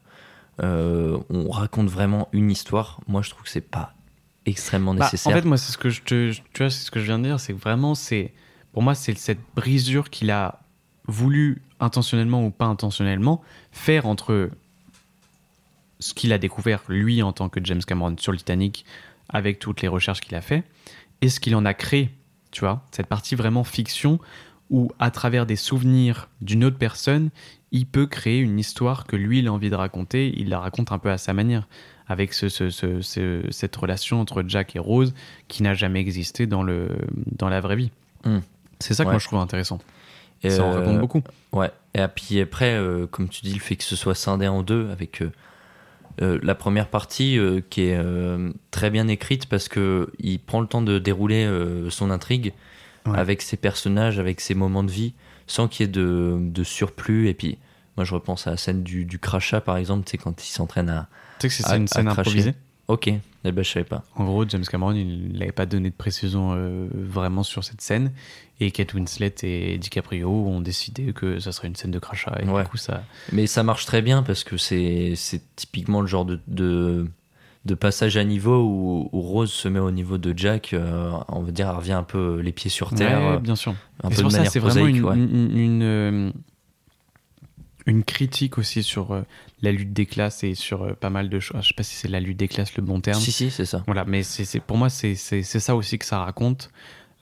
euh, 0.63 1.19
on 1.31 1.51
raconte 1.51 1.89
vraiment 1.89 2.29
une 2.33 2.51
histoire. 2.51 3.01
Moi, 3.09 3.23
je 3.23 3.31
trouve 3.31 3.43
que 3.43 3.51
c'est 3.51 3.61
pas 3.61 3.95
extrêmement 4.47 4.95
Bah, 4.95 5.05
nécessaire. 5.05 5.33
en 5.33 5.37
fait, 5.37 5.45
moi, 5.45 5.57
c'est 5.57 5.73
ce 5.73 5.79
que 5.79 5.91
je 5.91 6.03
te, 6.03 6.33
tu 6.33 6.43
vois, 6.59 6.71
c'est 6.71 6.85
ce 6.85 6.91
que 6.91 7.01
je 7.01 7.05
viens 7.07 7.19
de 7.19 7.25
dire, 7.25 7.41
c'est 7.41 7.53
que 7.53 7.59
vraiment, 7.61 7.95
c'est, 7.95 8.33
pour 8.73 8.83
moi, 8.83 8.95
c'est 8.95 9.17
cette 9.17 9.41
brisure 9.55 10.11
qu'il 10.11 10.31
a 10.31 10.61
voulu 11.07 11.63
intentionnellement 11.81 12.45
ou 12.45 12.51
pas 12.51 12.65
intentionnellement 12.67 13.43
faire 13.71 14.07
entre 14.07 14.51
ce 15.99 16.15
qu'il 16.15 16.33
a 16.33 16.39
découvert 16.39 16.83
lui 16.89 17.23
en 17.23 17.33
tant 17.33 17.49
que 17.49 17.61
James 17.63 17.83
Cameron 17.83 18.17
sur 18.19 18.33
le 18.33 18.39
Titanic 18.39 18.85
avec 19.29 19.59
toutes 19.59 19.83
les 19.83 19.89
recherches 19.89 20.21
qu'il 20.21 20.35
a 20.35 20.41
fait 20.41 20.63
et 21.23 21.29
ce 21.29 21.41
qu'il 21.41 21.55
en 21.57 21.65
a 21.65 21.75
créé, 21.75 22.11
tu 22.51 22.61
vois, 22.61 22.83
cette 22.91 23.07
partie 23.07 23.35
vraiment 23.35 23.65
fiction 23.65 24.19
où 24.69 24.91
à 24.99 25.11
travers 25.11 25.47
des 25.47 25.57
souvenirs 25.57 26.29
d'une 26.43 26.65
autre 26.65 26.77
personne, 26.79 27.31
il 27.73 27.87
peut 27.87 28.07
créer 28.07 28.41
une 28.41 28.59
histoire 28.59 29.07
que 29.07 29.17
lui 29.17 29.39
il 29.39 29.49
a 29.49 29.53
envie 29.53 29.71
de 29.71 29.75
raconter, 29.77 30.33
il 30.37 30.49
la 30.49 30.59
raconte 30.61 30.93
un 30.93 30.99
peu 30.99 31.11
à 31.11 31.19
sa 31.19 31.33
manière 31.33 31.69
avec 32.09 32.33
ce, 32.35 32.49
ce- 32.49 32.71
ce- 32.71 33.01
ce- 33.01 33.45
cette 33.51 33.75
relation 33.77 34.21
entre 34.21 34.45
Jack 34.47 34.77
et 34.77 34.79
Rose 34.79 35.15
qui 35.49 35.63
n'a 35.63 35.75
jamais 35.75 36.01
existé 36.01 36.47
dans, 36.47 36.63
le, 36.63 36.89
dans 37.39 37.49
la 37.49 37.61
vraie 37.61 37.77
vie. 37.77 37.91
Hmm. 38.25 38.39
C'est 38.81 38.95
ça 38.95 39.05
que 39.05 39.09
Ouais. 39.09 39.15
moi 39.15 39.19
je 39.21 39.27
trouve 39.27 39.39
intéressant. 39.41 39.81
Et, 40.43 40.51
ça 40.51 40.65
en 40.65 40.73
euh, 40.75 40.79
raconte 40.81 41.01
beaucoup. 41.01 41.23
Ouais, 41.53 41.71
et 41.95 42.05
puis 42.15 42.41
après, 42.41 42.75
euh, 42.75 43.07
comme 43.07 43.29
tu 43.29 43.41
dis, 43.43 43.55
le 43.55 43.61
fait 43.61 43.77
que 43.77 43.85
ce 43.85 43.97
soit 43.97 44.15
scindé 44.15 44.47
en 44.49 44.63
deux, 44.63 44.89
avec 44.91 45.23
euh, 45.23 45.31
Euh, 46.23 46.39
la 46.43 46.55
première 46.55 46.89
partie 46.89 47.39
qui 47.69 47.83
est 47.83 48.01
très 48.71 48.89
bien 48.89 49.07
écrite 49.07 49.45
parce 49.51 49.69
que 49.69 50.11
il 50.19 50.39
prend 50.39 50.63
le 50.63 50.67
temps 50.67 50.81
de 50.81 50.99
dérouler 50.99 51.47
son 51.91 52.11
intrigue 52.11 52.55
Ouais. 53.05 53.19
avec 53.19 53.43
ses 53.43 53.59
personnages, 53.59 54.19
avec 54.19 54.41
ses 54.41 54.55
moments 54.55 54.83
de 54.83 54.91
vie, 54.91 55.13
sans 55.47 55.69
qu'il 55.69 55.85
y 55.85 55.89
ait 55.91 55.93
de, 55.93 56.39
de 56.41 56.65
surplus. 56.65 57.29
Et 57.29 57.35
puis, 57.35 57.59
moi, 57.99 58.05
je 58.05 58.15
repense 58.15 58.47
à 58.47 58.51
la 58.53 58.57
scène 58.57 58.83
du, 58.83 59.05
du 59.05 59.19
crachat, 59.19 59.61
par 59.61 59.77
exemple, 59.77 60.09
sais, 60.09 60.17
quand 60.17 60.43
il 60.43 60.51
s'entraîne 60.51 60.89
à. 60.89 61.07
Tu 61.39 61.49
sais 61.51 61.63
que 61.63 61.69
c'est 61.69 61.75
À- 61.75 61.77
une 61.77 61.89
scène 61.89 62.09
improvisée. 62.09 62.55
Ok, 62.89 63.09
eh 63.09 63.21
ben, 63.53 63.65
je 63.65 63.69
savais 63.71 63.85
pas. 63.85 64.05
En 64.15 64.25
gros, 64.27 64.49
James 64.49 64.65
Cameron, 64.65 64.93
il 64.93 65.37
n'avait 65.39 65.51
pas 65.51 65.67
donné 65.67 65.91
de 65.91 65.95
précision 65.95 66.53
euh, 66.55 66.87
vraiment 66.95 67.43
sur 67.43 67.65
cette 67.65 67.81
scène. 67.81 68.13
Et 68.61 68.71
Kate 68.71 68.95
Winslet 68.95 69.35
et 69.43 69.77
DiCaprio 69.77 70.31
ont 70.31 70.61
décidé 70.61 71.13
que 71.13 71.41
ça 71.41 71.51
serait 71.51 71.67
une 71.69 71.75
scène 71.75 71.91
de 71.91 71.99
crachat. 71.99 72.39
Et 72.41 72.47
Ouais. 72.49 72.63
du 72.63 72.69
coup, 72.69 72.77
ça. 72.77 73.03
Mais 73.33 73.49
ça 73.49 73.65
marche 73.65 73.87
très 73.87 74.03
bien 74.03 74.23
parce 74.23 74.45
que 74.45 74.57
c'est 74.57 75.15
typiquement 75.57 76.01
le 76.01 76.07
genre 76.07 76.25
de, 76.25 76.39
de, 76.47 77.07
de 77.65 77.75
passage 77.75 78.17
à 78.17 78.23
niveau 78.23 78.63
où, 78.63 79.11
où 79.13 79.21
Rose 79.21 79.51
se 79.53 79.67
met 79.69 79.81
au 79.81 79.91
niveau 79.91 80.17
de 80.17 80.33
Jack. 80.39 80.73
euh, 80.73 81.11
on 81.29 81.41
va 81.43 81.51
dire, 81.51 81.69
elle 81.69 81.75
revient 81.77 81.93
un 81.93 82.05
peu 82.05 82.39
les 82.41 82.53
pieds 82.53 82.71
sur 82.71 82.95
terre. 82.95 83.19
Ouais, 83.19 83.35
euh, 83.35 83.39
bien 83.39 83.57
sûr. 83.57 83.75
un 84.05 84.11
Et 84.11 84.11
peu 84.11 84.15
c'est 84.15 84.19
de 84.19 84.23
pour 84.23 84.31
ça, 84.31 84.37
manière 84.39 84.53
c'est 84.53 84.59
vraiment 84.61 84.87
une, 84.87 85.05
ouais. 85.05 85.17
une, 85.17 85.59
une, 85.59 86.33
une 87.87 88.03
critique 88.03 88.59
aussi 88.59 88.83
sur 88.83 89.13
euh, 89.13 89.23
la 89.63 89.73
lutte 89.73 89.93
des 89.93 90.07
classes 90.07 90.45
et 90.45 90.55
sur 90.55 90.83
euh, 90.83 90.93
pas 90.95 91.11
mal 91.11 91.29
de 91.29 91.41
choses. 91.41 91.63
Je 91.63 91.69
sais 91.69 91.75
pas 91.75 91.85
si 91.85 91.95
c'est 91.95 92.09
la 92.09 92.21
lutte 92.21 92.37
des 92.37 92.49
classes 92.49 92.77
le 92.77 92.83
bon 92.83 93.01
terme. 93.01 93.21
Si, 93.21 93.33
si, 93.33 93.51
c'est 93.51 93.65
ça. 93.65 93.83
Voilà, 93.87 94.05
mais 94.05 94.23
c'est 94.23 94.61
pour 94.61 94.77
moi, 94.77 94.91
c'est 94.91 95.15
ça 95.15 95.77
aussi 95.77 95.99
que 95.99 96.05
ça 96.05 96.19
raconte. 96.19 96.71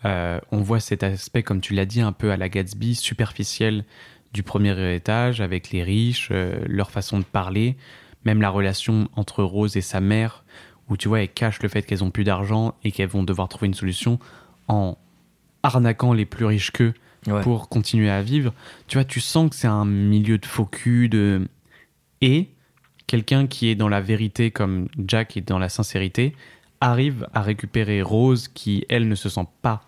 Euh, 0.05 0.41
on 0.51 0.59
voit 0.59 0.81
cet 0.81 1.03
aspect, 1.03 1.43
comme 1.43 1.61
tu 1.61 1.75
l'as 1.75 1.87
dit, 1.87 2.01
un 2.01 2.13
peu 2.13 2.31
à 2.33 2.37
la 2.37 2.49
Gatsby, 2.49 2.95
superficiel 2.95 3.85
du 4.33 4.43
premier 4.43 4.95
étage, 4.95 5.41
avec 5.41 5.71
les 5.71 5.83
riches, 5.83 6.31
leur 6.67 6.91
façon 6.91 7.21
de 7.21 7.25
parler, 7.25 7.77
même 8.25 8.41
la 8.41 8.51
relation 8.51 9.09
entre 9.15 9.45
Rose 9.45 9.77
et 9.77 9.81
sa 9.81 10.01
mère, 10.01 10.45
où 10.89 10.97
tu 10.97 11.07
vois, 11.07 11.23
elles 11.23 11.33
cachent 11.33 11.63
le 11.63 11.69
fait 11.69 11.83
qu'elles 11.83 12.03
ont 12.03 12.11
plus 12.11 12.25
d'argent 12.25 12.75
et 12.83 12.91
qu'elles 12.91 13.09
vont 13.09 13.23
devoir 13.23 13.49
trouver 13.49 13.69
une 13.69 13.75
solution 13.75 14.19
en 14.67 14.99
arnaquant 15.63 16.13
les 16.13 16.27
plus 16.27 16.47
riches 16.47 16.73
qu'eux 16.73 16.95
Pour 17.43 17.69
continuer 17.69 18.11
à 18.11 18.23
vivre. 18.23 18.53
Tu 18.87 18.99
vois, 18.99 19.05
tu 19.05 19.21
sens 19.21 19.51
que 19.51 19.57
c'est 19.57 19.67
un 19.67 19.85
milieu 19.85 20.39
de 20.39 20.47
faux 20.47 20.67
cul, 20.67 21.09
de... 21.09 21.49
Et 22.21 22.49
quelqu'un 23.07 23.47
qui 23.47 23.69
est 23.69 23.75
dans 23.75 23.89
la 23.89 24.01
vérité 24.01 24.51
comme 24.51 24.89
Jack 25.07 25.37
est 25.37 25.49
dans 25.49 25.59
la 25.59 25.69
sincérité 25.69 26.35
arrive 26.81 27.27
à 27.33 27.43
récupérer 27.43 28.03
Rose 28.03 28.49
qui, 28.49 28.85
elle, 28.89 29.09
ne 29.09 29.15
se 29.15 29.29
sent 29.29 29.47
pas 29.63 29.83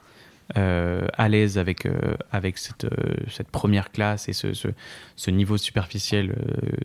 euh, 0.56 1.06
à 1.14 1.28
l'aise 1.28 1.58
avec, 1.58 1.86
euh, 1.86 2.14
avec 2.30 2.56
cette, 2.56 2.84
euh, 2.84 3.14
cette 3.28 3.48
première 3.48 3.90
classe 3.90 4.28
et 4.28 4.32
ce, 4.32 4.52
ce, 4.54 4.68
ce 5.16 5.30
niveau 5.30 5.56
superficiel 5.56 6.36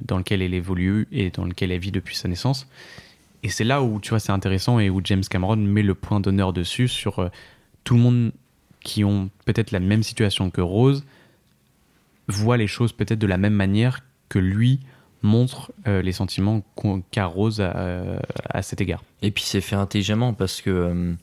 dans 0.05 0.17
lequel 0.17 0.41
elle 0.41 0.53
évolue 0.53 1.07
et 1.11 1.29
dans 1.29 1.45
lequel 1.45 1.71
elle 1.71 1.79
vit 1.79 1.91
depuis 1.91 2.15
sa 2.15 2.27
naissance. 2.27 2.67
Et 3.43 3.49
c'est 3.49 3.63
là 3.63 3.81
où, 3.81 3.99
tu 3.99 4.09
vois, 4.09 4.19
c'est 4.19 4.31
intéressant 4.31 4.79
et 4.79 4.89
où 4.89 5.01
James 5.03 5.23
Cameron 5.29 5.55
met 5.55 5.83
le 5.83 5.95
point 5.95 6.19
d'honneur 6.19 6.53
dessus 6.53 6.87
sur 6.87 7.29
tout 7.83 7.95
le 7.95 7.99
monde 7.99 8.31
qui 8.83 9.03
ont 9.03 9.29
peut-être 9.45 9.71
la 9.71 9.79
même 9.79 10.03
situation 10.03 10.49
que 10.49 10.61
Rose 10.61 11.03
voit 12.27 12.57
les 12.57 12.67
choses 12.67 12.93
peut-être 12.93 13.19
de 13.19 13.27
la 13.27 13.37
même 13.37 13.53
manière 13.53 13.99
que 14.29 14.39
lui 14.39 14.79
montre 15.23 15.71
euh, 15.87 16.01
les 16.01 16.13
sentiments 16.13 16.61
qu'a 17.11 17.25
Rose 17.25 17.61
à, 17.61 18.03
à 18.49 18.61
cet 18.61 18.81
égard. 18.81 19.03
Et 19.21 19.31
puis 19.31 19.43
c'est 19.43 19.61
fait 19.61 19.75
intelligemment 19.75 20.33
parce 20.33 20.61
que 20.61 20.69
euh, 20.69 21.13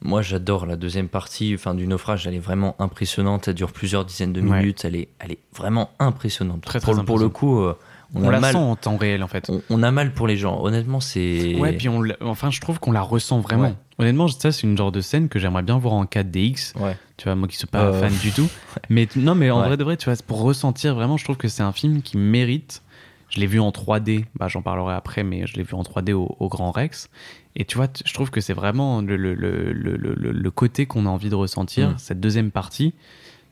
moi 0.00 0.22
j'adore 0.22 0.64
la 0.66 0.76
deuxième 0.76 1.08
partie 1.08 1.52
enfin, 1.54 1.74
du 1.74 1.86
naufrage, 1.86 2.26
elle 2.26 2.34
est 2.34 2.38
vraiment 2.38 2.74
impressionnante, 2.78 3.48
elle 3.48 3.54
dure 3.54 3.72
plusieurs 3.72 4.04
dizaines 4.04 4.32
de 4.32 4.40
Ouais. 4.40 4.58
minutes, 4.60 4.84
elle, 4.84 4.96
est, 4.96 5.08
elle 5.18 5.32
est 5.32 5.38
vraiment 5.54 5.90
impressionnante. 5.98 6.62
Très, 6.62 6.80
pour, 6.80 6.94
très 6.94 7.04
pour 7.04 7.18
le 7.18 7.28
coup, 7.28 7.60
euh, 7.60 7.76
on, 8.14 8.24
On, 8.24 8.28
a 8.28 8.32
la 8.32 8.40
mal, 8.40 8.52
sent 8.52 8.58
en 8.58 8.76
temps 8.76 8.96
réel 8.96 9.22
en 9.22 9.28
fait. 9.28 9.50
on, 9.50 9.60
on 9.68 9.82
a 9.82 9.90
mal 9.90 10.12
pour 10.14 10.26
les 10.28 10.36
gens. 10.36 10.62
Honnêtement, 10.62 11.00
c'est. 11.00 11.56
Ouais, 11.58 11.72
puis 11.72 11.88
on, 11.88 12.02
enfin, 12.20 12.50
je 12.50 12.60
trouve 12.60 12.78
qu'on 12.78 12.92
la 12.92 13.00
ressent 13.02 13.40
vraiment. 13.40 13.68
Ouais. 13.70 13.74
Honnêtement, 13.98 14.26
ça, 14.28 14.50
c'est 14.50 14.62
une 14.62 14.76
genre 14.76 14.90
de 14.92 15.00
scène 15.00 15.28
que 15.28 15.38
j'aimerais 15.38 15.62
bien 15.62 15.78
voir 15.78 15.94
en 15.94 16.04
4DX. 16.04 16.76
Ouais. 16.78 16.96
Tu 17.16 17.24
vois, 17.24 17.34
moi 17.36 17.46
qui 17.48 17.56
suis 17.56 17.66
pas 17.66 17.84
Euh, 17.84 18.00
fan 18.00 18.12
du 18.18 18.32
tout. 18.36 18.48
Mais 18.88 19.08
non, 19.16 19.34
mais 19.34 19.50
en 19.50 19.60
Ouais. 19.60 19.68
vrai 19.68 19.76
de 19.76 19.84
vrai, 19.84 19.96
tu 19.96 20.06
vois, 20.10 20.20
pour 20.26 20.40
ressentir 20.42 20.94
vraiment, 20.94 21.16
je 21.16 21.24
trouve 21.24 21.36
que 21.36 21.48
c'est 21.48 21.62
un 21.62 21.72
film 21.72 22.02
qui 22.02 22.16
mérite. 22.16 22.82
Je 23.30 23.40
l'ai 23.40 23.46
vu 23.46 23.58
en 23.60 23.70
3D, 23.70 24.26
bah, 24.36 24.48
j'en 24.48 24.62
parlerai 24.62 24.94
après, 24.94 25.22
mais 25.24 25.46
je 25.46 25.54
l'ai 25.56 25.62
vu 25.62 25.74
en 25.74 25.82
3D 25.82 26.12
au, 26.12 26.36
au 26.38 26.48
Grand 26.48 26.70
Rex. 26.70 27.08
Et 27.56 27.64
tu 27.64 27.76
vois, 27.76 27.88
je 28.04 28.12
trouve 28.12 28.30
que 28.30 28.40
c'est 28.40 28.52
vraiment 28.52 29.00
le, 29.00 29.16
le, 29.16 29.34
le, 29.34 29.72
le, 29.72 30.50
côté 30.50 30.86
qu'on 30.86 31.06
a 31.06 31.08
envie 31.08 31.30
de 31.30 31.34
ressentir, 31.36 31.90
Mm. 31.90 31.98
cette 31.98 32.20
deuxième 32.20 32.50
partie, 32.50 32.94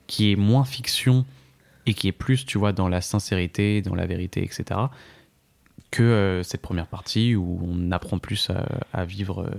qui 0.09 0.31
est 0.33 0.37
moins 0.37 0.65
fiction 0.65 1.25
et 1.87 1.95
qui 1.95 2.07
est 2.09 2.13
plus, 2.13 2.45
tu 2.47 2.59
vois, 2.59 2.73
dans 2.73 2.89
la 2.89 3.01
sincérité, 3.01 3.81
dans 3.83 3.95
la 3.95 4.07
vérité, 4.07 4.43
etc., 4.45 4.81
que 5.91 6.03
euh, 6.03 6.43
cette 6.43 6.63
première 6.63 6.87
partie 6.87 7.35
où 7.35 7.61
on 7.65 7.91
apprend 7.93 8.19
plus 8.19 8.51
à, 8.51 8.65
à 8.93 9.05
vivre 9.05 9.43
euh, 9.43 9.51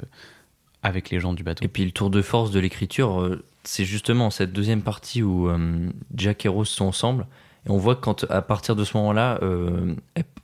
avec 0.84 1.10
les 1.10 1.20
gens 1.20 1.34
du 1.34 1.44
bateau. 1.44 1.64
Et 1.64 1.68
puis 1.68 1.86
le 1.86 1.92
tour 1.92 2.10
de 2.10 2.22
force 2.22 2.52
de 2.52 2.60
l'écriture, 2.60 3.22
euh, 3.22 3.44
c'est 3.64 3.86
justement 3.86 4.30
cette 4.30 4.52
deuxième 4.54 4.82
partie 4.82 5.24
où 5.24 5.50
euh, 5.50 5.90
Jack 6.16 6.46
et 6.46 6.50
Rose 6.50 6.68
sont 6.70 6.86
ensemble. 6.86 7.26
Et 7.66 7.72
on 7.72 7.78
voit 7.78 7.96
quand, 7.96 8.26
à 8.30 8.42
partir 8.42 8.76
de 8.76 8.84
ce 8.84 8.98
moment-là, 8.98 9.40
euh, 9.42 9.96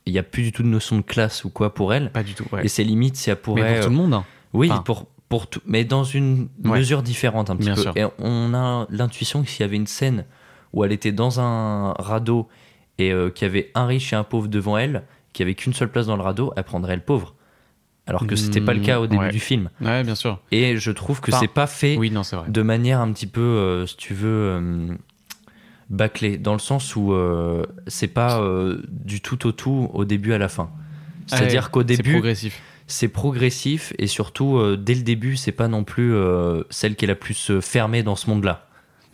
il 0.06 0.14
n'y 0.14 0.20
a 0.20 0.24
plus 0.24 0.42
du 0.44 0.52
tout 0.54 0.64
de 0.64 0.70
notion 0.70 0.96
de 0.98 1.02
classe 1.02 1.44
ou 1.44 1.50
quoi 1.50 1.74
pour 1.74 1.94
elle. 1.94 2.12
Pas 2.12 2.24
du 2.24 2.34
tout, 2.34 2.46
ouais. 2.54 2.64
Et 2.66 2.68
c'est 2.70 2.84
limite 2.86 3.18
si 3.18 3.30
elle 3.30 3.36
Mais 3.36 3.42
pour 3.42 3.56
tout 3.84 3.90
le 3.90 3.96
monde, 3.96 4.14
hein. 4.14 4.24
Oui, 4.54 4.72
Enfin. 4.72 4.82
pour, 4.84 5.06
pour 5.28 5.48
tout, 5.48 5.60
mais 5.66 5.84
dans 5.84 6.04
une 6.06 6.48
Ouais. 6.64 6.80
mesure 6.80 7.04
différente 7.04 7.50
un 7.50 7.58
petit 7.58 7.66
Bien 7.66 7.76
peu. 7.76 7.82
sûr. 7.82 7.98
Et 7.98 8.06
on 8.20 8.54
a 8.54 8.88
l'intuition 8.90 9.44
que 9.44 9.50
s'il 9.50 9.62
y 9.62 9.64
avait 9.64 9.76
une 9.76 9.86
scène 9.86 10.26
où 10.74 10.84
elle 10.86 10.92
était 10.94 11.12
dans 11.12 11.40
un 11.42 11.92
radeau 12.00 12.48
et 12.98 13.12
euh, 13.12 13.30
qu'il 13.30 13.48
y 13.48 13.50
avait 13.52 13.70
un 13.76 13.86
riche 13.86 14.14
et 14.14 14.16
un 14.16 14.24
pauvre 14.24 14.48
devant 14.48 14.78
elle, 14.78 15.04
qu'il 15.34 15.46
n'y 15.46 15.50
avait 15.52 15.56
qu'une 15.56 15.74
seule 15.74 15.90
place 15.92 16.08
dans 16.08 16.16
le 16.16 16.24
radeau, 16.24 16.54
elle 16.56 16.64
prendrait 16.64 16.96
le 16.96 17.02
pauvre. 17.02 17.36
Alors 18.10 18.28
que 18.28 18.36
c'était 18.36 18.62
pas 18.62 18.74
le 18.74 18.82
cas 18.82 19.00
au 19.00 19.08
début 19.08 19.18
Mm, 19.22 19.26
ouais. 19.26 19.32
du 19.32 19.40
film. 19.40 19.70
Ouais, 19.82 20.04
bien 20.04 20.16
sûr. 20.16 20.40
Et 20.52 20.78
je 20.78 20.92
trouve 20.92 21.22
que 21.22 21.32
Enfin, 21.32 21.40
c'est 21.42 21.48
pas 21.54 21.68
fait 21.68 21.96
Oui, 21.98 22.12
non, 22.12 22.24
c'est 22.24 22.36
vrai. 22.36 22.50
de 22.50 22.62
manière 22.62 23.00
un 23.00 23.12
petit 23.14 23.28
peu, 23.28 23.42
euh, 23.42 23.86
si 23.86 23.96
tu 23.98 24.14
veux, 24.14 24.28
euh, 24.28 24.88
bâclée, 25.90 26.38
dans 26.38 26.54
le 26.54 26.60
sens 26.60 26.96
où 26.96 27.14
euh, 27.14 27.66
c'est 27.88 28.08
pas 28.08 28.40
euh, 28.42 28.82
du 28.90 29.22
tout 29.22 29.48
au 29.48 29.52
tout 29.52 29.90
au 29.94 30.06
début 30.06 30.34
à 30.34 30.38
la 30.38 30.50
fin. 30.50 30.70
C'est-à-dire 31.28 31.66
Ouais, 31.66 31.70
qu'au 31.72 31.80
c'est 31.82 31.86
début, 31.98 32.14
progressif. 32.14 32.62
c'est 32.88 33.08
progressif 33.08 33.94
et 34.00 34.08
surtout 34.08 34.76
dès 34.78 34.96
le 34.96 35.04
début 35.04 35.36
c'est 35.36 35.52
pas 35.52 35.68
non 35.68 35.84
plus 35.84 36.14
celle 36.72 36.96
qui 36.96 37.06
est 37.06 37.08
la 37.08 37.14
plus 37.16 37.52
fermée 37.62 38.02
dans 38.02 38.16
ce 38.16 38.30
monde-là. 38.30 38.66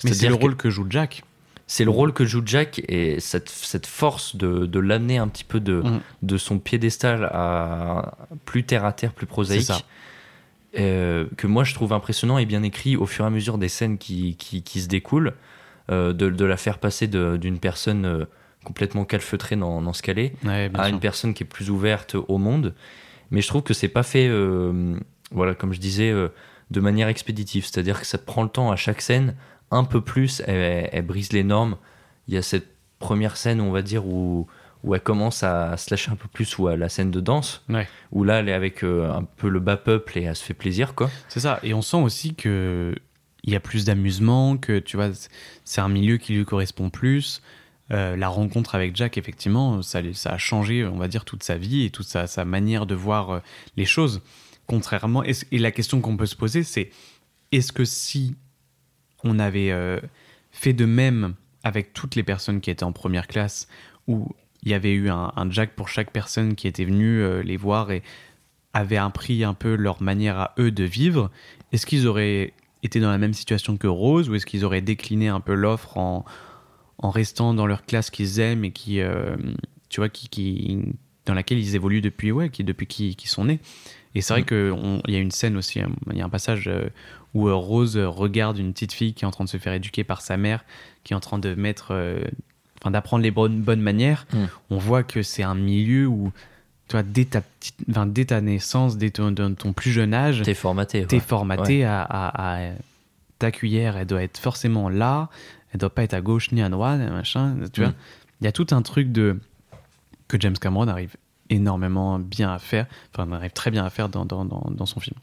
Mais 0.05 0.13
c'est 0.13 0.29
le 0.29 0.35
que 0.37 0.41
rôle 0.41 0.55
que 0.55 0.69
joue 0.69 0.85
Jack. 0.89 1.23
C'est 1.67 1.83
le 1.83 1.89
rôle 1.89 2.13
que 2.13 2.25
joue 2.25 2.41
Jack 2.45 2.81
et 2.87 3.19
cette, 3.19 3.49
cette 3.49 3.87
force 3.87 4.35
de, 4.35 4.65
de 4.65 4.79
l'amener 4.79 5.17
un 5.17 5.27
petit 5.27 5.43
peu 5.43 5.59
de, 5.59 5.81
Mhm. 5.83 5.99
de 6.21 6.37
son 6.37 6.59
piédestal 6.59 7.25
à 7.31 8.17
plus 8.45 8.63
terre 8.65 8.85
à 8.85 8.93
terre, 8.93 9.13
plus 9.13 9.25
prosaïque. 9.25 9.71
Euh, 10.77 11.25
que 11.37 11.47
moi 11.47 11.63
je 11.63 11.73
trouve 11.73 11.93
impressionnant 11.93 12.37
et 12.37 12.45
bien 12.45 12.61
écrit 12.61 12.97
au 12.97 13.05
fur 13.05 13.23
et 13.23 13.27
à 13.27 13.31
mesure 13.31 13.57
des 13.57 13.69
scènes 13.69 13.97
qui, 13.97 14.35
qui, 14.35 14.61
qui 14.61 14.81
se 14.81 14.87
découlent, 14.89 15.33
euh, 15.89 16.11
de, 16.11 16.29
de 16.29 16.45
la 16.45 16.57
faire 16.57 16.79
passer 16.79 17.07
d'une 17.07 17.59
personne 17.59 18.05
euh, 18.05 18.25
complètement 18.65 19.05
calfeutrée 19.05 19.55
dans, 19.55 19.81
dans 19.81 19.93
ce 19.93 20.01
qu'elle 20.01 20.19
est 20.19 20.33
Ouais, 20.43 20.67
bien 20.67 20.79
à 20.79 20.85
sûr. 20.87 20.93
une 20.95 20.99
personne 20.99 21.33
qui 21.33 21.43
est 21.43 21.47
plus 21.47 21.69
ouverte 21.69 22.15
au 22.27 22.37
monde. 22.37 22.73
Mais 23.31 23.41
je 23.41 23.47
trouve 23.47 23.61
que 23.63 23.73
c'est 23.73 23.87
pas 23.87 24.03
fait, 24.03 24.29
voilà, 25.31 25.55
comme 25.55 25.73
je 25.73 25.79
disais, 25.79 26.11
de 26.71 26.79
manière 26.79 27.07
expéditive. 27.07 27.65
C'est-à-dire 27.65 27.99
que 27.99 28.05
ça 28.05 28.17
prend 28.17 28.43
le 28.43 28.49
temps 28.49 28.71
à 28.71 28.75
chaque 28.75 29.01
scène, 29.01 29.35
un 29.71 29.83
peu 29.83 30.01
plus, 30.01 30.41
elle, 30.47 30.89
elle 30.91 31.05
brise 31.05 31.33
les 31.33 31.43
normes. 31.43 31.77
Il 32.27 32.33
y 32.33 32.37
a 32.37 32.41
cette 32.41 32.67
première 32.99 33.37
scène, 33.37 33.61
on 33.61 33.71
va 33.71 33.81
dire, 33.81 34.05
où, 34.07 34.47
où 34.83 34.95
elle 34.95 35.01
commence 35.01 35.43
à 35.43 35.77
se 35.77 35.89
lâcher 35.91 36.11
un 36.11 36.15
peu 36.15 36.27
plus, 36.27 36.57
ou 36.57 36.67
à 36.67 36.77
la 36.77 36.89
scène 36.89 37.11
de 37.11 37.19
danse, 37.19 37.63
Ouais. 37.69 37.87
où 38.11 38.23
là, 38.23 38.39
elle 38.39 38.49
est 38.49 38.53
avec 38.53 38.83
euh, 38.83 39.11
un 39.11 39.23
peu 39.23 39.49
le 39.49 39.59
bas 39.59 39.77
peuple 39.77 40.17
et 40.17 40.23
elle 40.23 40.35
se 40.35 40.43
fait 40.43 40.53
plaisir, 40.53 40.95
quoi. 40.95 41.09
C'est 41.27 41.39
ça. 41.39 41.59
Et 41.63 41.73
on 41.73 41.81
sent 41.81 41.97
aussi 41.97 42.35
que 42.35 42.95
il 43.43 43.53
y 43.53 43.55
a 43.55 43.59
plus 43.59 43.85
d'amusement, 43.85 44.57
que 44.57 44.79
tu 44.79 44.97
vois, 44.97 45.09
c'est 45.65 45.81
un 45.81 45.87
milieu 45.89 46.17
qui 46.17 46.33
lui 46.33 46.45
correspond 46.45 46.89
plus. 46.89 47.43
Euh, 47.91 48.15
la 48.15 48.27
rencontre 48.27 48.73
avec 48.73 48.95
Jack, 48.95 49.19
effectivement, 49.19 49.83
ça, 49.83 50.01
a 50.25 50.37
changé, 50.39 50.83
on 50.83 50.97
va 50.97 51.07
dire, 51.07 51.25
toute 51.25 51.43
sa 51.43 51.55
vie 51.55 51.85
et 51.85 51.91
toute 51.91 52.07
sa, 52.07 52.25
sa 52.25 52.43
manière 52.43 52.87
de 52.87 52.95
voir 52.95 53.29
euh, 53.29 53.39
les 53.77 53.85
choses. 53.85 54.23
Contrairement, 54.65 55.23
et 55.23 55.35
la 55.59 55.69
question 55.71 56.01
qu'on 56.01 56.17
peut 56.17 56.25
se 56.25 56.35
poser, 56.35 56.63
c'est 56.63 56.89
est-ce 57.51 57.71
que 57.71 57.85
si 57.85 58.35
on 59.25 59.37
avait 59.39 59.71
euh, 59.71 59.99
fait 60.51 60.73
de 60.73 60.85
même 60.85 61.33
avec 61.63 61.91
toutes 61.93 62.15
les 62.15 62.23
personnes 62.23 62.61
qui 62.61 62.69
étaient 62.71 62.83
en 62.85 62.93
première 62.93 63.27
classe, 63.27 63.67
où 64.07 64.29
il 64.63 64.69
y 64.71 64.73
avait 64.73 64.93
eu 64.93 65.09
un, 65.09 65.31
un 65.35 65.51
Jack 65.51 65.71
pour 65.75 65.89
chaque 65.89 66.11
personne 66.11 66.55
qui 66.55 66.67
était 66.67 66.85
venue 66.85 67.21
euh, 67.21 67.43
les 67.43 67.57
voir 67.57 67.91
et 67.91 68.01
avait 68.73 68.97
appris 68.97 69.43
un 69.43 69.53
peu 69.53 69.75
leur 69.75 70.01
manière 70.01 70.37
à 70.39 70.53
eux 70.59 70.71
de 70.71 70.83
vivre, 70.83 71.31
est-ce 71.71 71.85
qu'ils 71.85 72.07
auraient 72.07 72.53
été 72.83 72.99
dans 72.99 73.09
la 73.09 73.17
même 73.17 73.33
situation 73.33 73.77
que 73.77 73.87
Rose 73.87 74.29
ou 74.29 74.35
est-ce 74.35 74.45
qu'ils 74.45 74.63
auraient 74.65 74.81
décliné 74.81 75.27
un 75.27 75.39
peu 75.39 75.53
l'offre 75.53 75.97
en, 75.97 76.25
en 76.99 77.09
restant 77.09 77.53
dans 77.53 77.65
leur 77.65 77.85
classe 77.85 78.09
qu'ils 78.09 78.39
aiment 78.39 78.63
et 78.65 78.71
qui, 78.71 79.01
euh, 79.01 79.35
tu 79.89 80.01
vois, 80.01 80.09
qui, 80.09 80.29
qui, 80.29 80.79
dans 81.25 81.33
laquelle 81.33 81.57
ils 81.57 81.75
évoluent 81.75 82.01
depuis, 82.01 82.31
ouais, 82.31 82.49
qui, 82.49 82.63
depuis 82.63 82.85
qu'ils 82.85 83.15
qu'ils 83.15 83.29
sont 83.29 83.45
nés? 83.45 83.59
Et 84.13 84.21
c'est 84.21 84.33
vrai 84.33 84.43
Mm. 84.43 84.45
qu'il 84.45 85.13
y 85.13 85.17
a 85.17 85.19
une 85.19 85.31
scène 85.31 85.57
aussi, 85.57 85.81
euh, 85.81 85.87
il 86.11 86.17
y 86.17 86.21
a 86.21 86.25
un 86.25 86.29
passage 86.29 86.69
où 87.35 87.47
euh, 87.47 87.53
Rose 87.55 87.95
regarde 87.97 88.57
une 88.57 88.73
petite 88.73 88.93
fille 88.93 89.13
qui 89.13 89.23
est 89.25 89.27
en 89.27 89.31
train 89.31 89.43
de 89.43 89.49
se 89.49 89.57
faire 89.57 89.73
éduquer 89.73 90.03
par 90.03 90.21
sa 90.21 90.37
mère, 90.37 90.65
qui 91.03 91.13
est 91.13 91.15
en 91.15 91.19
train 91.19 91.37
de 91.37 91.53
mettre, 91.53 91.89
euh, 91.91 92.19
enfin 92.81 92.89
d'apprendre 92.89 93.21
les 93.23 93.29
bonnes, 93.31 93.61
bonnes 93.61 93.81
manières. 93.81 94.25
Mm. 94.33 94.37
On 94.71 94.77
voit 94.77 95.03
que 95.03 95.21
c'est 95.21 95.43
un 95.43 95.53
milieu 95.55 96.07
où 96.07 96.31
tu 96.87 96.93
vois, 96.93 97.03
dès 97.03 97.25
ta, 97.25 97.41
petite, 97.41 97.75
enfin, 97.89 98.05
dès 98.05 98.25
ta 98.25 98.41
naissance, 98.41 98.97
dès 98.97 99.09
ton, 99.11 99.33
ton 99.33 99.73
plus 99.73 99.91
jeune 99.91 100.13
âge, 100.13 100.41
T'es 100.43 100.53
formaté. 100.53 101.05
t'es 101.05 101.15
ouais. 101.17 101.21
formaté 101.21 101.83
à, 101.85 102.01
à- 102.01 102.67
à- 102.67 102.71
Ta 103.37 103.51
cuillère, 103.51 103.97
elle 103.97 104.07
doit 104.07 104.23
être 104.23 104.37
forcément 104.37 104.87
là, 104.87 105.27
elle 105.73 105.79
doit 105.81 105.89
pas 105.93 106.03
être 106.03 106.13
à 106.13 106.21
gauche 106.21 106.53
ni 106.53 106.61
à 106.61 106.69
droite, 106.69 107.01
machin. 107.11 107.55
Tu 107.73 107.81
vois, 107.81 107.89
Mm. 107.89 107.95
il 108.41 108.45
y 108.45 108.47
a 108.47 108.51
tout 108.53 108.67
un 108.71 108.81
truc 108.81 109.11
de 109.11 109.37
que 110.29 110.39
James 110.39 110.57
Cameron 110.57 110.87
arrive 110.87 111.15
énormément 111.49 112.17
bien 112.17 112.53
à 112.53 112.59
faire, 112.59 112.85
enfin, 113.13 113.29
arrive 113.33 113.51
très 113.51 113.71
bien 113.71 113.83
à 113.83 113.89
faire 113.89 114.07
dans, 114.09 114.25
dans, 114.25 114.45
dans, 114.45 114.63
dans 114.71 114.85
son 114.85 114.99
film. 115.01 115.17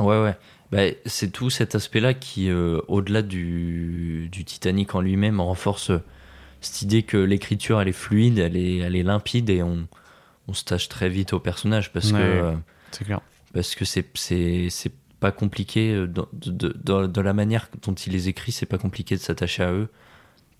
Ouais, 0.00 0.22
ouais. 0.22 0.36
Bah, 0.72 0.82
c'est 1.06 1.32
tout 1.32 1.50
cet 1.50 1.74
aspect-là 1.74 2.14
qui, 2.14 2.48
euh, 2.48 2.80
au-delà 2.88 3.22
du, 3.22 4.28
du 4.30 4.44
Titanic 4.44 4.94
en 4.94 5.00
lui-même, 5.00 5.40
renforce 5.40 5.90
euh, 5.90 5.98
cette 6.60 6.82
idée 6.82 7.02
que 7.02 7.16
l'écriture, 7.16 7.80
elle 7.80 7.88
est 7.88 7.92
fluide, 7.92 8.38
elle 8.38 8.56
est, 8.56 8.76
elle 8.78 8.94
est 8.94 9.02
limpide 9.02 9.50
et 9.50 9.62
on, 9.64 9.88
on 10.46 10.52
se 10.52 10.64
tâche 10.64 10.88
très 10.88 11.08
vite 11.08 11.32
au 11.32 11.40
personnage 11.40 11.92
parce 11.92 12.12
Ouais. 12.12 12.18
que 12.18 12.22
euh, 12.24 12.52
C'est 12.92 13.04
clair. 13.04 13.20
parce 13.52 13.74
que 13.74 13.84
c'est 13.84 14.06
c'est 14.14 14.68
c'est 14.70 14.92
pas 15.18 15.32
compliqué 15.32 16.06
dans, 16.06 16.28
de, 16.32 16.50
de- 16.50 16.76
dans- 16.82 17.08
dans 17.08 17.22
la 17.22 17.32
manière 17.34 17.68
dont 17.86 17.92
il 17.94 18.12
les 18.12 18.28
écrit, 18.28 18.52
c'est 18.52 18.64
pas 18.66 18.78
compliqué 18.78 19.16
de 19.16 19.20
s'attacher 19.20 19.62
à 19.64 19.72
eux. 19.72 19.88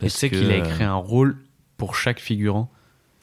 Et 0.02 0.06
tu 0.06 0.10
sais 0.10 0.28
que, 0.30 0.36
qu'il 0.36 0.50
a 0.50 0.56
écrit 0.56 0.84
un 0.84 0.94
rôle 0.96 1.36
pour 1.76 1.94
chaque 1.94 2.18
figurant, 2.20 2.70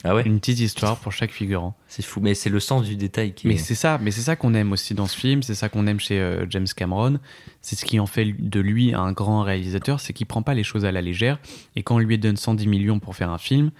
Ah 0.07 0.15
ouais, 0.15 0.23
une 0.25 0.39
petite 0.39 0.59
histoire 0.59 0.97
pour 0.97 1.11
chaque 1.11 1.31
figurant. 1.31 1.75
c'est 1.87 2.03
fou, 2.03 2.19
mais 2.21 2.33
c'est 2.33 2.49
le 2.49 2.59
sens 2.59 2.83
du 2.85 2.95
détail 2.95 3.33
qui. 3.33 3.47
Mais 3.47 3.55
est- 3.55 3.57
c'est 3.57 3.75
ça, 3.75 3.97
mais 4.01 4.11
c'est 4.11 4.21
ça 4.21 4.35
qu'on 4.35 4.53
aime 4.53 4.71
aussi 4.71 4.93
dans 4.93 5.07
ce 5.07 5.17
film, 5.17 5.43
c'est 5.43 5.55
ça 5.55 5.69
qu'on 5.69 5.85
aime 5.87 5.99
chez 5.99 6.19
euh, 6.19 6.45
James 6.49 6.67
Cameron. 6.75 7.19
C'est 7.61 7.75
ce 7.75 7.85
qui 7.85 7.99
en 7.99 8.05
fait 8.05 8.33
de 8.37 8.59
lui 8.59 8.93
un 8.93 9.11
grand 9.11 9.41
réalisateur, 9.43 9.99
c'est 9.99 10.13
qu'il 10.13 10.25
prend 10.27 10.41
pas 10.41 10.53
les 10.53 10.63
choses 10.63 10.85
à 10.85 10.91
la 10.91 11.01
légère. 11.01 11.39
Et 11.75 11.83
quand 11.83 11.95
on 11.95 11.99
lui 11.99 12.17
donne 12.17 12.37
110 12.37 12.67
millions 12.67 12.99
pour 12.99 13.15
faire 13.15 13.29
un 13.29 13.37
film, 13.37 13.71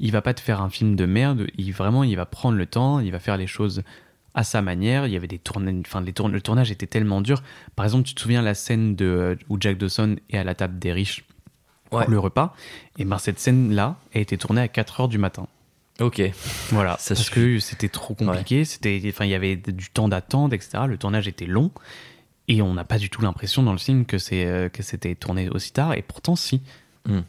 il 0.00 0.12
va 0.12 0.22
pas 0.22 0.34
te 0.34 0.40
faire 0.40 0.60
un 0.62 0.70
film 0.70 0.96
de 0.96 1.06
merde. 1.06 1.46
Il 1.58 1.72
vraiment, 1.72 2.04
il 2.04 2.16
va 2.16 2.26
prendre 2.26 2.56
le 2.56 2.66
temps, 2.66 3.00
il 3.00 3.12
va 3.12 3.18
faire 3.18 3.36
les 3.36 3.46
choses 3.46 3.82
à 4.34 4.44
sa 4.44 4.60
manière. 4.62 5.06
Il 5.06 5.12
y 5.12 5.16
avait 5.16 5.26
des 5.28 5.38
tournages, 5.38 5.74
enfin 5.86 6.00
les 6.02 6.12
tourn- 6.12 6.30
le 6.32 6.40
tournage 6.40 6.70
était 6.70 6.86
tellement 6.86 7.20
dur. 7.20 7.42
Par 7.74 7.84
exemple, 7.86 8.04
tu 8.04 8.14
te 8.14 8.20
souviens 8.20 8.42
la 8.42 8.54
scène 8.54 8.94
de 8.94 9.04
euh, 9.06 9.34
où 9.48 9.56
Jack 9.60 9.78
Dawson 9.78 10.16
est 10.30 10.38
à 10.38 10.44
la 10.44 10.54
table 10.54 10.78
des 10.78 10.92
riches 10.92 11.24
Ouais. 11.92 12.02
pour 12.02 12.10
le 12.10 12.18
repas. 12.18 12.52
Et 12.98 13.04
ben 13.04 13.16
cette 13.18 13.38
scène-là 13.38 13.96
a 14.12 14.18
été 14.18 14.36
tournée 14.36 14.60
à 14.60 14.66
4 14.66 15.00
heures 15.02 15.08
du 15.08 15.18
matin. 15.18 15.46
Ok. 16.00 16.22
Voilà, 16.70 16.96
Ça 16.98 17.14
parce 17.14 17.30
que 17.30 17.58
c'était 17.58 17.88
trop 17.88 18.14
compliqué, 18.14 18.64
c'était, 18.64 19.00
enfin, 19.08 19.24
il 19.24 19.30
y 19.30 19.34
avait 19.34 19.56
du 19.56 19.88
temps 19.90 20.08
d'attente, 20.08 20.52
etc. 20.52 20.84
Le 20.86 20.98
tournage 20.98 21.26
était 21.26 21.46
long 21.46 21.70
et 22.48 22.62
on 22.62 22.74
n'a 22.74 22.84
pas 22.84 22.98
du 22.98 23.10
tout 23.10 23.22
l'impression 23.22 23.62
dans 23.62 23.72
le 23.72 23.78
film 23.78 24.04
que 24.04 24.18
c'est 24.18 24.44
euh, 24.46 24.68
que 24.68 24.82
c'était 24.82 25.14
tourné 25.14 25.48
aussi 25.48 25.72
tard 25.72 25.94
et 25.94 26.02
pourtant 26.02 26.36
si. 26.36 26.60
Mm. 27.06 27.20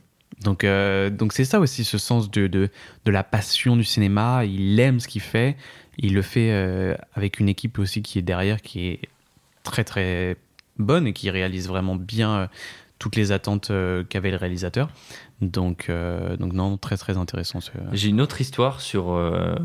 Donc 0.43 0.63
euh, 0.63 1.09
donc 1.09 1.33
c'est 1.33 1.45
ça 1.45 1.59
aussi 1.59 1.83
ce 1.83 1.97
sens 1.97 2.29
de, 2.29 2.47
de 2.47 2.69
de 3.05 3.11
la 3.11 3.23
passion 3.23 3.75
du 3.75 3.83
cinéma. 3.83 4.45
Il 4.45 4.79
aime 4.79 4.99
ce 4.99 5.07
qu'il 5.07 5.21
fait, 5.21 5.57
il 5.97 6.13
le 6.13 6.21
fait 6.21 6.51
euh, 6.51 6.95
avec 7.13 7.39
une 7.39 7.49
équipe 7.49 7.79
aussi 7.79 8.01
qui 8.01 8.19
est 8.19 8.23
derrière, 8.23 8.61
qui 8.61 8.87
est 8.87 9.01
très 9.63 9.83
très 9.83 10.37
bonne 10.77 11.07
et 11.07 11.13
qui 11.13 11.29
réalise 11.29 11.67
vraiment 11.67 11.95
bien 11.95 12.31
euh, 12.35 12.47
toutes 12.99 13.15
les 13.15 13.31
attentes 13.31 13.71
qu'avait 14.09 14.31
le 14.31 14.37
réalisateur. 14.37 14.89
Donc 15.41 15.89
euh, 15.89 16.35
donc 16.37 16.53
non 16.53 16.77
très 16.77 16.97
très 16.97 17.17
intéressant. 17.17 17.61
Ce... 17.61 17.71
J'ai 17.93 18.09
une 18.09 18.21
autre 18.21 18.41
histoire 18.41 18.81
sur 18.81 19.11
euh, 19.11 19.55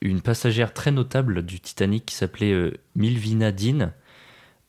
une 0.00 0.20
passagère 0.20 0.72
très 0.72 0.90
notable 0.90 1.42
du 1.44 1.60
Titanic 1.60 2.06
qui 2.06 2.14
s'appelait 2.14 2.52
euh, 2.52 2.72
Milvina 2.96 3.52
Dean. 3.52 3.92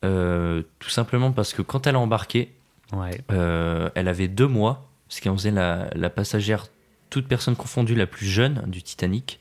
Tout 0.02 0.90
simplement 0.90 1.32
parce 1.32 1.52
que 1.52 1.62
quand 1.62 1.86
elle 1.86 1.96
a 1.96 2.00
embarqué, 2.00 2.54
Ouais. 2.92 3.20
elle 3.28 4.08
avait 4.08 4.26
deux 4.26 4.48
mois, 4.48 4.88
ce 5.08 5.20
qui 5.20 5.28
en 5.28 5.36
faisait 5.36 5.52
la, 5.52 5.90
la 5.94 6.10
passagère, 6.10 6.66
toute 7.08 7.28
personne 7.28 7.54
confondue, 7.54 7.94
la 7.94 8.06
plus 8.06 8.26
jeune 8.26 8.64
du 8.66 8.82
Titanic. 8.82 9.38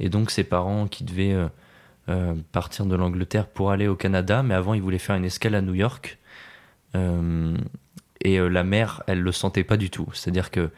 Et 0.00 0.08
donc 0.08 0.30
ses 0.30 0.44
parents 0.44 0.86
qui 0.86 1.04
devaient 1.04 1.32
euh, 1.32 1.48
euh, 2.08 2.34
partir 2.52 2.86
de 2.86 2.94
l'Angleterre 2.94 3.46
pour 3.46 3.70
aller 3.70 3.88
au 3.88 3.96
Canada, 3.96 4.42
mais 4.42 4.54
avant 4.54 4.74
ils 4.74 4.82
voulaient 4.82 4.98
faire 4.98 5.16
une 5.16 5.24
escale 5.24 5.54
à 5.54 5.60
New 5.62 5.74
York. 5.74 6.18
Euh, 6.94 7.56
et 8.22 8.38
euh, 8.38 8.48
la 8.48 8.64
mère, 8.64 9.02
elle 9.06 9.20
le 9.20 9.32
sentait 9.32 9.64
pas 9.64 9.76
du 9.76 9.90
tout. 9.90 10.08
C'est-à-dire 10.12 10.50
que 10.50 10.70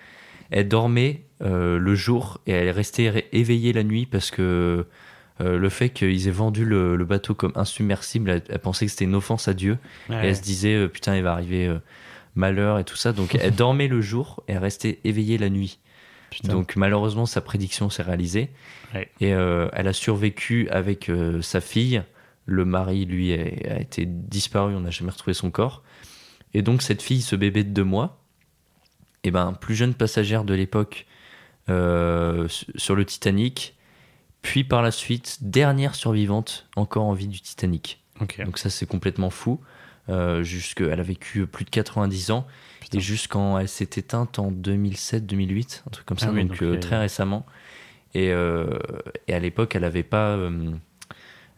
elle 0.50 0.68
dormait 0.68 1.24
euh, 1.42 1.78
le 1.78 1.94
jour 1.94 2.40
et 2.46 2.52
elle 2.52 2.70
restait 2.70 3.28
éveillée 3.32 3.72
la 3.72 3.84
nuit 3.84 4.06
parce 4.06 4.30
que 4.30 4.86
euh, 5.40 5.58
le 5.58 5.68
fait 5.68 5.88
qu'ils 5.88 6.28
aient 6.28 6.32
vendu 6.32 6.64
le, 6.64 6.96
le 6.96 7.04
bateau 7.04 7.34
comme 7.34 7.52
insubmersible, 7.54 8.30
elle, 8.30 8.42
elle 8.48 8.58
pensait 8.58 8.86
que 8.86 8.90
c'était 8.90 9.06
une 9.06 9.14
offense 9.14 9.48
à 9.48 9.54
Dieu. 9.54 9.78
Et 10.10 10.14
elle 10.14 10.36
se 10.36 10.42
disait, 10.42 10.74
euh, 10.74 10.88
putain, 10.88 11.16
il 11.16 11.22
va 11.22 11.32
arriver 11.32 11.66
euh, 11.66 11.78
malheur 12.34 12.78
et 12.78 12.84
tout 12.84 12.96
ça. 12.96 13.12
Donc 13.12 13.34
elle 13.34 13.54
dormait 13.54 13.88
le 13.88 14.00
jour 14.00 14.42
et 14.48 14.52
elle 14.52 14.58
restait 14.58 14.98
éveillée 15.04 15.38
la 15.38 15.48
nuit. 15.48 15.78
Putain. 16.30 16.52
Donc 16.52 16.76
malheureusement, 16.76 17.26
sa 17.26 17.40
prédiction 17.40 17.90
s'est 17.90 18.02
réalisée. 18.02 18.50
Ouais. 18.94 19.08
Et 19.20 19.30
elle 19.30 19.88
a 19.88 19.92
survécu 19.92 20.68
avec 20.70 21.10
sa 21.42 21.60
fille. 21.60 22.02
Le 22.46 22.64
mari, 22.64 23.04
lui, 23.04 23.32
a, 23.32 23.74
a 23.74 23.80
été 23.80 24.04
disparu. 24.06 24.74
On 24.74 24.80
n'a 24.80 24.90
jamais 24.90 25.10
retrouvé 25.10 25.34
son 25.34 25.50
corps. 25.50 25.82
Et 26.54 26.62
donc 26.62 26.82
cette 26.82 27.02
fille, 27.02 27.22
ce 27.22 27.36
bébé 27.36 27.64
de 27.64 27.70
deux 27.70 27.84
mois, 27.84 28.18
et 29.24 29.30
ben, 29.30 29.52
plus 29.52 29.74
jeune 29.74 29.94
passagère 29.94 30.44
de 30.44 30.54
l'époque 30.54 31.06
euh, 31.68 32.48
su- 32.48 32.66
sur 32.76 32.94
le 32.96 33.04
Titanic, 33.04 33.76
puis 34.42 34.64
par 34.64 34.82
la 34.82 34.90
suite, 34.90 35.38
dernière 35.42 35.94
survivante 35.94 36.66
encore 36.76 37.04
en 37.04 37.12
vie 37.12 37.28
du 37.28 37.40
Titanic. 37.40 38.02
Donc 38.44 38.58
ça, 38.58 38.70
c'est 38.70 38.86
complètement 38.86 39.30
fou. 39.30 39.60
Euh, 40.08 40.42
jusque, 40.42 40.80
elle 40.80 40.98
a 40.98 41.02
vécu 41.02 41.46
plus 41.46 41.64
de 41.64 41.70
90 41.70 42.30
ans. 42.32 42.46
Putain. 42.80 42.98
Et 42.98 43.00
jusqu'en... 43.00 43.58
Elle 43.58 43.68
s'est 43.68 43.88
éteinte 43.96 44.38
en 44.38 44.50
2007-2008, 44.50 45.82
un 45.86 45.90
truc 45.90 46.06
comme 46.06 46.18
ça, 46.18 46.26
Ah 46.30 46.32
oui, 46.32 46.40
donc, 46.42 46.52
donc, 46.52 46.62
euh, 46.62 46.78
très 46.80 46.98
récemment. 46.98 47.46
Et, 48.14 48.30
euh, 48.32 48.78
et 49.28 49.34
à 49.34 49.38
l'époque, 49.38 49.76
elle 49.76 49.84
avait 49.84 50.02
pas... 50.02 50.36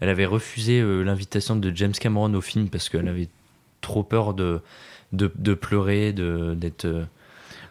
elle 0.01 0.09
avait 0.09 0.27
refusé 0.27 0.83
l'invitation 1.05 1.57
de 1.57 1.75
James 1.75 1.93
Cameron 1.93 2.35
au 2.35 2.41
film 2.41 2.69
parce 2.69 2.89
qu'elle 2.89 3.09
avait 3.09 3.29
trop 3.93 4.03
peur 4.03 4.35
de, 4.35 4.61
de, 5.13 5.31
de 5.35 5.55
pleurer, 5.55 6.13
de, 6.13 6.55
d'être, 6.55 6.87
euh, 6.87 7.05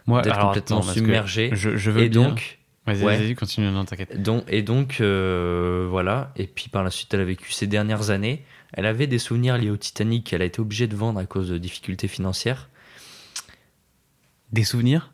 Moi, 0.05 0.21
alors, 0.21 0.47
complètement 0.49 0.79
attends, 0.79 0.93
submergé. 0.93 1.49
Je, 1.53 1.75
je 1.77 1.91
veux 1.91 2.03
Et 2.03 2.09
bien. 2.09 2.21
donc... 2.29 2.59
Vas-y, 2.87 3.03
ouais. 3.03 3.17
vas-y, 3.17 3.35
continue, 3.35 3.69
non, 3.69 3.85
t'inquiète. 3.85 4.21
Donc, 4.23 4.43
et 4.47 4.63
donc, 4.63 4.97
euh, 5.01 5.85
voilà. 5.87 6.31
Et 6.35 6.47
puis 6.47 6.67
par 6.67 6.83
la 6.83 6.89
suite, 6.89 7.13
elle 7.13 7.21
a 7.21 7.25
vécu 7.25 7.51
ces 7.51 7.67
dernières 7.67 8.09
années. 8.09 8.43
Elle 8.73 8.87
avait 8.87 9.05
des 9.05 9.19
souvenirs 9.19 9.57
liés 9.59 9.69
au 9.69 9.77
Titanic 9.77 10.25
qu'elle 10.25 10.41
a 10.41 10.45
été 10.45 10.59
obligée 10.59 10.87
de 10.87 10.95
vendre 10.95 11.19
à 11.19 11.25
cause 11.25 11.49
de 11.49 11.59
difficultés 11.59 12.07
financières. 12.07 12.69
Des 14.51 14.63
souvenirs? 14.63 15.13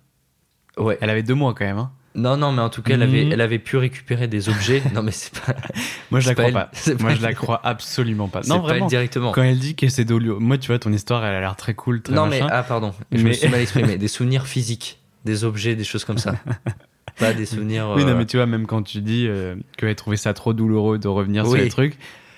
Ouais. 0.77 0.97
Elle 1.01 1.09
avait 1.09 1.23
deux 1.23 1.33
mois 1.35 1.53
quand 1.53 1.65
même. 1.65 1.77
Hein. 1.77 1.91
Non, 2.17 2.35
non, 2.35 2.51
mais 2.51 2.61
en 2.63 2.69
tout 2.69 2.81
cas, 2.81 2.95
elle 2.95 3.03
avait, 3.03 3.25
Mhm. 3.25 3.31
elle 3.33 3.41
avait 3.41 3.59
pu 3.59 3.77
récupérer 3.77 4.27
des 4.27 4.49
objets. 4.49 4.81
non, 4.93 5.03
mais 5.03 5.11
c'est 5.11 5.31
pas. 5.39 5.53
Moi, 6.11 6.19
je 6.19 6.27
la 6.29 6.33
crois 6.35 6.51
pas. 6.51 6.71
Moi, 6.99 7.13
je 7.15 7.21
la 7.21 7.33
crois 7.33 7.61
absolument 7.63 8.27
pas. 8.27 8.41
c'est 8.43 8.49
Non, 8.49 8.61
pas 8.61 8.79
directement. 8.81 9.31
Quand 9.31 9.43
elle 9.43 9.59
dit 9.59 9.75
que 9.75 9.87
c'est 9.87 10.03
Dolio, 10.03 10.39
moi, 10.39 10.57
tu 10.57 10.67
vois, 10.67 10.79
ton 10.79 10.91
histoire, 10.91 11.23
elle 11.23 11.35
a 11.35 11.39
l'air 11.39 11.55
très 11.55 11.75
cool, 11.75 12.01
très 12.01 12.13
Non, 12.15 12.25
mais 12.25 12.41
ah, 12.49 12.63
pardon. 12.63 12.93
Je 13.11 13.23
me 13.23 13.31
suis 13.33 13.47
mal 13.47 13.61
exprimé. 13.61 13.97
Des 13.99 14.07
souvenirs 14.07 14.47
physiques, 14.47 14.99
des 15.25 15.43
objets, 15.43 15.75
des 15.75 15.83
choses 15.83 16.05
comme 16.05 16.17
ça. 16.17 16.35
pas 17.19 17.33
des 17.33 17.45
souvenirs. 17.45 17.93
Oui, 17.95 18.03
non, 18.03 18.09
euh, 18.11 18.15
mais 18.17 18.25
tu 18.25 18.37
vois, 18.37 18.45
même 18.47 18.65
quand 18.65 18.81
tu 18.83 19.01
dis 19.01 19.25
euh, 19.27 19.55
qu'elle 19.77 19.95
trouvait 19.95 20.17
ça 20.17 20.33
trop 20.33 20.53
douloureux 20.53 20.97
de 20.97 21.07
revenir 21.07 21.45
sur 21.45 21.55
les 21.55 21.69
trucs, 21.69 21.97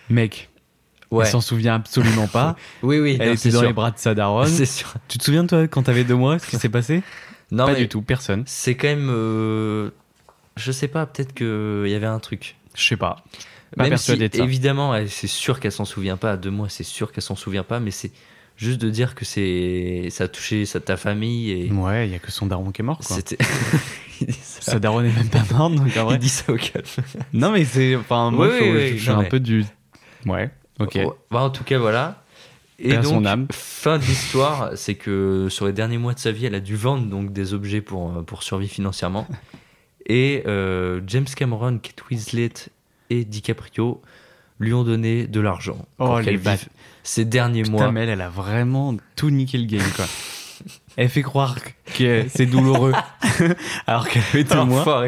mec, 0.09 0.49
Ouais. 1.11 1.25
elle 1.25 1.31
s'en 1.31 1.41
souvient 1.41 1.75
absolument 1.75 2.27
pas. 2.27 2.55
Oui, 2.83 2.99
oui. 2.99 3.17
elle 3.19 3.29
non, 3.29 3.33
était 3.33 3.49
dans 3.49 3.59
sûr. 3.59 3.67
les 3.67 3.73
bras 3.73 3.89
de 3.91 3.97
sa 3.97 4.13
daronne. 4.13 4.47
C'est 4.47 4.65
sûr. 4.67 4.93
Tu 5.07 5.17
te 5.17 5.23
souviens, 5.23 5.45
toi, 5.47 5.67
quand 5.67 5.83
t'avais 5.83 6.03
deux 6.03 6.15
mois, 6.15 6.37
ce 6.37 6.47
qui 6.47 6.57
s'est 6.57 6.69
passé? 6.69 7.01
Non, 7.51 7.65
Pas 7.65 7.73
mais 7.73 7.79
du 7.79 7.87
tout, 7.89 8.01
personne. 8.01 8.43
c'est 8.45 8.75
quand 8.75 8.87
même. 8.87 9.09
euh, 9.11 9.89
Je 10.57 10.71
sais 10.71 10.87
pas, 10.87 11.05
peut-être 11.05 11.33
qu'il 11.33 11.89
y 11.91 11.95
avait 11.95 12.05
un 12.05 12.19
truc. 12.19 12.55
Je 12.75 12.83
sais 12.83 12.97
pas. 12.97 13.23
Pas 13.75 13.83
Même 13.87 13.97
si, 13.97 14.15
de 14.17 14.29
ça. 14.35 14.43
évidemment, 14.43 14.93
c'est 15.07 15.27
sûr 15.27 15.59
qu'elle 15.59 15.71
s'en 15.71 15.85
souvient 15.85 16.17
pas. 16.17 16.31
À 16.33 16.37
deux 16.37 16.49
mois, 16.51 16.69
c'est 16.69 16.83
sûr 16.83 17.11
qu'elle 17.11 17.23
s'en 17.23 17.35
souvient 17.35 17.63
pas, 17.63 17.79
mais 17.79 17.91
c'est 17.91 18.11
juste 18.57 18.79
de 18.81 18.89
dire 18.89 19.15
que 19.15 19.25
c'est 19.25 20.07
ça 20.09 20.25
a 20.25 20.27
touché 20.27 20.65
sa, 20.65 20.79
ta 20.79 20.97
famille 20.97 21.51
et 21.51 21.71
Ouais, 21.71 22.07
il 22.07 22.11
y 22.11 22.15
a 22.15 22.19
que 22.19 22.31
son 22.31 22.45
daron 22.47 22.71
qui 22.71 22.81
est 22.81 22.85
mort, 22.85 22.97
quoi. 22.99 23.15
ça. 23.25 24.61
Sa 24.61 24.79
daronne 24.79 25.05
est 25.05 25.15
même 25.15 25.29
pas 25.29 25.43
morte, 25.53 25.75
donc 25.75 25.95
en 25.97 26.05
vrai. 26.05 26.15
Il 26.15 26.19
dit 26.19 26.29
ça 26.29 26.51
au 26.51 26.57
calme. 26.57 26.85
Non, 27.33 27.51
mais 27.51 27.63
c'est. 27.63 27.95
Enfin, 27.95 28.31
moi, 28.31 28.47
Oui, 28.49 28.57
faut- 28.59 28.65
oui, 28.65 28.97
je 28.97 29.01
suis 29.03 29.09
un 29.11 29.21
mais- 29.21 29.29
peu 29.29 29.39
du. 29.39 29.63
Ouais, 30.25 30.49
ok. 30.79 30.95
Ouais. 30.95 31.07
Bah, 31.31 31.41
en 31.41 31.49
tout 31.49 31.63
cas, 31.63 31.77
voilà. 31.79 32.23
Et 32.81 32.93
donc, 32.95 33.05
son 33.05 33.25
âme. 33.25 33.47
fin 33.51 33.97
de 33.97 34.03
l'histoire, 34.03 34.71
c'est 34.75 34.95
que 34.95 35.47
sur 35.49 35.65
les 35.65 35.73
derniers 35.73 35.97
mois 35.97 36.13
de 36.13 36.19
sa 36.19 36.31
vie, 36.31 36.45
elle 36.45 36.55
a 36.55 36.59
dû 36.59 36.75
vendre 36.75 37.05
donc 37.07 37.33
des 37.33 37.53
objets 37.53 37.81
pour, 37.81 38.17
euh, 38.17 38.21
pour 38.21 38.43
survivre 38.43 38.71
financièrement. 38.71 39.27
Et 40.07 40.43
euh, 40.47 41.01
James 41.07 41.25
Cameron, 41.35 41.77
Kate 41.77 42.01
Winslet 42.09 42.51
et 43.11 43.25
DiCaprio 43.25 44.01
lui 44.59 44.73
ont 44.73 44.83
donné 44.83 45.27
de 45.27 45.39
l'argent 45.39 45.77
Oh, 45.99 46.05
pour 46.07 46.21
qu'elle 46.21 46.37
vive 46.37 46.67
ces 47.03 47.25
derniers 47.25 47.61
Putain, 47.61 47.71
mois. 47.77 47.91
mais 47.91 48.01
elle, 48.03 48.09
elle 48.09 48.21
a 48.21 48.29
vraiment 48.29 48.95
tout 49.15 49.29
niqué 49.29 49.57
le 49.57 49.65
game, 49.65 49.87
quoi. 49.95 50.05
Elle 50.97 51.07
fait 51.07 51.21
croire 51.21 51.55
que 51.97 52.25
c'est 52.27 52.45
douloureux, 52.45 52.91
alors 53.87 54.09
qu'elle 54.09 54.23
avait 54.33 54.43
deux 54.43 54.63
mois. 54.65 55.05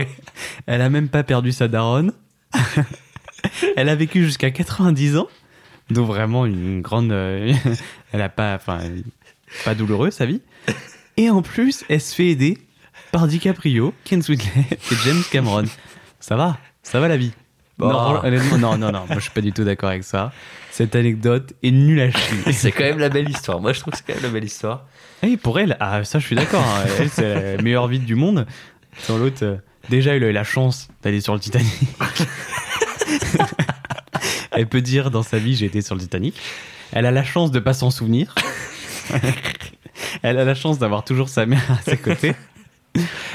Elle 0.65 0.81
a 0.81 0.89
même 0.89 1.09
pas 1.09 1.23
perdu 1.23 1.51
sa 1.51 1.67
daronne. 1.67 2.13
elle 3.75 3.89
a 3.89 3.95
vécu 3.95 4.23
jusqu'à 4.23 4.51
90 4.51 5.17
ans. 5.17 5.27
Donc 5.93 6.07
vraiment 6.07 6.45
une 6.45 6.81
grande. 6.81 7.11
euh, 7.11 7.53
elle 8.13 8.21
a 8.21 8.29
pas. 8.29 8.55
Enfin, 8.55 8.79
pas 9.65 9.75
douloureux 9.75 10.11
sa 10.11 10.25
vie. 10.25 10.41
Et 11.17 11.29
en 11.29 11.41
plus, 11.41 11.83
elle 11.89 12.01
se 12.01 12.15
fait 12.15 12.27
aider 12.27 12.57
par 13.11 13.27
DiCaprio, 13.27 13.93
Ken 14.05 14.21
Switley 14.21 14.65
et 14.71 14.95
James 15.05 15.23
Cameron. 15.29 15.65
Ça 16.19 16.35
va, 16.35 16.57
ça 16.83 16.99
va 16.99 17.07
la 17.07 17.17
vie? 17.17 17.33
Non, 17.79 18.23
honnêtement, 18.23 18.57
non, 18.57 18.77
non, 18.77 18.91
non, 18.91 19.05
moi 19.07 19.15
je 19.15 19.21
suis 19.21 19.31
pas 19.31 19.41
du 19.41 19.51
tout 19.51 19.63
d'accord 19.63 19.89
avec 19.89 20.03
ça. 20.03 20.31
Cette 20.69 20.95
anecdote 20.95 21.53
est 21.63 21.71
nulle 21.71 21.99
à 21.99 22.11
chier. 22.11 22.37
c'est 22.53 22.71
quand 22.71 22.83
même 22.83 22.99
la 22.99 23.09
belle 23.09 23.29
histoire. 23.29 23.59
Moi, 23.59 23.73
je 23.73 23.79
trouve 23.79 23.91
que 23.91 23.97
c'est 23.97 24.05
quand 24.05 24.13
même 24.13 24.23
la 24.23 24.29
belle 24.29 24.45
histoire. 24.45 24.85
Et 25.23 25.35
pour 25.35 25.59
elle, 25.59 25.77
ah, 25.79 26.03
ça 26.03 26.19
je 26.19 26.25
suis 26.25 26.35
d'accord, 26.35 26.63
hein. 26.63 26.85
elle 26.99 27.09
c'est 27.09 27.57
la 27.57 27.61
meilleure 27.61 27.87
vie 27.87 27.99
du 27.99 28.15
monde. 28.15 28.45
Sur 28.99 29.17
l'autre, 29.17 29.43
euh, 29.43 29.57
déjà 29.89 30.15
elle 30.15 30.23
a 30.23 30.27
eu 30.27 30.31
la 30.31 30.43
chance 30.43 30.89
d'aller 31.01 31.21
sur 31.21 31.33
le 31.33 31.39
Titanic. 31.39 31.71
elle 34.51 34.67
peut 34.67 34.81
dire 34.81 35.11
dans 35.11 35.23
sa 35.23 35.37
vie 35.37 35.55
j'ai 35.55 35.65
été 35.65 35.81
sur 35.81 35.95
le 35.95 36.01
Titanic. 36.01 36.35
Elle 36.91 37.05
a 37.05 37.11
la 37.11 37.23
chance 37.23 37.51
de 37.51 37.59
pas 37.59 37.73
s'en 37.73 37.89
souvenir. 37.91 38.35
elle 40.23 40.37
a 40.37 40.43
la 40.45 40.55
chance 40.55 40.79
d'avoir 40.79 41.03
toujours 41.03 41.29
sa 41.29 41.45
mère 41.45 41.61
à 41.71 41.81
ses 41.81 41.97
côtés. 41.97 42.33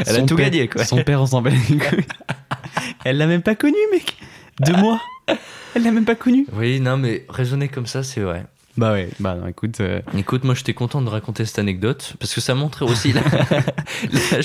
Elle 0.06 0.16
a 0.16 0.22
tout 0.22 0.36
père- 0.36 0.50
gagné, 0.50 0.68
quoi. 0.68 0.84
Son 0.84 1.02
père, 1.02 1.20
on 1.22 1.26
s'en 1.26 1.40
bat 1.42 1.50
les 1.50 1.78
couilles. 1.78 2.04
Elle 3.04 3.16
l'a 3.16 3.26
même 3.26 3.42
pas 3.42 3.54
connu, 3.54 3.76
mec. 3.92 4.16
Deux 4.60 4.74
mois. 4.76 5.00
Elle 5.74 5.82
l'a 5.82 5.90
même 5.90 6.04
pas 6.04 6.14
connu. 6.14 6.46
Oui, 6.52 6.80
non, 6.80 6.96
mais 6.98 7.24
raisonner 7.28 7.68
comme 7.68 7.86
ça, 7.86 8.02
c'est 8.02 8.20
vrai. 8.20 8.44
Bah 8.76 8.92
ouais, 8.92 9.08
bah 9.20 9.34
non, 9.36 9.46
écoute, 9.46 9.80
euh, 9.80 10.02
Écoute, 10.16 10.44
moi, 10.44 10.54
j'étais 10.54 10.74
content 10.74 11.00
de 11.00 11.08
raconter 11.08 11.46
cette 11.46 11.58
anecdote 11.58 12.14
parce 12.20 12.34
que 12.34 12.40
ça 12.42 12.54
montrait 12.54 12.84
aussi 12.84 13.12
la, 13.12 13.22
la, 14.12 14.40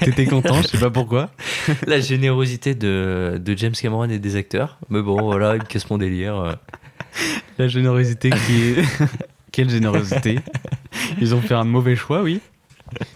t'étais 0.00 0.24
content, 0.24 0.62
je 0.62 0.68
sais 0.68 0.78
pas 0.78 0.90
pourquoi. 0.90 1.30
la 1.86 2.00
générosité 2.00 2.74
de, 2.74 3.38
de 3.42 3.56
James 3.58 3.74
Cameron 3.74 4.08
et 4.08 4.18
des 4.18 4.36
acteurs. 4.36 4.78
Mais 4.88 5.02
bon, 5.02 5.20
voilà, 5.22 5.58
qu'est-ce 5.58 5.86
mon 5.90 5.98
délire. 5.98 6.36
euh. 6.36 6.52
La 7.58 7.68
générosité 7.68 8.30
qui 8.30 8.62
est. 8.62 8.84
Quelle 9.52 9.70
générosité 9.70 10.38
Ils 11.20 11.34
ont 11.34 11.40
fait 11.40 11.54
un 11.54 11.64
mauvais 11.64 11.96
choix, 11.96 12.22
oui. 12.22 12.40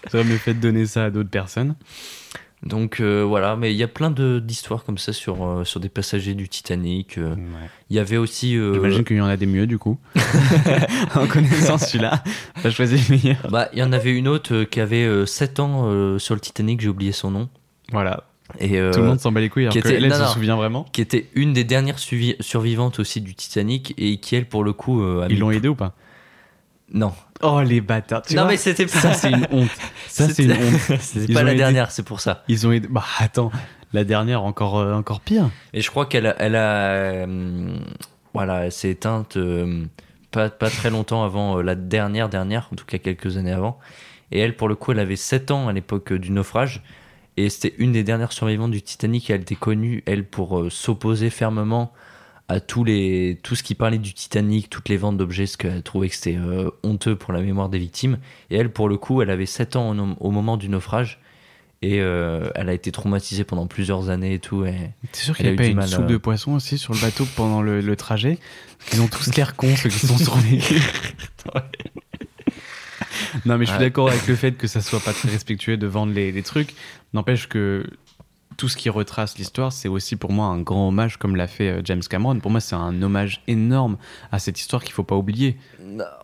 Ils 0.07 0.17
auraient 0.17 0.25
mieux 0.25 0.39
fait 0.39 0.55
de 0.55 0.61
donner 0.61 0.87
ça 0.87 1.05
à 1.07 1.11
d'autres 1.11 1.29
personnes. 1.31 1.75
Donc 2.63 3.01
euh, 3.01 3.23
voilà, 3.23 3.57
mais 3.57 3.73
il 3.73 3.77
y 3.79 3.83
a 3.83 3.89
plein 3.89 4.11
d'histoires 4.11 4.85
comme 4.85 4.99
ça 4.99 5.15
sur, 5.15 5.47
euh, 5.47 5.65
sur 5.65 5.81
des 5.81 5.89
passagers 5.89 6.35
du 6.35 6.49
Titanic. 6.49 7.17
euh. 7.17 7.35
Il 7.89 7.97
y 7.97 7.99
avait 7.99 8.19
aussi. 8.19 8.53
J'imagine 8.53 9.03
qu'il 9.05 9.17
y 9.17 9.21
en 9.21 9.27
a 9.27 9.37
des 9.39 9.47
mieux, 9.47 9.67
du 9.67 9.79
coup. 9.79 9.99
en 11.15 11.27
connaissant 11.27 11.79
celui-là, 11.79 12.23
t'as 12.63 12.71
choisi 12.71 12.97
le 12.99 13.17
meilleur. 13.17 13.49
bah, 13.51 13.69
il 13.73 13.79
y 13.79 13.83
en 13.83 13.93
avait 13.93 14.13
une 14.13 14.29
autre 14.29 14.65
qui 14.65 14.81
avait 14.81 15.05
euh, 15.05 15.25
7 15.25 15.61
ans 15.61 16.19
sur 16.19 16.35
le 16.35 16.41
Titanic, 16.41 16.81
j'ai 16.83 16.89
oublié 16.89 17.13
son 17.13 17.31
nom. 17.31 17.49
Voilà. 17.93 18.25
Et, 18.59 18.71
Tout 18.71 18.99
le 19.01 19.05
monde 19.05 19.21
s'en 19.21 19.31
bat 19.33 19.41
les 19.41 19.49
couilles, 19.49 19.63
alors 19.65 19.73
qui 19.73 19.81
que 19.81 19.89
était- 19.89 20.03
elle, 20.05 20.13
se 20.13 20.27
souvient 20.27 20.57
vraiment. 20.57 20.85
qui 20.93 21.01
était 21.01 21.29
une 21.35 21.53
des 21.53 21.65
dernières 21.65 21.99
survivantes 22.01 22.99
aussi 22.99 23.21
du 23.21 23.35
Titanic 23.35 23.95
et 23.97 24.19
qui, 24.19 24.35
elle, 24.37 24.47
pour 24.47 24.65
le 24.65 24.73
coup. 24.73 25.03
Ils 25.31 25.39
l'ont 25.39 25.51
aidé 25.51 25.69
ou 25.69 25.77
pas? 25.77 25.95
Non. 26.93 27.13
Oh, 27.43 27.61
les 27.63 27.81
bâtards. 27.81 28.23
Tu 28.23 28.35
non, 28.35 28.43
vois 28.43 28.53
mais 28.53 28.57
c'était 28.57 28.87
pas. 28.87 28.99
Ça, 28.99 29.15
c'est 29.15 29.31
une 29.31 29.47
honte. 29.51 29.71
Ça, 30.09 30.29
c'est 30.29 30.45
une 30.45 30.53
honte. 30.53 31.01
Ils 31.17 31.35
pas 31.35 31.43
la 31.43 31.55
dernière, 31.55 31.91
c'est 31.91 32.03
pour 32.03 32.21
ça. 32.21 32.45
Ils 32.49 32.67
ont 32.67 32.73
aidé. 32.73 32.89
Bah, 32.89 33.05
attends. 33.19 33.51
La 33.93 34.05
dernière, 34.05 34.43
encore, 34.45 34.79
euh, 34.79 34.95
encore 34.95 35.21
pire. 35.21 35.51
Et 35.73 35.81
je 35.81 35.91
crois 35.91 36.07
qu'elle 36.07 36.27
a, 36.27 36.37
elle 36.39 36.55
a, 36.55 36.91
euh, 36.91 37.77
voilà, 38.35 38.67
elle 38.67 38.73
s'est 38.73 38.91
éteinte 38.91 39.37
euh, 39.37 39.85
pas, 40.31 40.49
pas 40.49 40.71
très 40.71 40.91
longtemps 40.91 41.25
avant 41.25 41.61
la 41.61 41.75
dernière 41.75 42.29
dernière, 42.29 42.69
en 42.73 42.77
tout 42.77 42.85
cas 42.85 42.99
quelques 42.99 43.37
années 43.37 43.53
avant. 43.53 43.79
Et 44.31 44.39
elle, 44.39 44.55
pour 44.55 44.69
le 44.69 44.77
coup, 44.77 44.93
elle 44.93 45.01
avait 45.01 45.17
7 45.17 45.51
ans 45.51 45.69
à 45.69 45.73
l'époque 45.73 46.13
du 46.13 46.31
naufrage. 46.31 46.83
Et 47.37 47.49
c'était 47.49 47.75
une 47.79 47.93
des 47.93 48.05
dernières 48.05 48.33
survivantes 48.33 48.71
du 48.71 48.83
Titanic. 48.83 49.31
Et 49.31 49.33
elle 49.33 49.41
était 49.41 49.57
connue, 49.57 50.05
elle, 50.07 50.25
pour 50.25 50.71
s'opposer 50.71 51.31
fermement 51.31 51.93
à 52.51 52.59
tous 52.61 52.83
les, 52.85 53.39
tout 53.45 53.55
ce 53.55 53.63
qui 53.63 53.75
parlait 53.77 53.99
du 53.99 54.13
Titanic, 54.13 54.69
toutes 54.69 54.89
les 54.89 54.97
ventes 54.97 55.17
d'objets, 55.17 55.45
parce 55.45 55.57
qu'elle 55.57 55.83
trouvait 55.85 56.09
que 56.09 56.17
c'était 56.17 56.37
euh, 56.37 56.69
honteux 56.83 57.15
pour 57.15 57.33
la 57.33 57.41
mémoire 57.41 57.69
des 57.69 57.79
victimes. 57.79 58.19
Et 58.51 58.57
elle, 58.57 58.71
pour 58.73 58.89
le 58.89 58.97
coup, 58.97 59.23
elle 59.23 59.31
avait 59.31 59.47
7 59.47 59.77
ans 59.77 59.97
au, 59.97 60.17
au 60.19 60.31
moment 60.33 60.57
du 60.57 60.69
naufrage. 60.69 61.21
Et 61.83 62.01
euh, 62.01 62.51
elle 62.57 62.69
a 62.69 62.75
été 62.75 62.93
traumatisée 62.93 63.45
pendant 63.45 63.67
plusieurs 63.67 64.11
années 64.11 64.35
et 64.35 64.39
tout. 64.39 64.65
T'es 65.13 65.21
sûr 65.21 65.35
qu'il 65.37 65.47
a 65.47 65.51
n'y 65.51 65.55
eu 65.55 65.59
a 65.59 65.59
pas 65.59 65.65
du 65.65 65.71
une 65.71 65.77
mal, 65.77 65.89
soupe 65.89 66.07
de 66.09 66.17
poisson 66.19 66.53
aussi 66.53 66.77
sur 66.77 66.93
le 66.93 67.01
bateau 67.01 67.27
pendant 67.37 67.63
le, 67.63 67.81
le 67.81 67.97
trajet? 67.97 68.39
Ils 68.93 69.01
ont 69.01 69.07
tous 69.09 69.35
l'air 69.37 69.57
cons, 69.57 69.75
ceux 69.77 69.89
qui 69.89 70.07
sont 70.07 70.19
sur 70.19 70.37
les 70.51 70.59
Non, 73.47 73.57
mais 73.59 73.65
je 73.65 73.71
suis 73.71 73.79
Ouais. 73.79 73.85
d'accord 73.87 74.09
avec 74.11 74.27
le 74.27 74.35
fait 74.35 74.53
que 74.53 74.67
ça 74.67 74.81
soit 74.81 75.01
pas 75.01 75.13
très 75.13 75.29
respectueux 75.31 75.77
de 75.77 75.87
vendre 75.87 76.13
les, 76.13 76.33
les 76.33 76.43
trucs. 76.43 76.75
N'empêche 77.15 77.49
que 77.49 77.87
tout 78.61 78.69
ce 78.69 78.77
qui 78.77 78.91
retrace 78.91 79.39
l'histoire, 79.39 79.73
c'est 79.73 79.89
aussi 79.89 80.17
pour 80.17 80.33
moi 80.33 80.45
un 80.45 80.61
grand 80.61 80.89
hommage, 80.89 81.17
comme 81.17 81.35
l'a 81.35 81.47
fait 81.47 81.71
euh, 81.71 81.81
James 81.83 82.03
Cameron. 82.03 82.39
Pour 82.41 82.51
moi, 82.51 82.61
c'est 82.61 82.75
un 82.75 83.01
hommage 83.01 83.41
énorme 83.49 83.97
à 84.33 84.39
cette 84.39 84.61
histoire 84.61 84.85
qu'il 84.85 84.93
faut 84.93 85.03
pas 85.03 85.17
oublier. 85.17 85.57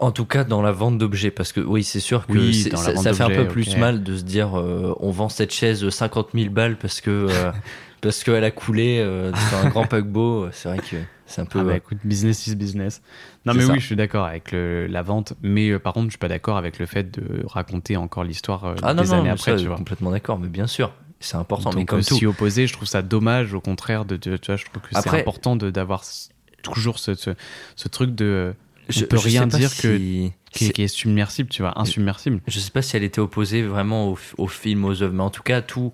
En 0.01 0.11
tout 0.13 0.27
cas, 0.27 0.45
dans 0.45 0.61
la 0.61 0.71
vente 0.71 0.99
d'objets, 0.99 1.31
parce 1.31 1.53
que 1.53 1.61
oui, 1.61 1.83
c'est 1.83 1.99
sûr 1.99 2.27
que 2.27 2.35
Oui, 2.35 2.53
ça, 2.53 3.15
fait 3.15 3.23
un 3.23 3.31
peu 3.31 3.49
plus 3.49 3.75
mal 3.79 4.03
de 4.03 4.19
se 4.19 4.23
dire 4.23 4.59
euh, 4.61 4.95
on 5.01 5.11
vend 5.13 5.31
cette 5.31 5.51
chaise 5.51 5.89
50 5.89 6.29
000 6.35 6.51
balles 6.51 6.77
parce 6.77 7.01
que 7.01 7.11
euh, 7.11 7.53
parce 8.03 8.23
qu'elle 8.23 8.45
a 8.45 8.51
coulé 8.51 8.99
euh, 8.99 9.33
sur 9.49 9.57
un 9.57 9.71
grand 9.71 9.87
paquebot. 9.87 10.49
C'est 10.53 10.69
vrai 10.69 10.81
que 10.81 10.97
c'est 11.25 11.41
un 11.41 11.47
peu. 11.47 11.61
Ah 11.61 11.65
bah 11.65 11.77
écoute, 11.77 11.99
business 12.05 12.47
is 12.47 12.55
business. 12.55 13.01
Non 13.47 13.55
mais 13.55 13.63
ça. 13.63 13.73
oui, 13.73 13.81
je 13.81 13.87
suis 13.87 13.97
d'accord 13.97 14.27
avec 14.27 14.53
le- 14.53 14.87
la 14.89 15.01
vente, 15.01 15.33
mais 15.41 15.79
par 15.79 15.95
contre, 15.95 16.09
je 16.09 16.11
suis 16.11 16.19
pas 16.19 16.29
d'accord 16.29 16.59
avec 16.59 16.79
le 16.79 16.85
fait 16.85 17.11
de 17.19 17.47
raconter 17.47 17.97
encore 17.97 18.25
l'histoire 18.25 18.75
ah 18.83 18.93
non, 18.93 19.03
des 19.03 19.09
non, 19.09 19.15
années 19.15 19.23
mais 19.25 19.31
après, 19.31 19.53
ça, 19.53 19.57
tu 19.57 19.69
vois. 19.69 19.77
complètement 19.77 20.11
d'accord, 20.11 20.39
mais 20.39 20.49
bien 20.49 20.67
sûr, 20.67 20.93
c'est 21.21 21.37
important. 21.37 21.71
mais 21.75 21.85
comme 21.85 22.01
euh, 22.01 22.03
tout, 22.03 22.17
s'y 22.17 22.27
opposer, 22.27 22.67
je 22.67 22.73
trouve 22.73 22.89
ça 22.89 23.03
dommage, 23.03 23.55
au 23.55 23.61
contraire, 23.61 24.05
de, 24.05 24.17
de- 24.17 24.37
tu 24.37 24.47
vois, 24.47 24.57
je 24.57 24.65
trouve 24.65 24.83
que 24.83 24.89
c'est 24.93 24.97
important 25.21 25.57
de- 25.57 25.71
d'avoir 25.71 26.05
toujours 26.63 26.99
ce, 26.99 27.15
ce, 27.15 27.31
ce 27.77 27.89
truc 27.89 28.15
de 28.15 28.55
je, 28.89 29.05
on 29.05 29.09
peut 29.09 29.17
je 29.19 29.23
rien 29.29 29.47
dire 29.47 29.71
si- 29.71 30.33
qui, 30.53 30.67
c'est- 30.67 30.73
qui 30.73 30.83
est 30.83 30.89
submersible, 30.89 31.49
tu 31.49 31.63
vois, 31.63 31.79
insubmersible. 31.81 32.41
Je 32.47 32.59
sais 32.61 32.71
pas 32.71 32.83
si 32.83 32.97
elle 32.97 33.05
était 33.05 33.21
opposée 33.21 33.63
vraiment 33.63 34.09
au, 34.11 34.19
au 34.39 34.47
film, 34.49 34.85
aux 34.85 35.03
œuvres, 35.03 35.15
mais 35.15 35.23
en 35.23 35.31
tout 35.31 35.43
cas, 35.43 35.61
tout, 35.63 35.93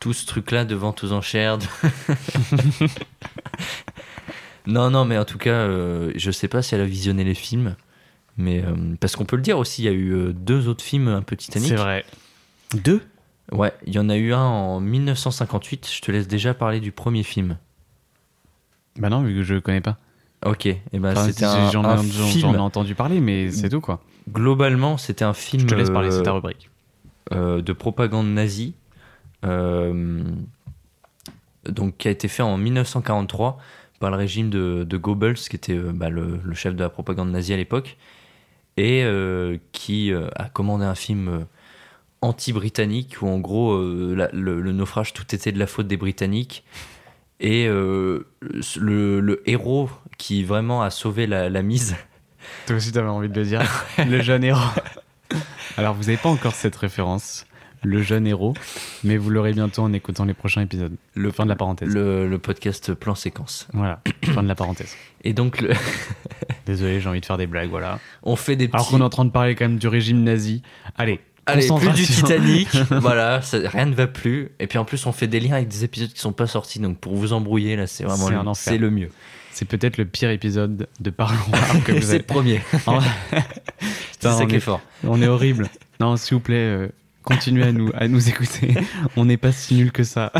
tout 0.00 0.12
ce 0.12 0.26
truc-là 0.26 0.64
de 0.64 0.74
vente 0.74 1.04
aux 1.04 1.12
enchères. 1.12 1.58
de- 1.58 1.64
non, 4.66 4.90
non, 4.90 5.04
mais 5.04 5.18
en 5.18 5.24
tout 5.24 5.38
cas, 5.38 5.50
euh, 5.50 6.10
je 6.16 6.30
sais 6.30 6.48
pas 6.48 6.62
si 6.62 6.74
elle 6.74 6.80
a 6.80 6.86
visionné 6.86 7.22
les 7.24 7.34
films, 7.34 7.76
mais 8.36 8.62
euh, 8.64 8.74
parce 8.98 9.14
qu'on 9.16 9.24
peut 9.26 9.36
le 9.36 9.42
dire 9.42 9.58
aussi, 9.58 9.82
il 9.82 9.84
y 9.84 9.88
a 9.88 9.92
eu 9.92 10.12
euh, 10.12 10.32
deux 10.32 10.68
autres 10.68 10.82
films 10.84 11.08
un 11.08 11.22
peu 11.22 11.36
Titanic. 11.36 11.68
C'est 11.68 11.76
vrai. 11.76 12.04
Deux? 12.74 13.02
Ouais, 13.52 13.72
il 13.86 13.94
y 13.94 13.98
en 13.98 14.08
a 14.08 14.16
eu 14.16 14.32
un 14.32 14.40
en 14.42 14.80
1958. 14.80 15.90
Je 15.92 16.00
te 16.00 16.10
laisse 16.10 16.26
déjà 16.28 16.54
parler 16.54 16.80
du 16.80 16.92
premier 16.92 17.22
film. 17.22 17.58
Bah 18.98 19.08
non, 19.10 19.22
vu 19.22 19.34
que 19.34 19.42
je 19.42 19.56
connais 19.56 19.80
pas. 19.80 19.98
Ok, 20.46 20.66
et 20.66 20.80
ben 20.92 21.12
Enfin, 21.12 21.24
c'était 21.24 21.44
un, 21.44 21.70
j'en, 21.70 21.84
un 21.84 21.96
j'en- 21.96 22.02
film. 22.26 22.40
j'en 22.42 22.54
ai 22.54 22.58
entendu 22.58 22.94
parler, 22.94 23.20
mais 23.20 23.50
c'est 23.50 23.68
tout 23.70 23.80
quoi. 23.80 24.00
Globalement, 24.30 24.96
c'était 24.98 25.24
un 25.24 25.32
film. 25.34 25.62
Je 25.62 25.66
te 25.66 25.74
laisse 25.74 25.90
parler, 25.90 26.08
euh, 26.08 26.16
c'est 26.18 26.22
ta 26.22 26.32
rubrique. 26.32 26.70
euh, 27.32 27.62
de 27.62 27.72
propagande 27.72 28.26
nazie, 28.28 28.74
euh, 29.44 30.22
donc 31.68 31.96
qui 31.96 32.08
a 32.08 32.10
été 32.10 32.28
fait 32.28 32.42
en 32.42 32.56
1943 32.56 33.58
par 34.00 34.10
le 34.10 34.16
régime 34.16 34.50
de, 34.50 34.84
de 34.84 34.96
Goebbels, 34.96 35.34
qui 35.34 35.56
était 35.56 35.76
euh, 35.76 35.92
bah, 35.94 36.10
le, 36.10 36.38
le 36.44 36.54
chef 36.54 36.74
de 36.74 36.80
la 36.82 36.90
propagande 36.90 37.30
nazie 37.30 37.54
à 37.54 37.56
l'époque, 37.56 37.96
et 38.76 39.02
euh, 39.04 39.56
qui 39.72 40.12
euh, 40.12 40.28
a 40.36 40.48
commandé 40.48 40.84
un 40.84 40.94
film 40.94 41.28
euh, 41.28 41.38
anti-britannique 42.24 43.16
où 43.22 43.28
en 43.28 43.38
gros 43.38 43.72
euh, 43.72 44.14
la- 44.16 44.30
le, 44.32 44.60
le 44.60 44.72
naufrage 44.72 45.12
tout 45.12 45.34
était 45.34 45.52
de 45.52 45.58
la 45.58 45.66
faute 45.66 45.86
des 45.86 45.96
Britanniques. 45.96 46.64
Et 47.40 47.66
euh, 47.66 48.26
le, 48.78 49.20
le 49.20 49.42
héros 49.48 49.90
qui 50.18 50.44
vraiment 50.44 50.82
a 50.82 50.90
sauvé 50.90 51.26
la, 51.26 51.48
la 51.50 51.62
mise, 51.62 51.96
Toi 52.66 52.76
aussi, 52.76 52.92
t'avais 52.92 53.08
envie 53.08 53.28
de 53.28 53.38
le 53.40 53.46
dire. 53.46 53.62
le 53.98 54.20
jeune 54.22 54.44
héros. 54.44 54.60
Alors, 55.76 55.94
vous 55.94 56.02
n'avez 56.04 56.16
pas 56.18 56.28
encore 56.28 56.52
cette 56.54 56.76
référence, 56.76 57.46
le 57.82 58.00
jeune 58.02 58.26
héros, 58.26 58.54
mais 59.02 59.16
vous 59.16 59.30
l'aurez 59.30 59.52
bientôt 59.52 59.82
en 59.82 59.92
écoutant 59.92 60.24
les 60.24 60.34
prochains 60.34 60.60
épisodes. 60.62 60.94
le, 61.14 61.30
Fin 61.32 61.44
de 61.44 61.48
la 61.48 61.56
parenthèse. 61.56 61.88
le, 61.88 62.28
le 62.28 62.38
podcast 62.38 62.94
plan 62.94 63.14
séquence. 63.14 63.66
Voilà, 63.72 64.00
fin 64.26 64.42
de 64.42 64.48
la 64.48 64.54
parenthèse. 64.54 64.94
Et 65.24 65.32
donc 65.32 65.60
le- 65.60 65.72
Désolé, 66.66 67.00
j'ai 67.00 67.08
envie 67.08 67.20
de 67.20 67.26
faire 67.26 67.38
des 67.38 67.46
blagues, 67.48 67.70
voilà. 67.70 67.98
on 68.22 68.36
fait 68.36 68.56
des 68.56 68.68
petits... 68.68 68.76
Alors 68.76 68.88
qu'on 68.88 69.00
est 69.00 69.04
en 69.04 69.10
train 69.10 69.24
de 69.24 69.30
parler 69.30 69.54
quand 69.54 69.64
même 69.66 69.78
du 69.78 69.88
régime 69.88 70.22
nazi. 70.22 70.62
Allez, 70.96 71.20
Allez, 71.46 71.66
plus 71.68 71.90
du. 71.92 72.04
Titanic, 72.06 72.68
voilà, 72.90 73.42
ça- 73.42 73.58
rien 73.64 73.86
ne 73.86 73.94
va 73.94 74.06
plus. 74.06 74.50
Et 74.60 74.66
puis 74.66 74.78
en 74.78 74.84
plus, 74.84 75.04
on 75.06 75.12
fait 75.12 75.26
des 75.26 75.40
liens 75.40 75.56
avec 75.56 75.68
des 75.68 75.84
épisodes 75.84 76.10
qui 76.12 76.20
sont 76.20 76.32
pas 76.32 76.46
sortis, 76.46 76.78
donc 76.78 76.98
pour 76.98 77.14
vous 77.14 77.32
embrouiller, 77.32 77.76
là, 77.76 77.86
c'est 77.86 78.04
vraiment 78.04 78.26
C'est 78.54 78.70
le, 78.70 78.76
c'est 78.76 78.78
le 78.78 78.90
mieux. 78.90 79.10
C'est 79.52 79.66
peut-être 79.66 79.98
le 79.98 80.04
pire 80.04 80.30
épisode 80.30 80.88
de 81.00 81.10
Parlons 81.10 81.38
que 81.84 81.92
vous 81.92 82.00
c'est 82.02 82.08
avez. 82.08 82.18
le 82.18 82.24
premier. 82.24 82.60
C'est 84.20 84.30
ça 84.30 84.38
on, 84.42 84.46
qui 84.46 84.54
est 84.54 84.58
est, 84.58 84.60
fort. 84.60 84.80
on 85.04 85.20
est 85.22 85.28
horrible. 85.28 85.68
Non, 86.00 86.16
s'il 86.16 86.34
vous 86.34 86.40
plaît, 86.40 86.56
euh, 86.56 86.88
continuez 87.22 87.64
à 87.64 87.72
nous, 87.72 87.90
à 87.94 88.08
nous 88.08 88.28
écouter. 88.28 88.74
On 89.16 89.26
n'est 89.26 89.36
pas 89.36 89.52
si 89.52 89.74
nul 89.74 89.92
que 89.92 90.02
ça. 90.02 90.32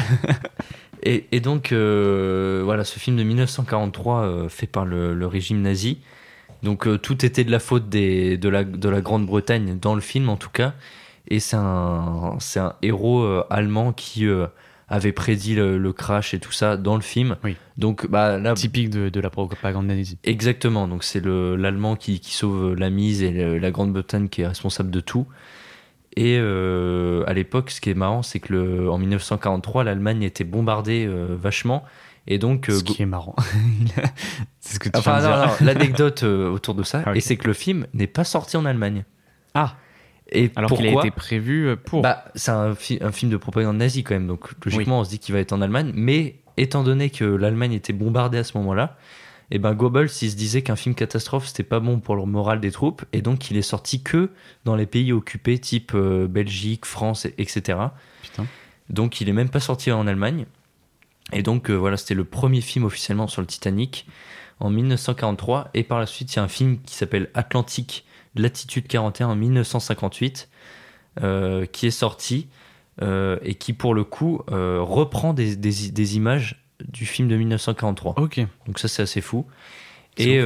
Et, 1.02 1.26
et 1.32 1.40
donc, 1.40 1.70
euh, 1.72 2.62
voilà, 2.64 2.82
ce 2.85 2.98
film 2.98 3.16
de 3.16 3.22
1943 3.22 4.20
euh, 4.22 4.48
fait 4.48 4.66
par 4.66 4.85
le, 4.86 5.14
le 5.14 5.26
régime 5.26 5.60
nazi. 5.60 5.98
Donc, 6.65 6.86
euh, 6.89 6.99
tout 6.99 7.24
était 7.24 7.45
de 7.45 7.51
la 7.51 7.59
faute 7.61 7.89
des, 7.89 8.36
de, 8.39 8.49
la, 8.49 8.65
de 8.65 8.89
la 8.89 9.01
Grande-Bretagne, 9.01 9.78
dans 9.81 9.95
le 9.95 10.01
film 10.01 10.28
en 10.28 10.36
tout 10.36 10.51
cas. 10.51 10.74
Et 11.28 11.39
c'est 11.41 11.57
un, 11.57 12.36
c'est 12.41 12.59
un 12.61 12.74
héros 12.82 13.23
euh, 13.23 13.45
allemand 13.51 13.93
qui 13.93 14.27
euh, 14.27 14.47
avait 14.89 15.12
prédit 15.12 15.55
le, 15.55 15.78
le 15.78 15.93
crash 15.93 16.35
et 16.35 16.41
tout 16.41 16.53
ça 16.53 16.77
dans 16.77 16.97
le 16.97 17.03
film. 17.03 17.36
Oui. 17.45 17.57
Donc, 17.77 18.07
bah, 18.11 18.39
là, 18.39 18.55
Typique 18.55 18.91
de, 18.91 19.09
de 19.09 19.20
la 19.20 19.31
propagande 19.31 19.86
nazie. 19.86 20.19
Exactement, 20.24 20.89
donc 20.89 21.05
c'est 21.05 21.20
le- 21.24 21.57
l'Allemand 21.57 21.97
qui, 21.97 22.19
qui 22.20 22.32
sauve 22.35 22.74
la 22.74 22.91
mise 22.91 23.23
et 23.23 23.31
le- 23.31 23.59
la 23.59 23.70
Grande-Bretagne 23.70 24.28
qui 24.28 24.43
est 24.43 24.47
responsable 24.47 24.91
de 24.91 25.01
tout. 25.01 25.27
Et 26.16 26.39
à 26.39 27.32
l'époque, 27.32 27.70
ce 27.73 27.81
qui 27.81 27.91
est 27.91 27.95
marrant, 27.95 28.23
c'est 28.23 28.39
que 28.39 28.89
en 28.89 28.99
1943, 28.99 29.82
l'Allemagne 29.82 30.23
était 30.23 30.45
bombardée 30.45 31.09
vachement 31.11 31.82
Et 32.26 32.38
donc, 32.38 32.68
euh, 32.70 32.78
Ce 32.78 32.84
qui 32.84 33.02
est 33.02 33.06
marrant. 33.06 33.34
c'est 34.60 34.74
ce 34.74 34.78
que 34.78 34.88
tu 34.88 34.98
Enfin, 34.98 35.20
non, 35.20 35.46
non, 35.46 35.52
l'anecdote 35.60 36.22
euh, 36.22 36.48
autour 36.51 36.74
de 36.74 36.82
ça, 36.82 37.02
Ah, 37.06 37.14
et 37.14 37.20
c'est 37.20 37.36
que 37.36 37.46
le 37.46 37.52
film 37.52 37.86
n'est 37.92 38.06
pas 38.06 38.24
sorti 38.24 38.56
en 38.56 38.64
Allemagne. 38.64 39.05
Ah, 39.55 39.76
Et 40.32 40.51
alors 40.56 40.68
pourquoi 40.68 40.86
qu'il 40.86 40.96
a 40.96 41.01
été 41.01 41.10
prévu 41.10 41.68
euh, 41.68 41.76
pour. 41.76 42.02
Bah, 42.02 42.24
c'est 42.34 42.51
un, 42.51 42.74
fi- 42.74 42.98
un 43.02 43.12
film 43.12 43.30
de 43.30 43.36
propagande 43.36 43.76
nazie 43.76 44.02
quand 44.05 44.14
même, 44.14 44.26
donc 44.26 44.48
logiquement 44.64 45.01
on 45.01 45.05
se 45.05 45.10
dit 45.10 45.18
qu'il 45.18 45.34
va 45.34 45.40
être 45.40 45.52
en 45.52 45.60
Allemagne, 45.60 45.92
mais 45.94 46.36
étant 46.56 46.82
donné 46.82 47.10
que 47.10 47.24
l'Allemagne 47.24 47.72
était 47.72 47.92
bombardée 47.92 48.38
à 48.38 48.44
ce 48.44 48.56
moment-là, 48.59 48.96
et 49.51 49.59
ben 49.59 49.74
Goebbels 49.74 50.09
il 50.22 50.30
se 50.30 50.36
disait 50.36 50.62
qu'un 50.62 50.76
film 50.76 50.94
catastrophe 50.94 51.46
c'était 51.46 51.62
pas 51.62 51.78
bon 51.78 52.01
pour 52.01 52.16
le 52.16 52.24
moral 52.24 52.59
des 52.60 52.70
troupes, 52.72 53.05
et 53.12 53.20
donc 53.20 53.51
il 53.51 53.56
est 53.59 53.62
sorti 53.62 54.02
que 54.02 54.30
dans 54.64 54.76
les 54.76 54.86
pays 54.86 55.12
occupés 55.12 55.59
type 55.59 55.92
euh, 55.94 56.26
Belgique, 56.26 56.86
France, 56.86 57.26
et- 57.26 57.34
etc. 57.36 57.78
Putain. 58.22 58.46
Donc 58.88 59.20
il 59.20 59.28
est 59.28 59.32
même 59.34 59.51
pas 59.51 59.60
sorti 59.60 59.92
en 59.92 60.06
Allemagne. 60.06 60.46
Et 61.32 61.42
donc 61.42 61.70
euh, 61.70 61.74
voilà, 61.74 61.96
c'était 61.96 62.14
le 62.14 62.24
premier 62.24 62.60
film 62.60 62.84
officiellement 62.84 63.26
sur 63.26 63.40
le 63.40 63.46
Titanic 63.46 64.06
en 64.60 64.70
1943. 64.70 65.70
Et 65.74 65.82
par 65.82 65.98
la 65.98 66.06
suite, 66.06 66.32
il 66.32 66.36
y 66.36 66.38
a 66.38 66.42
un 66.42 66.48
film 66.48 66.78
qui 66.84 66.94
s'appelle 66.94 67.30
Atlantique, 67.34 68.05
latitude 68.36 68.86
41 68.86 69.28
en 69.28 69.36
1958, 69.36 70.48
euh, 71.22 71.66
qui 71.66 71.86
est 71.86 71.90
sorti 71.90 72.48
euh, 73.02 73.38
et 73.42 73.55
qui 73.55 73.72
pour 73.72 73.94
le 73.94 74.05
coup 74.05 74.42
euh, 74.51 74.78
reprend 74.80 75.32
des, 75.34 75.56
des- 75.56 75.90
des 75.90 76.16
images 76.16 76.62
du 76.86 77.06
film 77.06 77.28
de 77.28 77.36
1943. 77.36 78.14
Ok. 78.18 78.40
Donc 78.66 78.78
ça 78.78 78.88
c'est 78.88 79.02
assez 79.02 79.20
fou. 79.20 79.46
C'est 80.16 80.38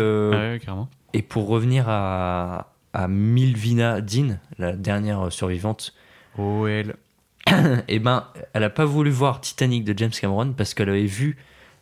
Et, 1.13 1.23
pour 1.23 1.49
revenir 1.49 1.87
à, 1.89 2.73
à 2.95 3.09
Milvina 3.09 4.01
Dean, 4.01 4.39
la 4.59 4.73
dernière 4.73 5.31
survivante, 5.33 5.95
OL. 6.39 6.95
eh 7.89 7.99
ben, 7.99 8.27
elle 8.53 8.65
a 8.65 8.71
pas 8.71 8.85
voulu 8.85 9.11
voir 9.11 9.41
Titanic 9.41 9.85
de 9.85 9.97
James 9.97 10.11
Cameron 10.11 10.53
parce 10.57 10.75
qu'elle 10.75 10.89
avait 10.89 11.05
vu 11.05 11.37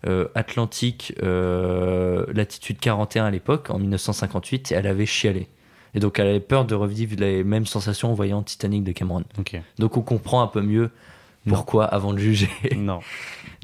euh, 0.07 0.29
Atlantique 0.35 1.15
euh, 1.23 2.27
latitude 2.33 2.79
41 2.79 3.25
à 3.25 3.31
l'époque, 3.31 3.71
en 3.71 3.79
1958, 3.79 4.73
et 4.73 4.75
elle 4.75 4.87
avait 4.87 5.07
chialé. 5.07 5.49
Et 5.95 6.01
donc 6.01 6.19
elle 6.19 6.29
avait 6.29 6.41
peur 6.41 6.67
de 6.67 6.75
revivre 6.75 7.17
les 7.19 7.43
mêmes 7.43 7.67
sensations 7.67 8.11
en 8.11 8.15
voyant 8.15 8.43
Titanic 8.43 8.85
de 8.85 8.93
Cameron. 8.93 9.25
Donc 9.79 9.97
on 9.97 10.03
comprend 10.03 10.43
un 10.43 10.47
peu 10.47 10.61
mieux 10.61 10.91
pourquoi 11.49 11.85
avant 11.85 12.13
de 12.13 12.19
juger. 12.19 12.49
Non, 12.77 13.01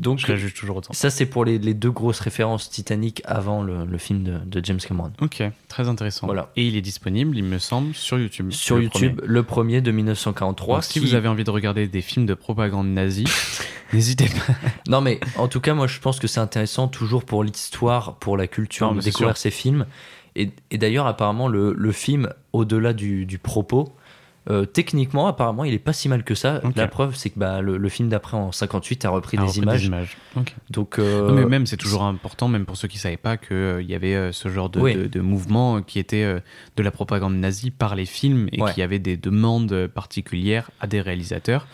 Donc 0.01 0.19
je 0.19 0.27
la 0.27 0.37
juge 0.37 0.55
toujours 0.55 0.77
autant. 0.79 0.93
ça 0.93 1.11
c'est 1.11 1.27
pour 1.27 1.45
les, 1.45 1.59
les 1.59 1.75
deux 1.75 1.91
grosses 1.91 2.21
références 2.21 2.71
Titanic 2.71 3.23
avant 3.25 3.63
le, 3.63 3.85
le 3.85 3.99
film 3.99 4.23
de, 4.25 4.39
de 4.39 4.65
James 4.65 4.79
Cameron. 4.79 5.13
Ok, 5.21 5.43
très 5.69 5.89
intéressant. 5.89 6.27
Voilà. 6.27 6.51
Et 6.57 6.67
il 6.67 6.77
est 6.77 6.81
disponible, 6.81 7.37
il 7.37 7.45
me 7.45 7.59
semble, 7.59 7.95
sur 7.95 8.19
YouTube. 8.19 8.51
Sur 8.53 8.77
le 8.77 8.85
YouTube, 8.85 9.17
premier. 9.17 9.33
le 9.33 9.43
premier 9.43 9.81
de 9.81 9.91
1943. 9.91 10.77
Donc, 10.77 10.85
si 10.85 10.93
qui- 10.95 10.99
vous 11.01 11.15
avez 11.15 11.29
envie 11.29 11.45
de 11.45 11.51
regarder 11.51 11.87
des 11.89 12.01
films 12.03 12.27
de 12.27 12.35
propagande 12.35 12.89
nazie, 12.89 13.25
n'hésitez 13.93 14.27
pas. 14.27 14.55
Non, 14.89 15.01
mais 15.01 15.21
en 15.37 15.49
tout 15.49 15.61
cas, 15.61 15.75
moi, 15.75 15.87
je 15.87 15.99
pense 16.01 16.19
que 16.19 16.27
c'est 16.27 16.41
intéressant 16.41 16.89
toujours 16.89 17.25
pour 17.25 17.45
l'histoire, 17.45 18.17
pour 18.17 18.37
la 18.37 18.47
culture, 18.47 18.89
Non, 18.89 18.95
de 18.97 19.01
découvrir 19.01 19.37
sûr. 19.37 19.43
ces 19.43 19.51
films. 19.51 19.87
Et, 20.35 20.51
et 20.71 20.79
d'ailleurs, 20.79 21.07
apparemment, 21.07 21.47
le, 21.49 21.75
le 21.77 21.93
film, 21.93 22.31
au-delà 22.53 22.93
du, 22.95 23.27
du 23.27 23.39
propos, 23.39 23.95
euh, 24.51 24.65
techniquement, 24.67 25.27
apparemment, 25.29 25.65
il 25.65 25.73
est 25.73 25.79
pas 25.79 25.93
si 25.93 26.09
mal 26.09 26.25
que 26.25 26.35
ça. 26.35 26.61
La 26.77 26.89
preuve, 26.89 27.15
c'est 27.15 27.31
que 27.31 27.39
bah, 27.39 27.61
le, 27.61 27.77
le 27.77 27.89
film 27.89 28.09
d'après, 28.09 28.37
en 28.37 28.51
58, 28.53 29.05
a 29.05 29.11
repris 29.11 29.37
des 29.37 29.59
images. 29.59 30.17
Donc, 30.71 30.99
euh, 30.99 31.29
Non, 31.29 31.35
mais 31.35 31.45
même, 31.47 31.67
c'est 31.67 31.77
toujours 31.77 32.03
important, 32.03 32.49
même 32.49 32.65
pour 32.67 32.77
ceux 32.77 32.89
qui 32.89 32.97
ne 32.97 33.01
savaient 33.03 33.17
pas, 33.17 33.37
qu'il 33.37 33.85
y 33.87 33.95
avait 33.95 34.15
euh, 34.17 34.33
ce 34.33 34.49
genre 34.49 34.69
de, 34.69 34.81
Oui. 34.81 34.95
de- 34.95 35.07
de 35.07 35.21
mouvement 35.21 35.81
qui 35.83 35.99
était 35.99 36.25
euh, 36.25 36.41
de 36.77 36.83
la 36.83 36.91
propagande 36.91 37.35
nazie 37.37 37.71
par 37.71 37.95
les 37.95 38.07
films 38.07 38.49
et 38.53 38.61
Ouais. 38.61 38.73
y 38.77 38.83
avait 38.83 38.99
des 38.99 39.17
demandes 39.17 39.73
euh, 39.73 39.87
particulières 39.89 40.71
à 40.81 40.87
des 40.89 41.01
réalisateurs, 41.01 41.69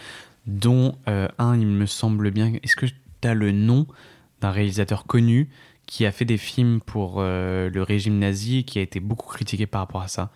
dont 0.46 0.96
euh, 1.08 1.28
un, 1.38 1.56
il 1.58 1.66
me 1.66 1.86
semble 1.86 2.30
bien. 2.30 2.52
Est-ce 2.62 2.76
que 2.76 2.86
tu 2.86 2.94
as 3.28 3.34
le 3.34 3.50
nom 3.52 3.86
d'un 4.40 4.50
réalisateur 4.50 5.04
connu 5.06 5.48
qui 5.86 6.04
a 6.04 6.12
fait 6.12 6.24
des 6.26 6.36
films 6.36 6.80
pour 6.84 7.16
euh, 7.18 7.70
le 7.70 7.82
régime 7.82 8.18
nazi 8.18 8.58
et 8.58 8.62
qui 8.62 8.78
a 8.78 8.82
été 8.82 9.00
beaucoup 9.00 9.28
critiqué 9.28 9.66
par 9.66 9.80
rapport 9.80 10.02
à 10.02 10.08
ça? 10.08 10.30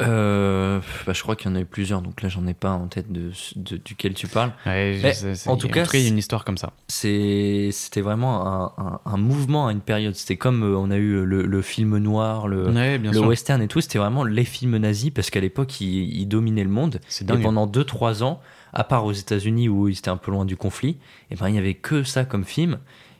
Euh, 0.00 0.80
bah, 1.06 1.12
je 1.12 1.22
crois 1.22 1.36
qu'il 1.36 1.50
y 1.50 1.52
en 1.52 1.56
a 1.56 1.60
eu 1.60 1.64
plusieurs, 1.66 2.02
donc 2.02 2.22
là, 2.22 2.28
j'en 2.28 2.46
ai 2.46 2.54
pas 2.54 2.70
en 2.72 2.86
tête 2.88 3.10
de, 3.12 3.30
de- 3.56 3.76
duquel 3.76 4.14
tu 4.14 4.26
parles. 4.26 4.52
Ouais, 4.66 4.98
Mais, 5.02 5.12
sais, 5.12 5.48
en 5.50 5.56
tout 5.56 5.68
cas, 5.68 5.74
il 5.74 5.78
y 5.78 6.02
a 6.02 6.04
c'est- 6.04 6.08
une 6.08 6.18
histoire 6.18 6.44
comme 6.44 6.56
ça. 6.56 6.72
C'était 6.88 8.00
vraiment 8.00 8.46
un, 8.46 8.72
un- 8.78 9.00
un 9.04 9.16
mouvement 9.16 9.66
à 9.68 9.72
une 9.72 9.80
période. 9.80 10.14
C'était 10.14 10.36
comme 10.36 10.62
euh, 10.62 10.76
on 10.76 10.90
a 10.90 10.96
eu 10.96 11.24
le, 11.24 11.42
le 11.42 11.62
film 11.62 11.98
noir, 11.98 12.48
le, 12.48 12.70
Ouais, 12.70 12.98
western 13.28 13.60
et 13.62 13.68
tout, 13.68 13.80
c'était 13.80 13.98
vraiment 13.98 14.24
les 14.24 14.44
films 14.44 14.76
nazis 14.78 15.10
parce 15.10 15.30
qu'à 15.30 15.40
l'époque 15.40 15.80
ils, 15.80 16.20
ils 16.20 16.26
dominaient 16.26 16.64
le 16.64 16.70
monde. 16.70 17.00
C'est 17.08 17.24
Et 17.24 17.42
pendant 17.42 17.66
2-3 17.66 18.22
ans, 18.22 18.40
à 18.72 18.84
part 18.84 19.04
aux 19.04 19.12
États-Unis 19.12 19.68
où 19.68 19.88
ils 19.88 19.98
étaient 19.98 20.08
un 20.08 20.16
peu 20.16 20.30
loin 20.30 20.44
du 20.44 20.56
conflit, 20.56 20.96
et 21.30 21.36
ben 21.36 21.48
il 21.48 21.54
y 21.54 21.58
avait 21.58 21.74
que 21.74 22.02
ça 22.04 22.24
comme 22.24 22.44
film. 22.44 22.78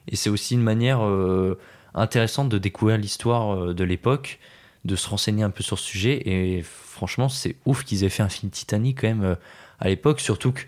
Et 0.08 0.16
c'est 0.16 0.30
aussi 0.30 0.54
une 0.54 0.62
manière 0.62 1.04
euh, 1.04 1.58
intéressante 1.94 2.48
de 2.48 2.58
découvrir 2.58 2.96
l'histoire 2.98 3.74
de 3.74 3.84
l'époque, 3.84 4.40
de 4.84 4.96
se 4.96 5.08
renseigner 5.08 5.42
un 5.44 5.50
peu 5.50 5.62
sur 5.62 5.78
ce 5.78 5.84
sujet. 5.86 6.22
Et 6.28 6.62
franchement, 6.62 7.28
c'est 7.28 7.56
ouf 7.66 7.84
qu'ils 7.84 8.04
aient 8.04 8.08
fait 8.08 8.22
un 8.22 8.28
film 8.28 8.50
Titanic 8.50 9.00
quand 9.00 9.08
même 9.08 9.24
euh, 9.24 9.34
à 9.80 9.88
l'époque, 9.88 10.20
surtout 10.20 10.52
que 10.52 10.62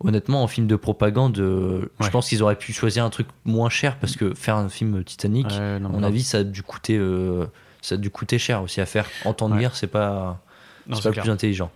honnêtement 0.00 0.42
en 0.42 0.48
film 0.48 0.66
de 0.66 0.74
propagande, 0.76 1.38
euh, 1.38 1.90
je 2.00 2.08
pense 2.08 2.28
qu'ils 2.28 2.42
auraient 2.42 2.56
pu 2.58 2.72
choisir 2.72 3.04
un 3.04 3.10
truc 3.10 3.28
moins 3.44 3.70
cher 3.70 3.96
parce 3.98 4.16
que 4.16 4.34
faire 4.34 4.56
un 4.56 4.68
film 4.68 5.04
Titanic, 5.04 5.46
non, 5.46 5.52
à 5.52 5.78
mon 5.80 6.00
non. 6.00 6.08
avis, 6.08 6.22
ça 6.24 6.38
a 6.38 6.44
dû 6.44 6.62
coûter, 6.62 6.96
euh, 6.96 7.46
ça 7.82 7.94
a 7.94 7.98
dû 7.98 8.10
coûter 8.10 8.38
cher 8.38 8.62
aussi 8.62 8.80
à 8.80 8.86
faire. 8.86 9.06
En 9.24 9.32
temps 9.32 9.48
de 9.48 9.54
Ouais. 9.54 9.60
guerre, 9.60 9.76
c'est 9.76 9.86
pas, 9.86 10.42
Non, 10.88 10.96
c'est 10.96 11.02
pas 11.04 11.14
le 11.14 11.20
plus 11.20 11.30
intelligent. 11.30 11.70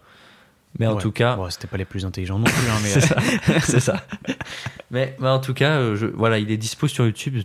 Mais 0.78 0.86
en 0.86 0.96
tout 0.96 1.12
cas, 1.12 1.36
Bon, 1.36 1.48
c'était 1.50 1.66
pas 1.66 1.76
les 1.76 1.84
plus 1.84 2.04
intelligents 2.04 2.38
non 2.38 2.44
plus. 2.44 2.68
hein, 2.68 2.78
mais, 2.82 2.88
c'est 2.90 3.00
ça, 3.00 3.16
c'est 3.62 3.80
ça. 3.80 4.06
Mais, 4.90 5.16
mais 5.20 5.28
en 5.28 5.38
tout 5.40 5.54
cas, 5.54 5.78
euh, 5.78 5.96
je, 5.96 6.06
voilà, 6.06 6.38
il 6.38 6.50
est 6.50 6.56
dispo 6.56 6.86
sur 6.88 7.04
YouTube. 7.06 7.38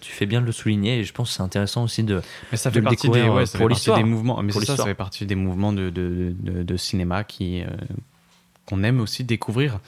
Tu 0.00 0.12
fais 0.12 0.26
bien 0.26 0.40
de 0.40 0.46
le 0.46 0.52
souligner 0.52 0.98
et 1.00 1.04
je 1.04 1.12
pense 1.12 1.30
que 1.30 1.36
c'est 1.36 1.42
intéressant 1.42 1.84
aussi 1.84 2.02
de. 2.04 2.22
Mais 2.50 2.56
ça 2.56 2.70
de 2.70 2.74
fait 2.74 2.80
le 2.80 2.84
partie 2.84 3.08
des, 3.10 3.22
ouais, 3.28 3.42
euh, 3.42 3.58
pour 3.58 3.68
l'histoire. 3.68 3.98
des 3.98 4.04
mouvements. 4.04 4.42
Mais 4.42 4.52
Pour 4.52 4.62
ça, 4.62 4.76
fait 4.84 4.94
partie 4.94 5.26
des 5.26 5.34
mouvements 5.34 5.72
de, 5.72 5.90
de, 5.90 6.34
de, 6.38 6.62
de 6.62 6.76
cinéma 6.76 7.24
qui 7.24 7.62
euh, 7.62 7.66
qu'on 8.66 8.82
aime 8.82 9.00
aussi 9.00 9.24
découvrir 9.24 9.78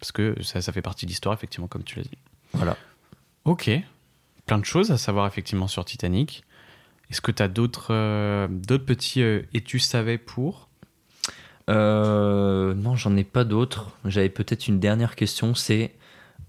parce 0.00 0.12
que 0.12 0.36
ça, 0.42 0.60
ça 0.62 0.72
fait 0.72 0.82
partie 0.82 1.06
de 1.06 1.10
l'histoire 1.10 1.34
effectivement, 1.34 1.66
comme 1.68 1.82
tu 1.84 1.96
l'as 1.96 2.04
dit. 2.04 2.18
Voilà. 2.52 2.76
Ok, 3.44 3.70
plein 4.46 4.58
de 4.58 4.64
choses 4.64 4.90
à 4.90 4.98
savoir 4.98 5.26
effectivement 5.26 5.66
sur 5.68 5.84
Titanic. 5.84 6.44
Est-ce 7.10 7.20
que 7.20 7.32
tu 7.32 7.42
as 7.42 7.48
d'autres 7.48 7.88
euh, 7.90 8.46
d'autres 8.50 8.84
petits 8.84 9.22
euh, 9.22 9.42
et 9.54 9.62
tu 9.62 9.78
savais 9.78 10.18
pour 10.18 10.67
Euh, 11.68 12.74
non, 12.74 12.96
j'en 12.96 13.16
ai 13.16 13.24
pas 13.24 13.44
d'autres. 13.44 13.90
J'avais 14.04 14.28
peut-être 14.28 14.68
une 14.68 14.80
dernière 14.80 15.16
question. 15.16 15.54
C'est, 15.54 15.92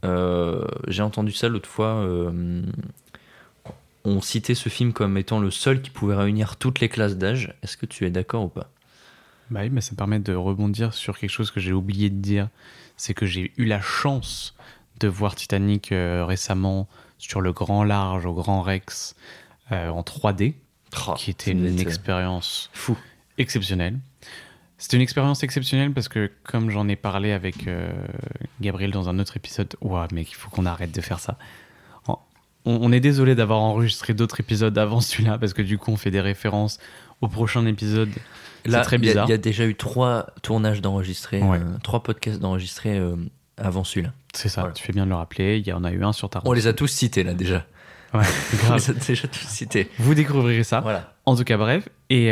euh, 0.06 0.66
j'ai 0.88 1.04
entendu 1.04 1.32
ça 1.32 1.50
l'autre 1.50 1.70
fois. 1.70 1.96
euh, 1.98 2.64
on 4.06 4.22
citait 4.22 4.56
ce 4.56 4.70
film 4.70 4.94
comme 4.94 5.18
étant 5.18 5.40
le 5.40 5.52
seul 5.52 5.82
qui 5.82 5.90
pouvait 5.90 6.16
réunir 6.16 6.56
toutes 6.56 6.80
les 6.80 6.88
classes 6.88 7.18
d'âge. 7.18 7.54
Est-ce 7.64 7.76
que 7.76 7.86
tu 7.86 8.06
es 8.06 8.10
d'accord 8.10 8.46
ou 8.46 8.48
pas? 8.48 8.70
Bah 9.52 9.62
oui, 9.64 9.70
mais 9.70 9.82
ça 9.82 9.92
me 9.92 9.98
permet 9.98 10.20
de 10.20 10.34
rebondir 10.34 10.94
sur 10.94 11.20
quelque 11.20 11.30
chose 11.32 11.52
que 11.52 11.60
j'ai 11.60 11.74
oublié 11.74 12.10
de 12.10 12.16
dire. 12.16 12.48
C'est 12.96 13.14
que 13.14 13.26
j'ai 13.26 13.52
eu 13.58 13.66
la 13.66 13.82
chance 13.82 14.56
de 15.00 15.08
voir 15.08 15.36
Titanic 15.36 15.90
récemment 15.92 16.88
sur 17.18 17.42
le 17.42 17.52
grand 17.52 17.84
large 17.84 18.26
au 18.26 18.34
Grand 18.34 18.62
Rex 18.62 19.16
en 19.72 20.02
3D, 20.02 20.54
qui 21.18 21.32
était 21.32 21.52
une 21.52 21.80
expérience 21.80 22.70
fou. 22.74 22.98
exceptionnelle. 23.38 24.00
C'était 24.80 24.96
une 24.98 25.04
expérience 25.04 25.44
exceptionnelle 25.44 25.92
parce 25.92 26.08
que, 26.08 26.32
comme 26.44 26.72
j'en 26.72 26.88
ai 26.88 26.96
parlé 26.96 27.32
avec 27.34 27.68
euh, 27.68 27.92
Gabriel 28.62 28.92
dans 28.92 29.10
un 29.10 29.20
autre 29.20 29.38
épisode, 29.38 29.76
ouah, 29.82 30.08
mec, 30.14 30.32
il 30.32 30.36
faut 30.36 30.50
qu'on 30.50 30.66
arrête 30.66 30.92
de 30.92 31.02
faire 31.02 31.20
ça. 31.20 31.38
On, 32.08 32.18
on 32.66 32.92
est 32.92 33.00
désolé 33.00 33.36
d'avoir 33.36 33.60
enregistré 33.60 34.14
d'autres 34.14 34.40
épisodes 34.40 34.78
avant 34.78 35.00
celui-là 35.02 35.38
parce 35.38 35.54
que 35.54 35.62
du 35.62 35.78
coup, 35.78 35.92
on 35.92 35.98
fait 35.98 36.12
des 36.12 36.22
références 36.22 36.80
au 37.22 37.28
prochain 37.28 37.66
épisode. 37.66 38.10
C'est 38.66 38.72
Là, 38.72 38.82
très 38.82 38.98
bizarre. 38.98 39.28
Il 39.28 39.32
y, 39.32 39.34
a 39.34 39.38
déjà 39.38 39.66
eu 39.66 39.76
trois 39.76 40.28
tournages 40.42 40.82
d'enregistrés, 40.82 41.42
Ouais. 41.42 41.58
euh, 41.58 41.78
trois 41.84 42.02
podcasts 42.04 42.40
d'enregistrés 42.40 42.98
euh, 42.98 43.16
avant 43.58 43.84
celui-là. 43.86 44.12
C'est 44.34 44.50
ça, 44.50 44.62
Voilà. 44.62 44.74
tu 44.74 44.84
fais 44.84 44.92
bien 44.94 45.06
de 45.06 45.10
le 45.10 45.16
rappeler. 45.16 45.58
Il 45.60 45.68
y 45.68 45.72
en 45.74 45.84
a 45.86 45.92
eu 45.92 46.04
un 46.04 46.12
sur 46.14 46.30
ta 46.30 46.42
On 46.46 46.52
les 46.52 46.68
a 46.68 46.74
tous 46.74 46.88
cités 46.88 47.24
là 47.24 47.34
déjà. 47.34 47.66
Ouais, 48.14 48.24
On 48.54 48.58
grave. 48.68 48.78
les 48.78 48.90
a 48.90 48.94
déjà 48.94 49.28
tous 49.28 49.48
cités. 49.48 49.90
Vous 50.00 50.14
découvrirez 50.14 50.64
ça. 50.64 50.82
Voilà. 50.82 51.14
En 51.26 51.36
tout 51.36 51.44
cas, 51.46 51.58
bref. 51.58 51.88
Et, 52.10 52.32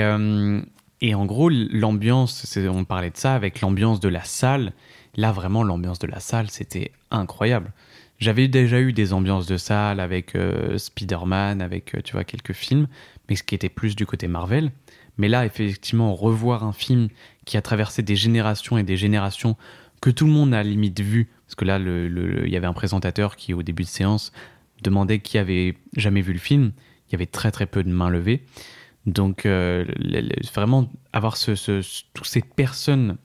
et 1.02 1.14
en 1.14 1.26
gros, 1.26 1.49
l'ambiance, 1.49 2.57
on 2.57 2.84
parlait 2.84 3.11
de 3.11 3.18
ça 3.18 3.36
avec 3.36 3.61
l'ambiance 3.61 3.99
de 3.99 4.10
la 4.10 4.24
salle. 4.24 4.74
Là, 5.15 5.32
vraiment, 5.32 5.64
l'ambiance 5.64 5.99
de 5.99 6.07
la 6.07 6.19
salle, 6.19 6.49
c'était 6.49 6.91
incroyable. 7.11 7.72
J'avais 8.19 8.48
déjà 8.48 8.80
eu 8.80 8.94
des 8.94 9.14
ambiances 9.14 9.45
de 9.45 9.57
salle 9.57 9.99
avec 9.99 10.36
euh, 10.36 10.78
Spider-Man, 10.78 11.61
avec, 11.61 11.94
euh, 11.94 12.02
tu 12.02 12.14
vois, 12.14 12.24
quelques 12.24 12.53
films, 12.53 12.88
mais 13.30 13.36
ce 13.36 13.44
qui 13.44 13.53
était 13.53 13.69
plus 13.69 13.95
du 13.95 14.07
côté 14.07 14.28
Marvel. 14.28 14.72
Mais 15.19 15.28
là, 15.28 15.45
effectivement, 15.45 16.15
revoir 16.15 16.64
un 16.64 16.74
film 16.74 17.10
qui 17.45 17.57
a 17.57 17.61
traversé 17.61 18.02
des 18.02 18.15
générations 18.15 18.78
et 18.78 18.84
des 18.84 18.98
générations 18.98 19.56
que 20.02 20.10
tout 20.10 20.26
le 20.26 20.32
monde 20.32 20.53
a 20.53 20.64
limite 20.64 20.99
vu, 20.99 21.30
parce 21.45 21.56
que 21.56 21.65
là, 21.65 21.80
il 21.80 22.49
y 22.49 22.56
avait 22.56 22.68
un 22.68 22.74
présentateur 22.74 23.36
qui, 23.36 23.53
au 23.53 23.64
début 23.64 23.84
de 23.84 23.88
séance, 23.88 24.32
demandait 24.84 25.19
qui 25.19 25.38
avait 25.38 25.76
jamais 25.95 26.22
vu 26.22 26.34
le 26.34 26.40
film. 26.40 26.72
Il 27.07 27.14
y 27.14 27.15
avait 27.15 27.26
très 27.26 27.52
très 27.52 27.65
peu 27.65 27.84
de 27.84 27.90
mains 27.90 28.10
levées. 28.10 28.44
Donc, 29.08 29.46
euh, 29.48 29.86
vraiment, 30.54 30.88
avoir 31.14 31.38
ce, 31.38 31.56
ce- 31.56 31.82
ce- 31.82 32.04
toutes 32.14 32.28
ces 32.28 32.42
personnes 32.42 33.18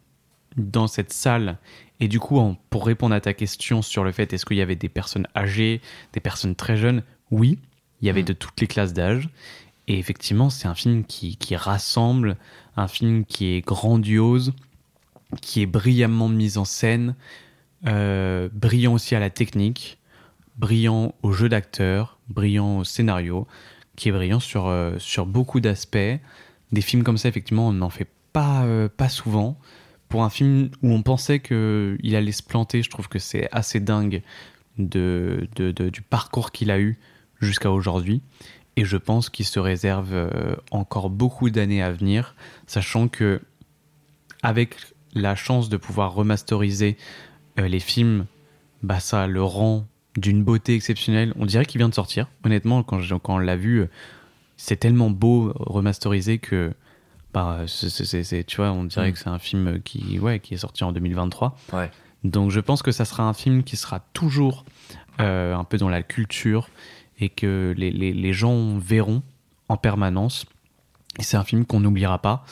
dans 0.56 0.86
cette 0.86 1.12
salle 1.12 1.58
Et 2.00 2.08
du 2.08 2.18
coup, 2.18 2.38
en- 2.38 2.56
pour 2.70 2.84
répondre 2.84 3.14
à 3.14 3.20
ta 3.20 3.32
question 3.32 3.80
sur 3.80 4.02
le 4.02 4.10
fait 4.10 4.32
est-ce 4.32 4.44
qu'il 4.44 4.56
y 4.56 4.60
avait 4.60 4.74
des 4.74 4.88
personnes 4.88 5.28
âgées, 5.36 5.80
des 6.14 6.18
personnes 6.20 6.56
très 6.56 6.76
jeunes, 6.76 7.04
oui, 7.30 7.60
il 8.00 8.06
y 8.06 8.10
avait 8.10 8.22
Mm. 8.22 8.26
de 8.26 8.32
toutes 8.32 8.60
les 8.60 8.66
classes 8.66 8.92
d'âge. 8.92 9.28
Et 9.86 10.00
effectivement, 10.00 10.50
c'est 10.50 10.66
un 10.66 10.74
film 10.74 11.04
qui, 11.04 11.36
qui 11.36 11.54
rassemble, 11.54 12.36
un 12.76 12.88
film 12.88 13.24
qui 13.24 13.54
est 13.54 13.60
grandiose, 13.64 14.52
qui 15.42 15.62
est 15.62 15.66
brillamment 15.66 16.28
mis 16.28 16.58
en 16.58 16.64
scène, 16.64 17.14
euh, 17.86 18.48
brillant 18.52 18.94
aussi 18.94 19.14
à 19.14 19.20
la 19.20 19.30
technique, 19.30 19.98
brillant 20.56 21.14
au 21.22 21.30
jeu 21.32 21.48
d'acteur, 21.48 22.18
brillant 22.28 22.78
au 22.78 22.84
scénario, 22.84 23.46
qui 24.02 24.08
est 24.08 24.12
brillant 24.12 24.40
sur, 24.40 24.66
euh, 24.66 24.98
sur 24.98 25.26
beaucoup 25.26 25.60
d'aspects. 25.60 25.96
Des 26.72 26.80
films 26.80 27.04
comme 27.04 27.18
ça, 27.18 27.28
effectivement, 27.28 27.68
on 27.68 27.72
n'en 27.72 27.88
fait 27.88 28.08
pas, 28.32 28.64
euh, 28.64 28.88
pas 28.88 29.08
souvent. 29.08 29.56
Pour 30.08 30.24
un 30.24 30.28
film 30.30 30.70
où 30.82 30.90
on 30.90 31.02
pensait 31.02 31.38
qu'il 31.38 32.16
allait 32.16 32.32
se 32.32 32.42
planter, 32.42 32.82
je 32.82 32.90
trouve 32.90 33.08
que 33.08 33.20
c'est 33.20 33.48
assez 33.52 33.78
dingue 33.78 34.22
de, 34.78 35.48
de- 35.54 35.70
du 35.88 36.02
parcours 36.02 36.50
qu'il 36.50 36.72
a 36.72 36.80
eu 36.80 36.98
jusqu'à 37.40 37.70
aujourd'hui. 37.70 38.22
Et 38.74 38.84
je 38.84 38.96
pense 38.96 39.30
qu'il 39.30 39.46
se 39.46 39.60
réserve 39.60 40.12
euh, 40.14 40.56
encore 40.72 41.08
beaucoup 41.08 41.48
d'années 41.50 41.80
à 41.80 41.92
venir, 41.92 42.34
sachant 42.66 43.06
que 43.06 43.40
avec 44.42 44.74
la 45.14 45.36
chance 45.36 45.68
de 45.68 45.76
pouvoir 45.76 46.12
remasteriser 46.12 46.96
les 47.56 47.78
films, 47.80 48.26
bah 48.82 48.98
ça 48.98 49.28
le 49.28 49.44
rend 49.44 49.86
d'une 50.16 50.42
beauté 50.44 50.74
exceptionnelle. 50.74 51.32
On 51.38 51.46
dirait 51.46 51.64
qu'il 51.64 51.78
vient 51.78 51.88
de 51.88 51.94
sortir. 51.94 52.28
Honnêtement, 52.44 52.82
quand, 52.82 53.00
je- 53.00 53.14
quand 53.14 53.34
on 53.34 53.38
l'a 53.38 53.56
vu, 53.56 53.78
euh, 53.80 53.90
c'est 54.56 54.76
tellement 54.76 55.10
beau 55.10 55.52
remasterisé 55.56 56.38
que 56.38 56.72
bah, 57.34 57.60
c'est- 57.66 58.44
tu 58.44 58.56
vois, 58.58 58.72
on 58.72 58.84
dirait 58.84 59.08
Mm. 59.08 59.12
que 59.14 59.18
c'est 59.18 59.28
un 59.30 59.38
film 59.38 59.80
qui, 59.82 60.18
ouais, 60.18 60.38
qui 60.38 60.52
est 60.52 60.58
sorti 60.58 60.84
en 60.84 60.92
2023. 60.92 61.56
Ouais. 61.72 61.90
Donc 62.24 62.50
je 62.50 62.60
pense 62.60 62.82
que 62.82 62.92
ça 62.92 63.04
sera 63.06 63.22
un 63.24 63.32
film 63.32 63.62
qui 63.64 63.76
sera 63.76 64.00
toujours 64.12 64.64
euh, 65.20 65.54
un 65.54 65.64
peu 65.64 65.76
dans 65.78 65.88
la 65.90 66.02
culture 66.02 66.68
et 67.20 67.28
que 67.28 67.74
les, 67.76 67.90
les- 67.90 68.12
les 68.14 68.32
gens 68.32 68.76
verront 68.78 69.22
en 69.68 69.76
permanence. 69.76 70.46
Et 71.18 71.22
c'est 71.22 71.36
un 71.36 71.44
film 71.44 71.64
qu'on 71.66 71.80
n'oubliera 71.80 72.20
pas. 72.20 72.44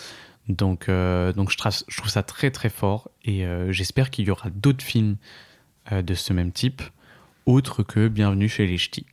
Donc, 0.48 0.88
euh, 0.88 1.32
donc 1.32 1.50
je, 1.50 1.56
trouve 1.56 2.08
ça 2.10 2.22
très 2.22 2.50
très 2.50 2.68
fort 2.68 3.08
et 3.24 3.46
euh, 3.46 3.70
j'espère 3.72 4.10
qu'il 4.10 4.26
y 4.26 4.30
aura 4.30 4.50
d'autres 4.50 4.84
films 4.84 5.16
de 5.90 6.14
ce 6.14 6.32
même 6.32 6.52
type, 6.52 6.82
autres 7.50 7.82
que 7.82 8.08
Bienvenue 8.08 8.48
chez 8.48 8.66
les 8.66 8.78
Ch'tis. 8.78 9.06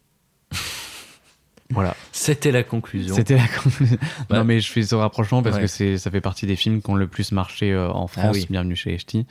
voilà, 1.70 1.96
C'était 2.12 2.52
la 2.52 2.64
conclusion. 2.64 3.14
c'était 3.16 3.36
la 3.36 3.48
conclusion. 3.48 3.98
Ouais. 4.30 4.38
Non 4.38 4.44
mais 4.46 4.60
je 4.62 4.72
fais 4.72 4.84
ce 4.84 4.96
rapprochement 4.96 5.44
parce 5.44 5.56
Ouais. 5.58 5.64
que 5.64 5.68
c'est, 5.68 5.98
ça 5.98 6.10
fait 6.12 6.22
partie 6.22 6.46
des 6.46 6.56
films 6.56 6.82
qui 6.82 6.90
ont 6.90 6.96
le 6.96 7.08
plus 7.08 7.32
marché 7.32 7.74
euh, 7.74 7.90
en 7.92 8.08
France, 8.08 8.26
Ah 8.30 8.32
oui. 8.34 8.48
Bienvenue 8.50 8.76
chez 8.76 8.92
les 8.92 8.98
Ch'tis. 9.00 9.26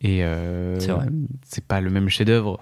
Et 0.00 0.24
euh, 0.24 0.78
C'est 0.80 0.92
vrai. 0.92 1.06
c'est 1.44 1.64
pas 1.64 1.80
le 1.80 1.90
même 1.90 2.08
chef-d'œuvre, 2.08 2.60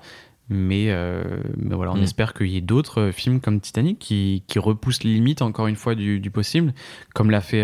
mais, 0.48 0.86
euh, 0.90 1.22
mais 1.56 1.74
voilà, 1.74 1.92
on 1.92 1.96
Mm. 1.98 2.02
espère 2.04 2.34
qu'il 2.34 2.48
y 2.48 2.56
ait 2.56 2.60
d'autres 2.60 3.10
films 3.12 3.40
comme 3.40 3.60
Titanic 3.60 3.98
qui, 3.98 4.42
qui 4.46 4.58
repoussent 4.58 5.02
les 5.04 5.12
limites 5.14 5.42
encore 5.42 5.66
une 5.66 5.76
fois 5.76 5.94
du, 5.94 6.20
du 6.20 6.30
possible, 6.30 6.72
comme 7.14 7.30
l'a 7.30 7.40
fait, 7.40 7.62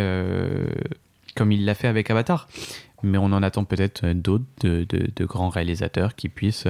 comme 1.36 1.52
il 1.52 1.64
l'a 1.64 1.74
fait 1.74 1.88
avec 1.88 2.10
Avatar. 2.10 2.48
Mais 3.02 3.16
on 3.18 3.26
en 3.26 3.42
attend 3.42 3.64
peut-être 3.64 4.06
d'autres 4.12 4.44
de, 4.62 4.84
de- 4.88 5.10
de 5.14 5.24
grands 5.24 5.48
réalisateurs 5.48 6.14
qui 6.16 6.28
puissent 6.28 6.66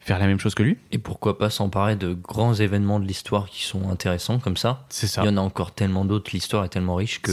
faire 0.00 0.18
la 0.18 0.26
même 0.26 0.40
chose 0.40 0.54
que 0.54 0.62
lui. 0.62 0.76
Et 0.92 0.98
pourquoi 0.98 1.38
pas 1.38 1.50
s'emparer 1.50 1.94
de 1.96 2.12
grands 2.14 2.54
événements 2.54 2.98
de 3.00 3.06
l'histoire 3.06 3.48
qui 3.48 3.62
sont 3.64 3.88
intéressants 3.90 4.38
comme 4.38 4.56
ça 4.56 4.84
C'est 4.88 5.06
ça. 5.06 5.22
Il 5.22 5.26
y 5.26 5.28
en 5.28 5.36
a 5.36 5.40
encore 5.40 5.72
tellement 5.72 6.04
d'autres, 6.04 6.30
l'histoire 6.32 6.64
est 6.64 6.68
tellement 6.70 6.94
riche 6.96 7.20
que 7.22 7.32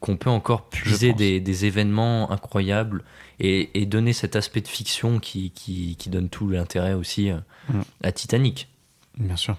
qu'on 0.00 0.18
peut 0.18 0.28
encore 0.30 0.68
puiser 0.68 1.14
des, 1.14 1.40
des 1.40 1.64
événements 1.64 2.30
incroyables 2.30 3.04
et, 3.40 3.80
et 3.80 3.86
donner 3.86 4.12
cet 4.12 4.36
aspect 4.36 4.60
de 4.60 4.68
fiction 4.68 5.18
qui, 5.18 5.50
qui, 5.52 5.96
qui 5.96 6.10
donne 6.10 6.28
tout 6.28 6.46
l'intérêt 6.48 6.92
aussi 6.92 7.30
euh, 7.30 7.38
Mm. 7.70 7.80
à 8.02 8.12
Titanic. 8.12 8.68
Bien 9.16 9.36
sûr. 9.36 9.56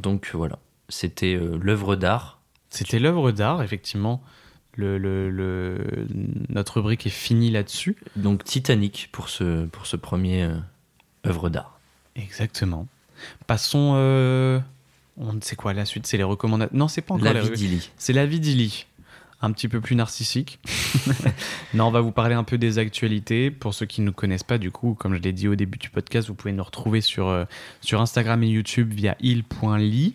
Donc 0.00 0.32
voilà, 0.34 0.58
c'était 0.90 1.34
euh, 1.34 1.58
l'œuvre 1.62 1.96
d'art. 1.96 2.40
C'était 2.68 2.98
l'œuvre 2.98 3.32
d'art, 3.32 3.62
effectivement. 3.62 4.22
Le, 4.76 4.98
le- 4.98 5.30
le- 5.30 6.06
Notre 6.50 6.74
rubrique 6.76 7.06
est 7.06 7.10
finie 7.10 7.50
là-dessus. 7.50 7.96
Donc 8.16 8.44
Titanic 8.44 9.08
pour 9.10 9.30
ce, 9.30 9.64
pour 9.64 9.86
ce 9.86 9.96
premier 9.96 10.42
euh, 10.42 10.58
œuvre 11.26 11.48
d'art. 11.48 11.77
Exactement. 12.18 12.86
Passons. 13.46 13.94
Euh... 13.96 14.60
On 15.20 15.32
ne 15.32 15.40
sait 15.40 15.56
quoi 15.56 15.72
la 15.72 15.84
suite, 15.84 16.06
c'est 16.06 16.16
les 16.16 16.22
recommandations. 16.22 16.76
Non, 16.76 16.86
c'est 16.86 17.02
pas 17.02 17.14
encore 17.14 17.24
La 17.24 17.32
les 17.32 17.40
vie 17.40 17.50
d'Illy. 17.50 17.90
C'est 17.96 18.12
la 18.12 18.24
vie 18.24 18.38
d'Illy. 18.38 18.86
Un 19.40 19.52
petit 19.52 19.68
peu 19.68 19.80
plus 19.80 19.96
narcissique. 19.96 20.58
non, 21.74 21.86
on 21.86 21.90
va 21.90 22.00
vous 22.00 22.12
parler 22.12 22.34
un 22.34 22.44
peu 22.44 22.58
des 22.58 22.78
actualités. 22.78 23.50
Pour 23.50 23.74
ceux 23.74 23.86
qui 23.86 24.00
ne 24.00 24.06
nous 24.06 24.12
connaissent 24.12 24.44
pas, 24.44 24.58
du 24.58 24.70
coup, 24.70 24.94
comme 24.94 25.14
je 25.14 25.20
l'ai 25.20 25.32
dit 25.32 25.48
au 25.48 25.54
début 25.54 25.78
du 25.78 25.90
podcast, 25.90 26.28
vous 26.28 26.34
pouvez 26.34 26.52
nous 26.52 26.62
retrouver 26.62 27.00
sur, 27.00 27.28
euh, 27.28 27.44
sur 27.80 28.00
Instagram 28.00 28.42
et 28.42 28.48
YouTube 28.48 28.92
via 28.92 29.16
il.ly. 29.20 30.14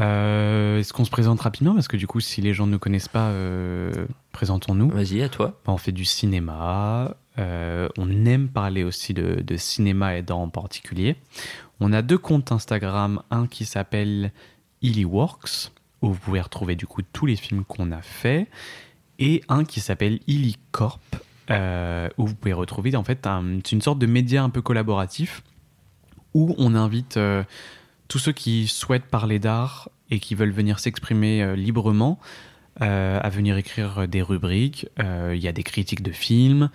Euh, 0.00 0.78
Est-ce 0.78 0.92
qu'on 0.92 1.04
se 1.04 1.10
présente 1.10 1.40
rapidement? 1.40 1.74
Parce 1.74 1.88
que 1.88 1.96
du 1.96 2.06
coup, 2.06 2.20
si 2.20 2.40
les 2.40 2.54
gens 2.54 2.66
ne 2.66 2.72
nous 2.72 2.78
connaissent 2.78 3.08
pas, 3.08 3.28
euh, 3.28 4.06
présentons-nous. 4.32 4.90
Vas-y, 4.90 5.22
à 5.22 5.28
toi. 5.28 5.60
On 5.66 5.76
fait 5.76 5.92
du 5.92 6.04
cinéma. 6.04 7.16
Euh, 7.38 7.88
on 7.98 8.26
aime 8.26 8.48
parler 8.48 8.84
aussi 8.84 9.14
de, 9.14 9.56
cinéma 9.56 10.16
et 10.16 10.22
d'art 10.22 10.38
en 10.38 10.48
particulier. 10.48 11.16
On 11.80 11.92
a 11.92 12.02
deux 12.02 12.18
comptes 12.18 12.52
Instagram. 12.52 13.22
Un 13.30 13.46
qui 13.46 13.64
s'appelle 13.64 14.32
Illyworks, 14.82 15.72
où 16.02 16.08
vous 16.12 16.18
pouvez 16.18 16.40
retrouver 16.40 16.76
du 16.76 16.86
coup 16.86 17.02
tous 17.02 17.26
les 17.26 17.36
films 17.36 17.64
qu'on 17.64 17.92
a 17.92 18.02
fait. 18.02 18.48
Et 19.18 19.42
un 19.48 19.64
qui 19.64 19.80
s'appelle 19.80 20.20
Illycorp, 20.26 21.00
euh, 21.50 22.08
où 22.18 22.26
vous 22.26 22.34
pouvez 22.34 22.52
retrouver 22.52 22.94
en 22.96 23.04
fait 23.04 23.26
une 23.26 23.82
sorte 23.82 23.98
de 23.98 24.06
média 24.06 24.42
un 24.42 24.50
peu 24.50 24.62
collaboratif 24.62 25.42
où 26.34 26.54
on 26.56 26.74
invite 26.74 27.18
euh, 27.18 27.44
tous 28.08 28.18
ceux 28.18 28.32
qui 28.32 28.68
souhaitent 28.68 29.06
parler 29.06 29.38
d'art 29.38 29.90
et 30.10 30.18
qui 30.18 30.34
veulent 30.34 30.52
venir 30.52 30.78
s'exprimer 30.78 31.56
librement 31.56 32.18
à 32.80 33.28
venir 33.28 33.56
écrire 33.58 34.08
des 34.08 34.22
rubriques. 34.22 34.86
Il 34.98 35.38
y 35.38 35.48
a 35.48 35.52
des 35.52 35.62
critiques 35.62 36.02
de 36.02 36.10
films, 36.10 36.70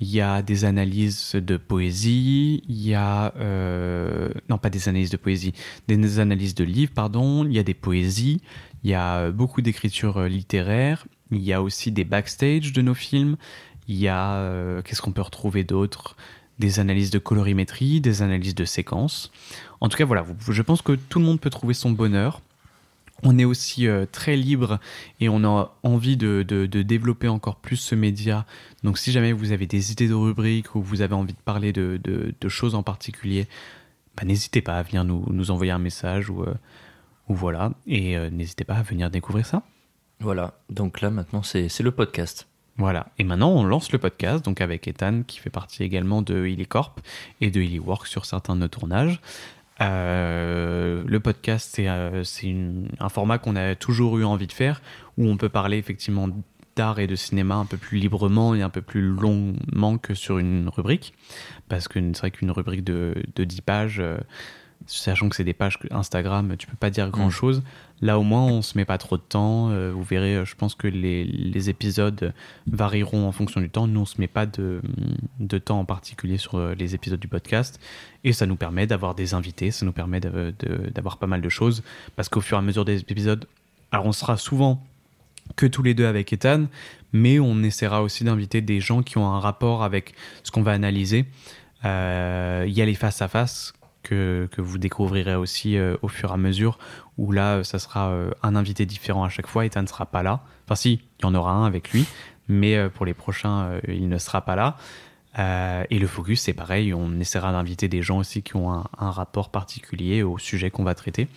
il 0.00 0.10
y 0.10 0.20
a 0.20 0.42
des 0.42 0.64
analyses 0.64 1.32
de 1.34 1.56
poésie, 1.56 2.62
il 2.68 2.86
y 2.86 2.94
a... 2.94 3.32
euh, 3.36 4.28
non, 4.48 4.58
pas 4.58 4.70
des 4.70 4.88
analyses 4.88 5.10
de 5.10 5.16
poésie, 5.16 5.52
des 5.88 6.18
analyses 6.18 6.54
de 6.54 6.64
livres, 6.64 6.92
pardon, 6.94 7.44
il 7.44 7.52
y 7.52 7.58
a 7.58 7.62
des 7.62 7.74
poésies, 7.74 8.40
il 8.84 8.90
y 8.90 8.94
a 8.94 9.30
beaucoup 9.30 9.62
d'écriture 9.62 10.18
euh, 10.18 10.28
littéraire, 10.28 11.06
il 11.30 11.42
y 11.42 11.52
a 11.52 11.62
aussi 11.62 11.92
des 11.92 12.04
backstage 12.04 12.72
de 12.72 12.82
nos 12.82 12.94
films, 12.94 13.36
il 13.88 13.96
y 13.96 14.08
a... 14.08 14.34
euh, 14.34 14.82
Qu'est-ce 14.82 15.00
qu'on 15.00 15.12
peut 15.12 15.22
retrouver 15.22 15.64
d'autre? 15.64 16.16
Des 16.58 16.80
analyses 16.80 17.10
de 17.10 17.18
colorimétrie, 17.18 18.00
des 18.00 18.22
analyses 18.22 18.54
de 18.54 18.64
séquences. 18.64 19.30
En 19.80 19.88
tout 19.88 19.98
cas, 19.98 20.06
voilà, 20.06 20.24
je 20.48 20.62
pense 20.62 20.80
que 20.80 20.92
tout 20.92 21.18
le 21.18 21.24
monde 21.24 21.38
peut 21.40 21.50
trouver 21.50 21.74
son 21.74 21.90
bonheur. 21.90 22.40
On 23.22 23.38
est 23.38 23.44
aussi 23.44 23.86
euh, 23.86 24.04
très 24.10 24.36
libre 24.36 24.78
et 25.20 25.28
on 25.28 25.42
a 25.44 25.74
envie 25.82 26.16
de, 26.16 26.44
de- 26.46 26.66
de 26.66 26.82
développer 26.82 27.28
encore 27.28 27.56
plus 27.56 27.76
ce 27.76 27.94
média. 27.94 28.44
Donc 28.82 28.98
si 28.98 29.10
jamais 29.12 29.32
vous 29.32 29.52
avez 29.52 29.66
des 29.66 29.90
idées 29.92 30.08
de 30.08 30.14
rubriques 30.14 30.74
ou 30.74 30.82
vous 30.82 31.00
avez 31.00 31.14
envie 31.14 31.32
de 31.32 31.38
parler 31.44 31.72
de, 31.72 31.98
de- 32.04 32.48
choses 32.48 32.74
en 32.74 32.82
particulier, 32.82 33.46
bah, 34.16 34.24
n'hésitez 34.24 34.60
pas 34.62 34.74
à 34.78 34.82
venir 34.82 35.04
nous, 35.04 35.24
nous 35.30 35.50
envoyer 35.50 35.72
un 35.72 35.78
message 35.78 36.28
ou, 36.30 36.42
euh, 36.42 36.54
ou 37.28 37.34
voilà. 37.34 37.72
Et 37.86 38.16
euh, 38.16 38.28
n'hésitez 38.30 38.64
pas 38.64 38.74
à 38.74 38.82
venir 38.82 39.10
découvrir 39.10 39.46
ça. 39.46 39.62
Voilà, 40.20 40.54
donc 40.70 41.00
là 41.00 41.10
maintenant 41.10 41.42
c'est 41.42 41.68
le 41.80 41.90
podcast. 41.90 42.46
Voilà. 42.78 43.06
Et 43.18 43.24
maintenant, 43.24 43.52
on 43.52 43.64
lance 43.64 43.90
le 43.90 43.98
podcast, 43.98 44.44
donc 44.44 44.60
avec 44.60 44.86
Ethan, 44.86 45.22
qui 45.26 45.38
fait 45.38 45.48
partie 45.48 45.82
également 45.82 46.20
de 46.20 46.46
Illycorp 46.46 46.94
et 47.40 47.50
de 47.50 47.62
Illywork 47.62 48.06
sur 48.06 48.26
certains 48.26 48.54
de 48.54 48.60
nos 48.60 48.68
tournages. 48.68 49.22
Euh, 49.80 51.02
le 51.06 51.20
podcast, 51.20 51.70
c'est 51.72 51.88
euh, 51.88 52.22
un 52.98 53.08
format 53.08 53.38
qu'on 53.38 53.56
a 53.56 53.74
toujours 53.74 54.18
eu 54.18 54.24
envie 54.24 54.46
de 54.46 54.52
faire, 54.52 54.80
où 55.18 55.26
on 55.26 55.36
peut 55.36 55.48
parler 55.48 55.78
effectivement 55.78 56.28
d'art 56.76 56.98
et 56.98 57.06
de 57.06 57.16
cinéma 57.16 57.56
un 57.56 57.64
peu 57.64 57.76
plus 57.76 57.98
librement 57.98 58.54
et 58.54 58.62
un 58.62 58.68
peu 58.68 58.82
plus 58.82 59.02
longuement 59.02 59.98
que 59.98 60.14
sur 60.14 60.38
une 60.38 60.68
rubrique. 60.68 61.14
Parce 61.68 61.88
que 61.88 61.98
c'est 62.00 62.18
vrai 62.18 62.30
qu'une 62.30 62.50
rubrique 62.50 62.84
de, 62.84 63.14
de 63.34 63.44
10 63.44 63.60
pages, 63.62 64.00
euh, 64.00 64.18
sachant 64.86 65.28
que 65.28 65.36
c'est 65.36 65.44
des 65.44 65.52
pages 65.52 65.78
Instagram, 65.90 66.56
tu 66.56 66.66
peux 66.66 66.76
pas 66.76 66.90
dire 66.90 67.10
grand 67.10 67.30
chose. 67.30 67.62
Là, 68.02 68.18
au 68.18 68.22
moins, 68.22 68.44
on 68.44 68.62
se 68.62 68.76
met 68.76 68.84
pas 68.84 68.98
trop 68.98 69.16
de 69.16 69.22
temps. 69.22 69.70
Euh, 69.70 69.90
vous 69.90 70.02
verrez, 70.02 70.36
euh, 70.36 70.44
je 70.44 70.54
pense 70.54 70.74
que 70.74 70.86
les, 70.86 71.24
les 71.24 71.70
épisodes 71.70 72.34
varieront 72.66 73.26
en 73.26 73.32
fonction 73.32 73.60
du 73.60 73.70
temps. 73.70 73.86
Nous, 73.86 74.00
on 74.00 74.04
se 74.04 74.20
met 74.20 74.26
pas 74.26 74.44
de, 74.44 74.82
de 75.40 75.58
temps 75.58 75.80
en 75.80 75.86
particulier 75.86 76.36
sur 76.36 76.56
euh, 76.56 76.74
les 76.74 76.94
épisodes 76.94 77.18
du 77.18 77.28
podcast. 77.28 77.80
Et 78.22 78.32
ça 78.32 78.44
nous 78.44 78.56
permet 78.56 78.86
d'avoir 78.86 79.14
des 79.14 79.32
invités, 79.32 79.70
ça 79.70 79.86
nous 79.86 79.92
permet 79.92 80.20
d'avoir 80.20 81.16
pas 81.16 81.26
mal 81.26 81.40
de 81.40 81.48
choses. 81.48 81.82
Parce 82.16 82.28
qu'au 82.28 82.42
fur 82.42 82.58
et 82.58 82.60
à 82.60 82.62
mesure 82.62 82.84
des 82.84 83.00
épisodes, 83.00 83.46
alors 83.92 84.06
on 84.06 84.12
sera 84.12 84.36
souvent 84.36 84.84
que 85.54 85.64
tous 85.64 85.82
les 85.82 85.94
deux 85.94 86.06
avec 86.06 86.32
Ethan, 86.32 86.66
mais 87.12 87.38
on 87.38 87.62
essaiera 87.62 88.02
aussi 88.02 88.24
d'inviter 88.24 88.60
des 88.60 88.80
gens 88.80 89.02
qui 89.02 89.16
ont 89.16 89.26
un 89.26 89.40
rapport 89.40 89.84
avec 89.84 90.14
ce 90.42 90.50
qu'on 90.50 90.62
va 90.62 90.72
analyser. 90.72 91.24
Euh, 91.84 92.64
Il 92.66 92.74
y 92.74 92.82
a 92.82 92.84
les 92.84 92.94
face-à-face 92.94 93.72
que, 94.08 94.48
que 94.52 94.62
vous 94.62 94.78
découvrirez 94.78 95.36
aussi 95.36 95.76
euh, 95.76 95.96
au 96.02 96.08
fur 96.08 96.30
et 96.30 96.34
à 96.34 96.36
mesure, 96.36 96.78
où 97.18 97.32
là, 97.32 97.56
euh, 97.56 97.64
ça 97.64 97.78
sera 97.78 98.08
euh, 98.10 98.30
un 98.42 98.54
invité 98.56 98.86
différent 98.86 99.24
à 99.24 99.28
chaque 99.28 99.48
fois. 99.48 99.64
Ethan 99.66 99.82
ne 99.82 99.88
sera 99.88 100.06
pas 100.06 100.22
là. 100.22 100.40
Enfin 100.64 100.76
si, 100.76 101.00
il 101.18 101.22
y 101.24 101.26
en 101.26 101.34
aura 101.34 101.52
un 101.52 101.64
avec 101.64 101.90
lui, 101.92 102.04
mais 102.48 102.88
pour 102.90 103.06
les 103.06 103.14
prochains, 103.14 103.80
il 103.88 104.08
ne 104.08 104.18
sera 104.18 104.40
pas 104.40 104.56
là. 104.56 104.76
Euh, 105.38 105.84
et 105.90 105.98
le 105.98 106.06
focus, 106.06 106.40
c'est 106.40 106.54
pareil, 106.54 106.94
on 106.94 107.20
essaiera 107.20 107.52
d'inviter 107.52 107.88
des 107.88 108.02
gens 108.02 108.18
aussi 108.18 108.42
qui 108.42 108.56
ont 108.56 108.72
un, 108.72 108.84
un 108.98 109.10
rapport 109.10 109.50
particulier 109.50 110.22
au 110.22 110.38
sujet 110.38 110.70
qu'on 110.70 110.84
va 110.84 110.94
traiter. 110.94 111.28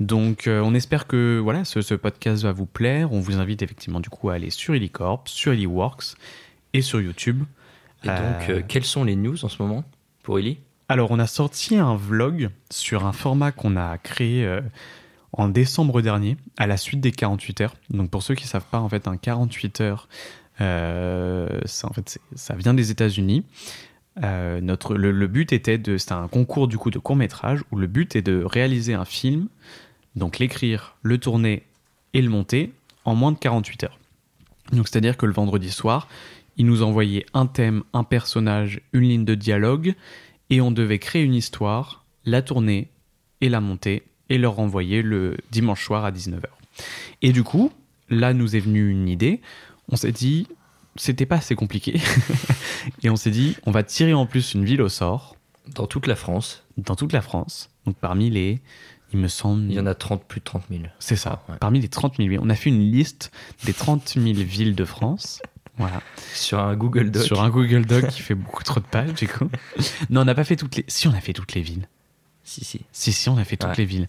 Donc, 0.00 0.46
euh, 0.46 0.60
on 0.60 0.74
espère 0.74 1.06
que 1.06 1.38
voilà, 1.42 1.64
ce, 1.64 1.80
ce 1.80 1.94
podcast 1.94 2.42
va 2.42 2.52
vous 2.52 2.66
plaire. 2.66 3.12
On 3.12 3.20
vous 3.20 3.38
invite 3.38 3.62
effectivement 3.62 4.00
du 4.00 4.10
coup 4.10 4.30
à 4.30 4.34
aller 4.34 4.50
sur 4.50 4.74
Helicorp, 4.74 5.22
sur 5.26 5.52
Heliworks 5.52 6.16
et 6.72 6.82
sur 6.82 7.00
YouTube. 7.00 7.44
Et 8.02 8.08
donc, 8.08 8.16
Euh, 8.50 8.62
quelles 8.66 8.84
sont 8.84 9.04
les 9.04 9.16
news 9.16 9.42
en 9.44 9.48
ce 9.48 9.62
moment 9.62 9.84
pour 10.22 10.38
Ellie 10.38 10.58
Alors, 10.88 11.10
on 11.10 11.18
a 11.18 11.26
sorti 11.26 11.76
un 11.76 11.96
vlog 11.96 12.50
sur 12.70 13.06
un 13.06 13.12
format 13.12 13.50
qu'on 13.50 13.76
a 13.76 13.98
créé 13.98 14.44
euh, 14.44 14.60
en 15.32 15.48
décembre 15.48 16.00
dernier, 16.00 16.36
à 16.56 16.68
la 16.68 16.76
suite 16.76 17.00
des 17.00 17.10
48 17.10 17.60
heures. 17.60 17.74
Donc, 17.90 18.10
pour 18.10 18.22
ceux 18.22 18.36
qui 18.36 18.44
ne 18.44 18.48
savent 18.48 18.68
pas, 18.70 18.78
en 18.78 18.88
fait, 18.88 19.08
un 19.08 19.16
48 19.16 19.80
heures, 19.80 20.08
euh, 20.60 21.48
ça, 21.64 21.90
vient 22.54 22.72
des 22.72 22.92
États-Unis. 22.92 23.44
Euh, 24.22 24.60
le, 24.60 25.26
but 25.26 25.52
était 25.52 25.76
de. 25.76 25.98
C'était 25.98 26.12
un 26.12 26.28
concours 26.28 26.68
du 26.68 26.78
coup 26.78 26.90
de 26.90 26.98
court 26.98 27.16
métrage 27.16 27.62
où 27.72 27.76
le 27.76 27.88
but 27.88 28.14
est 28.16 28.22
de 28.22 28.42
réaliser 28.44 28.94
un 28.94 29.04
film, 29.04 29.48
donc 30.14 30.38
l'écrire, 30.38 30.96
le 31.02 31.18
tourner 31.18 31.64
et 32.14 32.22
le 32.22 32.30
monter 32.30 32.72
en 33.04 33.14
moins 33.14 33.32
de 33.32 33.38
48 33.38 33.84
heures. 33.84 33.98
Donc, 34.72 34.88
c'est-à-dire 34.88 35.16
que 35.16 35.26
le 35.26 35.32
vendredi 35.32 35.70
soir, 35.70 36.08
il 36.56 36.64
nous 36.64 36.82
envoyait 36.82 37.26
un 37.34 37.46
thème, 37.46 37.82
un 37.92 38.04
personnage, 38.04 38.80
une 38.92 39.02
ligne 39.02 39.24
de 39.24 39.34
dialogue 39.34 39.94
et 40.50 40.60
on 40.60 40.70
devait 40.70 40.98
créer 40.98 41.22
une 41.22 41.34
histoire, 41.34 42.04
la 42.24 42.42
tourner 42.42 42.90
et 43.40 43.48
la 43.48 43.60
monter 43.60 44.04
et 44.28 44.38
leur 44.38 44.56
renvoyer 44.56 45.02
le 45.02 45.36
dimanche 45.52 45.84
soir 45.84 46.04
à 46.04 46.10
19h. 46.10 46.46
Et 47.22 47.32
du 47.32 47.42
coup, 47.42 47.72
là 48.10 48.32
nous 48.34 48.56
est 48.56 48.60
venue 48.60 48.90
une 48.90 49.08
idée, 49.08 49.40
on 49.88 49.96
s'est 49.96 50.12
dit, 50.12 50.46
c'était 50.96 51.26
pas 51.26 51.36
assez 51.36 51.54
compliqué, 51.54 52.00
et 53.02 53.10
on 53.10 53.16
s'est 53.16 53.30
dit, 53.30 53.56
on 53.66 53.70
va 53.70 53.82
tirer 53.82 54.14
en 54.14 54.26
plus 54.26 54.54
une 54.54 54.64
ville 54.64 54.82
au 54.82 54.88
sort 54.88 55.36
Dans 55.74 55.86
toute 55.86 56.06
la 56.06 56.16
France, 56.16 56.64
dans 56.76 56.96
toute 56.96 57.12
la 57.12 57.22
France, 57.22 57.70
donc 57.86 57.96
parmi 57.96 58.30
les, 58.30 58.60
il 59.12 59.20
me 59.20 59.28
semble... 59.28 59.70
il 59.70 59.74
y 59.74 59.80
en 59.80 59.86
a 59.86 59.94
30, 59.94 60.24
plus 60.24 60.40
de 60.40 60.44
30 60.44 60.64
000. 60.70 60.82
C'est 60.98 61.16
ça, 61.16 61.44
Ouais. 61.48 61.56
parmi 61.60 61.80
les 61.80 61.88
30 61.88 62.16
000 62.16 62.28
villes. 62.28 62.40
On 62.42 62.50
a 62.50 62.56
fait 62.56 62.70
une 62.70 62.90
liste 62.90 63.30
des 63.64 63.72
30 63.72 64.14
000 64.18 64.24
villes 64.34 64.74
de 64.74 64.84
France. 64.84 65.40
Voilà. 65.78 66.00
Sur 66.34 66.58
un 66.60 66.74
Google 66.76 67.10
Doc. 67.10 67.22
Sur 67.22 67.42
un 67.42 67.50
Google 67.50 67.84
Doc 67.84 68.08
qui 68.08 68.22
fait 68.22 68.34
beaucoup 68.34 68.62
trop 68.62 68.80
de 68.80 68.86
pages, 68.86 69.14
du 69.14 69.28
coup. 69.28 69.48
Non, 70.10 70.22
on 70.22 70.24
n'a 70.24 70.34
pas 70.34 70.44
fait 70.44 70.56
toutes 70.56 70.76
les. 70.76 70.84
Si, 70.88 71.06
on 71.08 71.12
a 71.14 71.20
fait 71.20 71.32
toutes 71.32 71.54
les 71.54 71.60
villes. 71.62 71.88
Si, 72.44 72.64
si. 72.64 72.80
Si, 72.92 73.12
si, 73.12 73.28
on 73.28 73.36
a 73.36 73.44
fait 73.44 73.56
toutes 73.56 73.70
Ouais. 73.70 73.76
les 73.78 73.84
villes. 73.84 74.08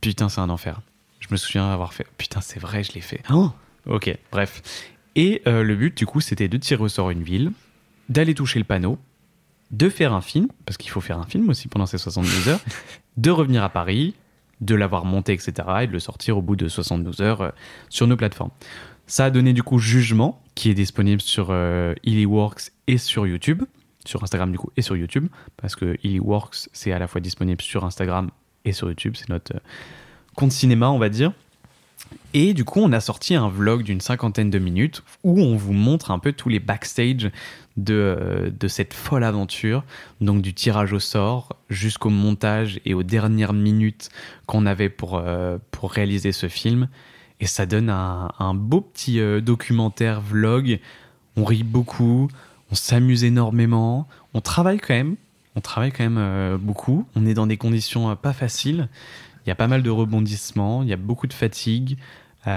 Putain, 0.00 0.28
c'est 0.28 0.40
un 0.40 0.48
enfer. 0.50 0.80
Je 1.20 1.28
me 1.30 1.36
souviens 1.36 1.70
avoir 1.70 1.92
fait. 1.94 2.06
Putain, 2.18 2.40
c'est 2.40 2.58
vrai, 2.60 2.82
je 2.82 2.92
l'ai 2.92 3.00
fait. 3.00 3.22
Oh 3.30 3.50
ok, 3.86 4.16
bref. 4.30 4.62
Et 5.14 5.42
euh, 5.46 5.62
le 5.62 5.76
but, 5.76 5.96
du 5.96 6.06
coup, 6.06 6.20
c'était 6.20 6.48
de 6.48 6.56
tirer 6.56 6.82
au 6.82 6.88
sort 6.88 7.10
une 7.10 7.22
ville, 7.22 7.52
d'aller 8.08 8.34
toucher 8.34 8.58
le 8.58 8.64
panneau, 8.64 8.98
de 9.70 9.88
faire 9.88 10.12
un 10.14 10.20
film, 10.22 10.48
parce 10.64 10.76
qu'il 10.78 10.90
faut 10.90 11.00
faire 11.00 11.18
un 11.18 11.26
film 11.26 11.48
aussi 11.50 11.68
pendant 11.68 11.86
ces 11.86 11.98
72 11.98 12.48
heures, 12.48 12.60
de 13.16 13.30
revenir 13.30 13.62
à 13.62 13.68
Paris, 13.68 14.14
de 14.60 14.74
l'avoir 14.74 15.04
monté, 15.04 15.32
etc., 15.32 15.52
et 15.82 15.86
de 15.86 15.92
le 15.92 15.98
sortir 15.98 16.38
au 16.38 16.42
bout 16.42 16.56
de 16.56 16.68
72 16.68 17.20
heures 17.20 17.40
euh, 17.42 17.50
sur 17.88 18.06
nos 18.06 18.16
plateformes. 18.16 18.50
Ça 19.06 19.26
a 19.26 19.30
donné 19.30 19.52
du 19.52 19.62
coup 19.62 19.78
Jugement, 19.78 20.40
qui 20.54 20.70
est 20.70 20.74
disponible 20.74 21.20
sur 21.20 21.48
euh, 21.50 21.94
Illyworks 22.04 22.70
et 22.86 22.98
sur 22.98 23.26
YouTube, 23.26 23.62
sur 24.04 24.22
Instagram 24.22 24.50
du 24.52 24.58
coup 24.58 24.70
et 24.76 24.82
sur 24.82 24.96
YouTube, 24.96 25.28
parce 25.56 25.76
que 25.76 25.96
Illyworks 26.02 26.68
c'est 26.72 26.92
à 26.92 26.98
la 26.98 27.06
fois 27.06 27.20
disponible 27.20 27.62
sur 27.62 27.84
Instagram 27.84 28.30
et 28.64 28.72
sur 28.72 28.88
YouTube, 28.88 29.14
c'est 29.16 29.28
notre 29.28 29.56
euh, 29.56 29.60
compte 30.34 30.52
cinéma 30.52 30.90
on 30.90 30.98
va 30.98 31.08
dire. 31.08 31.32
Et 32.34 32.54
du 32.54 32.64
coup 32.64 32.80
on 32.80 32.92
a 32.92 33.00
sorti 33.00 33.34
un 33.34 33.48
vlog 33.48 33.82
d'une 33.82 34.00
cinquantaine 34.00 34.50
de 34.50 34.58
minutes 34.58 35.02
où 35.22 35.40
on 35.40 35.56
vous 35.56 35.72
montre 35.72 36.10
un 36.10 36.18
peu 36.18 36.32
tous 36.32 36.48
les 36.48 36.60
backstage 36.60 37.30
de, 37.76 37.94
euh, 37.94 38.50
de 38.50 38.68
cette 38.68 38.94
folle 38.94 39.24
aventure, 39.24 39.84
donc 40.20 40.42
du 40.42 40.54
tirage 40.54 40.92
au 40.92 41.00
sort 41.00 41.56
jusqu'au 41.70 42.10
montage 42.10 42.80
et 42.84 42.94
aux 42.94 43.02
dernières 43.02 43.52
minutes 43.52 44.10
qu'on 44.46 44.66
avait 44.66 44.88
pour, 44.88 45.16
euh, 45.16 45.58
pour 45.70 45.92
réaliser 45.92 46.32
ce 46.32 46.48
film. 46.48 46.88
Et 47.42 47.46
ça 47.46 47.66
donne 47.66 47.90
un, 47.90 48.54
beau 48.54 48.80
petit 48.80 49.18
euh, 49.18 49.40
documentaire 49.40 50.20
vlog. 50.20 50.78
On 51.36 51.44
rit 51.44 51.64
beaucoup, 51.64 52.28
on 52.70 52.76
s'amuse 52.76 53.24
énormément, 53.24 54.06
on 54.32 54.40
travaille 54.40 54.78
quand 54.78 54.94
même. 54.94 55.16
On 55.56 55.60
travaille 55.60 55.90
quand 55.90 56.04
même 56.04 56.18
euh, 56.18 56.56
beaucoup. 56.56 57.04
On 57.16 57.26
est 57.26 57.34
dans 57.34 57.48
des 57.48 57.56
conditions 57.56 58.08
euh, 58.10 58.14
pas 58.14 58.32
faciles. 58.32 58.88
Il 59.44 59.48
y 59.48 59.52
a 59.52 59.56
pas 59.56 59.66
mal 59.66 59.82
de 59.82 59.90
rebondissements, 59.90 60.84
il 60.84 60.88
y 60.88 60.92
a 60.92 60.96
beaucoup 60.96 61.26
de 61.26 61.32
fatigue. 61.32 61.98
Il 62.46 62.50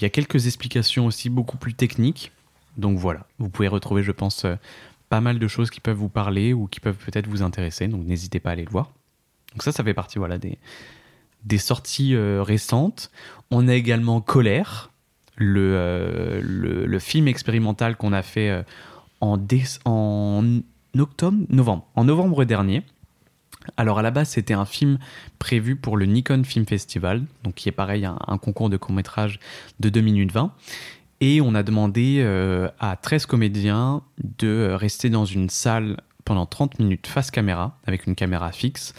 y 0.00 0.04
a 0.04 0.10
quelques 0.10 0.46
explications 0.46 1.06
aussi 1.06 1.30
beaucoup 1.30 1.56
plus 1.56 1.74
techniques. 1.74 2.32
Donc 2.76 2.98
voilà, 2.98 3.28
vous 3.38 3.48
pouvez 3.48 3.68
retrouver, 3.68 4.02
je 4.02 4.10
pense, 4.10 4.44
pas 5.08 5.20
mal 5.20 5.38
de 5.38 5.46
choses 5.46 5.70
qui 5.70 5.78
peuvent 5.78 5.96
vous 5.96 6.08
parler 6.08 6.52
ou 6.52 6.66
qui 6.66 6.80
peuvent 6.80 6.96
peut-être 6.96 7.28
vous 7.28 7.42
intéresser. 7.42 7.86
Donc 7.86 8.04
n'hésitez 8.04 8.40
pas 8.40 8.50
à 8.50 8.52
aller 8.54 8.64
le 8.64 8.72
voir. 8.72 8.90
Donc 9.52 9.62
ça, 9.62 9.70
ça 9.70 9.84
fait 9.84 9.94
partie 9.94 10.18
voilà, 10.18 10.36
des, 10.36 10.58
des 11.44 11.58
sorties 11.58 12.14
euh, 12.14 12.42
récentes. 12.42 13.10
On 13.50 13.68
a 13.68 13.74
également 13.74 14.20
Colère, 14.20 14.90
le, 15.36 15.74
euh, 15.74 16.98
film 16.98 17.28
expérimental 17.28 17.96
qu'on 17.96 18.12
a 18.12 18.22
fait 18.22 18.50
euh, 18.50 18.62
en, 19.20 19.38
octobre, 20.98 21.38
novembre, 21.48 21.86
en 21.94 22.04
novembre 22.04 22.44
dernier. 22.44 22.82
Alors 23.76 23.98
à 23.98 24.02
la 24.02 24.10
base, 24.10 24.30
c'était 24.30 24.54
un 24.54 24.66
film 24.66 24.98
prévu 25.38 25.76
pour 25.76 25.96
le 25.96 26.04
Nikon 26.04 26.44
Film 26.44 26.66
Festival, 26.66 27.22
donc 27.44 27.54
qui 27.54 27.68
est 27.68 27.72
pareil, 27.72 28.04
un, 28.04 28.18
un 28.26 28.36
concours 28.36 28.68
de 28.68 28.76
court-métrage 28.76 29.40
de 29.80 29.88
2 29.88 30.00
minutes 30.02 30.32
20. 30.32 30.52
Et 31.20 31.40
on 31.40 31.54
a 31.54 31.62
demandé 31.62 32.22
à 32.80 32.96
13 32.96 33.24
comédiens 33.24 34.02
de 34.38 34.72
rester 34.74 35.08
dans 35.08 35.24
une 35.24 35.48
salle 35.48 35.96
pendant 36.26 36.44
30 36.44 36.78
minutes 36.78 37.06
face 37.06 37.30
caméra, 37.30 37.78
avec 37.86 38.06
une 38.06 38.14
caméra 38.14 38.52
fixe, 38.52 38.92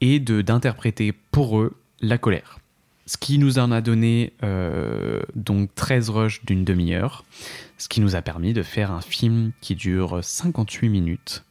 et 0.00 0.18
d'interpréter 0.18 1.12
pour 1.12 1.58
eux 1.58 1.76
la 2.00 2.18
colère. 2.18 2.58
Ce 3.06 3.16
qui 3.16 3.38
nous 3.38 3.58
en 3.58 3.72
a 3.72 3.80
donné 3.80 4.32
euh, 4.44 5.20
donc 5.34 5.74
13 5.74 6.10
rushs 6.10 6.44
d'une 6.44 6.64
demi-heure, 6.64 7.24
ce 7.76 7.88
qui 7.88 8.00
nous 8.00 8.14
a 8.14 8.22
permis 8.22 8.52
de 8.52 8.62
faire 8.62 8.92
un 8.92 9.00
film 9.00 9.52
qui 9.60 9.74
dure 9.74 10.22
58 10.22 10.88
minutes 10.88 11.44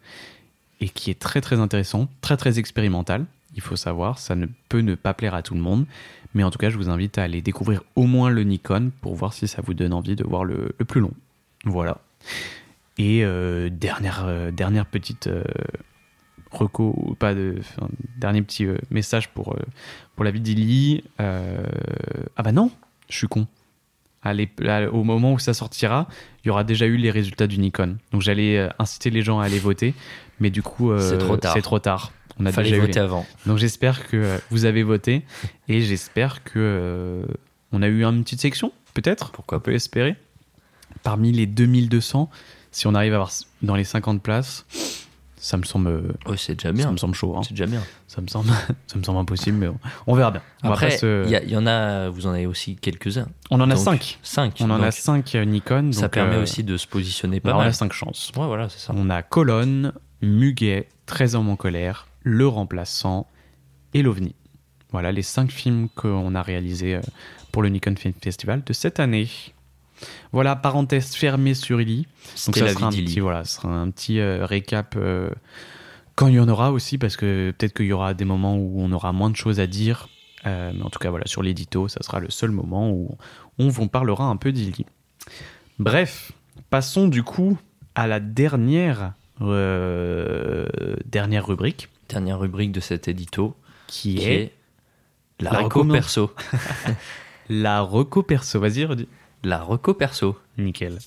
et 0.80 0.88
qui 0.88 1.12
est 1.12 1.20
très 1.20 1.42
très 1.42 1.60
intéressant, 1.60 2.08
très 2.22 2.38
très 2.38 2.60
expérimental. 2.60 3.26
Il 3.56 3.62
faut 3.62 3.76
savoir, 3.76 4.20
ça 4.20 4.36
ne 4.36 4.46
peut 4.70 4.80
ne 4.80 4.96
pas 4.96 5.14
plaire 5.14 5.34
à 5.34 5.42
tout 5.42 5.54
le 5.54 5.60
monde, 5.60 5.86
mais 6.34 6.44
en 6.44 6.52
tout 6.52 6.60
cas, 6.60 6.70
je 6.70 6.78
vous 6.78 6.90
invite 6.90 7.18
à 7.18 7.24
aller 7.24 7.42
découvrir 7.42 7.84
au 7.96 8.04
moins 8.04 8.30
le 8.30 8.44
Nikon 8.44 8.92
pour 9.02 9.16
voir 9.16 9.34
si 9.34 9.48
ça 9.48 9.62
vous 9.62 9.74
donne 9.74 9.92
envie 9.92 10.16
de 10.16 10.24
voir 10.24 10.46
le, 10.46 10.74
le 10.78 10.86
plus 10.86 11.02
long. 11.02 11.12
Voilà. 11.66 11.98
Et 12.98 13.26
euh, 13.26 13.70
dernière, 13.70 14.24
euh, 14.26 14.52
dernière 14.52 14.86
petite 14.86 15.28
reco, 16.52 16.94
ou 16.98 17.16
pas 17.16 17.34
de, 17.34 17.56
enfin, 17.60 17.88
dernier 18.18 18.42
petit 18.42 18.66
euh, 18.66 18.78
message 18.92 19.30
pour, 19.30 19.54
euh, 19.54 19.60
pour 20.16 20.24
la 20.26 20.32
vie 20.32 20.40
d'Illy. 20.42 21.04
Euh, 21.20 21.64
ah 22.36 22.44
bah 22.44 22.52
non, 22.52 22.72
je 23.10 23.18
suis 23.18 23.28
con. 23.28 23.48
Au 24.92 25.04
moment 25.04 25.34
où 25.34 25.40
ça 25.40 25.54
sortira, 25.54 26.08
il 26.44 26.48
y 26.48 26.52
aura 26.52 26.64
déjà 26.66 26.86
eu 26.86 26.98
les 26.98 27.10
résultats 27.12 27.48
du 27.48 27.58
Nikon. 27.58 27.98
Donc 28.12 28.22
j'allais 28.22 28.70
inciter 28.78 29.10
les 29.10 29.22
gens 29.22 29.40
à 29.40 29.46
aller 29.46 29.60
voter, 29.60 29.94
mais 30.42 30.50
du 30.50 30.62
coup, 30.62 30.92
C'est 31.00 31.18
trop 31.18 31.38
tard. 31.38 31.54
C'est 31.54 31.62
trop 31.62 31.80
tard. 31.80 32.12
On 32.38 32.46
a 32.46 32.52
Fallait 32.52 32.70
déjà 32.70 32.78
eu 32.78 32.82
voter 32.82 32.94
les- 33.00 33.00
avant. 33.00 33.26
donc 33.46 33.58
j'espère 33.58 34.08
que 34.08 34.40
vous 34.50 34.64
avez 34.66 34.84
voté 34.84 35.24
et 35.68 35.82
j'espère 35.82 36.44
que 36.44 37.26
on 37.72 37.82
a 37.82 37.88
eu 37.88 38.04
une 38.04 38.24
petite 38.24 38.40
section, 38.42 38.72
peut-être. 38.94 39.32
Pourquoi 39.32 39.58
On 39.58 39.62
peut 39.62 39.74
espérer. 39.74 40.16
Parmi 41.04 41.32
les 41.32 41.46
2200, 41.46 42.30
si 42.72 42.88
on 42.88 42.96
arrive 42.96 43.14
à 43.14 43.16
avoir 43.18 43.32
dans 43.62 43.76
les 43.76 43.84
50 43.86 44.22
places, 44.22 44.66
ça 45.40 45.58
me 45.58 45.64
semble, 45.64 45.90
Ouais, 46.28 46.38
c'est 46.38 46.54
déjà 46.56 46.76
ça 46.84 46.92
me 46.92 46.98
semble 46.98 47.16
chaud. 47.16 47.36
hein. 47.36 47.42
C'est 47.44 47.54
déjà 47.54 47.66
bien. 47.66 47.82
Ça 48.08 48.22
me 48.22 48.28
semble, 48.28 48.50
ça 48.88 48.98
me 49.00 49.04
semble 49.04 49.20
impossible, 49.20 49.58
mais 49.58 49.68
on, 49.68 49.80
on 50.08 50.16
verra 50.16 50.32
bien. 50.32 50.42
On 50.64 50.70
Après, 50.72 50.92
se- 50.92 51.26
il 51.26 51.50
y, 51.50 51.56
en 51.58 51.66
a, 51.66 52.10
vous 52.10 52.28
en 52.28 52.32
avez 52.32 52.46
aussi 52.46 52.76
quelques-uns. 52.76 53.28
on 53.50 53.60
en 53.62 53.70
a 53.72 53.76
5 53.76 54.20
5. 54.22 54.58
On 54.60 54.70
en 54.70 54.76
a 54.82 54.86
donc 54.86 54.94
5 54.94 55.34
Nikon. 55.36 55.92
Ça 55.94 56.10
permet 56.10 56.36
euh, 56.36 56.44
aussi 56.44 56.64
de 56.64 56.78
se 56.78 56.86
positionner 56.88 57.40
pas 57.40 57.52
bah, 57.54 57.58
on 57.58 57.62
a. 57.62 57.72
5 57.74 57.94
chances. 57.94 58.32
Ouais, 58.36 58.46
voilà, 58.46 58.70
c'est 58.70 58.80
ça. 58.80 58.94
On 58.96 59.10
a 59.10 59.24
Colonne, 59.24 59.94
Muguet, 60.22 60.88
13 61.06 61.36
hommes 61.36 61.50
en 61.50 61.56
colère, 61.56 62.08
Le 62.24 62.48
Remplaçant 62.48 63.28
et 63.94 64.02
L'OVNI. 64.04 64.36
Voilà 64.92 65.12
les 65.12 65.22
cinq 65.22 65.52
films 65.52 65.88
qu'on 65.96 66.34
a 66.36 66.42
réalisés 66.42 66.96
euh, 66.96 67.02
pour 67.52 67.62
le 67.64 67.70
Nikon 67.70 67.96
Film 67.96 68.14
Festival 68.22 68.64
de 68.66 68.74
cette 68.74 69.00
année. 69.00 69.30
Voilà, 70.32 70.56
parenthèse 70.56 71.16
fermée 71.16 71.54
sur 71.54 71.82
Illy. 71.82 72.08
Donc 72.46 72.58
ça 72.58 72.68
sera 72.70 72.88
un 72.88 72.92
petit, 72.92 73.20
voilà, 73.20 73.44
ce 73.44 73.56
sera 73.56 73.70
un 73.70 73.90
petit 73.90 74.20
euh, 74.20 74.46
récap 74.46 74.96
euh, 74.98 75.30
quand 76.16 76.28
il 76.28 76.36
y 76.36 76.40
en 76.40 76.50
aura 76.50 76.72
aussi, 76.72 76.98
parce 76.98 77.16
que 77.16 77.54
peut-être 77.58 77.74
qu'il 77.74 77.86
y 77.86 77.94
aura 77.94 78.14
des 78.14 78.26
moments 78.26 78.58
où 78.58 78.82
on 78.82 78.92
aura 78.92 79.14
moins 79.14 79.30
de 79.30 79.36
choses 79.36 79.60
à 79.60 79.68
dire. 79.68 80.10
Euh, 80.46 80.72
mais 80.76 80.84
en 80.84 80.90
tout 80.90 81.00
cas, 81.00 81.10
voilà, 81.10 81.26
sur 81.28 81.44
l'édito, 81.44 81.88
ça 81.88 82.02
sera 82.04 82.20
le 82.20 82.30
seul 82.30 82.52
moment 82.52 82.92
où 82.92 83.18
on 83.58 83.70
vous 83.70 83.88
parlera 83.88 84.26
un 84.26 84.36
peu 84.36 84.52
d'Illy. 84.52 84.86
Bref, 85.80 86.34
passons 86.70 87.08
du 87.08 87.24
coup 87.24 87.58
à 87.96 88.08
la 88.08 88.20
dernière, 88.20 89.14
euh, 89.42 90.66
dernière 91.06 91.48
rubrique, 91.48 91.90
Dernière 92.10 92.40
rubrique 92.40 92.72
de 92.72 92.80
cet 92.80 93.08
édito 93.08 93.56
qui 93.88 94.16
qui 94.16 94.26
est 94.26 94.42
est 94.42 94.54
la, 95.40 95.52
la 95.52 95.60
reco 95.60 95.86
perso. 95.86 96.34
la 97.50 97.82
reco 97.82 98.24
perso. 98.24 98.60
Vas-y, 98.60 98.84
redis 98.84 99.08
la 99.44 99.64
reco 99.64 99.94
perso. 99.94 100.38
Nickel. 100.58 101.00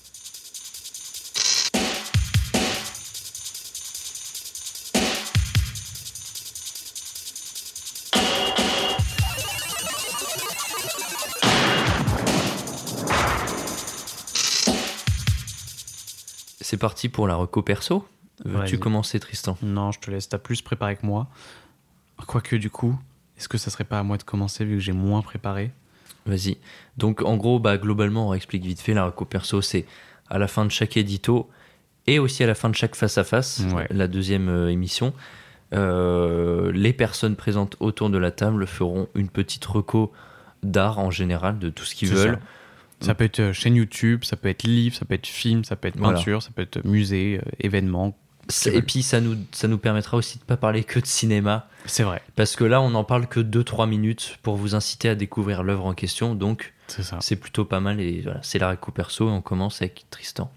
C'est 16.59 16.77
parti 16.77 17.07
pour 17.07 17.27
la 17.27 17.35
reco 17.35 17.61
perso. 17.61 18.07
Veux-tu 18.43 18.79
commencer, 18.79 19.19
Tristan? 19.19 19.57
Non, 19.61 19.91
je 19.91 19.99
te 19.99 20.09
laisse. 20.09 20.27
T'as 20.27 20.39
plus 20.39 20.61
préparé 20.63 20.95
que 20.95 21.05
moi. 21.05 21.27
Quoique, 22.25 22.55
du 22.55 22.71
coup, 22.71 22.97
est-ce 23.37 23.47
que 23.47 23.59
ça 23.59 23.69
serait 23.69 23.83
pas 23.83 23.99
à 23.99 24.03
moi 24.03 24.17
de 24.17 24.23
commencer 24.23 24.65
vu 24.65 24.75
que 24.75 24.79
j'ai 24.79 24.91
moins 24.91 25.21
préparé? 25.21 25.71
Vas-y. 26.25 26.57
Donc, 26.97 27.21
en 27.21 27.35
gros, 27.37 27.59
bah, 27.59 27.77
globalement, 27.77 28.29
on 28.29 28.33
explique 28.33 28.63
vite 28.65 28.79
fait. 28.81 28.93
La 28.93 29.05
reco 29.05 29.25
perso, 29.25 29.61
c'est 29.61 29.85
à 30.29 30.37
la 30.37 30.47
fin 30.47 30.63
de 30.65 30.71
chaque 30.71 30.95
édito 30.97 31.49
et 32.07 32.19
aussi 32.19 32.43
à 32.43 32.47
la 32.47 32.55
fin 32.55 32.69
de 32.69 32.75
chaque 32.75 32.95
face-à-face, 32.95 33.61
Ouais. 33.73 33.87
la 33.89 34.07
deuxième 34.07 34.49
euh, 34.49 34.69
émission. 34.71 35.13
euh, 35.73 36.71
les 36.71 36.93
personnes 36.93 37.35
présentes 37.35 37.75
autour 37.79 38.09
de 38.09 38.17
la 38.17 38.29
table 38.31 38.67
feront 38.67 39.07
une 39.15 39.29
petite 39.29 39.65
reco 39.65 40.11
d'art 40.61 40.99
en 40.99 41.09
général, 41.11 41.57
de 41.59 41.69
tout 41.69 41.83
ce 41.83 41.95
qu'ils 41.95 42.09
veulent. 42.13 42.39
Ça 42.99 43.15
peut 43.15 43.23
être 43.25 43.39
euh, 43.39 43.53
chaîne 43.53 43.75
YouTube, 43.75 44.23
ça 44.23 44.37
peut 44.37 44.49
être 44.49 44.63
livre, 44.63 44.95
ça 44.95 45.03
peut 45.05 45.15
être 45.15 45.25
film, 45.27 45.63
ça 45.63 45.75
peut 45.75 45.87
être 45.87 45.97
Voilà. 45.97 46.17
peinture, 46.17 46.41
ça 46.43 46.51
peut 46.55 46.61
être 46.61 46.85
musée, 46.85 47.41
événement. 47.59 48.15
Et 48.65 48.81
puis, 48.81 49.03
ça 49.03 49.21
nous, 49.21 49.37
ça 49.51 49.67
nous 49.67 49.77
permettra 49.77 50.17
aussi 50.17 50.37
de 50.37 50.43
pas 50.43 50.57
parler 50.57 50.83
que 50.83 50.99
de 50.99 51.05
cinéma. 51.05 51.67
C'est 51.85 52.03
vrai, 52.03 52.21
Parce 52.35 52.55
que 52.55 52.63
là, 52.63 52.81
on 52.81 52.91
n'en 52.91 53.03
parle 53.03 53.27
que 53.27 53.39
2-3 53.39 53.87
minutes 53.87 54.37
pour 54.41 54.55
vous 54.55 54.75
inciter 54.75 55.09
à 55.09 55.15
découvrir 55.15 55.63
l'œuvre 55.63 55.85
en 55.85 55.93
question. 55.93 56.35
Donc, 56.35 56.73
c'est 57.19 57.35
plutôt 57.35 57.65
pas 57.65 57.79
mal. 57.79 57.99
Et 57.99 58.21
voilà, 58.21 58.39
c'est 58.43 58.59
la 58.59 58.69
réco 58.69 58.91
perso. 58.91 59.27
Et 59.29 59.31
on 59.31 59.41
commence 59.41 59.81
avec 59.81 60.05
Tristan. 60.09 60.51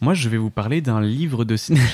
Moi, 0.00 0.14
je 0.14 0.28
vais 0.28 0.38
vous 0.38 0.50
parler 0.50 0.80
d'un 0.80 1.00
livre 1.00 1.44
de 1.44 1.56
cinéma. 1.56 1.84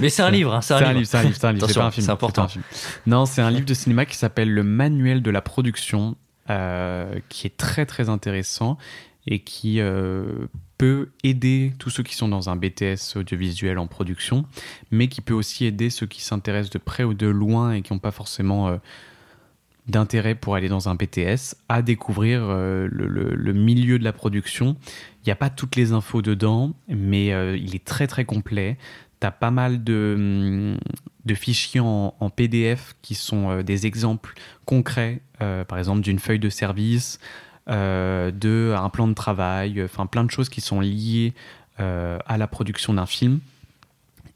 Mais 0.00 0.10
c'est 0.10 0.22
un 0.22 0.30
livre, 0.30 0.54
hein, 0.54 0.60
c'est 0.60 0.74
un, 0.74 0.78
un 0.78 0.80
livre. 0.80 0.98
livre, 0.98 1.08
c'est 1.08 1.16
un 1.16 1.22
livre, 1.22 1.36
c'est 1.36 1.46
un 1.46 1.52
livre, 1.52 1.66
c'est 1.66 1.74
pas 1.74 1.86
un 1.86 1.90
film. 1.90 2.04
c'est 2.04 2.12
important. 2.12 2.42
un 2.42 2.48
film. 2.48 2.64
Non, 3.06 3.24
c'est 3.24 3.40
un 3.40 3.50
livre 3.50 3.64
de 3.64 3.74
cinéma 3.74 4.04
qui 4.04 4.16
s'appelle 4.16 4.52
Le 4.52 4.62
Manuel 4.62 5.22
de 5.22 5.30
la 5.30 5.40
production, 5.40 6.16
euh, 6.50 7.18
qui 7.28 7.46
est 7.46 7.56
très 7.56 7.86
très 7.86 8.08
intéressant 8.08 8.76
et 9.26 9.38
qui 9.40 9.80
euh, 9.80 10.24
aider 11.22 11.72
tous 11.78 11.90
ceux 11.90 12.02
qui 12.02 12.14
sont 12.14 12.28
dans 12.28 12.50
un 12.50 12.56
BTS 12.56 13.16
audiovisuel 13.16 13.78
en 13.78 13.86
production, 13.86 14.44
mais 14.90 15.08
qui 15.08 15.20
peut 15.20 15.34
aussi 15.34 15.64
aider 15.64 15.90
ceux 15.90 16.06
qui 16.06 16.22
s'intéressent 16.22 16.70
de 16.70 16.78
près 16.78 17.04
ou 17.04 17.14
de 17.14 17.26
loin 17.26 17.72
et 17.72 17.82
qui 17.82 17.92
n'ont 17.92 17.98
pas 17.98 18.10
forcément 18.10 18.68
euh, 18.68 18.76
d'intérêt 19.86 20.34
pour 20.34 20.54
aller 20.54 20.68
dans 20.68 20.88
un 20.88 20.94
BTS 20.94 21.56
à 21.68 21.82
découvrir 21.82 22.42
euh, 22.42 22.88
le, 22.90 23.52
milieu 23.52 23.98
de 23.98 24.04
la 24.04 24.12
production. 24.12 24.76
Il 25.24 25.28
n'y 25.28 25.32
a 25.32 25.36
pas 25.36 25.50
toutes 25.50 25.76
les 25.76 25.92
infos 25.92 26.22
dedans, 26.22 26.72
mais 26.88 27.32
euh, 27.32 27.56
il 27.56 27.74
est 27.74 27.84
très 27.84 28.06
très 28.06 28.24
complet. 28.24 28.76
Tu 29.20 29.26
as 29.26 29.30
pas 29.30 29.50
mal 29.50 29.84
de, 29.84 30.76
de 31.24 31.34
fichiers 31.34 31.80
en, 31.80 32.30
PDF 32.34 32.96
qui 33.02 33.14
sont 33.14 33.62
des 33.62 33.86
exemples 33.86 34.34
concrets, 34.64 35.20
par 35.38 35.78
exemple 35.78 36.00
d'une 36.00 36.18
feuille 36.18 36.40
de 36.40 36.48
service, 36.48 37.20
euh, 37.68 38.32
de 38.32 38.74
un 38.76 38.88
plan 38.88 39.06
de 39.06 39.14
travail, 39.14 39.78
euh, 39.78 39.84
enfin 39.84 40.06
plein 40.06 40.24
de 40.24 40.30
choses 40.32 40.48
qui 40.48 40.60
sont 40.60 40.80
liées 40.80 41.32
euh, 41.78 42.18
à 42.26 42.36
la 42.36 42.48
production 42.48 42.94
d'un 42.94 43.06
film. 43.06 43.38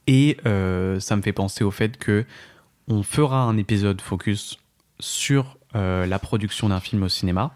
Et 0.07 0.37
ça 0.45 1.17
me 1.17 1.23
fait 1.23 1.33
penser 1.33 1.65
au 1.65 1.73
fait 1.73 1.97
que 1.97 2.25
on 2.87 3.03
fera 3.03 3.43
un 3.43 3.57
épisode 3.57 4.01
focus 4.01 4.59
sur 5.01 5.59
la 5.75 6.19
production 6.21 6.69
d'un 6.69 6.79
film 6.79 7.03
au 7.03 7.09
cinéma. 7.09 7.53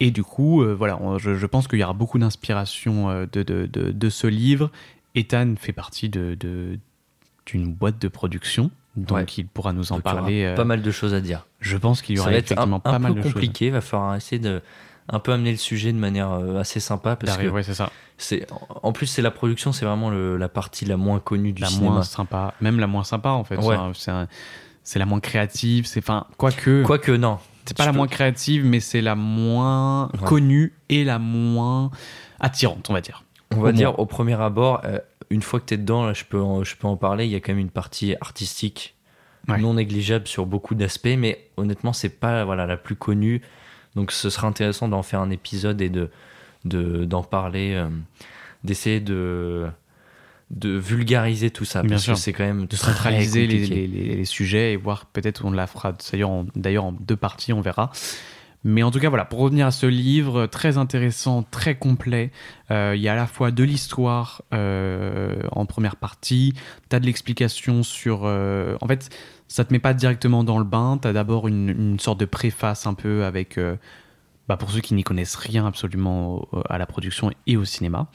Et 0.00 0.10
du 0.10 0.24
coup, 0.24 0.64
voilà, 0.64 0.98
je, 1.18 1.44
pense 1.44 1.68
qu'il 1.68 1.78
y 1.78 1.84
aura 1.84 1.92
beaucoup 1.92 2.18
d'inspiration 2.18 3.28
de, 3.30 4.08
ce 4.08 4.26
livre. 4.26 4.70
Ethan 5.14 5.54
fait 5.58 5.74
partie 5.74 6.08
d'une 6.08 6.80
boîte 7.74 7.98
de 8.00 8.08
production, 8.08 8.70
donc 8.96 9.16
Ouais. 9.18 9.24
il 9.38 9.46
pourra 9.46 9.72
nous 9.72 9.92
en 9.92 9.96
Donc, 9.96 10.04
il 10.04 10.08
y 10.08 10.12
aura 10.12 10.20
parler. 10.22 10.44
euh, 10.44 10.56
Pas 10.56 10.64
mal 10.64 10.82
de 10.82 10.90
choses 10.90 11.14
à 11.14 11.20
dire. 11.20 11.46
Je 11.60 11.76
pense 11.76 12.02
qu'il 12.02 12.16
y 12.16 12.18
aura 12.20 12.30
un, 12.30 12.32
effectivement 12.32 12.76
un 12.76 12.80
pas 12.80 12.98
mal 12.98 13.14
de 13.14 13.22
choses. 13.22 13.32
compliqué. 13.32 13.66
Il 13.66 13.72
va 13.72 13.80
falloir 13.80 14.16
essayer 14.16 14.38
de 14.40 14.62
un 15.12 15.18
peu 15.18 15.32
amener 15.32 15.50
le 15.50 15.56
sujet 15.56 15.92
de 15.92 15.98
manière 15.98 16.30
euh, 16.32 16.60
assez 16.60 16.78
sympa 16.80 17.16
parce 17.16 17.36
que 17.36 17.48
ouais, 17.48 17.62
c'est 17.64 17.74
ça. 17.74 17.90
c'est 18.16 18.46
en 18.82 18.92
plus 18.92 19.06
c'est 19.06 19.22
la 19.22 19.30
production, 19.32 19.72
c'est 19.72 19.84
vraiment 19.84 20.08
le- 20.10 20.36
la 20.36 20.48
partie 20.48 20.84
la 20.84 20.96
moins 20.96 21.18
connue 21.18 21.52
du 21.52 21.62
la 21.62 21.68
cinéma. 21.68 21.90
moins 21.94 22.02
sympa, 22.04 22.54
même 22.60 22.78
la 22.78 22.86
moins 22.86 23.02
sympa 23.04 23.30
en 23.30 23.42
fait. 23.44 23.56
Ouais. 23.56 23.76
C'est 23.94 24.10
C'est 24.12 24.26
c'est 24.84 24.98
la 24.98 25.06
moins 25.06 25.20
créative. 25.20 25.86
C'est 25.86 26.00
enfin, 26.00 26.26
quoique. 26.36 26.82
Quoique 26.84 27.12
non, 27.12 27.38
C'est 27.66 27.76
pas 27.76 27.84
la 27.86 27.90
peux- 27.92 27.96
moins 27.98 28.06
créative, 28.08 28.64
mais 28.64 28.80
c'est 28.80 29.00
la 29.02 29.14
moins 29.16 30.10
connue 30.26 30.72
et 30.88 31.04
la 31.04 31.18
moins 31.18 31.90
attirante, 32.40 32.88
on 32.88 32.92
va 32.92 33.00
dire. 33.00 33.24
On 33.52 33.60
va 33.60 33.70
Au 33.70 33.72
dire 33.72 33.90
moins. 33.90 33.98
au 33.98 34.06
premier 34.06 34.40
abord, 34.40 34.80
euh, 34.84 34.98
une 35.30 35.42
fois 35.42 35.60
que 35.60 35.66
tu 35.66 35.74
es 35.74 35.78
dedans, 35.78 36.04
là, 36.06 36.12
je, 36.12 36.24
peux 36.24 36.40
en, 36.40 36.64
je 36.64 36.76
peux 36.76 36.86
en 36.88 36.96
parler, 36.96 37.24
il 37.24 37.30
y 37.30 37.34
a 37.36 37.40
quand 37.40 37.52
même 37.52 37.60
une 37.60 37.70
partie 37.70 38.14
artistique 38.20 38.94
Ouais. 39.48 39.58
non 39.58 39.72
négligeable 39.74 40.28
sur 40.28 40.44
beaucoup 40.44 40.74
d'aspects, 40.74 41.16
mais 41.16 41.48
honnêtement, 41.56 41.94
c'est 41.94 42.10
pas 42.20 42.44
voilà, 42.44 42.66
la 42.66 42.76
plus 42.76 42.94
connue. 42.94 43.40
Donc 43.96 44.12
ce 44.12 44.28
sera 44.28 44.46
intéressant 44.46 44.86
d'en 44.86 45.02
faire 45.02 45.20
un 45.20 45.30
épisode 45.30 45.80
et 45.80 45.88
de 45.88 46.10
de- 46.66 47.06
d'en 47.06 47.22
parler, 47.22 47.72
euh, 47.72 47.88
d'essayer 48.64 49.00
de, 49.00 49.66
de 50.50 50.68
vulgariser 50.76 51.50
tout 51.50 51.64
ça, 51.64 51.80
Bien 51.80 51.92
parce 51.92 52.02
sûr. 52.02 52.14
que 52.14 52.20
c'est 52.20 52.34
quand 52.34 52.44
même 52.44 52.66
De 52.66 52.76
centraliser 52.76 53.46
les, 53.46 53.64
les- 53.66 53.86
les- 53.86 54.16
les 54.16 54.24
sujets 54.26 54.74
et 54.74 54.76
voir 54.76 55.06
peut-être 55.06 55.46
on 55.46 55.52
la 55.52 55.66
fera 55.66 55.96
d'ailleurs 56.12 56.28
en, 56.30 56.44
d'ailleurs 56.54 56.84
en 56.84 56.92
deux 56.92 57.16
parties, 57.16 57.54
on 57.54 57.62
verra. 57.62 57.90
Mais 58.62 58.82
en 58.82 58.90
tout 58.90 59.00
cas, 59.00 59.08
voilà, 59.08 59.24
pour 59.24 59.38
revenir 59.38 59.66
à 59.66 59.70
ce 59.70 59.86
livre, 59.86 60.46
très 60.46 60.76
intéressant, 60.76 61.42
très 61.42 61.76
complet, 61.76 62.30
euh, 62.70 62.92
il 62.94 63.00
y 63.00 63.08
a 63.08 63.14
à 63.14 63.16
la 63.16 63.26
fois 63.26 63.50
de 63.50 63.64
l'histoire 63.64 64.42
euh, 64.52 65.42
en 65.52 65.64
première 65.64 65.96
partie, 65.96 66.52
tu 66.90 66.96
as 66.96 67.00
de 67.00 67.06
l'explication 67.06 67.82
sur... 67.82 68.22
euh, 68.24 68.76
en 68.82 68.86
fait, 68.86 69.08
ça 69.48 69.64
te 69.64 69.72
met 69.72 69.78
pas 69.78 69.94
directement 69.94 70.44
dans 70.44 70.58
le 70.58 70.64
bain, 70.64 70.98
tu 71.00 71.08
as 71.08 71.14
d'abord 71.14 71.48
une, 71.48 71.70
une 71.70 71.98
sorte 71.98 72.20
de 72.20 72.26
préface 72.26 72.86
un 72.86 72.94
peu 72.94 73.24
avec... 73.24 73.56
euh, 73.56 73.76
bah, 74.46 74.56
pour 74.56 74.70
ceux 74.70 74.80
qui 74.80 74.94
n'y 74.94 75.04
connaissent 75.04 75.36
rien 75.36 75.64
absolument 75.64 76.46
à 76.68 76.76
la 76.76 76.84
production 76.84 77.30
et 77.46 77.56
au 77.56 77.64
cinéma. 77.64 78.08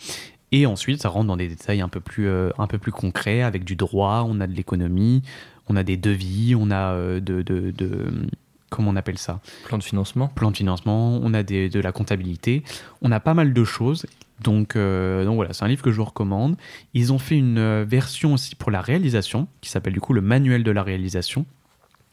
Et 0.52 0.66
ensuite, 0.66 1.02
ça 1.02 1.10
rentre 1.10 1.28
dans 1.28 1.38
des 1.38 1.48
détails 1.48 1.82
un 1.82 1.90
peu 1.90 2.02
plus, 2.02 2.28
euh, 2.28 2.52
un 2.58 2.68
peu 2.68 2.78
plus 2.78 2.92
concrets, 2.92 3.42
avec 3.42 3.64
du 3.64 3.76
droit, 3.76 4.26
on 4.28 4.40
a 4.42 4.48
de 4.48 4.54
l'économie, 4.54 5.24
on 5.70 5.76
a 5.76 5.84
des 5.84 5.98
devis, 5.98 6.54
on 6.56 6.72
a 6.72 6.92
euh, 6.94 7.20
de, 7.20 7.42
de, 7.42 7.72
de- 7.72 8.28
Comment 8.70 8.92
on 8.92 8.96
appelle 8.96 9.18
ça 9.18 9.42
Plan 9.66 9.78
de 9.78 9.84
financement 9.84 10.28
Plan 10.28 10.52
de 10.52 10.58
financement, 10.58 11.20
on 11.22 11.34
a 11.34 11.44
des, 11.44 11.70
de 11.70 11.80
la 11.80 11.92
comptabilité, 11.92 12.64
on 13.02 13.12
a 13.12 13.20
pas 13.20 13.34
mal 13.34 13.54
de 13.54 13.64
choses. 13.64 14.06
Donc, 14.42 14.76
euh, 14.76 15.24
donc 15.24 15.36
voilà, 15.36 15.54
c'est 15.54 15.64
un 15.64 15.68
livre 15.68 15.84
que 15.84 15.92
je 15.92 15.98
vous 15.98 16.06
recommande. 16.06 16.58
Ils 16.94 17.14
ont 17.14 17.20
fait 17.20 17.38
une 17.38 17.58
euh, 17.58 17.86
version 17.88 18.34
aussi 18.34 18.56
pour 18.56 18.72
la 18.72 18.82
réalisation, 18.82 19.48
qui 19.62 19.70
s'appelle 19.70 19.94
du 19.94 20.02
coup 20.02 20.14
le 20.14 20.22
manuel 20.22 20.64
de 20.64 20.72
la 20.72 20.84
réalisation. 20.84 21.46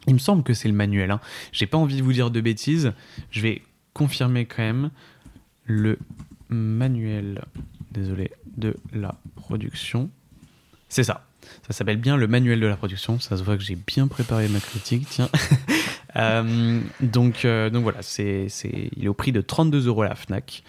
Il 0.06 0.14
me 0.14 0.18
semble 0.18 0.42
que 0.42 0.54
c'est 0.54 0.68
le 0.68 0.74
manuel. 0.74 1.10
Hein. 1.10 1.20
J'ai 1.52 1.66
pas 1.66 1.78
envie 1.78 1.96
de 1.96 2.02
vous 2.02 2.12
dire 2.12 2.30
de 2.30 2.40
bêtises. 2.40 2.92
Je 3.30 3.40
vais 3.40 3.62
confirmer 3.94 4.46
quand 4.46 4.62
même 4.62 4.90
le 5.64 5.98
manuel, 6.48 7.44
désolé, 7.90 8.30
de 8.56 8.76
la 8.92 9.14
production. 9.36 10.10
C'est 10.88 11.04
ça. 11.04 11.24
Ça 11.66 11.72
s'appelle 11.72 11.96
bien 11.96 12.16
le 12.16 12.26
manuel 12.26 12.60
de 12.60 12.66
la 12.66 12.76
production. 12.76 13.18
Ça 13.18 13.36
se 13.36 13.42
voit 13.42 13.56
que 13.56 13.62
j'ai 13.62 13.76
bien 13.76 14.08
préparé 14.08 14.48
ma 14.48 14.60
critique. 14.60 15.06
Tiens. 15.08 15.28
Euh, 16.16 16.80
donc, 17.00 17.44
euh, 17.44 17.70
donc 17.70 17.82
voilà, 17.82 18.02
c'est, 18.02 18.48
c'est, 18.48 18.90
il 18.96 19.04
est 19.04 19.08
au 19.08 19.14
prix 19.14 19.32
de 19.32 19.40
32 19.40 19.86
euros 19.86 20.02
à 20.02 20.08
la 20.08 20.14
Fnac. 20.14 20.62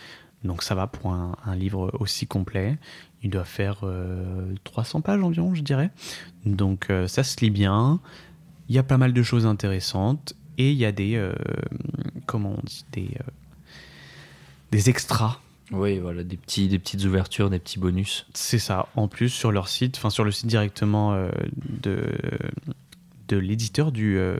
Donc 0.43 0.61
ça 0.63 0.75
va 0.75 0.87
pour 0.87 1.11
un, 1.11 1.35
un 1.45 1.55
livre 1.55 1.91
aussi 1.99 2.27
complet. 2.27 2.77
Il 3.21 3.29
doit 3.29 3.45
faire 3.45 3.79
euh, 3.83 4.53
300 4.65 5.01
pages 5.01 5.21
environ, 5.23 5.55
je 5.55 5.61
dirais. 5.61 5.89
Donc 6.45 6.87
euh, 6.89 7.07
ça 7.07 7.23
se 7.23 7.39
lit 7.39 7.49
bien. 7.49 7.99
Il 8.69 8.75
y 8.75 8.77
a 8.77 8.83
pas 8.83 8.97
mal 8.97 9.13
de 9.13 9.23
choses 9.23 9.45
intéressantes. 9.45 10.33
Et 10.57 10.71
il 10.71 10.77
y 10.77 10.85
a 10.85 10.91
des. 10.91 11.15
euh, 11.15 11.33
comment 12.25 12.55
on 12.57 12.61
dit 12.63 12.85
Des, 12.91 13.09
euh, 13.19 13.31
des 14.71 14.89
extras 14.89 15.39
Oui, 15.71 15.97
voilà, 15.97 16.23
des, 16.23 16.37
petits, 16.37 16.67
des 16.67 16.77
petites 16.77 17.03
ouvertures, 17.05 17.49
des 17.49 17.59
petits 17.59 17.79
bonus. 17.79 18.27
C'est 18.33 18.59
ça. 18.59 18.87
En 18.95 19.07
plus, 19.07 19.29
sur 19.29 19.51
leur 19.51 19.67
site, 19.67 19.97
enfin 19.97 20.09
sur 20.09 20.23
le 20.23 20.31
site 20.31 20.47
directement 20.47 21.13
euh, 21.13 21.29
de, 21.81 22.05
de 23.29 23.37
l'éditeur 23.37 23.91
du, 23.91 24.17
euh, 24.17 24.37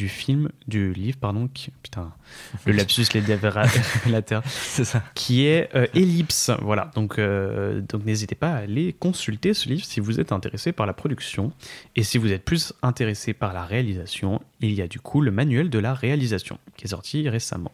du 0.00 0.08
film, 0.08 0.48
du 0.66 0.94
livre, 0.94 1.18
pardon, 1.20 1.46
qui, 1.52 1.70
putain, 1.82 2.10
le 2.66 2.72
lapsus 2.72 3.04
les 3.12 3.20
révélateur, 3.20 4.42
C'est 4.46 4.84
ça. 4.84 5.02
qui 5.14 5.44
est 5.44 5.68
euh, 5.74 5.86
Ellipse. 5.94 6.50
Voilà. 6.62 6.90
Donc, 6.94 7.18
euh, 7.18 7.82
donc 7.82 8.06
n'hésitez 8.06 8.34
pas 8.34 8.52
à 8.52 8.56
aller 8.56 8.94
consulter 8.94 9.52
ce 9.52 9.68
livre 9.68 9.84
si 9.84 10.00
vous 10.00 10.18
êtes 10.18 10.32
intéressé 10.32 10.72
par 10.72 10.86
la 10.86 10.94
production. 10.94 11.52
Et 11.96 12.02
si 12.02 12.16
vous 12.16 12.32
êtes 12.32 12.44
plus 12.44 12.72
intéressé 12.82 13.34
par 13.34 13.52
la 13.52 13.64
réalisation, 13.64 14.40
il 14.60 14.72
y 14.72 14.80
a 14.80 14.88
du 14.88 15.00
coup 15.00 15.20
le 15.20 15.30
manuel 15.30 15.68
de 15.68 15.78
la 15.78 15.92
réalisation 15.92 16.58
qui 16.76 16.86
est 16.86 16.90
sorti 16.90 17.28
récemment. 17.28 17.72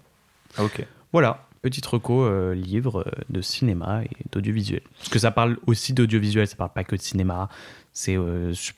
Ok. 0.59 0.85
Voilà, 1.13 1.47
petite 1.63 1.87
reco 1.87 2.25
euh, 2.25 2.55
livre 2.55 3.05
euh, 3.07 3.23
de 3.31 3.41
cinéma 3.41 4.03
et 4.03 4.25
d'audiovisuel. 4.33 4.83
Parce 4.99 5.11
que 5.11 5.21
ça 5.21 5.31
parle 5.31 5.59
aussi 5.67 5.93
d'audiovisuel, 5.93 6.49
ça 6.49 6.57
parle 6.57 6.73
pas 6.73 6.83
que 6.83 6.97
de 6.97 7.01
cinéma, 7.01 7.49
c'est 7.93 8.17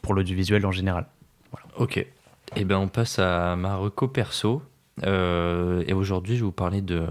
pour 0.03 0.13
l'audiovisuel 0.13 0.67
en 0.67 0.73
général. 0.73 1.07
Ok. 1.79 2.05
Et 2.57 2.65
ben 2.65 2.79
on 2.79 2.89
passe 2.89 3.19
à 3.19 3.57
ma 3.57 3.77
reco 3.77 4.09
perso. 4.09 4.63
Euh, 5.05 5.85
et 5.87 5.93
aujourd'hui, 5.93 6.35
je 6.35 6.41
vais 6.41 6.47
vous 6.47 6.53
parler 6.53 6.81
de 6.83 7.07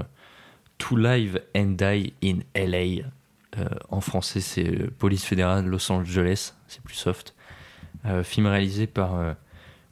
To 0.78 0.96
Live 0.96 1.42
and 1.56 1.76
Die 1.78 2.14
in 2.24 2.40
LA. 2.56 3.06
Euh, 3.58 3.66
en 3.90 4.02
français, 4.02 4.42
c'est 4.42 4.68
euh, 4.68 4.92
Police 4.98 5.24
fédérale 5.24 5.66
Los 5.66 5.92
Angeles. 5.92 6.54
C'est 6.68 6.82
plus 6.82 6.96
soft. 6.96 7.34
Euh, 8.06 8.24
film 8.24 8.46
réalisé 8.46 8.88
par 8.88 9.36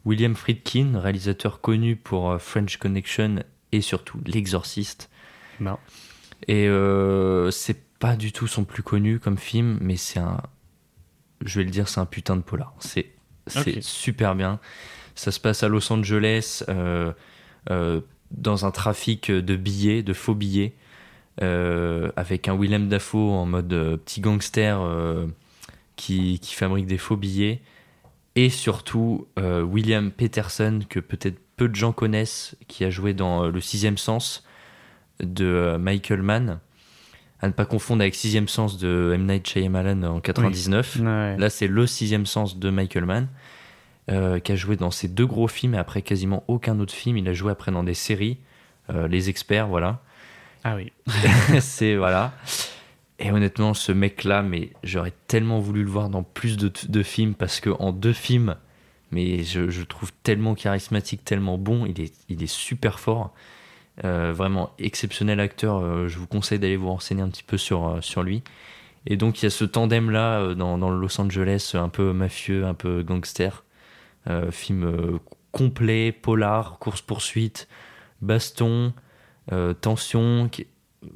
William 0.06 0.36
Friedkin, 0.36 1.00
réalisateur 1.00 1.62
connu 1.62 1.96
pour 1.96 2.40
French 2.40 2.78
Connection 2.78 3.44
et 3.72 3.82
surtout 3.82 4.20
L'Exorciste. 4.26 5.10
Ben, 5.60 5.78
Et 6.48 6.70
c'est 7.52 7.84
pas 8.00 8.16
du 8.16 8.32
tout 8.32 8.48
son 8.48 8.64
plus 8.64 8.84
connu 8.84 9.20
comme 9.20 9.38
film, 9.38 9.78
mais 9.82 9.98
c'est 9.98 10.20
un. 10.20 10.42
Je 11.44 11.60
vais 11.60 11.66
le 11.66 11.72
dire, 11.72 11.88
c'est 11.90 12.00
un 12.00 12.06
putain 12.06 12.36
de 12.36 12.42
polar. 12.42 12.74
C'est 12.80 13.12
super 13.82 14.36
bien. 14.36 14.60
Ça 15.16 15.32
se 15.32 15.40
passe 15.40 15.64
à 15.64 15.70
Los 15.70 15.92
Angeles, 15.92 16.64
euh, 16.70 17.12
euh, 17.72 18.02
dans 18.32 18.66
un 18.66 18.72
trafic 18.72 19.32
de 19.32 19.56
billets, 19.56 20.04
de 20.04 20.14
faux 20.14 20.36
billets, 20.36 20.74
euh, 21.42 22.12
avec 22.16 22.48
un 22.48 22.58
Willem 22.58 22.90
Dafoe 22.90 23.32
en 23.32 23.46
mode 23.46 23.70
petit 24.04 24.22
gangster 24.22 24.80
qui, 25.96 26.40
qui 26.40 26.54
fabrique 26.54 26.86
des 26.86 26.98
faux 26.98 27.18
billets. 27.18 27.62
Et 28.36 28.50
surtout, 28.50 29.28
William 29.38 30.12
Peterson, 30.12 30.82
que 30.90 31.00
peut-être 31.00 31.40
peu 31.56 31.70
de 31.70 31.76
gens 31.76 31.94
connaissent, 31.94 32.56
qui 32.68 32.84
a 32.84 32.90
joué 32.90 33.14
dans 33.14 33.48
Le 33.48 33.62
Sixième 33.62 33.98
Sens 33.98 34.44
de 35.22 35.78
Michael 35.80 36.22
Mann. 36.22 36.60
À 37.42 37.48
ne 37.48 37.54
pas 37.54 37.66
confondre 37.66 38.02
avec 38.02 38.16
Sixième 38.16 38.50
Sens 38.50 38.78
de 38.78 39.12
M. 39.14 39.26
Night 39.26 39.48
Shyamalan 39.48 40.04
en 40.04 40.20
99. 40.20 40.98
Ouais. 41.00 41.38
Là, 41.38 41.50
c'est 41.50 41.68
le 41.68 41.86
sixième 41.88 42.26
sens 42.26 42.58
de 42.58 42.70
Michael 42.70 43.06
Mann, 43.06 43.28
euh, 44.12 44.40
qui 44.40 44.52
a 44.52 44.56
joué 44.56 44.76
dans 44.76 44.92
ces 44.92 45.08
deux 45.08 45.26
gros 45.26 45.48
films 45.48 45.74
et 45.74 45.80
après 45.80 46.04
quasiment 46.04 46.44
aucun 46.48 46.80
autre 46.80 46.94
film. 46.94 47.18
Il 47.18 47.28
a 47.28 47.34
joué 47.34 47.52
après 47.52 47.72
dans 47.72 47.84
des 47.84 47.96
séries, 47.96 48.38
euh, 48.92 49.08
Les 49.08 49.30
Experts, 49.30 49.68
voilà. 49.68 50.00
Ah 50.64 50.76
oui. 50.76 50.92
c'est 51.60 51.96
voilà. 51.96 52.32
Et 53.18 53.32
honnêtement, 53.32 53.74
ce 53.74 53.92
mec-là, 53.92 54.44
mais 54.44 54.70
j'aurais 54.84 55.14
tellement 55.26 55.60
voulu 55.60 55.84
le 55.84 55.90
voir 55.90 56.10
dans 56.10 56.22
plus 56.22 56.56
de, 56.58 56.72
de 56.88 57.04
films 57.04 57.34
parce 57.34 57.60
que 57.60 57.72
en 57.72 57.92
deux 57.92 58.14
films, 58.14 58.56
mais 59.10 59.44
je, 59.44 59.72
je 59.72 59.80
le 59.80 59.86
trouve 59.88 60.12
tellement 60.22 60.54
charismatique, 60.54 61.26
tellement 61.26 61.58
bon. 61.58 61.88
Il 61.88 62.00
est, 62.00 62.14
il 62.30 62.44
est 62.44 62.52
super 62.52 63.00
fort. 63.00 63.34
Euh, 64.04 64.34
vraiment 64.36 64.72
exceptionnel 64.78 65.40
acteur. 65.40 65.78
Euh, 65.82 66.08
je 66.10 66.20
vous 66.20 66.28
conseille 66.28 66.60
d'aller 66.60 66.76
vous 66.76 66.90
renseigner 66.90 67.24
un 67.24 67.30
petit 67.30 67.44
peu 67.44 67.58
sur, 67.58 67.98
sur 68.02 68.22
lui. 68.22 68.44
Et 69.08 69.18
donc, 69.18 69.42
il 69.42 69.46
y 69.46 69.48
a 69.48 69.52
ce 69.52 69.66
tandem-là 69.66 70.54
dans, 70.54 70.78
dans 70.78 70.92
Los 70.92 71.20
Angeles, 71.20 71.72
un 71.74 71.90
peu 71.90 72.14
mafieux, 72.14 72.66
un 72.66 72.76
peu 72.76 73.02
gangster. 73.02 73.65
Euh, 74.28 74.50
film 74.52 74.84
euh, 74.84 75.20
complet, 75.52 76.12
polar, 76.12 76.80
course-poursuite, 76.80 77.68
baston, 78.22 78.94
euh, 79.52 79.74
tension. 79.74 80.50
qui- 80.50 80.68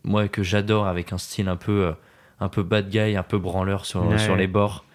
moi, 0.04 0.28
que 0.28 0.44
j'adore 0.44 0.86
avec 0.88 1.12
un 1.14 1.18
style 1.18 1.48
un 1.50 1.56
peu, 1.56 1.92
un 2.40 2.50
peu 2.50 2.62
bad 2.64 2.90
guy, 2.90 3.16
un 3.18 3.24
peu 3.24 3.40
branleur 3.40 3.86
sur, 3.86 4.06
Ouais. 4.06 4.18
sur 4.20 4.36
les 4.36 4.48
bords. 4.48 4.86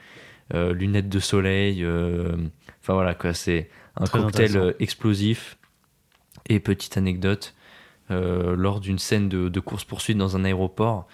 Lunettes 0.52 1.08
de 1.08 1.18
soleil. 1.18 1.84
Enfin 1.84 2.92
voilà, 2.92 3.14
quoi. 3.14 3.32
C'est 3.34 3.70
un 3.96 4.04
Très 4.04 4.20
cocktail 4.20 4.74
explosif. 4.78 5.56
Et 6.48 6.60
petite 6.60 6.96
anecdote, 6.98 7.54
euh, 8.10 8.54
lors 8.54 8.78
d'une 8.80 8.98
scène 8.98 9.28
de, 9.30 9.48
de 9.48 9.60
course-poursuite 9.60 10.18
dans 10.18 10.36
un 10.36 10.44
aéroport, 10.44 11.08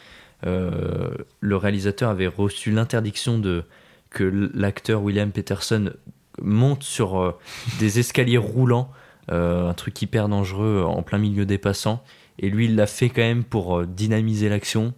euh, 0.47 1.15
le 1.39 1.57
réalisateur 1.57 2.11
avait 2.11 2.27
reçu 2.27 2.71
l'interdiction 2.73 3.39
de 3.39 3.65
que 4.11 4.25
l'acteur 4.55 5.03
William 5.03 5.31
Peterson 5.31 5.93
monte 6.43 6.83
sur 6.83 7.21
euh, 7.21 7.39
des 7.79 7.99
escaliers 7.99 8.39
roulants, 8.39 8.91
euh, 9.31 9.69
un 9.69 9.75
truc 9.75 10.01
hyper 10.03 10.29
dangereux 10.29 10.85
en 10.87 11.03
plein 11.03 11.19
milieu 11.19 11.47
des 11.47 11.59
passants. 11.59 12.03
Et 12.39 12.49
lui, 12.49 12.65
il 12.67 12.75
l'a 12.77 12.87
fait 12.87 13.09
quand 13.11 13.23
même 13.23 13.45
pour 13.45 13.79
euh, 13.79 13.87
dynamiser 13.87 14.49
l'action, 14.49 14.95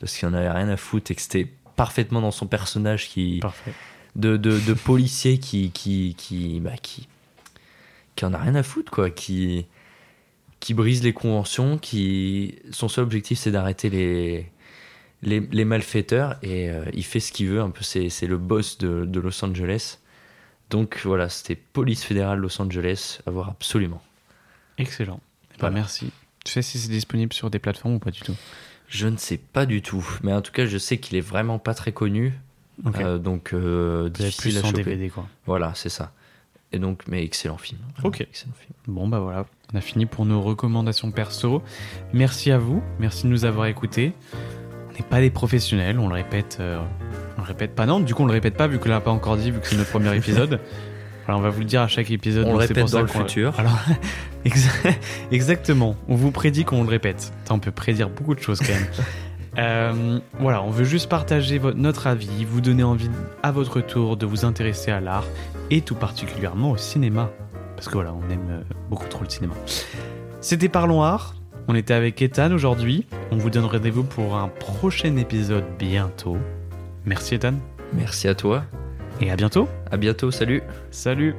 parce 0.00 0.16
qu'il 0.16 0.28
en 0.28 0.34
avait 0.34 0.50
rien 0.50 0.68
à 0.68 0.76
foutre 0.76 1.10
et 1.10 1.14
que 1.14 1.22
c'était 1.22 1.50
parfaitement 1.76 2.20
dans 2.20 2.30
son 2.30 2.46
personnage 2.46 3.08
qui, 3.08 3.40
Parfait. 3.40 3.72
de, 4.16 4.36
de, 4.36 4.58
de 4.60 4.72
policier 4.74 5.38
qui 5.38 5.70
qui 5.70 6.14
qui, 6.16 6.60
bah, 6.60 6.76
qui 6.80 7.08
qui 8.14 8.24
en 8.24 8.32
a 8.32 8.38
rien 8.38 8.54
à 8.54 8.62
foutre 8.62 8.92
quoi 8.92 9.10
qui 9.10 9.66
qui 10.60 10.72
brise 10.72 11.02
les 11.02 11.12
conventions 11.12 11.78
qui 11.78 12.56
son 12.70 12.88
seul 12.88 13.04
objectif 13.04 13.38
c'est 13.40 13.50
d'arrêter 13.50 13.90
les 13.90 14.46
les, 15.22 15.40
les 15.40 15.64
malfaiteurs 15.64 16.36
et 16.42 16.70
euh, 16.70 16.84
il 16.92 17.04
fait 17.04 17.18
ce 17.20 17.32
qu'il 17.32 17.48
veut 17.48 17.60
un 17.60 17.70
peu 17.70 17.82
c'est 17.82 18.08
c'est 18.08 18.26
le 18.26 18.38
boss 18.38 18.78
de, 18.78 19.04
de 19.04 19.20
Los 19.20 19.44
Angeles 19.44 19.98
donc 20.70 21.00
voilà 21.04 21.28
c'était 21.28 21.54
police 21.56 22.02
fédérale 22.04 22.38
Los 22.38 22.60
Angeles 22.60 23.18
à 23.26 23.30
voir 23.30 23.48
absolument 23.50 24.02
Excellent. 24.78 25.20
Eh 25.22 25.52
ben, 25.52 25.56
Voilà. 25.60 25.74
merci. 25.76 26.10
Tu 26.44 26.52
sais 26.52 26.62
si 26.62 26.78
c'est 26.78 26.88
disponible 26.90 27.32
sur 27.32 27.48
des 27.50 27.58
plateformes 27.60 27.94
ou 27.94 27.98
pas 28.00 28.10
du 28.10 28.20
tout? 28.20 28.34
Je 28.88 29.06
ne 29.06 29.16
sais 29.16 29.38
pas 29.38 29.66
du 29.66 29.82
tout 29.82 30.04
mais 30.22 30.32
en 30.32 30.42
tout 30.42 30.52
cas 30.52 30.66
je 30.66 30.78
sais 30.78 30.98
qu'il 30.98 31.16
est 31.16 31.20
vraiment 31.22 31.58
pas 31.58 31.74
très 31.74 31.92
connu 31.92 32.32
Ok. 32.84 33.00
euh, 33.00 33.18
donc 33.18 33.52
euh, 33.54 34.08
difficile 34.08 34.52
plus 34.52 34.58
à 34.58 34.62
choper 34.68 34.82
DVD 34.82 35.08
quoi. 35.08 35.28
voilà 35.46 35.72
c'est 35.76 35.88
ça 35.88 36.12
et 36.72 36.78
donc 36.80 37.04
mais 37.06 37.22
excellent 37.24 37.56
film 37.56 37.78
Vraiment 37.94 38.08
Ok. 38.08 38.20
excellent 38.22 38.52
film 38.58 38.74
Bon 38.88 39.06
bah 39.08 39.20
voilà, 39.20 39.46
on 39.72 39.76
a 39.78 39.80
fini 39.80 40.06
pour 40.06 40.26
nos 40.26 40.42
recommandations 40.42 41.10
perso. 41.12 41.62
Merci 42.12 42.50
à 42.50 42.58
vous, 42.58 42.82
merci 42.98 43.22
de 43.24 43.28
nous 43.28 43.44
avoir 43.46 43.66
écoutés. 43.66 44.12
On 44.90 44.92
n'est 44.92 45.08
pas 45.08 45.20
des 45.20 45.30
professionnels, 45.30 45.98
on 45.98 46.08
le 46.08 46.14
répète, 46.14 46.58
euh, 46.60 46.84
le 47.44 47.48
répète 47.48 47.74
pas. 47.74 47.86
Non, 47.86 48.00
du 48.00 48.14
coup 48.14 48.22
on 48.22 48.26
le 48.26 48.32
répète 48.32 48.56
pas 48.56 48.66
vu 48.66 48.78
qu'on 48.78 48.88
l'a 48.88 49.00
pas 49.00 49.10
encore 49.12 49.36
dit, 49.36 49.50
vu 49.50 49.60
que 49.60 49.66
c'est 49.68 49.76
notre 49.76 49.90
premier 49.90 50.14
épisode. 50.16 50.60
Voilà, 51.26 51.38
on 51.38 51.42
va 51.42 51.48
vous 51.48 51.60
le 51.60 51.64
dire 51.64 51.80
à 51.80 51.88
chaque 51.88 52.10
épisode. 52.10 52.44
On 52.44 52.48
donc 52.48 52.56
le 52.56 52.66
répète 52.66 52.80
pour 52.80 52.88
ça 52.90 52.96
dans 52.98 53.02
le 53.04 53.08
futur. 53.08 53.58
Alors, 53.58 53.78
exa- 54.44 54.94
exactement. 55.32 55.96
On 56.06 56.16
vous 56.16 56.30
prédit 56.30 56.64
qu'on 56.66 56.82
le 56.84 56.90
répète. 56.90 57.32
Putain, 57.44 57.54
on 57.54 57.58
peut 57.60 57.70
prédire 57.70 58.10
beaucoup 58.10 58.34
de 58.34 58.40
choses 58.40 58.58
quand 58.58 58.74
même. 58.74 58.86
Euh, 59.56 60.18
voilà, 60.38 60.62
on 60.62 60.68
veut 60.68 60.84
juste 60.84 61.08
partager 61.08 61.56
votre, 61.56 61.78
notre 61.78 62.08
avis, 62.08 62.44
vous 62.44 62.60
donner 62.60 62.82
envie 62.82 63.08
à 63.42 63.52
votre 63.52 63.80
tour 63.80 64.18
de 64.18 64.26
vous 64.26 64.44
intéresser 64.44 64.90
à 64.90 65.00
l'art 65.00 65.24
et 65.70 65.80
tout 65.80 65.94
particulièrement 65.94 66.72
au 66.72 66.76
cinéma. 66.76 67.30
Parce 67.74 67.88
que 67.88 67.94
voilà, 67.94 68.12
on 68.12 68.30
aime 68.30 68.46
euh, 68.50 68.60
beaucoup 68.90 69.08
trop 69.08 69.24
le 69.24 69.30
cinéma. 69.30 69.54
C'était 70.42 70.68
Parlons 70.68 71.02
Art. 71.02 71.36
On 71.68 71.74
était 71.74 71.94
avec 71.94 72.20
Ethan 72.20 72.52
aujourd'hui. 72.52 73.06
On 73.30 73.38
vous 73.38 73.48
donne 73.48 73.64
rendez-vous 73.64 74.04
pour 74.04 74.36
un 74.36 74.48
prochain 74.48 75.16
épisode 75.16 75.64
bientôt. 75.78 76.36
Merci 77.06 77.34
Ethan. 77.34 77.54
merci 77.92 78.28
à 78.28 78.34
toi 78.34 78.64
Et 79.20 79.30
à 79.30 79.36
bientôt. 79.36 79.68
à 79.90 79.96
bientôt 79.96 80.30
salut 80.30 80.62
Salut 80.90 81.34